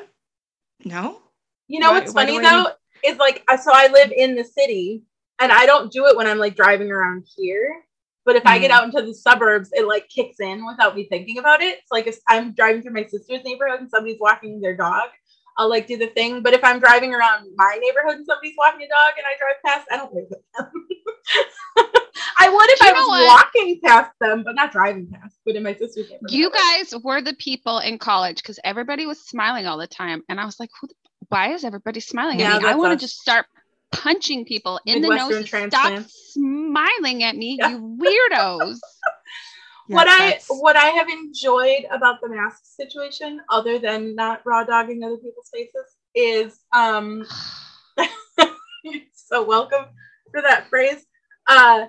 No. 0.86 1.21
You 1.67 1.80
know 1.80 1.91
Why- 1.91 1.99
what's 1.99 2.13
funny 2.13 2.38
I 2.38 2.41
though 2.41 2.71
is 3.09 3.17
like 3.17 3.43
so 3.61 3.71
I 3.74 3.88
live 3.88 4.11
in 4.15 4.36
the 4.36 4.43
city 4.43 5.03
and 5.39 5.51
I 5.51 5.65
don't 5.65 5.91
do 5.91 6.05
it 6.07 6.15
when 6.15 6.28
I'm 6.28 6.38
like 6.38 6.55
driving 6.55 6.91
around 6.91 7.26
here. 7.36 7.84
But 8.26 8.38
if 8.38 8.45
I 8.45 8.57
get 8.57 8.71
Mm. 8.71 8.74
out 8.76 8.84
into 8.86 9.01
the 9.01 9.13
suburbs, 9.13 9.69
it 9.74 9.86
like 9.86 10.07
kicks 10.07 10.39
in 10.39 10.65
without 10.65 10.95
me 10.95 11.07
thinking 11.09 11.39
about 11.39 11.61
it. 11.61 11.80
It's 11.80 11.91
like 11.91 12.07
if 12.07 12.19
I'm 12.28 12.53
driving 12.53 12.82
through 12.82 12.93
my 12.93 13.05
sister's 13.05 13.43
neighborhood 13.43 13.82
and 13.82 13.89
somebody's 13.89 14.19
walking 14.19 14.61
their 14.61 14.78
dog, 14.78 15.09
I'll 15.57 15.69
like 15.69 15.88
do 15.88 15.97
the 15.97 16.07
thing. 16.07 16.41
But 16.41 16.53
if 16.53 16.63
I'm 16.63 16.80
driving 16.80 17.13
around 17.13 17.47
my 17.57 17.78
neighborhood 17.82 18.17
and 18.17 18.26
somebody's 18.26 18.55
walking 18.57 18.82
a 18.84 18.88
dog 18.88 19.13
and 19.17 19.26
I 19.28 19.36
drive 19.38 19.61
past, 19.65 19.88
I 19.91 19.97
don't 19.97 20.13
wave 20.13 20.26
at 20.32 20.41
them. 20.57 21.93
I 22.40 22.50
would 22.50 22.70
if 22.70 22.82
You 22.82 22.88
I 22.88 22.94
was 22.94 23.08
what? 23.08 23.52
walking 23.54 23.80
past 23.84 24.12
them, 24.20 24.44
but 24.44 24.56
not 24.56 24.72
driving 24.72 25.08
past. 25.10 25.38
But 25.46 25.56
in 25.56 25.64
my 25.64 25.74
sister's 25.74 26.10
neighborhood, 26.10 26.30
You 26.32 26.46
I 26.56 26.78
would. 26.84 26.92
guys 26.92 27.04
were 27.04 27.22
the 27.22 27.36
people 27.36 27.80
in 27.80 27.98
college 27.98 28.38
because 28.38 28.60
everybody 28.64 29.06
was 29.06 29.20
smiling 29.20 29.66
all 29.68 29.78
the 29.78 29.88
time, 29.88 30.24
and 30.30 30.40
I 30.40 30.46
was 30.46 30.60
like, 30.60 30.70
Who 30.82 30.88
the, 30.88 30.94
"Why 31.30 31.54
is 31.54 31.64
everybody 31.64 32.00
smiling 32.00 32.40
Yeah, 32.40 32.56
at 32.56 32.62
me? 32.62 32.68
I 32.70 32.76
want 32.76 33.00
to 33.00 33.04
just 33.04 33.20
start 33.20 33.46
punching 33.92 34.46
people 34.46 34.80
in 34.86 35.02
Midwestern 35.02 35.44
the 35.44 35.68
nose. 35.68 35.70
Stop 35.70 36.06
smiling 36.10 37.24
at 37.24 37.36
me, 37.36 37.58
Yeah. 37.60 37.70
you 37.70 37.98
weirdos!" 38.02 38.80
what 39.88 40.08
Yeah, 40.08 40.14
I 40.18 40.40
what 40.48 40.76
I 40.76 40.88
have 40.88 41.10
enjoyed 41.10 41.86
about 41.92 42.22
the 42.22 42.30
mask 42.30 42.62
situation, 42.64 43.42
other 43.50 43.80
than 43.80 44.16
not 44.16 44.42
raw 44.46 44.64
dogging 44.64 45.04
other 45.04 45.18
people's 45.18 45.50
faces, 45.54 45.96
is 46.16 46.60
um 46.74 47.26
so 49.14 49.44
welcome 49.44 49.86
for 50.32 50.42
that 50.42 50.68
phrase. 50.70 51.06
Uh 51.48 51.86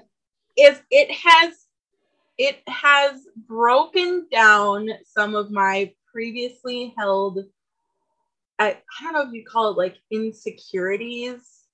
is 0.56 0.80
it 0.90 1.10
has 1.10 1.66
it 2.38 2.62
has 2.68 3.26
broken 3.48 4.26
down 4.30 4.88
some 5.06 5.34
of 5.34 5.50
my 5.50 5.92
previously 6.12 6.94
held 6.96 7.38
I, 8.58 8.70
I 9.00 9.02
don't 9.02 9.12
know 9.14 9.22
if 9.28 9.32
you 9.32 9.44
call 9.44 9.70
it 9.72 9.76
like 9.76 9.96
insecurities 10.12 11.64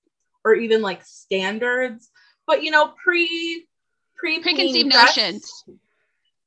or 0.43 0.55
even 0.55 0.81
like 0.81 1.03
standards, 1.05 2.09
but 2.47 2.63
you 2.63 2.71
know, 2.71 2.93
pre 3.03 3.67
pre 4.15 4.41
Preconceived 4.41 4.89
notions. 4.89 5.63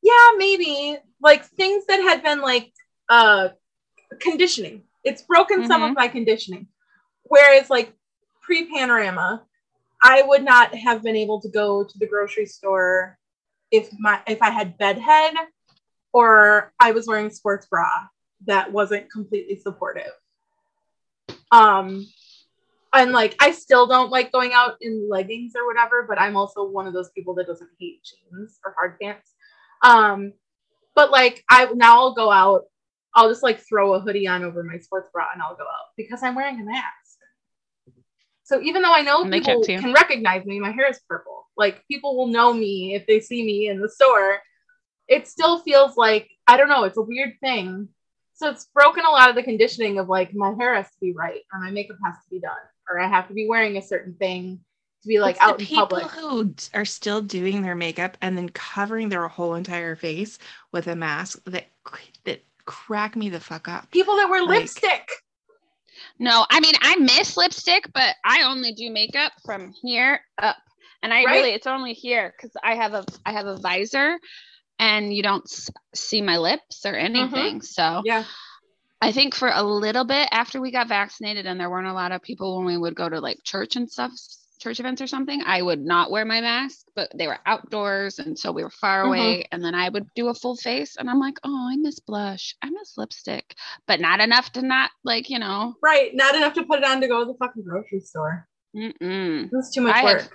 yeah, 0.02 0.30
maybe 0.36 0.96
like 1.22 1.44
things 1.44 1.86
that 1.86 2.00
had 2.00 2.22
been 2.22 2.40
like 2.40 2.72
uh 3.08 3.50
conditioning. 4.20 4.82
It's 5.04 5.22
broken 5.22 5.66
some 5.66 5.82
of 5.82 5.92
Mhm. 5.92 5.94
my 5.94 6.08
conditioning. 6.08 6.66
Whereas 7.24 7.70
like 7.70 7.92
pre 8.40 8.66
panorama, 8.66 9.44
I 10.04 10.22
would 10.22 10.44
not 10.44 10.74
have 10.74 11.02
been 11.02 11.16
able 11.16 11.40
to 11.40 11.48
go 11.48 11.82
to 11.82 11.98
the 11.98 12.06
grocery 12.06 12.44
store 12.46 13.18
if 13.70 13.88
my 13.98 14.20
if 14.26 14.40
I 14.42 14.50
had 14.50 14.76
bedhead 14.76 15.34
or 16.12 16.72
I 16.78 16.92
was 16.92 17.06
wearing 17.06 17.26
a 17.26 17.30
sports 17.30 17.66
bra 17.66 17.88
that 18.46 18.70
wasn't 18.70 19.10
completely 19.10 19.56
supportive. 19.56 20.12
Um 21.50 22.06
and 22.92 23.12
like 23.12 23.34
I 23.40 23.50
still 23.50 23.86
don't 23.86 24.10
like 24.10 24.30
going 24.30 24.52
out 24.52 24.76
in 24.82 25.08
leggings 25.08 25.54
or 25.56 25.66
whatever, 25.66 26.04
but 26.06 26.20
I'm 26.20 26.36
also 26.36 26.64
one 26.64 26.86
of 26.86 26.92
those 26.92 27.10
people 27.10 27.34
that 27.34 27.46
doesn't 27.46 27.70
hate 27.80 28.02
jeans 28.04 28.60
or 28.64 28.74
hard 28.76 29.00
pants. 29.00 29.32
Um, 29.82 30.32
but 30.94 31.10
like 31.10 31.42
I 31.50 31.66
now 31.74 31.96
I'll 31.96 32.14
go 32.14 32.30
out, 32.30 32.64
I'll 33.14 33.28
just 33.28 33.42
like 33.42 33.60
throw 33.60 33.94
a 33.94 34.00
hoodie 34.00 34.28
on 34.28 34.44
over 34.44 34.62
my 34.62 34.78
sports 34.78 35.08
bra 35.12 35.26
and 35.32 35.42
I'll 35.42 35.56
go 35.56 35.64
out 35.64 35.92
because 35.96 36.22
I'm 36.22 36.34
wearing 36.34 36.60
a 36.60 36.64
mask. 36.64 37.03
So 38.44 38.60
even 38.60 38.82
though 38.82 38.92
I 38.92 39.00
know 39.02 39.22
And 39.22 39.32
people 39.32 39.62
can 39.64 39.92
recognize 39.92 40.44
me, 40.44 40.60
my 40.60 40.70
hair 40.70 40.88
is 40.90 41.00
purple. 41.08 41.46
Like 41.56 41.82
people 41.90 42.16
will 42.16 42.26
know 42.28 42.52
me 42.52 42.94
if 42.94 43.06
they 43.06 43.20
see 43.20 43.42
me 43.44 43.68
in 43.68 43.80
the 43.80 43.88
store. 43.88 44.38
It 45.08 45.26
still 45.28 45.58
feels 45.60 45.96
like 45.96 46.28
I 46.46 46.56
don't 46.56 46.68
know, 46.68 46.84
it's 46.84 46.98
a 46.98 47.02
weird 47.02 47.34
thing. 47.40 47.88
So 48.34 48.50
it's 48.50 48.66
broken 48.74 49.04
a 49.04 49.10
lot 49.10 49.30
of 49.30 49.34
the 49.36 49.42
conditioning 49.42 49.98
of 49.98 50.08
like 50.08 50.34
my 50.34 50.52
hair 50.58 50.74
has 50.74 50.86
to 50.90 50.96
be 51.00 51.12
right 51.12 51.40
or 51.52 51.60
my 51.60 51.70
makeup 51.70 51.96
has 52.04 52.14
to 52.16 52.30
be 52.30 52.40
done 52.40 52.52
or 52.90 53.00
I 53.00 53.08
have 53.08 53.28
to 53.28 53.34
be 53.34 53.46
wearing 53.48 53.76
a 53.76 53.82
certain 53.82 54.14
thing 54.14 54.60
to 55.02 55.08
be 55.08 55.20
like 55.20 55.36
It's 55.36 55.44
out 55.44 55.60
in 55.60 55.66
people 55.66 55.86
public. 55.86 56.10
who 56.10 56.54
are 56.74 56.84
still 56.84 57.20
doing 57.22 57.62
their 57.62 57.74
makeup 57.76 58.16
and 58.20 58.36
then 58.36 58.48
covering 58.50 59.08
their 59.08 59.26
whole 59.28 59.54
entire 59.54 59.94
face 59.96 60.38
with 60.72 60.86
a 60.88 60.96
mask 60.96 61.40
that 61.44 61.68
that 62.24 62.42
crack 62.66 63.14
me 63.14 63.28
the 63.28 63.40
fuck 63.40 63.68
up. 63.68 63.90
People 63.90 64.16
that 64.16 64.28
wear 64.28 64.42
Like- 64.42 64.60
lipstick. 64.62 65.08
No, 66.18 66.46
I 66.48 66.60
mean 66.60 66.74
I 66.80 66.96
miss 66.96 67.36
lipstick, 67.36 67.90
but 67.92 68.14
I 68.24 68.44
only 68.44 68.72
do 68.72 68.90
makeup 68.90 69.32
from 69.44 69.72
here 69.82 70.20
up, 70.40 70.56
and 71.02 71.12
I 71.12 71.24
Right. 71.24 71.34
really 71.36 71.50
it's 71.50 71.66
only 71.66 71.92
here 71.92 72.32
because 72.36 72.52
I 72.62 72.76
have 72.76 72.94
a 72.94 73.04
I 73.26 73.32
have 73.32 73.46
a 73.46 73.56
visor. 73.56 74.18
and 74.80 75.14
you 75.14 75.22
don't 75.22 75.44
s- 75.44 75.70
see 75.94 76.20
my 76.20 76.36
lips 76.38 76.84
or 76.84 76.92
mm-hmm. 76.94 77.16
anything. 77.16 77.62
So 77.62 78.02
Yeah. 78.04 78.24
I 79.00 79.12
think 79.12 79.34
for 79.34 79.48
a 79.48 79.62
little 79.62 80.04
bit 80.04 80.28
after 80.32 80.60
we 80.60 80.72
got 80.72 80.88
vaccinated 80.88 81.46
and 81.46 81.60
there 81.60 81.70
weren't 81.70 81.86
a 81.86 81.92
lot 81.92 82.10
of 82.10 82.22
people 82.22 82.56
when 82.56 82.66
we 82.66 82.76
would 82.76 82.96
go 82.96 83.08
to 83.08 83.20
like 83.20 83.38
church 83.44 83.76
and 83.76 83.88
stuff, 83.90 84.10
church 84.64 84.80
events 84.80 85.00
or 85.02 85.06
something, 85.06 85.42
I 85.46 85.62
would 85.62 85.80
not 85.84 86.10
wear 86.10 86.24
my 86.24 86.40
mask, 86.40 86.86
but 86.96 87.08
they 87.14 87.26
were 87.28 87.38
outdoors 87.46 88.18
and 88.18 88.36
so 88.38 88.50
we 88.50 88.64
were 88.64 88.70
far 88.70 89.04
Mhm. 89.04 89.06
away 89.08 89.44
and 89.52 89.62
then 89.64 89.74
I 89.74 89.88
would 89.88 90.08
do 90.14 90.28
a 90.28 90.34
full 90.34 90.56
face 90.56 90.96
and 90.96 91.08
I'm 91.08 91.20
like, 91.20 91.38
"Oh, 91.44 91.68
I 91.70 91.76
miss 91.76 92.00
blush. 92.00 92.56
I 92.62 92.70
miss 92.70 92.96
lipstick." 92.96 93.54
But 93.86 94.00
not 94.00 94.20
enough 94.20 94.50
to 94.52 94.62
not 94.62 94.90
like, 95.04 95.30
you 95.30 95.38
know. 95.38 95.76
Right. 95.82 96.10
Not 96.14 96.34
enough 96.34 96.54
to 96.54 96.64
put 96.64 96.78
it 96.80 96.84
on 96.84 97.00
to 97.02 97.08
go 97.08 97.20
to 97.20 97.26
the 97.32 97.38
fucking 97.38 97.62
grocery 97.62 98.00
store. 98.00 98.48
Mm-mm. 98.74 99.50
That's 99.52 99.70
too 99.72 99.82
much 99.82 99.94
I 99.94 100.00
have- 100.00 100.22
work. 100.22 100.32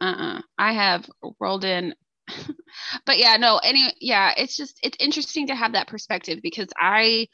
uh-uh 0.00 0.40
i 0.58 0.72
have 0.72 1.08
rolled 1.40 1.64
in 1.64 1.94
but 3.06 3.18
yeah 3.18 3.36
no 3.36 3.58
any 3.58 3.92
yeah 4.00 4.32
it's 4.36 4.56
just 4.56 4.78
it's 4.82 4.96
interesting 5.00 5.46
to 5.48 5.54
have 5.54 5.72
that 5.72 5.86
perspective 5.88 6.40
because 6.42 6.68
i 6.76 7.26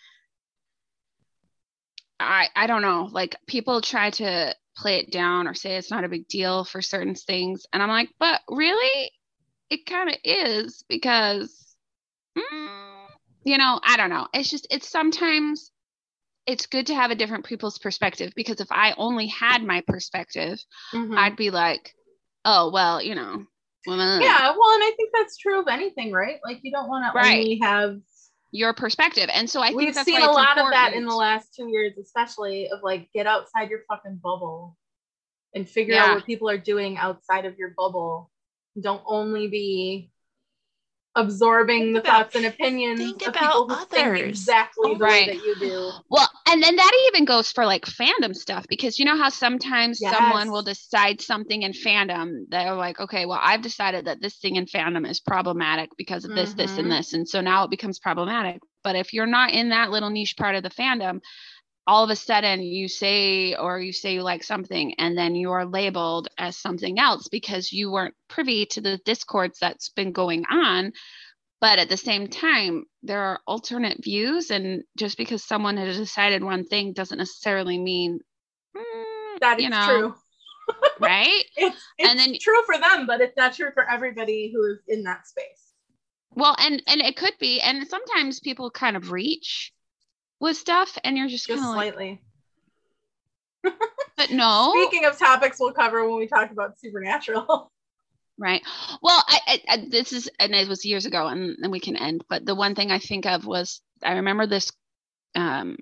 i 2.21 2.49
i 2.57 2.67
don't 2.67 2.83
know 2.83 3.09
like 3.11 3.37
people 3.47 3.81
try 3.81 4.11
to 4.11 4.55
play 4.79 4.99
it 5.01 5.11
down 5.11 5.47
or 5.49 5.55
say 5.55 5.77
it's 5.77 5.91
not 5.91 6.05
a 6.05 6.09
big 6.09 6.27
deal 6.29 6.65
for 6.65 6.81
certain 6.81 7.15
things 7.15 7.67
and 7.73 7.83
i'm 7.83 7.89
like 7.89 8.09
but 8.19 8.41
really 8.49 9.11
it 9.71 9.85
kind 9.87 10.09
of 10.09 10.15
is 10.25 10.85
because 10.89 11.75
mm, 12.37 12.69
you 13.45 13.59
know 13.59 13.81
i 13.85 13.97
don't 13.97 14.11
know 14.11 14.27
it's 14.33 14.51
just 14.51 14.67
it's 14.71 14.89
sometimes 14.89 15.73
it's 16.47 16.67
good 16.67 16.87
to 16.87 16.95
have 16.95 17.11
a 17.11 17.15
different 17.15 17.45
people's 17.45 17.79
perspective 17.79 18.33
because 18.37 18.61
if 18.61 18.69
i 18.71 18.95
only 18.97 19.27
had 19.27 19.63
my 19.63 19.83
perspective 19.87 20.59
Mhm. 20.95 21.17
I'd 21.19 21.37
be 21.37 21.51
like, 21.51 21.95
oh 22.45 22.71
well, 22.73 23.03
you 23.03 23.15
know. 23.15 23.45
well, 23.87 24.21
yeah. 24.21 24.51
Well, 24.51 24.75
and 24.75 24.83
I 24.85 24.93
think 24.97 25.11
that's 25.13 25.37
true 25.37 25.61
of 25.61 25.69
anything, 25.69 26.13
right? 26.13 26.39
Like 26.45 26.61
you 26.63 26.71
don't 26.73 26.89
want 26.89 27.05
to 27.05 27.21
only 27.21 27.59
have. 27.63 27.99
Your 28.51 28.73
perspective, 28.73 29.29
and 29.33 29.49
so 29.49 29.61
I 29.61 29.69
think 29.69 29.79
We've 29.79 29.95
that's 29.95 30.07
seen 30.07 30.15
why 30.21 30.27
a 30.27 30.31
it's 30.31 30.35
lot 30.37 30.59
of 30.59 30.71
that 30.71 30.95
in 30.95 31.05
the 31.05 31.15
last 31.15 31.55
two 31.55 31.69
years, 31.69 31.99
especially 31.99 32.71
of 32.71 32.81
like 32.83 33.11
get 33.13 33.27
outside 33.27 33.69
your 33.69 33.81
fucking 33.89 34.21
bubble 34.23 34.77
and 35.55 35.69
figure 35.69 35.95
Yeah. 35.95 36.05
out 36.07 36.15
what 36.17 36.25
people 36.25 36.49
are 36.49 36.57
doing 36.59 36.97
outside 36.97 37.45
of 37.45 37.59
your 37.59 37.71
bubble. 37.77 38.31
Don't 38.81 39.03
only 39.07 39.49
be 39.49 40.11
absorbing 41.15 41.81
Think 41.81 41.95
the 41.95 42.01
about- 42.01 42.23
thoughts 42.33 42.37
and 42.37 42.47
opinions 42.47 43.01
think 43.01 43.23
of 43.23 43.29
about 43.29 43.41
people 43.53 43.69
who 43.69 43.85
think 43.87 44.07
others. 44.07 44.29
exactly 44.29 44.95
the 44.95 45.01
Right. 45.05 45.27
way 45.29 45.37
that 45.37 45.45
you 45.45 45.55
do. 45.59 45.91
Well, 46.09 46.28
and 46.51 46.63
then 46.63 46.77
that 46.77 46.93
even 47.09 47.25
goes 47.25 47.53
for 47.53 47.67
like 47.67 47.85
fandom 47.85 48.35
stuff 48.35 48.67
because 48.69 48.99
you 48.99 49.05
know 49.05 49.17
how 49.17 49.29
sometimes 49.29 50.01
someone 50.01 50.51
will 50.51 50.63
decide 50.63 51.21
something 51.21 51.63
in 51.63 51.73
fandom. 51.73 52.45
They're 52.49 52.75
like, 52.75 53.01
okay, 53.01 53.27
well, 53.27 53.41
I've 53.43 53.63
decided 53.63 54.07
that 54.07 54.21
this 54.23 54.37
thing 54.39 54.57
in 54.57 54.67
fandom 54.67 55.09
is 55.09 55.21
problematic 55.21 55.91
because 55.99 56.25
of 56.25 56.35
this, 56.35 56.55
this, 56.55 56.75
Mhm. 56.75 56.79
and 56.79 56.91
this. 56.91 57.13
And 57.13 57.29
so 57.29 57.41
now 57.41 57.65
it 57.65 57.71
becomes 57.71 57.99
problematic. 57.99 58.61
But 58.83 58.97
if 58.97 59.13
you're 59.13 59.27
not 59.27 59.53
in 59.53 59.71
that 59.71 59.91
little 59.91 60.11
niche 60.11 60.37
part 60.37 60.55
of 60.55 60.63
the 60.63 60.71
fandom, 60.71 61.21
all 61.87 62.05
of 62.05 62.11
a 62.11 62.17
sudden 62.17 62.63
you 62.63 62.89
say 62.89 63.55
or 63.55 63.81
you 63.81 63.93
say 63.93 64.15
you 64.15 64.23
like 64.23 64.45
something 64.45 64.95
and 64.99 65.17
then 65.17 65.35
you 65.35 65.51
are 65.53 65.65
labeled 65.67 66.29
as 66.39 66.57
something 66.57 66.99
else 66.99 67.29
because 67.29 67.73
you 67.73 67.91
weren't 67.91 68.15
privy 68.29 68.67
to 68.67 68.81
the 68.81 68.99
discords 69.05 69.59
that's 69.59 69.89
been 69.91 70.13
going 70.13 70.45
on 70.51 70.93
but 71.61 71.79
at 71.79 71.89
the 71.89 71.97
same 71.97 72.29
time 72.29 72.85
there 73.03 73.21
are 73.21 73.41
alternate 73.47 74.03
views 74.03 74.51
and 74.51 74.83
just 74.97 75.17
because 75.19 75.43
someone 75.45 75.77
has 75.77 75.97
decided 75.97 76.43
one 76.45 76.65
thing 76.65 76.93
doesn't 76.93 77.19
necessarily 77.19 77.79
mean 77.79 78.21
mm, 78.77 79.39
That 79.41 79.61
is 79.61 79.69
know 79.71 79.87
true. 79.87 80.15
right 81.01 81.45
It's, 81.57 81.77
it's 81.99 82.11
And 82.11 82.19
then- 82.19 82.35
true 82.41 82.63
for 82.67 82.79
them, 82.79 83.07
but 83.07 83.21
it's 83.21 83.37
not 83.37 83.55
true 83.55 83.71
for 83.73 83.89
everybody 83.89 84.51
who 84.53 84.65
is 84.73 84.79
in 84.89 85.03
that 85.05 85.27
space. 85.27 85.73
well 86.35 86.55
and 86.59 86.83
and 86.87 87.01
it 87.01 87.17
could 87.17 87.35
be 87.41 87.61
and 87.61 87.87
sometimes 87.89 88.41
people 88.41 88.71
kind 88.71 88.97
of 88.97 89.11
reach 89.11 89.73
with 90.41 90.57
stuff 90.57 90.97
and 91.03 91.17
you're 91.17 91.27
just, 91.29 91.47
Just 91.49 91.63
of 91.63 91.71
like 91.71 91.93
slightly. 91.95 92.23
but 94.17 94.31
no 94.31 94.73
Speaking 94.87 95.05
of 95.07 95.19
topics 95.19 95.59
we'll 95.59 95.73
cover 95.73 96.09
when 96.09 96.19
we 96.19 96.27
talk 96.29 96.51
about 96.51 96.79
supernatural. 96.79 97.73
Right. 98.39 98.63
Well, 99.03 99.23
I, 99.27 99.63
I, 99.69 99.87
this 99.89 100.13
is 100.13 100.31
and 100.39 100.55
it 100.55 100.69
was 100.69 100.85
years 100.85 101.07
ago, 101.07 101.27
and 101.27 101.57
then 101.61 101.73
we 101.73 101.81
can 101.81 101.97
end. 101.97 102.25
But 102.29 102.47
the 102.47 102.55
one 102.55 102.77
thing 102.77 102.93
I 102.93 103.01
think 103.01 103.27
of 103.27 103.45
was 103.45 103.81
I 104.03 104.13
remember 104.13 104.47
this 104.47 104.71
um, 105.35 105.77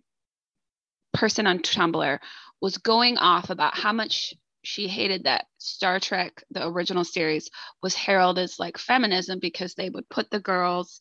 person 1.12 1.46
on 1.46 1.58
Tumblr 1.58 2.18
was 2.62 2.78
going 2.78 3.18
off 3.18 3.50
about 3.50 3.76
how 3.76 3.92
much 3.92 4.34
she 4.62 4.88
hated 4.88 5.24
that 5.24 5.46
Star 5.58 6.00
Trek, 6.00 6.42
the 6.50 6.66
original 6.66 7.04
series, 7.04 7.50
was 7.82 7.94
heralded 7.94 8.44
as 8.44 8.58
like 8.58 8.78
feminism 8.78 9.38
because 9.38 9.74
they 9.74 9.90
would 9.90 10.08
put 10.08 10.30
the 10.30 10.40
girls 10.40 10.98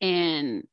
in. 0.00 0.66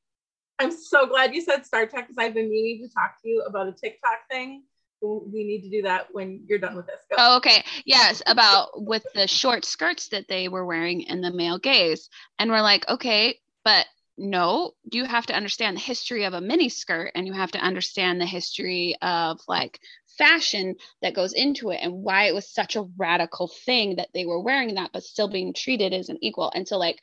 I'm 0.59 0.71
so 0.71 1.07
glad 1.07 1.35
you 1.35 1.41
said 1.41 1.65
Star 1.65 1.85
Trek 1.87 2.07
because 2.07 2.17
I've 2.17 2.33
been 2.33 2.49
meaning 2.49 2.87
to 2.87 2.93
talk 2.93 3.21
to 3.21 3.27
you 3.27 3.43
about 3.47 3.67
a 3.67 3.73
TikTok 3.73 4.27
thing. 4.29 4.63
We 5.01 5.43
need 5.43 5.61
to 5.63 5.69
do 5.69 5.81
that 5.83 6.07
when 6.13 6.45
you're 6.47 6.59
done 6.59 6.75
with 6.75 6.85
this. 6.85 6.99
Go. 7.09 7.15
Oh, 7.17 7.37
okay. 7.37 7.63
Yes, 7.85 8.21
about 8.27 8.69
with 8.75 9.05
the 9.13 9.27
short 9.27 9.65
skirts 9.65 10.09
that 10.09 10.27
they 10.27 10.47
were 10.47 10.65
wearing 10.65 11.01
in 11.01 11.21
the 11.21 11.31
male 11.31 11.57
gaze. 11.57 12.09
And 12.39 12.51
we're 12.51 12.61
like, 12.61 12.87
okay, 12.87 13.39
but 13.63 13.85
no, 14.17 14.73
you 14.91 15.05
have 15.05 15.25
to 15.27 15.33
understand 15.35 15.75
the 15.77 15.81
history 15.81 16.25
of 16.25 16.33
a 16.33 16.41
mini 16.41 16.69
skirt 16.69 17.11
and 17.15 17.25
you 17.25 17.33
have 17.33 17.51
to 17.51 17.59
understand 17.59 18.21
the 18.21 18.25
history 18.25 18.95
of 19.01 19.39
like 19.47 19.79
fashion 20.17 20.75
that 21.01 21.15
goes 21.15 21.33
into 21.33 21.71
it 21.71 21.79
and 21.81 22.03
why 22.03 22.25
it 22.25 22.35
was 22.35 22.47
such 22.53 22.75
a 22.75 22.83
radical 22.97 23.47
thing 23.65 23.95
that 23.95 24.09
they 24.13 24.25
were 24.25 24.41
wearing 24.41 24.75
that 24.75 24.91
but 24.93 25.03
still 25.03 25.27
being 25.27 25.53
treated 25.53 25.93
as 25.93 26.09
an 26.09 26.17
equal. 26.21 26.51
And 26.53 26.67
so 26.67 26.77
like 26.77 26.99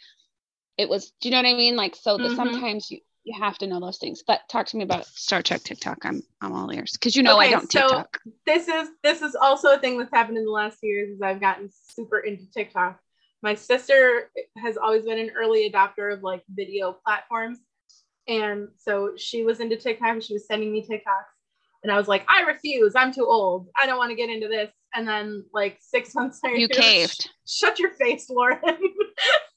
it 0.76 0.88
was 0.88 1.10
do 1.20 1.28
you 1.28 1.32
know 1.32 1.42
what 1.42 1.48
I 1.48 1.54
mean? 1.54 1.76
Like 1.76 1.96
so 1.96 2.18
that 2.18 2.30
Mhm. 2.30 2.36
sometimes 2.36 2.90
you 2.90 3.00
you 3.28 3.38
have 3.38 3.58
to 3.58 3.66
know 3.66 3.78
those 3.80 3.98
things. 3.98 4.22
But 4.26 4.40
talk 4.48 4.66
to 4.68 4.76
me 4.76 4.84
about 4.84 5.04
Star 5.06 5.42
Trek 5.42 5.62
TikTok. 5.62 5.98
I'm 6.04 6.22
I'm 6.40 6.52
all 6.52 6.72
ears. 6.72 6.92
Because 6.92 7.14
you 7.16 7.22
know 7.22 7.36
I 7.38 7.44
Okay, 7.46 7.50
don't 7.52 7.70
so- 7.72 7.80
TikTok. 7.80 8.20
This 8.46 8.68
is 8.68 8.88
this 9.02 9.22
is 9.22 9.34
also 9.34 9.72
a 9.74 9.78
thing 9.78 9.98
that's 9.98 10.12
happened 10.12 10.38
in 10.38 10.44
the 10.44 10.50
last 10.50 10.78
few 10.78 10.90
years. 10.90 11.10
Is 11.10 11.22
I've 11.22 11.40
gotten 11.40 11.70
super 11.90 12.20
into 12.20 12.50
TikTok. 12.50 12.98
My 13.42 13.54
sister 13.54 14.30
has 14.56 14.76
always 14.76 15.04
been 15.04 15.18
an 15.18 15.30
early 15.36 15.70
adopter 15.70 16.12
of 16.12 16.22
like 16.22 16.42
video 16.52 16.92
platforms, 17.04 17.58
and 18.26 18.68
so 18.78 19.12
she 19.16 19.44
was 19.44 19.60
into 19.60 19.76
TikTok. 19.76 20.08
and 20.08 20.24
She 20.24 20.32
was 20.32 20.46
sending 20.46 20.72
me 20.72 20.82
TikToks, 20.82 21.30
and 21.84 21.92
I 21.92 21.96
was 21.96 22.08
like, 22.08 22.24
I 22.28 22.42
refuse. 22.42 22.94
I'm 22.96 23.12
too 23.12 23.26
old. 23.26 23.68
I 23.80 23.86
don't 23.86 23.98
want 23.98 24.10
to 24.10 24.16
get 24.16 24.30
into 24.30 24.48
this. 24.48 24.70
And 24.94 25.06
then 25.06 25.44
like 25.52 25.76
six 25.80 26.14
months 26.16 26.40
later, 26.42 26.56
You 26.56 26.68
caved. 26.68 27.30
Shut 27.46 27.78
your 27.78 27.90
face, 27.90 28.28
Lauren. 28.30 28.58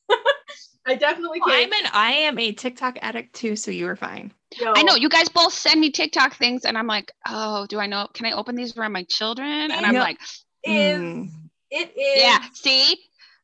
I 0.86 0.96
definitely 0.96 1.40
Well. 1.46 1.50
I'm 1.52 1.72
an 1.72 1.90
I 1.94 2.12
am 2.12 2.40
a 2.40 2.52
TikTok 2.52 2.98
addict 3.02 3.36
too, 3.36 3.56
so 3.56 3.72
you 3.72 3.86
were 3.86 3.96
fine. 3.96 4.34
Yo, 4.60 4.74
I 4.74 4.84
know 4.84 4.96
you 4.96 5.10
guys 5.10 5.30
both 5.30 5.54
send 5.54 5.80
me 5.80 5.92
TikTok 5.92 6.36
things, 6.36 6.66
and 6.66 6.78
I'm 6.78 6.88
like, 6.88 7.12
oh, 7.28 7.66
do 7.68 7.80
I 7.80 7.88
know? 7.88 8.08
Can 8.14 8.26
I 8.26 8.32
open 8.34 8.56
these 8.56 8.76
around 8.76 8.92
my 8.92 9.04
children? 9.04 9.72
And 9.72 9.86
I'm 9.86 9.94
No. 9.94 10.00
like, 10.00 10.18
is 10.64 11.00
Mm. 11.00 11.30
it 11.70 11.96
is 11.96 12.22
yeah. 12.22 12.40
See, 12.54 12.98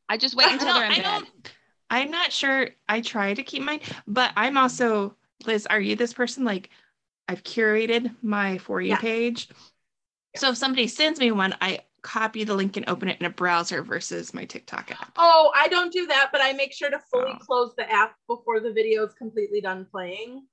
I 0.09 0.17
just 0.17 0.35
wait 0.35 0.51
until 0.51 0.67
don't- 0.67 0.75
they're 0.75 0.85
in 0.85 0.91
I 0.93 0.95
bed. 0.97 1.03
don't- 1.03 1.51
I'm 1.89 2.11
not 2.11 2.33
sure. 2.33 2.69
I 2.89 2.99
try 3.01 3.33
to 3.33 3.43
keep 3.43 3.61
mine, 3.63 3.79
but 4.07 4.31
I'm 4.35 4.57
also 4.57 5.15
Liz. 5.45 5.65
Are 5.67 5.79
you 5.79 5.95
this 5.95 6.13
person? 6.13 6.43
Like, 6.43 6.69
I've 7.29 7.43
curated 7.43 8.15
my 8.23 8.57
for 8.57 8.81
you 8.81 8.89
Yeah. 8.89 8.97
page. 8.97 9.47
So 10.35 10.49
if 10.49 10.57
somebody 10.57 10.87
sends 10.87 11.19
me 11.19 11.31
one, 11.31 11.55
I 11.61 11.81
copy 12.01 12.43
the 12.43 12.55
link 12.55 12.77
and 12.77 12.87
open 12.89 13.09
it 13.09 13.19
in 13.19 13.25
a 13.25 13.29
browser 13.29 13.81
versus 13.81 14.33
my 14.33 14.45
TikTok 14.45 14.91
app. 14.91 15.13
Oh, 15.17 15.51
I 15.55 15.67
don't 15.67 15.91
do 15.91 16.05
that, 16.07 16.29
but 16.31 16.41
I 16.41 16.53
make 16.53 16.73
sure 16.73 16.89
to 16.89 16.99
fully 17.11 17.33
Oh. 17.33 17.45
close 17.45 17.75
the 17.75 17.89
app 17.91 18.15
before 18.27 18.59
the 18.59 18.71
video 18.71 19.05
is 19.05 19.13
completely 19.13 19.61
done 19.61 19.85
playing. 19.91 20.45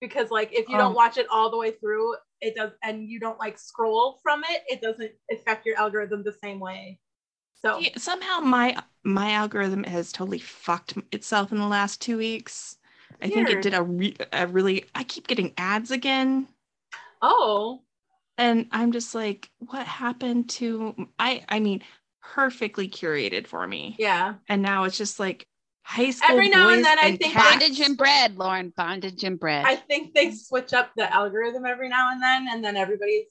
Because 0.00 0.30
like 0.30 0.52
if 0.52 0.68
you 0.68 0.74
Oh. 0.74 0.78
don't 0.78 0.88
um. 0.88 0.94
watch 0.94 1.16
it 1.18 1.26
all 1.30 1.50
the 1.50 1.58
way 1.58 1.70
through, 1.72 2.14
it 2.40 2.56
does 2.56 2.72
and 2.82 3.08
you 3.08 3.20
don't 3.20 3.38
like 3.38 3.58
scroll 3.58 4.18
from 4.22 4.42
it, 4.48 4.62
it 4.68 4.80
doesn't 4.80 5.12
affect 5.30 5.64
your 5.64 5.78
algorithm 5.78 6.24
the 6.24 6.32
same 6.42 6.58
way. 6.58 6.98
So 7.54 7.78
Yeah, 7.78 7.90
somehow 7.96 8.40
my 8.40 8.82
my 9.04 9.32
algorithm 9.32 9.84
has 9.84 10.10
totally 10.12 10.38
fucked 10.40 10.94
itself 11.12 11.52
in 11.52 11.58
the 11.58 11.66
last 11.66 12.00
two 12.00 12.18
weeks. 12.18 12.78
I 13.20 13.28
think 13.28 13.48
it 13.50 13.62
did 13.62 13.74
a, 13.74 13.82
re- 13.82 14.16
a 14.32 14.46
really. 14.48 14.86
I 14.96 15.04
keep 15.04 15.28
getting 15.28 15.52
ads 15.56 15.92
again, 15.92 16.48
oh 17.20 17.82
and 18.42 18.66
I'm 18.72 18.92
just 18.92 19.14
like, 19.14 19.48
what 19.58 19.86
happened 19.86 20.50
to 20.50 21.08
I? 21.18 21.44
I 21.48 21.60
mean, 21.60 21.82
perfectly 22.22 22.88
curated 22.88 23.46
for 23.46 23.66
me, 23.66 23.96
yeah. 23.98 24.34
and 24.48 24.62
now 24.62 24.84
it's 24.84 24.98
just 24.98 25.20
like 25.20 25.46
high 25.84 26.10
school 26.10 26.30
Every 26.30 26.48
now 26.48 26.68
and 26.68 26.78
boys 26.78 26.84
then 26.84 26.98
I 26.98 27.06
and 27.08 27.18
think 27.18 27.32
cats. 27.34 27.50
Bondage 27.50 27.80
and 27.80 27.96
bread, 27.96 28.36
Lauren. 28.36 28.72
Bondage 28.76 29.22
and 29.24 29.38
bread. 29.38 29.64
I 29.66 29.76
think 29.76 30.14
they 30.14 30.32
switch 30.32 30.72
up 30.72 30.90
the 30.96 31.12
algorithm 31.12 31.64
every 31.64 31.88
now 31.88 32.10
and 32.10 32.22
then, 32.22 32.48
and 32.50 32.64
then 32.64 32.76
everybody's 32.76 33.26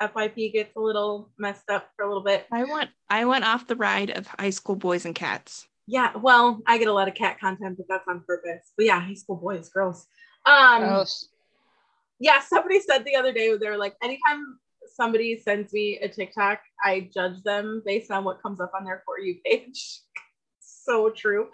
FYP 0.00 0.52
gets 0.52 0.74
a 0.76 0.80
little 0.80 1.30
messed 1.38 1.68
up 1.68 1.88
for 1.96 2.04
a 2.04 2.08
little 2.08 2.22
bit. 2.24 2.46
I 2.52 2.64
went 2.64 2.90
I 3.10 3.24
went 3.24 3.44
off 3.44 3.66
the 3.66 3.76
ride 3.76 4.10
of 4.10 4.26
high 4.26 4.50
school 4.50 4.76
boys 4.76 5.04
and 5.04 5.14
cats. 5.14 5.66
Yeah, 5.88 6.16
well, 6.16 6.62
I 6.66 6.78
get 6.78 6.86
a 6.86 6.92
lot 6.92 7.08
of 7.08 7.14
cat 7.14 7.40
content, 7.40 7.76
but 7.76 7.86
that's 7.88 8.06
on 8.06 8.22
purpose. 8.24 8.72
But 8.76 8.86
yeah, 8.86 9.00
high 9.00 9.14
school 9.14 9.36
boys, 9.36 9.68
gross. 9.68 10.06
Um 10.46 10.82
Gross. 10.82 11.28
Yeah, 12.22 12.40
somebody 12.40 12.78
said 12.80 13.04
the 13.04 13.16
other 13.16 13.32
day 13.32 13.54
they 13.56 13.68
were 13.68 13.76
like, 13.76 13.96
anytime 14.00 14.58
somebody 14.94 15.40
sends 15.40 15.72
me 15.72 15.98
a 15.98 16.08
TikTok, 16.08 16.60
I 16.84 17.10
judge 17.12 17.42
them 17.42 17.82
based 17.84 18.12
on 18.12 18.22
what 18.22 18.40
comes 18.40 18.60
up 18.60 18.70
on 18.78 18.84
their 18.84 19.02
for 19.04 19.18
you 19.18 19.38
page. 19.44 19.98
so 20.60 21.10
true. 21.10 21.48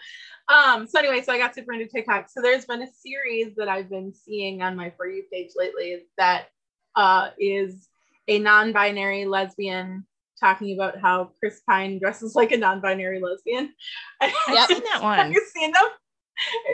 Um, 0.49 0.87
so 0.87 0.99
anyway, 0.99 1.23
so 1.23 1.33
I 1.33 1.39
got 1.39 1.55
super 1.55 1.73
into 1.73 1.87
TikTok. 1.87 2.29
So 2.29 2.43
there's 2.43 2.67
been 2.67 2.83
a 2.83 2.93
series 2.93 3.57
that 3.57 3.67
I've 3.67 3.89
been 3.89 4.13
seeing 4.13 4.61
on 4.61 4.77
my 4.77 4.93
For 4.95 5.09
You 5.09 5.25
page 5.33 5.53
lately 5.57 6.03
that 6.19 6.49
uh, 6.95 7.31
is 7.39 7.89
a 8.29 8.39
non-binary 8.39 9.25
lesbian 9.25 10.07
talking 10.39 10.75
about 10.79 10.99
how 11.01 11.31
Chris 11.41 11.63
Pine 11.67 11.99
dresses 11.99 12.35
like 12.35 12.53
a 12.53 12.59
non-binary 12.59 13.21
lesbian. 13.21 13.73
I've 14.21 14.33
Yep. 14.53 14.69
seen 14.69 14.83
that 14.85 15.03
one. 15.03 15.19
Have 15.19 15.33
you 15.33 15.43
seen 15.57 15.73
them? 15.73 15.85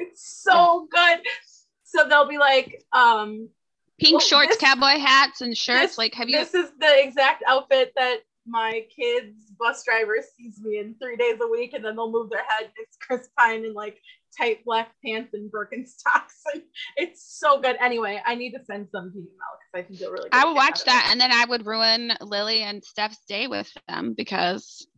It's 0.00 0.42
so 0.42 0.88
good. 0.90 1.20
So 1.84 2.08
they'll 2.08 2.28
be 2.28 2.38
like, 2.38 2.82
um, 2.92 3.48
Pink 4.00 4.14
Well, 4.14 4.20
shorts, 4.20 4.48
this- 4.48 4.58
cowboy 4.58 4.98
hats, 4.98 5.40
and 5.40 5.56
shirts. 5.56 5.80
this- 5.80 5.98
like, 5.98 6.14
have 6.14 6.28
you? 6.28 6.38
This 6.38 6.54
is 6.54 6.70
the 6.78 7.02
exact 7.02 7.42
outfit 7.46 7.92
that 7.96 8.18
my 8.46 8.86
kids' 8.94 9.50
bus 9.58 9.82
driver 9.84 10.16
sees 10.36 10.60
me 10.60 10.78
in 10.78 10.94
three 11.00 11.16
days 11.16 11.38
a 11.40 11.46
week, 11.48 11.72
and 11.74 11.84
then 11.84 11.96
they'll 11.96 12.10
move 12.10 12.28
their 12.30 12.44
head. 12.44 12.70
It's 12.76 12.96
Chris 12.98 13.28
Pine 13.38 13.64
in 13.64 13.72
like 13.72 13.98
tight 14.36 14.64
black 14.64 14.90
pants 15.04 15.32
and 15.32 15.50
Birkenstocks, 15.50 16.42
and 16.54 16.62
it's 16.96 17.38
so 17.38 17.60
good. 17.60 17.76
Anyway, 17.80 18.20
I 18.26 18.34
need 18.34 18.50
to 18.52 18.64
send 18.64 18.88
some 18.90 19.12
to 19.12 19.18
you, 19.18 19.28
Mel, 19.38 19.58
because 19.72 19.84
I 19.84 19.86
think 19.86 20.00
you'll 20.00 20.12
really. 20.12 20.28
I 20.32 20.44
would 20.44 20.56
watch 20.56 20.84
that, 20.84 21.08
and 21.10 21.20
then 21.20 21.30
I 21.32 21.44
would 21.44 21.64
ruin 21.64 22.12
Lily 22.20 22.62
and 22.62 22.84
Steph's 22.84 23.18
day 23.28 23.46
with 23.46 23.70
them 23.88 24.14
because. 24.16 24.86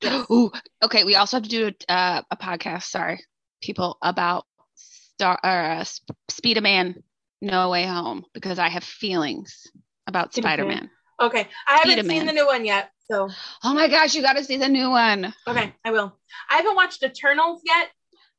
Yes. 0.00 0.30
Ooh, 0.30 0.52
okay. 0.80 1.02
We 1.02 1.16
also 1.16 1.38
have 1.38 1.42
to 1.42 1.48
do 1.48 1.72
uh, 1.88 2.22
a 2.30 2.36
podcast. 2.36 2.84
Sorry, 2.84 3.18
people 3.60 3.98
about 4.00 4.46
Star 4.76 5.36
or 5.42 5.50
uh, 5.50 5.84
Spider 6.28 6.60
Man 6.60 7.02
No 7.40 7.70
Way 7.70 7.86
Home 7.86 8.24
because 8.34 8.58
I 8.58 8.68
have 8.68 8.84
feelings 8.84 9.66
about 10.06 10.34
Spider-Man. 10.34 10.90
Okay, 11.20 11.48
I 11.66 11.72
haven't 11.78 11.90
Spider-Man. 11.90 12.16
seen 12.16 12.26
the 12.26 12.32
new 12.32 12.46
one 12.46 12.64
yet, 12.64 12.90
so 13.10 13.28
Oh 13.64 13.74
my 13.74 13.88
gosh, 13.88 14.14
you 14.14 14.22
got 14.22 14.36
to 14.36 14.44
see 14.44 14.56
the 14.56 14.68
new 14.68 14.90
one. 14.90 15.32
okay, 15.46 15.74
I 15.84 15.90
will. 15.90 16.16
I 16.50 16.56
haven't 16.56 16.76
watched 16.76 17.02
Eternals 17.02 17.62
yet, 17.64 17.88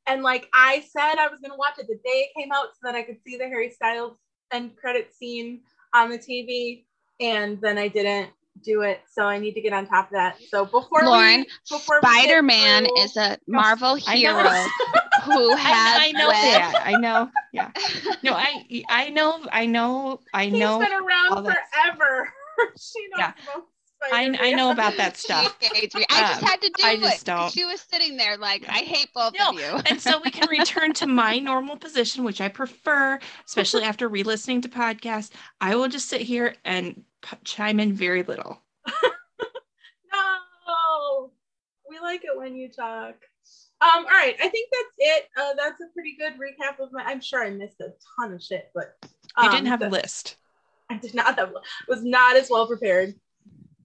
and 0.06 0.22
like 0.22 0.48
I 0.54 0.80
said, 0.80 1.16
I 1.16 1.28
was 1.28 1.40
gonna 1.42 1.56
watch 1.56 1.78
it 1.78 1.86
the 1.86 1.96
day 1.96 2.28
it 2.28 2.40
came 2.40 2.52
out 2.52 2.68
so 2.74 2.80
that 2.84 2.94
I 2.94 3.02
could 3.02 3.18
see 3.26 3.36
the 3.36 3.44
Harry 3.44 3.70
Styles 3.70 4.16
end 4.52 4.76
credit 4.76 5.12
scene 5.14 5.60
on 5.94 6.10
the 6.10 6.18
TV, 6.18 6.84
and 7.20 7.60
then 7.60 7.78
I 7.78 7.88
didn't 7.88 8.30
do 8.62 8.82
it, 8.82 9.00
so 9.10 9.24
I 9.24 9.38
need 9.38 9.54
to 9.54 9.60
get 9.60 9.72
on 9.72 9.86
top 9.86 10.06
of 10.06 10.12
that. 10.12 10.38
So 10.48 10.64
before 10.64 11.04
Lauren, 11.04 11.46
before 11.70 12.00
Spider 12.02 12.42
Man 12.42 12.86
is 12.98 13.16
a 13.16 13.32
oh, 13.32 13.36
Marvel 13.46 13.94
hero. 13.94 14.50
who 15.22 15.52
I, 15.54 15.56
has 15.58 15.98
I 16.02 16.12
know 16.12 16.28
web- 16.28 16.36
that. 16.36 16.82
I 16.84 16.96
know. 16.96 17.30
Yeah. 17.52 17.70
No, 18.22 18.32
I 18.34 18.84
I 18.88 19.08
know. 19.10 19.46
I 19.50 19.64
know. 19.66 20.20
I 20.34 20.44
He's 20.46 20.58
know. 20.58 20.78
been 20.78 20.92
around 20.92 21.32
all 21.32 21.42
forever. 21.42 22.28
she 22.78 23.00
knows 23.08 23.18
Yeah. 23.18 23.32
about 23.52 23.64
I, 24.12 24.36
I 24.40 24.52
know 24.52 24.70
about 24.70 24.96
that 24.96 25.16
stuff. 25.18 25.56
She 25.60 25.68
hates 25.74 25.94
me. 25.94 26.06
I 26.10 26.20
just 26.20 26.42
Um, 26.42 26.48
had 26.48 26.60
to 26.62 26.68
do 26.68 26.82
I 26.84 26.98
it. 27.02 27.22
don't. 27.24 27.52
She 27.52 27.64
was 27.66 27.80
sitting 27.82 28.16
there 28.16 28.36
like, 28.38 28.66
I 28.68 28.78
hate 28.78 29.08
both 29.14 29.34
No, 29.38 29.50
of 29.50 29.54
you. 29.54 29.80
and 29.90 30.00
so 30.00 30.20
we 30.24 30.30
can 30.30 30.48
return 30.48 30.92
to 30.94 31.06
my 31.06 31.38
normal 31.38 31.76
position, 31.76 32.24
which 32.24 32.40
I 32.40 32.48
prefer, 32.48 33.18
especially 33.46 33.82
after 33.82 34.08
re-listening 34.08 34.62
to 34.62 34.68
podcasts. 34.70 35.30
I 35.60 35.74
will 35.76 35.88
just 35.88 36.08
sit 36.08 36.22
here 36.22 36.54
and 36.64 37.04
p- 37.20 37.36
chime 37.44 37.78
in 37.78 37.92
very 37.92 38.22
little. 38.22 38.62
No, 40.12 41.30
we 41.88 41.98
like 42.00 42.22
it 42.24 42.36
when 42.36 42.56
you 42.56 42.70
talk. 42.70 43.16
Um, 43.82 44.04
all 44.04 44.10
right, 44.10 44.36
I 44.42 44.48
think 44.48 44.68
that's 44.70 44.94
it. 44.98 45.28
Uh, 45.36 45.54
that's 45.56 45.80
a 45.80 45.92
pretty 45.94 46.16
good 46.18 46.34
recap 46.34 46.82
of 46.82 46.90
my. 46.92 47.02
I'm 47.02 47.20
sure 47.20 47.42
I 47.42 47.50
missed 47.50 47.80
a 47.80 47.92
ton 48.16 48.32
of 48.32 48.42
shit, 48.42 48.70
but 48.74 48.94
You 49.02 49.44
um, 49.44 49.50
didn't 49.50 49.68
have 49.68 49.82
a 49.82 49.88
list. 49.88 50.36
I 50.90 50.98
did 50.98 51.14
not 51.14 51.38
have 51.38 51.52
was 51.88 52.04
not 52.04 52.36
as 52.36 52.50
well 52.50 52.66
prepared 52.66 53.14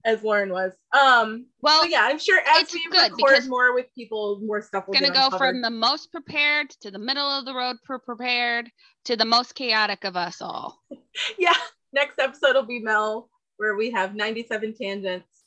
as 0.04 0.22
Lauren 0.22 0.50
was. 0.50 0.72
Um, 0.92 1.46
well, 1.62 1.86
yeah, 1.86 2.02
I'm 2.02 2.18
sure 2.18 2.38
as 2.38 2.62
it's 2.62 2.74
we 2.74 2.86
good 2.90 3.12
record 3.12 3.48
more 3.48 3.74
with 3.74 3.86
people, 3.94 4.40
more 4.42 4.60
stuff 4.62 4.86
will 4.86 4.94
gonna 4.94 5.06
get 5.12 5.30
go 5.30 5.36
from 5.36 5.62
the 5.62 5.70
most 5.70 6.12
prepared 6.12 6.70
to 6.80 6.90
the 6.90 6.98
middle 6.98 7.26
of 7.26 7.44
the 7.44 7.54
road 7.54 7.76
per 7.84 7.98
prepared 7.98 8.70
to 9.04 9.16
the 9.16 9.24
most 9.24 9.54
chaotic 9.54 10.04
of 10.04 10.16
us 10.16 10.40
all. 10.40 10.82
yeah. 11.38 11.54
Next 11.92 12.18
episode 12.18 12.54
will 12.54 12.66
be 12.66 12.80
Mel, 12.80 13.28
where 13.56 13.76
we 13.76 13.90
have 13.92 14.14
97 14.14 14.74
tangents 14.74 15.42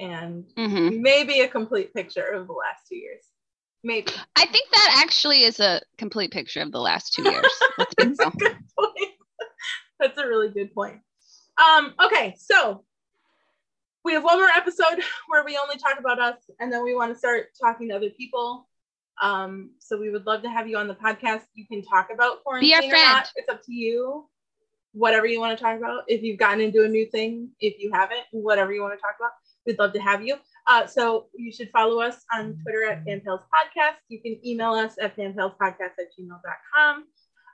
and 0.00 0.44
Mhm. 0.56 1.00
maybe 1.00 1.40
a 1.40 1.48
complete 1.48 1.94
picture 1.94 2.26
of 2.26 2.46
the 2.46 2.52
last 2.52 2.86
two 2.88 2.96
years. 2.96 3.24
Maybe. 3.86 4.10
I 4.34 4.46
think 4.46 4.68
that 4.72 5.00
actually 5.04 5.44
is 5.44 5.60
a 5.60 5.80
complete 5.96 6.32
picture 6.32 6.60
of 6.60 6.72
the 6.72 6.80
last 6.80 7.14
two 7.14 7.22
years. 7.22 7.46
That's 7.78 8.18
a 8.18 8.30
good 8.36 8.56
point. 8.76 9.12
That's 10.00 10.18
a 10.18 10.26
really 10.26 10.48
good 10.48 10.74
point. 10.74 10.98
Um, 11.56 11.94
okay, 12.04 12.34
so 12.36 12.82
we 14.04 14.14
have 14.14 14.24
one 14.24 14.38
more 14.38 14.48
episode 14.48 15.00
where 15.28 15.44
we 15.44 15.56
only 15.56 15.76
talk 15.76 16.00
about 16.00 16.18
us, 16.18 16.34
and 16.58 16.72
then 16.72 16.82
we 16.82 16.96
want 16.96 17.12
to 17.12 17.18
start 17.18 17.50
talking 17.60 17.90
to 17.90 17.94
other 17.94 18.10
people. 18.10 18.68
Um, 19.22 19.70
so 19.78 19.96
we 19.96 20.10
would 20.10 20.26
love 20.26 20.42
to 20.42 20.50
have 20.50 20.66
you 20.66 20.78
on 20.78 20.88
the 20.88 20.96
podcast. 20.96 21.42
You 21.54 21.64
can 21.68 21.84
talk 21.84 22.08
about 22.12 22.42
quarantine 22.42 22.70
Be 22.70 22.74
our 22.74 22.82
or 22.82 22.90
friend. 22.90 23.12
not. 23.12 23.30
It's 23.36 23.48
up 23.48 23.62
to 23.66 23.72
you. 23.72 24.28
Whatever 24.94 25.26
you 25.26 25.38
want 25.38 25.56
to 25.56 25.62
talk 25.62 25.78
about. 25.78 26.02
If 26.08 26.24
you've 26.24 26.40
gotten 26.40 26.60
into 26.60 26.82
a 26.82 26.88
new 26.88 27.06
thing, 27.06 27.50
if 27.60 27.78
you 27.78 27.92
haven't, 27.92 28.24
whatever 28.32 28.72
you 28.72 28.82
want 28.82 28.94
to 28.94 29.00
talk 29.00 29.14
about, 29.20 29.30
we'd 29.64 29.78
love 29.78 29.92
to 29.92 30.00
have 30.00 30.26
you. 30.26 30.38
Uh, 30.66 30.86
so 30.86 31.26
you 31.34 31.52
should 31.52 31.70
follow 31.70 32.00
us 32.00 32.24
on 32.34 32.58
Twitter 32.62 32.84
at 32.84 33.04
FanPals 33.04 33.42
Podcast. 33.54 33.96
You 34.08 34.20
can 34.20 34.38
email 34.44 34.72
us 34.72 34.94
at 35.00 35.16
fanpalspodcast 35.16 35.80
at 35.80 36.12
gmail.com. 36.18 37.04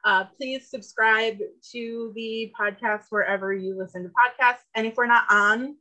Uh, 0.05 0.25
please 0.37 0.69
subscribe 0.69 1.39
to 1.71 2.13
the 2.15 2.53
podcast 2.59 3.05
wherever 3.11 3.53
you 3.53 3.79
listen 3.79 4.03
to 4.03 4.09
podcasts. 4.09 4.63
And 4.75 4.87
if 4.87 4.97
we're 4.97 5.07
not 5.07 5.25
on 5.31 5.77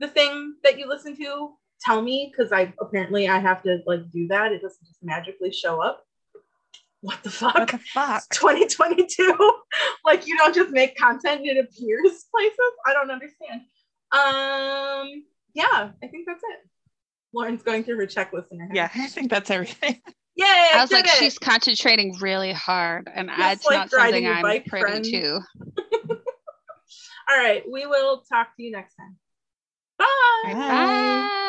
the 0.00 0.08
thing 0.08 0.56
that 0.64 0.78
you 0.78 0.88
listen 0.88 1.16
to, 1.16 1.52
tell 1.80 2.02
me 2.02 2.30
because 2.30 2.52
I 2.52 2.72
apparently 2.80 3.28
I 3.28 3.38
have 3.38 3.62
to 3.62 3.78
like 3.86 4.10
do 4.12 4.28
that. 4.28 4.52
It 4.52 4.62
doesn't 4.62 4.86
just 4.86 5.02
magically 5.02 5.52
show 5.52 5.80
up. 5.80 6.04
What 7.00 7.22
the 7.22 7.30
fuck? 7.30 7.54
What 7.54 7.68
the 7.68 7.78
fuck? 7.78 8.28
2022. 8.30 9.36
like 10.04 10.26
you 10.26 10.36
don't 10.36 10.54
just 10.54 10.70
make 10.70 10.96
content, 10.96 11.42
it 11.44 11.58
appears 11.58 12.26
places. 12.34 12.58
I 12.86 12.92
don't 12.92 13.10
understand. 13.10 13.62
Um, 14.12 15.24
yeah, 15.54 15.90
I 16.02 16.06
think 16.08 16.26
that's 16.26 16.42
it. 16.42 16.68
Lauren's 17.34 17.62
going 17.62 17.84
through 17.84 17.96
her 17.96 18.06
checklist 18.06 18.46
in 18.50 18.60
her 18.60 18.66
head. 18.66 18.76
Yeah, 18.76 18.90
I 18.94 19.06
think 19.08 19.30
that's 19.30 19.50
everything. 19.50 20.00
Yay! 20.36 20.46
I 20.46 20.78
was 20.80 20.88
did 20.88 20.96
like, 20.96 21.06
it. 21.06 21.10
she's 21.12 21.38
concentrating 21.38 22.16
really 22.20 22.52
hard, 22.52 23.10
and 23.12 23.28
that's 23.28 23.66
like 23.66 23.76
not 23.76 23.90
something 23.90 24.12
riding 24.12 24.26
a 24.26 24.30
I'm 24.30 24.42
bike, 24.42 24.66
privy 24.66 24.84
friend. 24.90 25.04
to. 25.04 25.40
All 27.30 27.38
right, 27.38 27.62
we 27.70 27.86
will 27.86 28.22
talk 28.22 28.56
to 28.56 28.62
you 28.62 28.70
next 28.70 28.94
time. 28.94 29.16
Bye. 29.98 30.06
Bye. 30.44 30.54
Bye. 30.54 31.48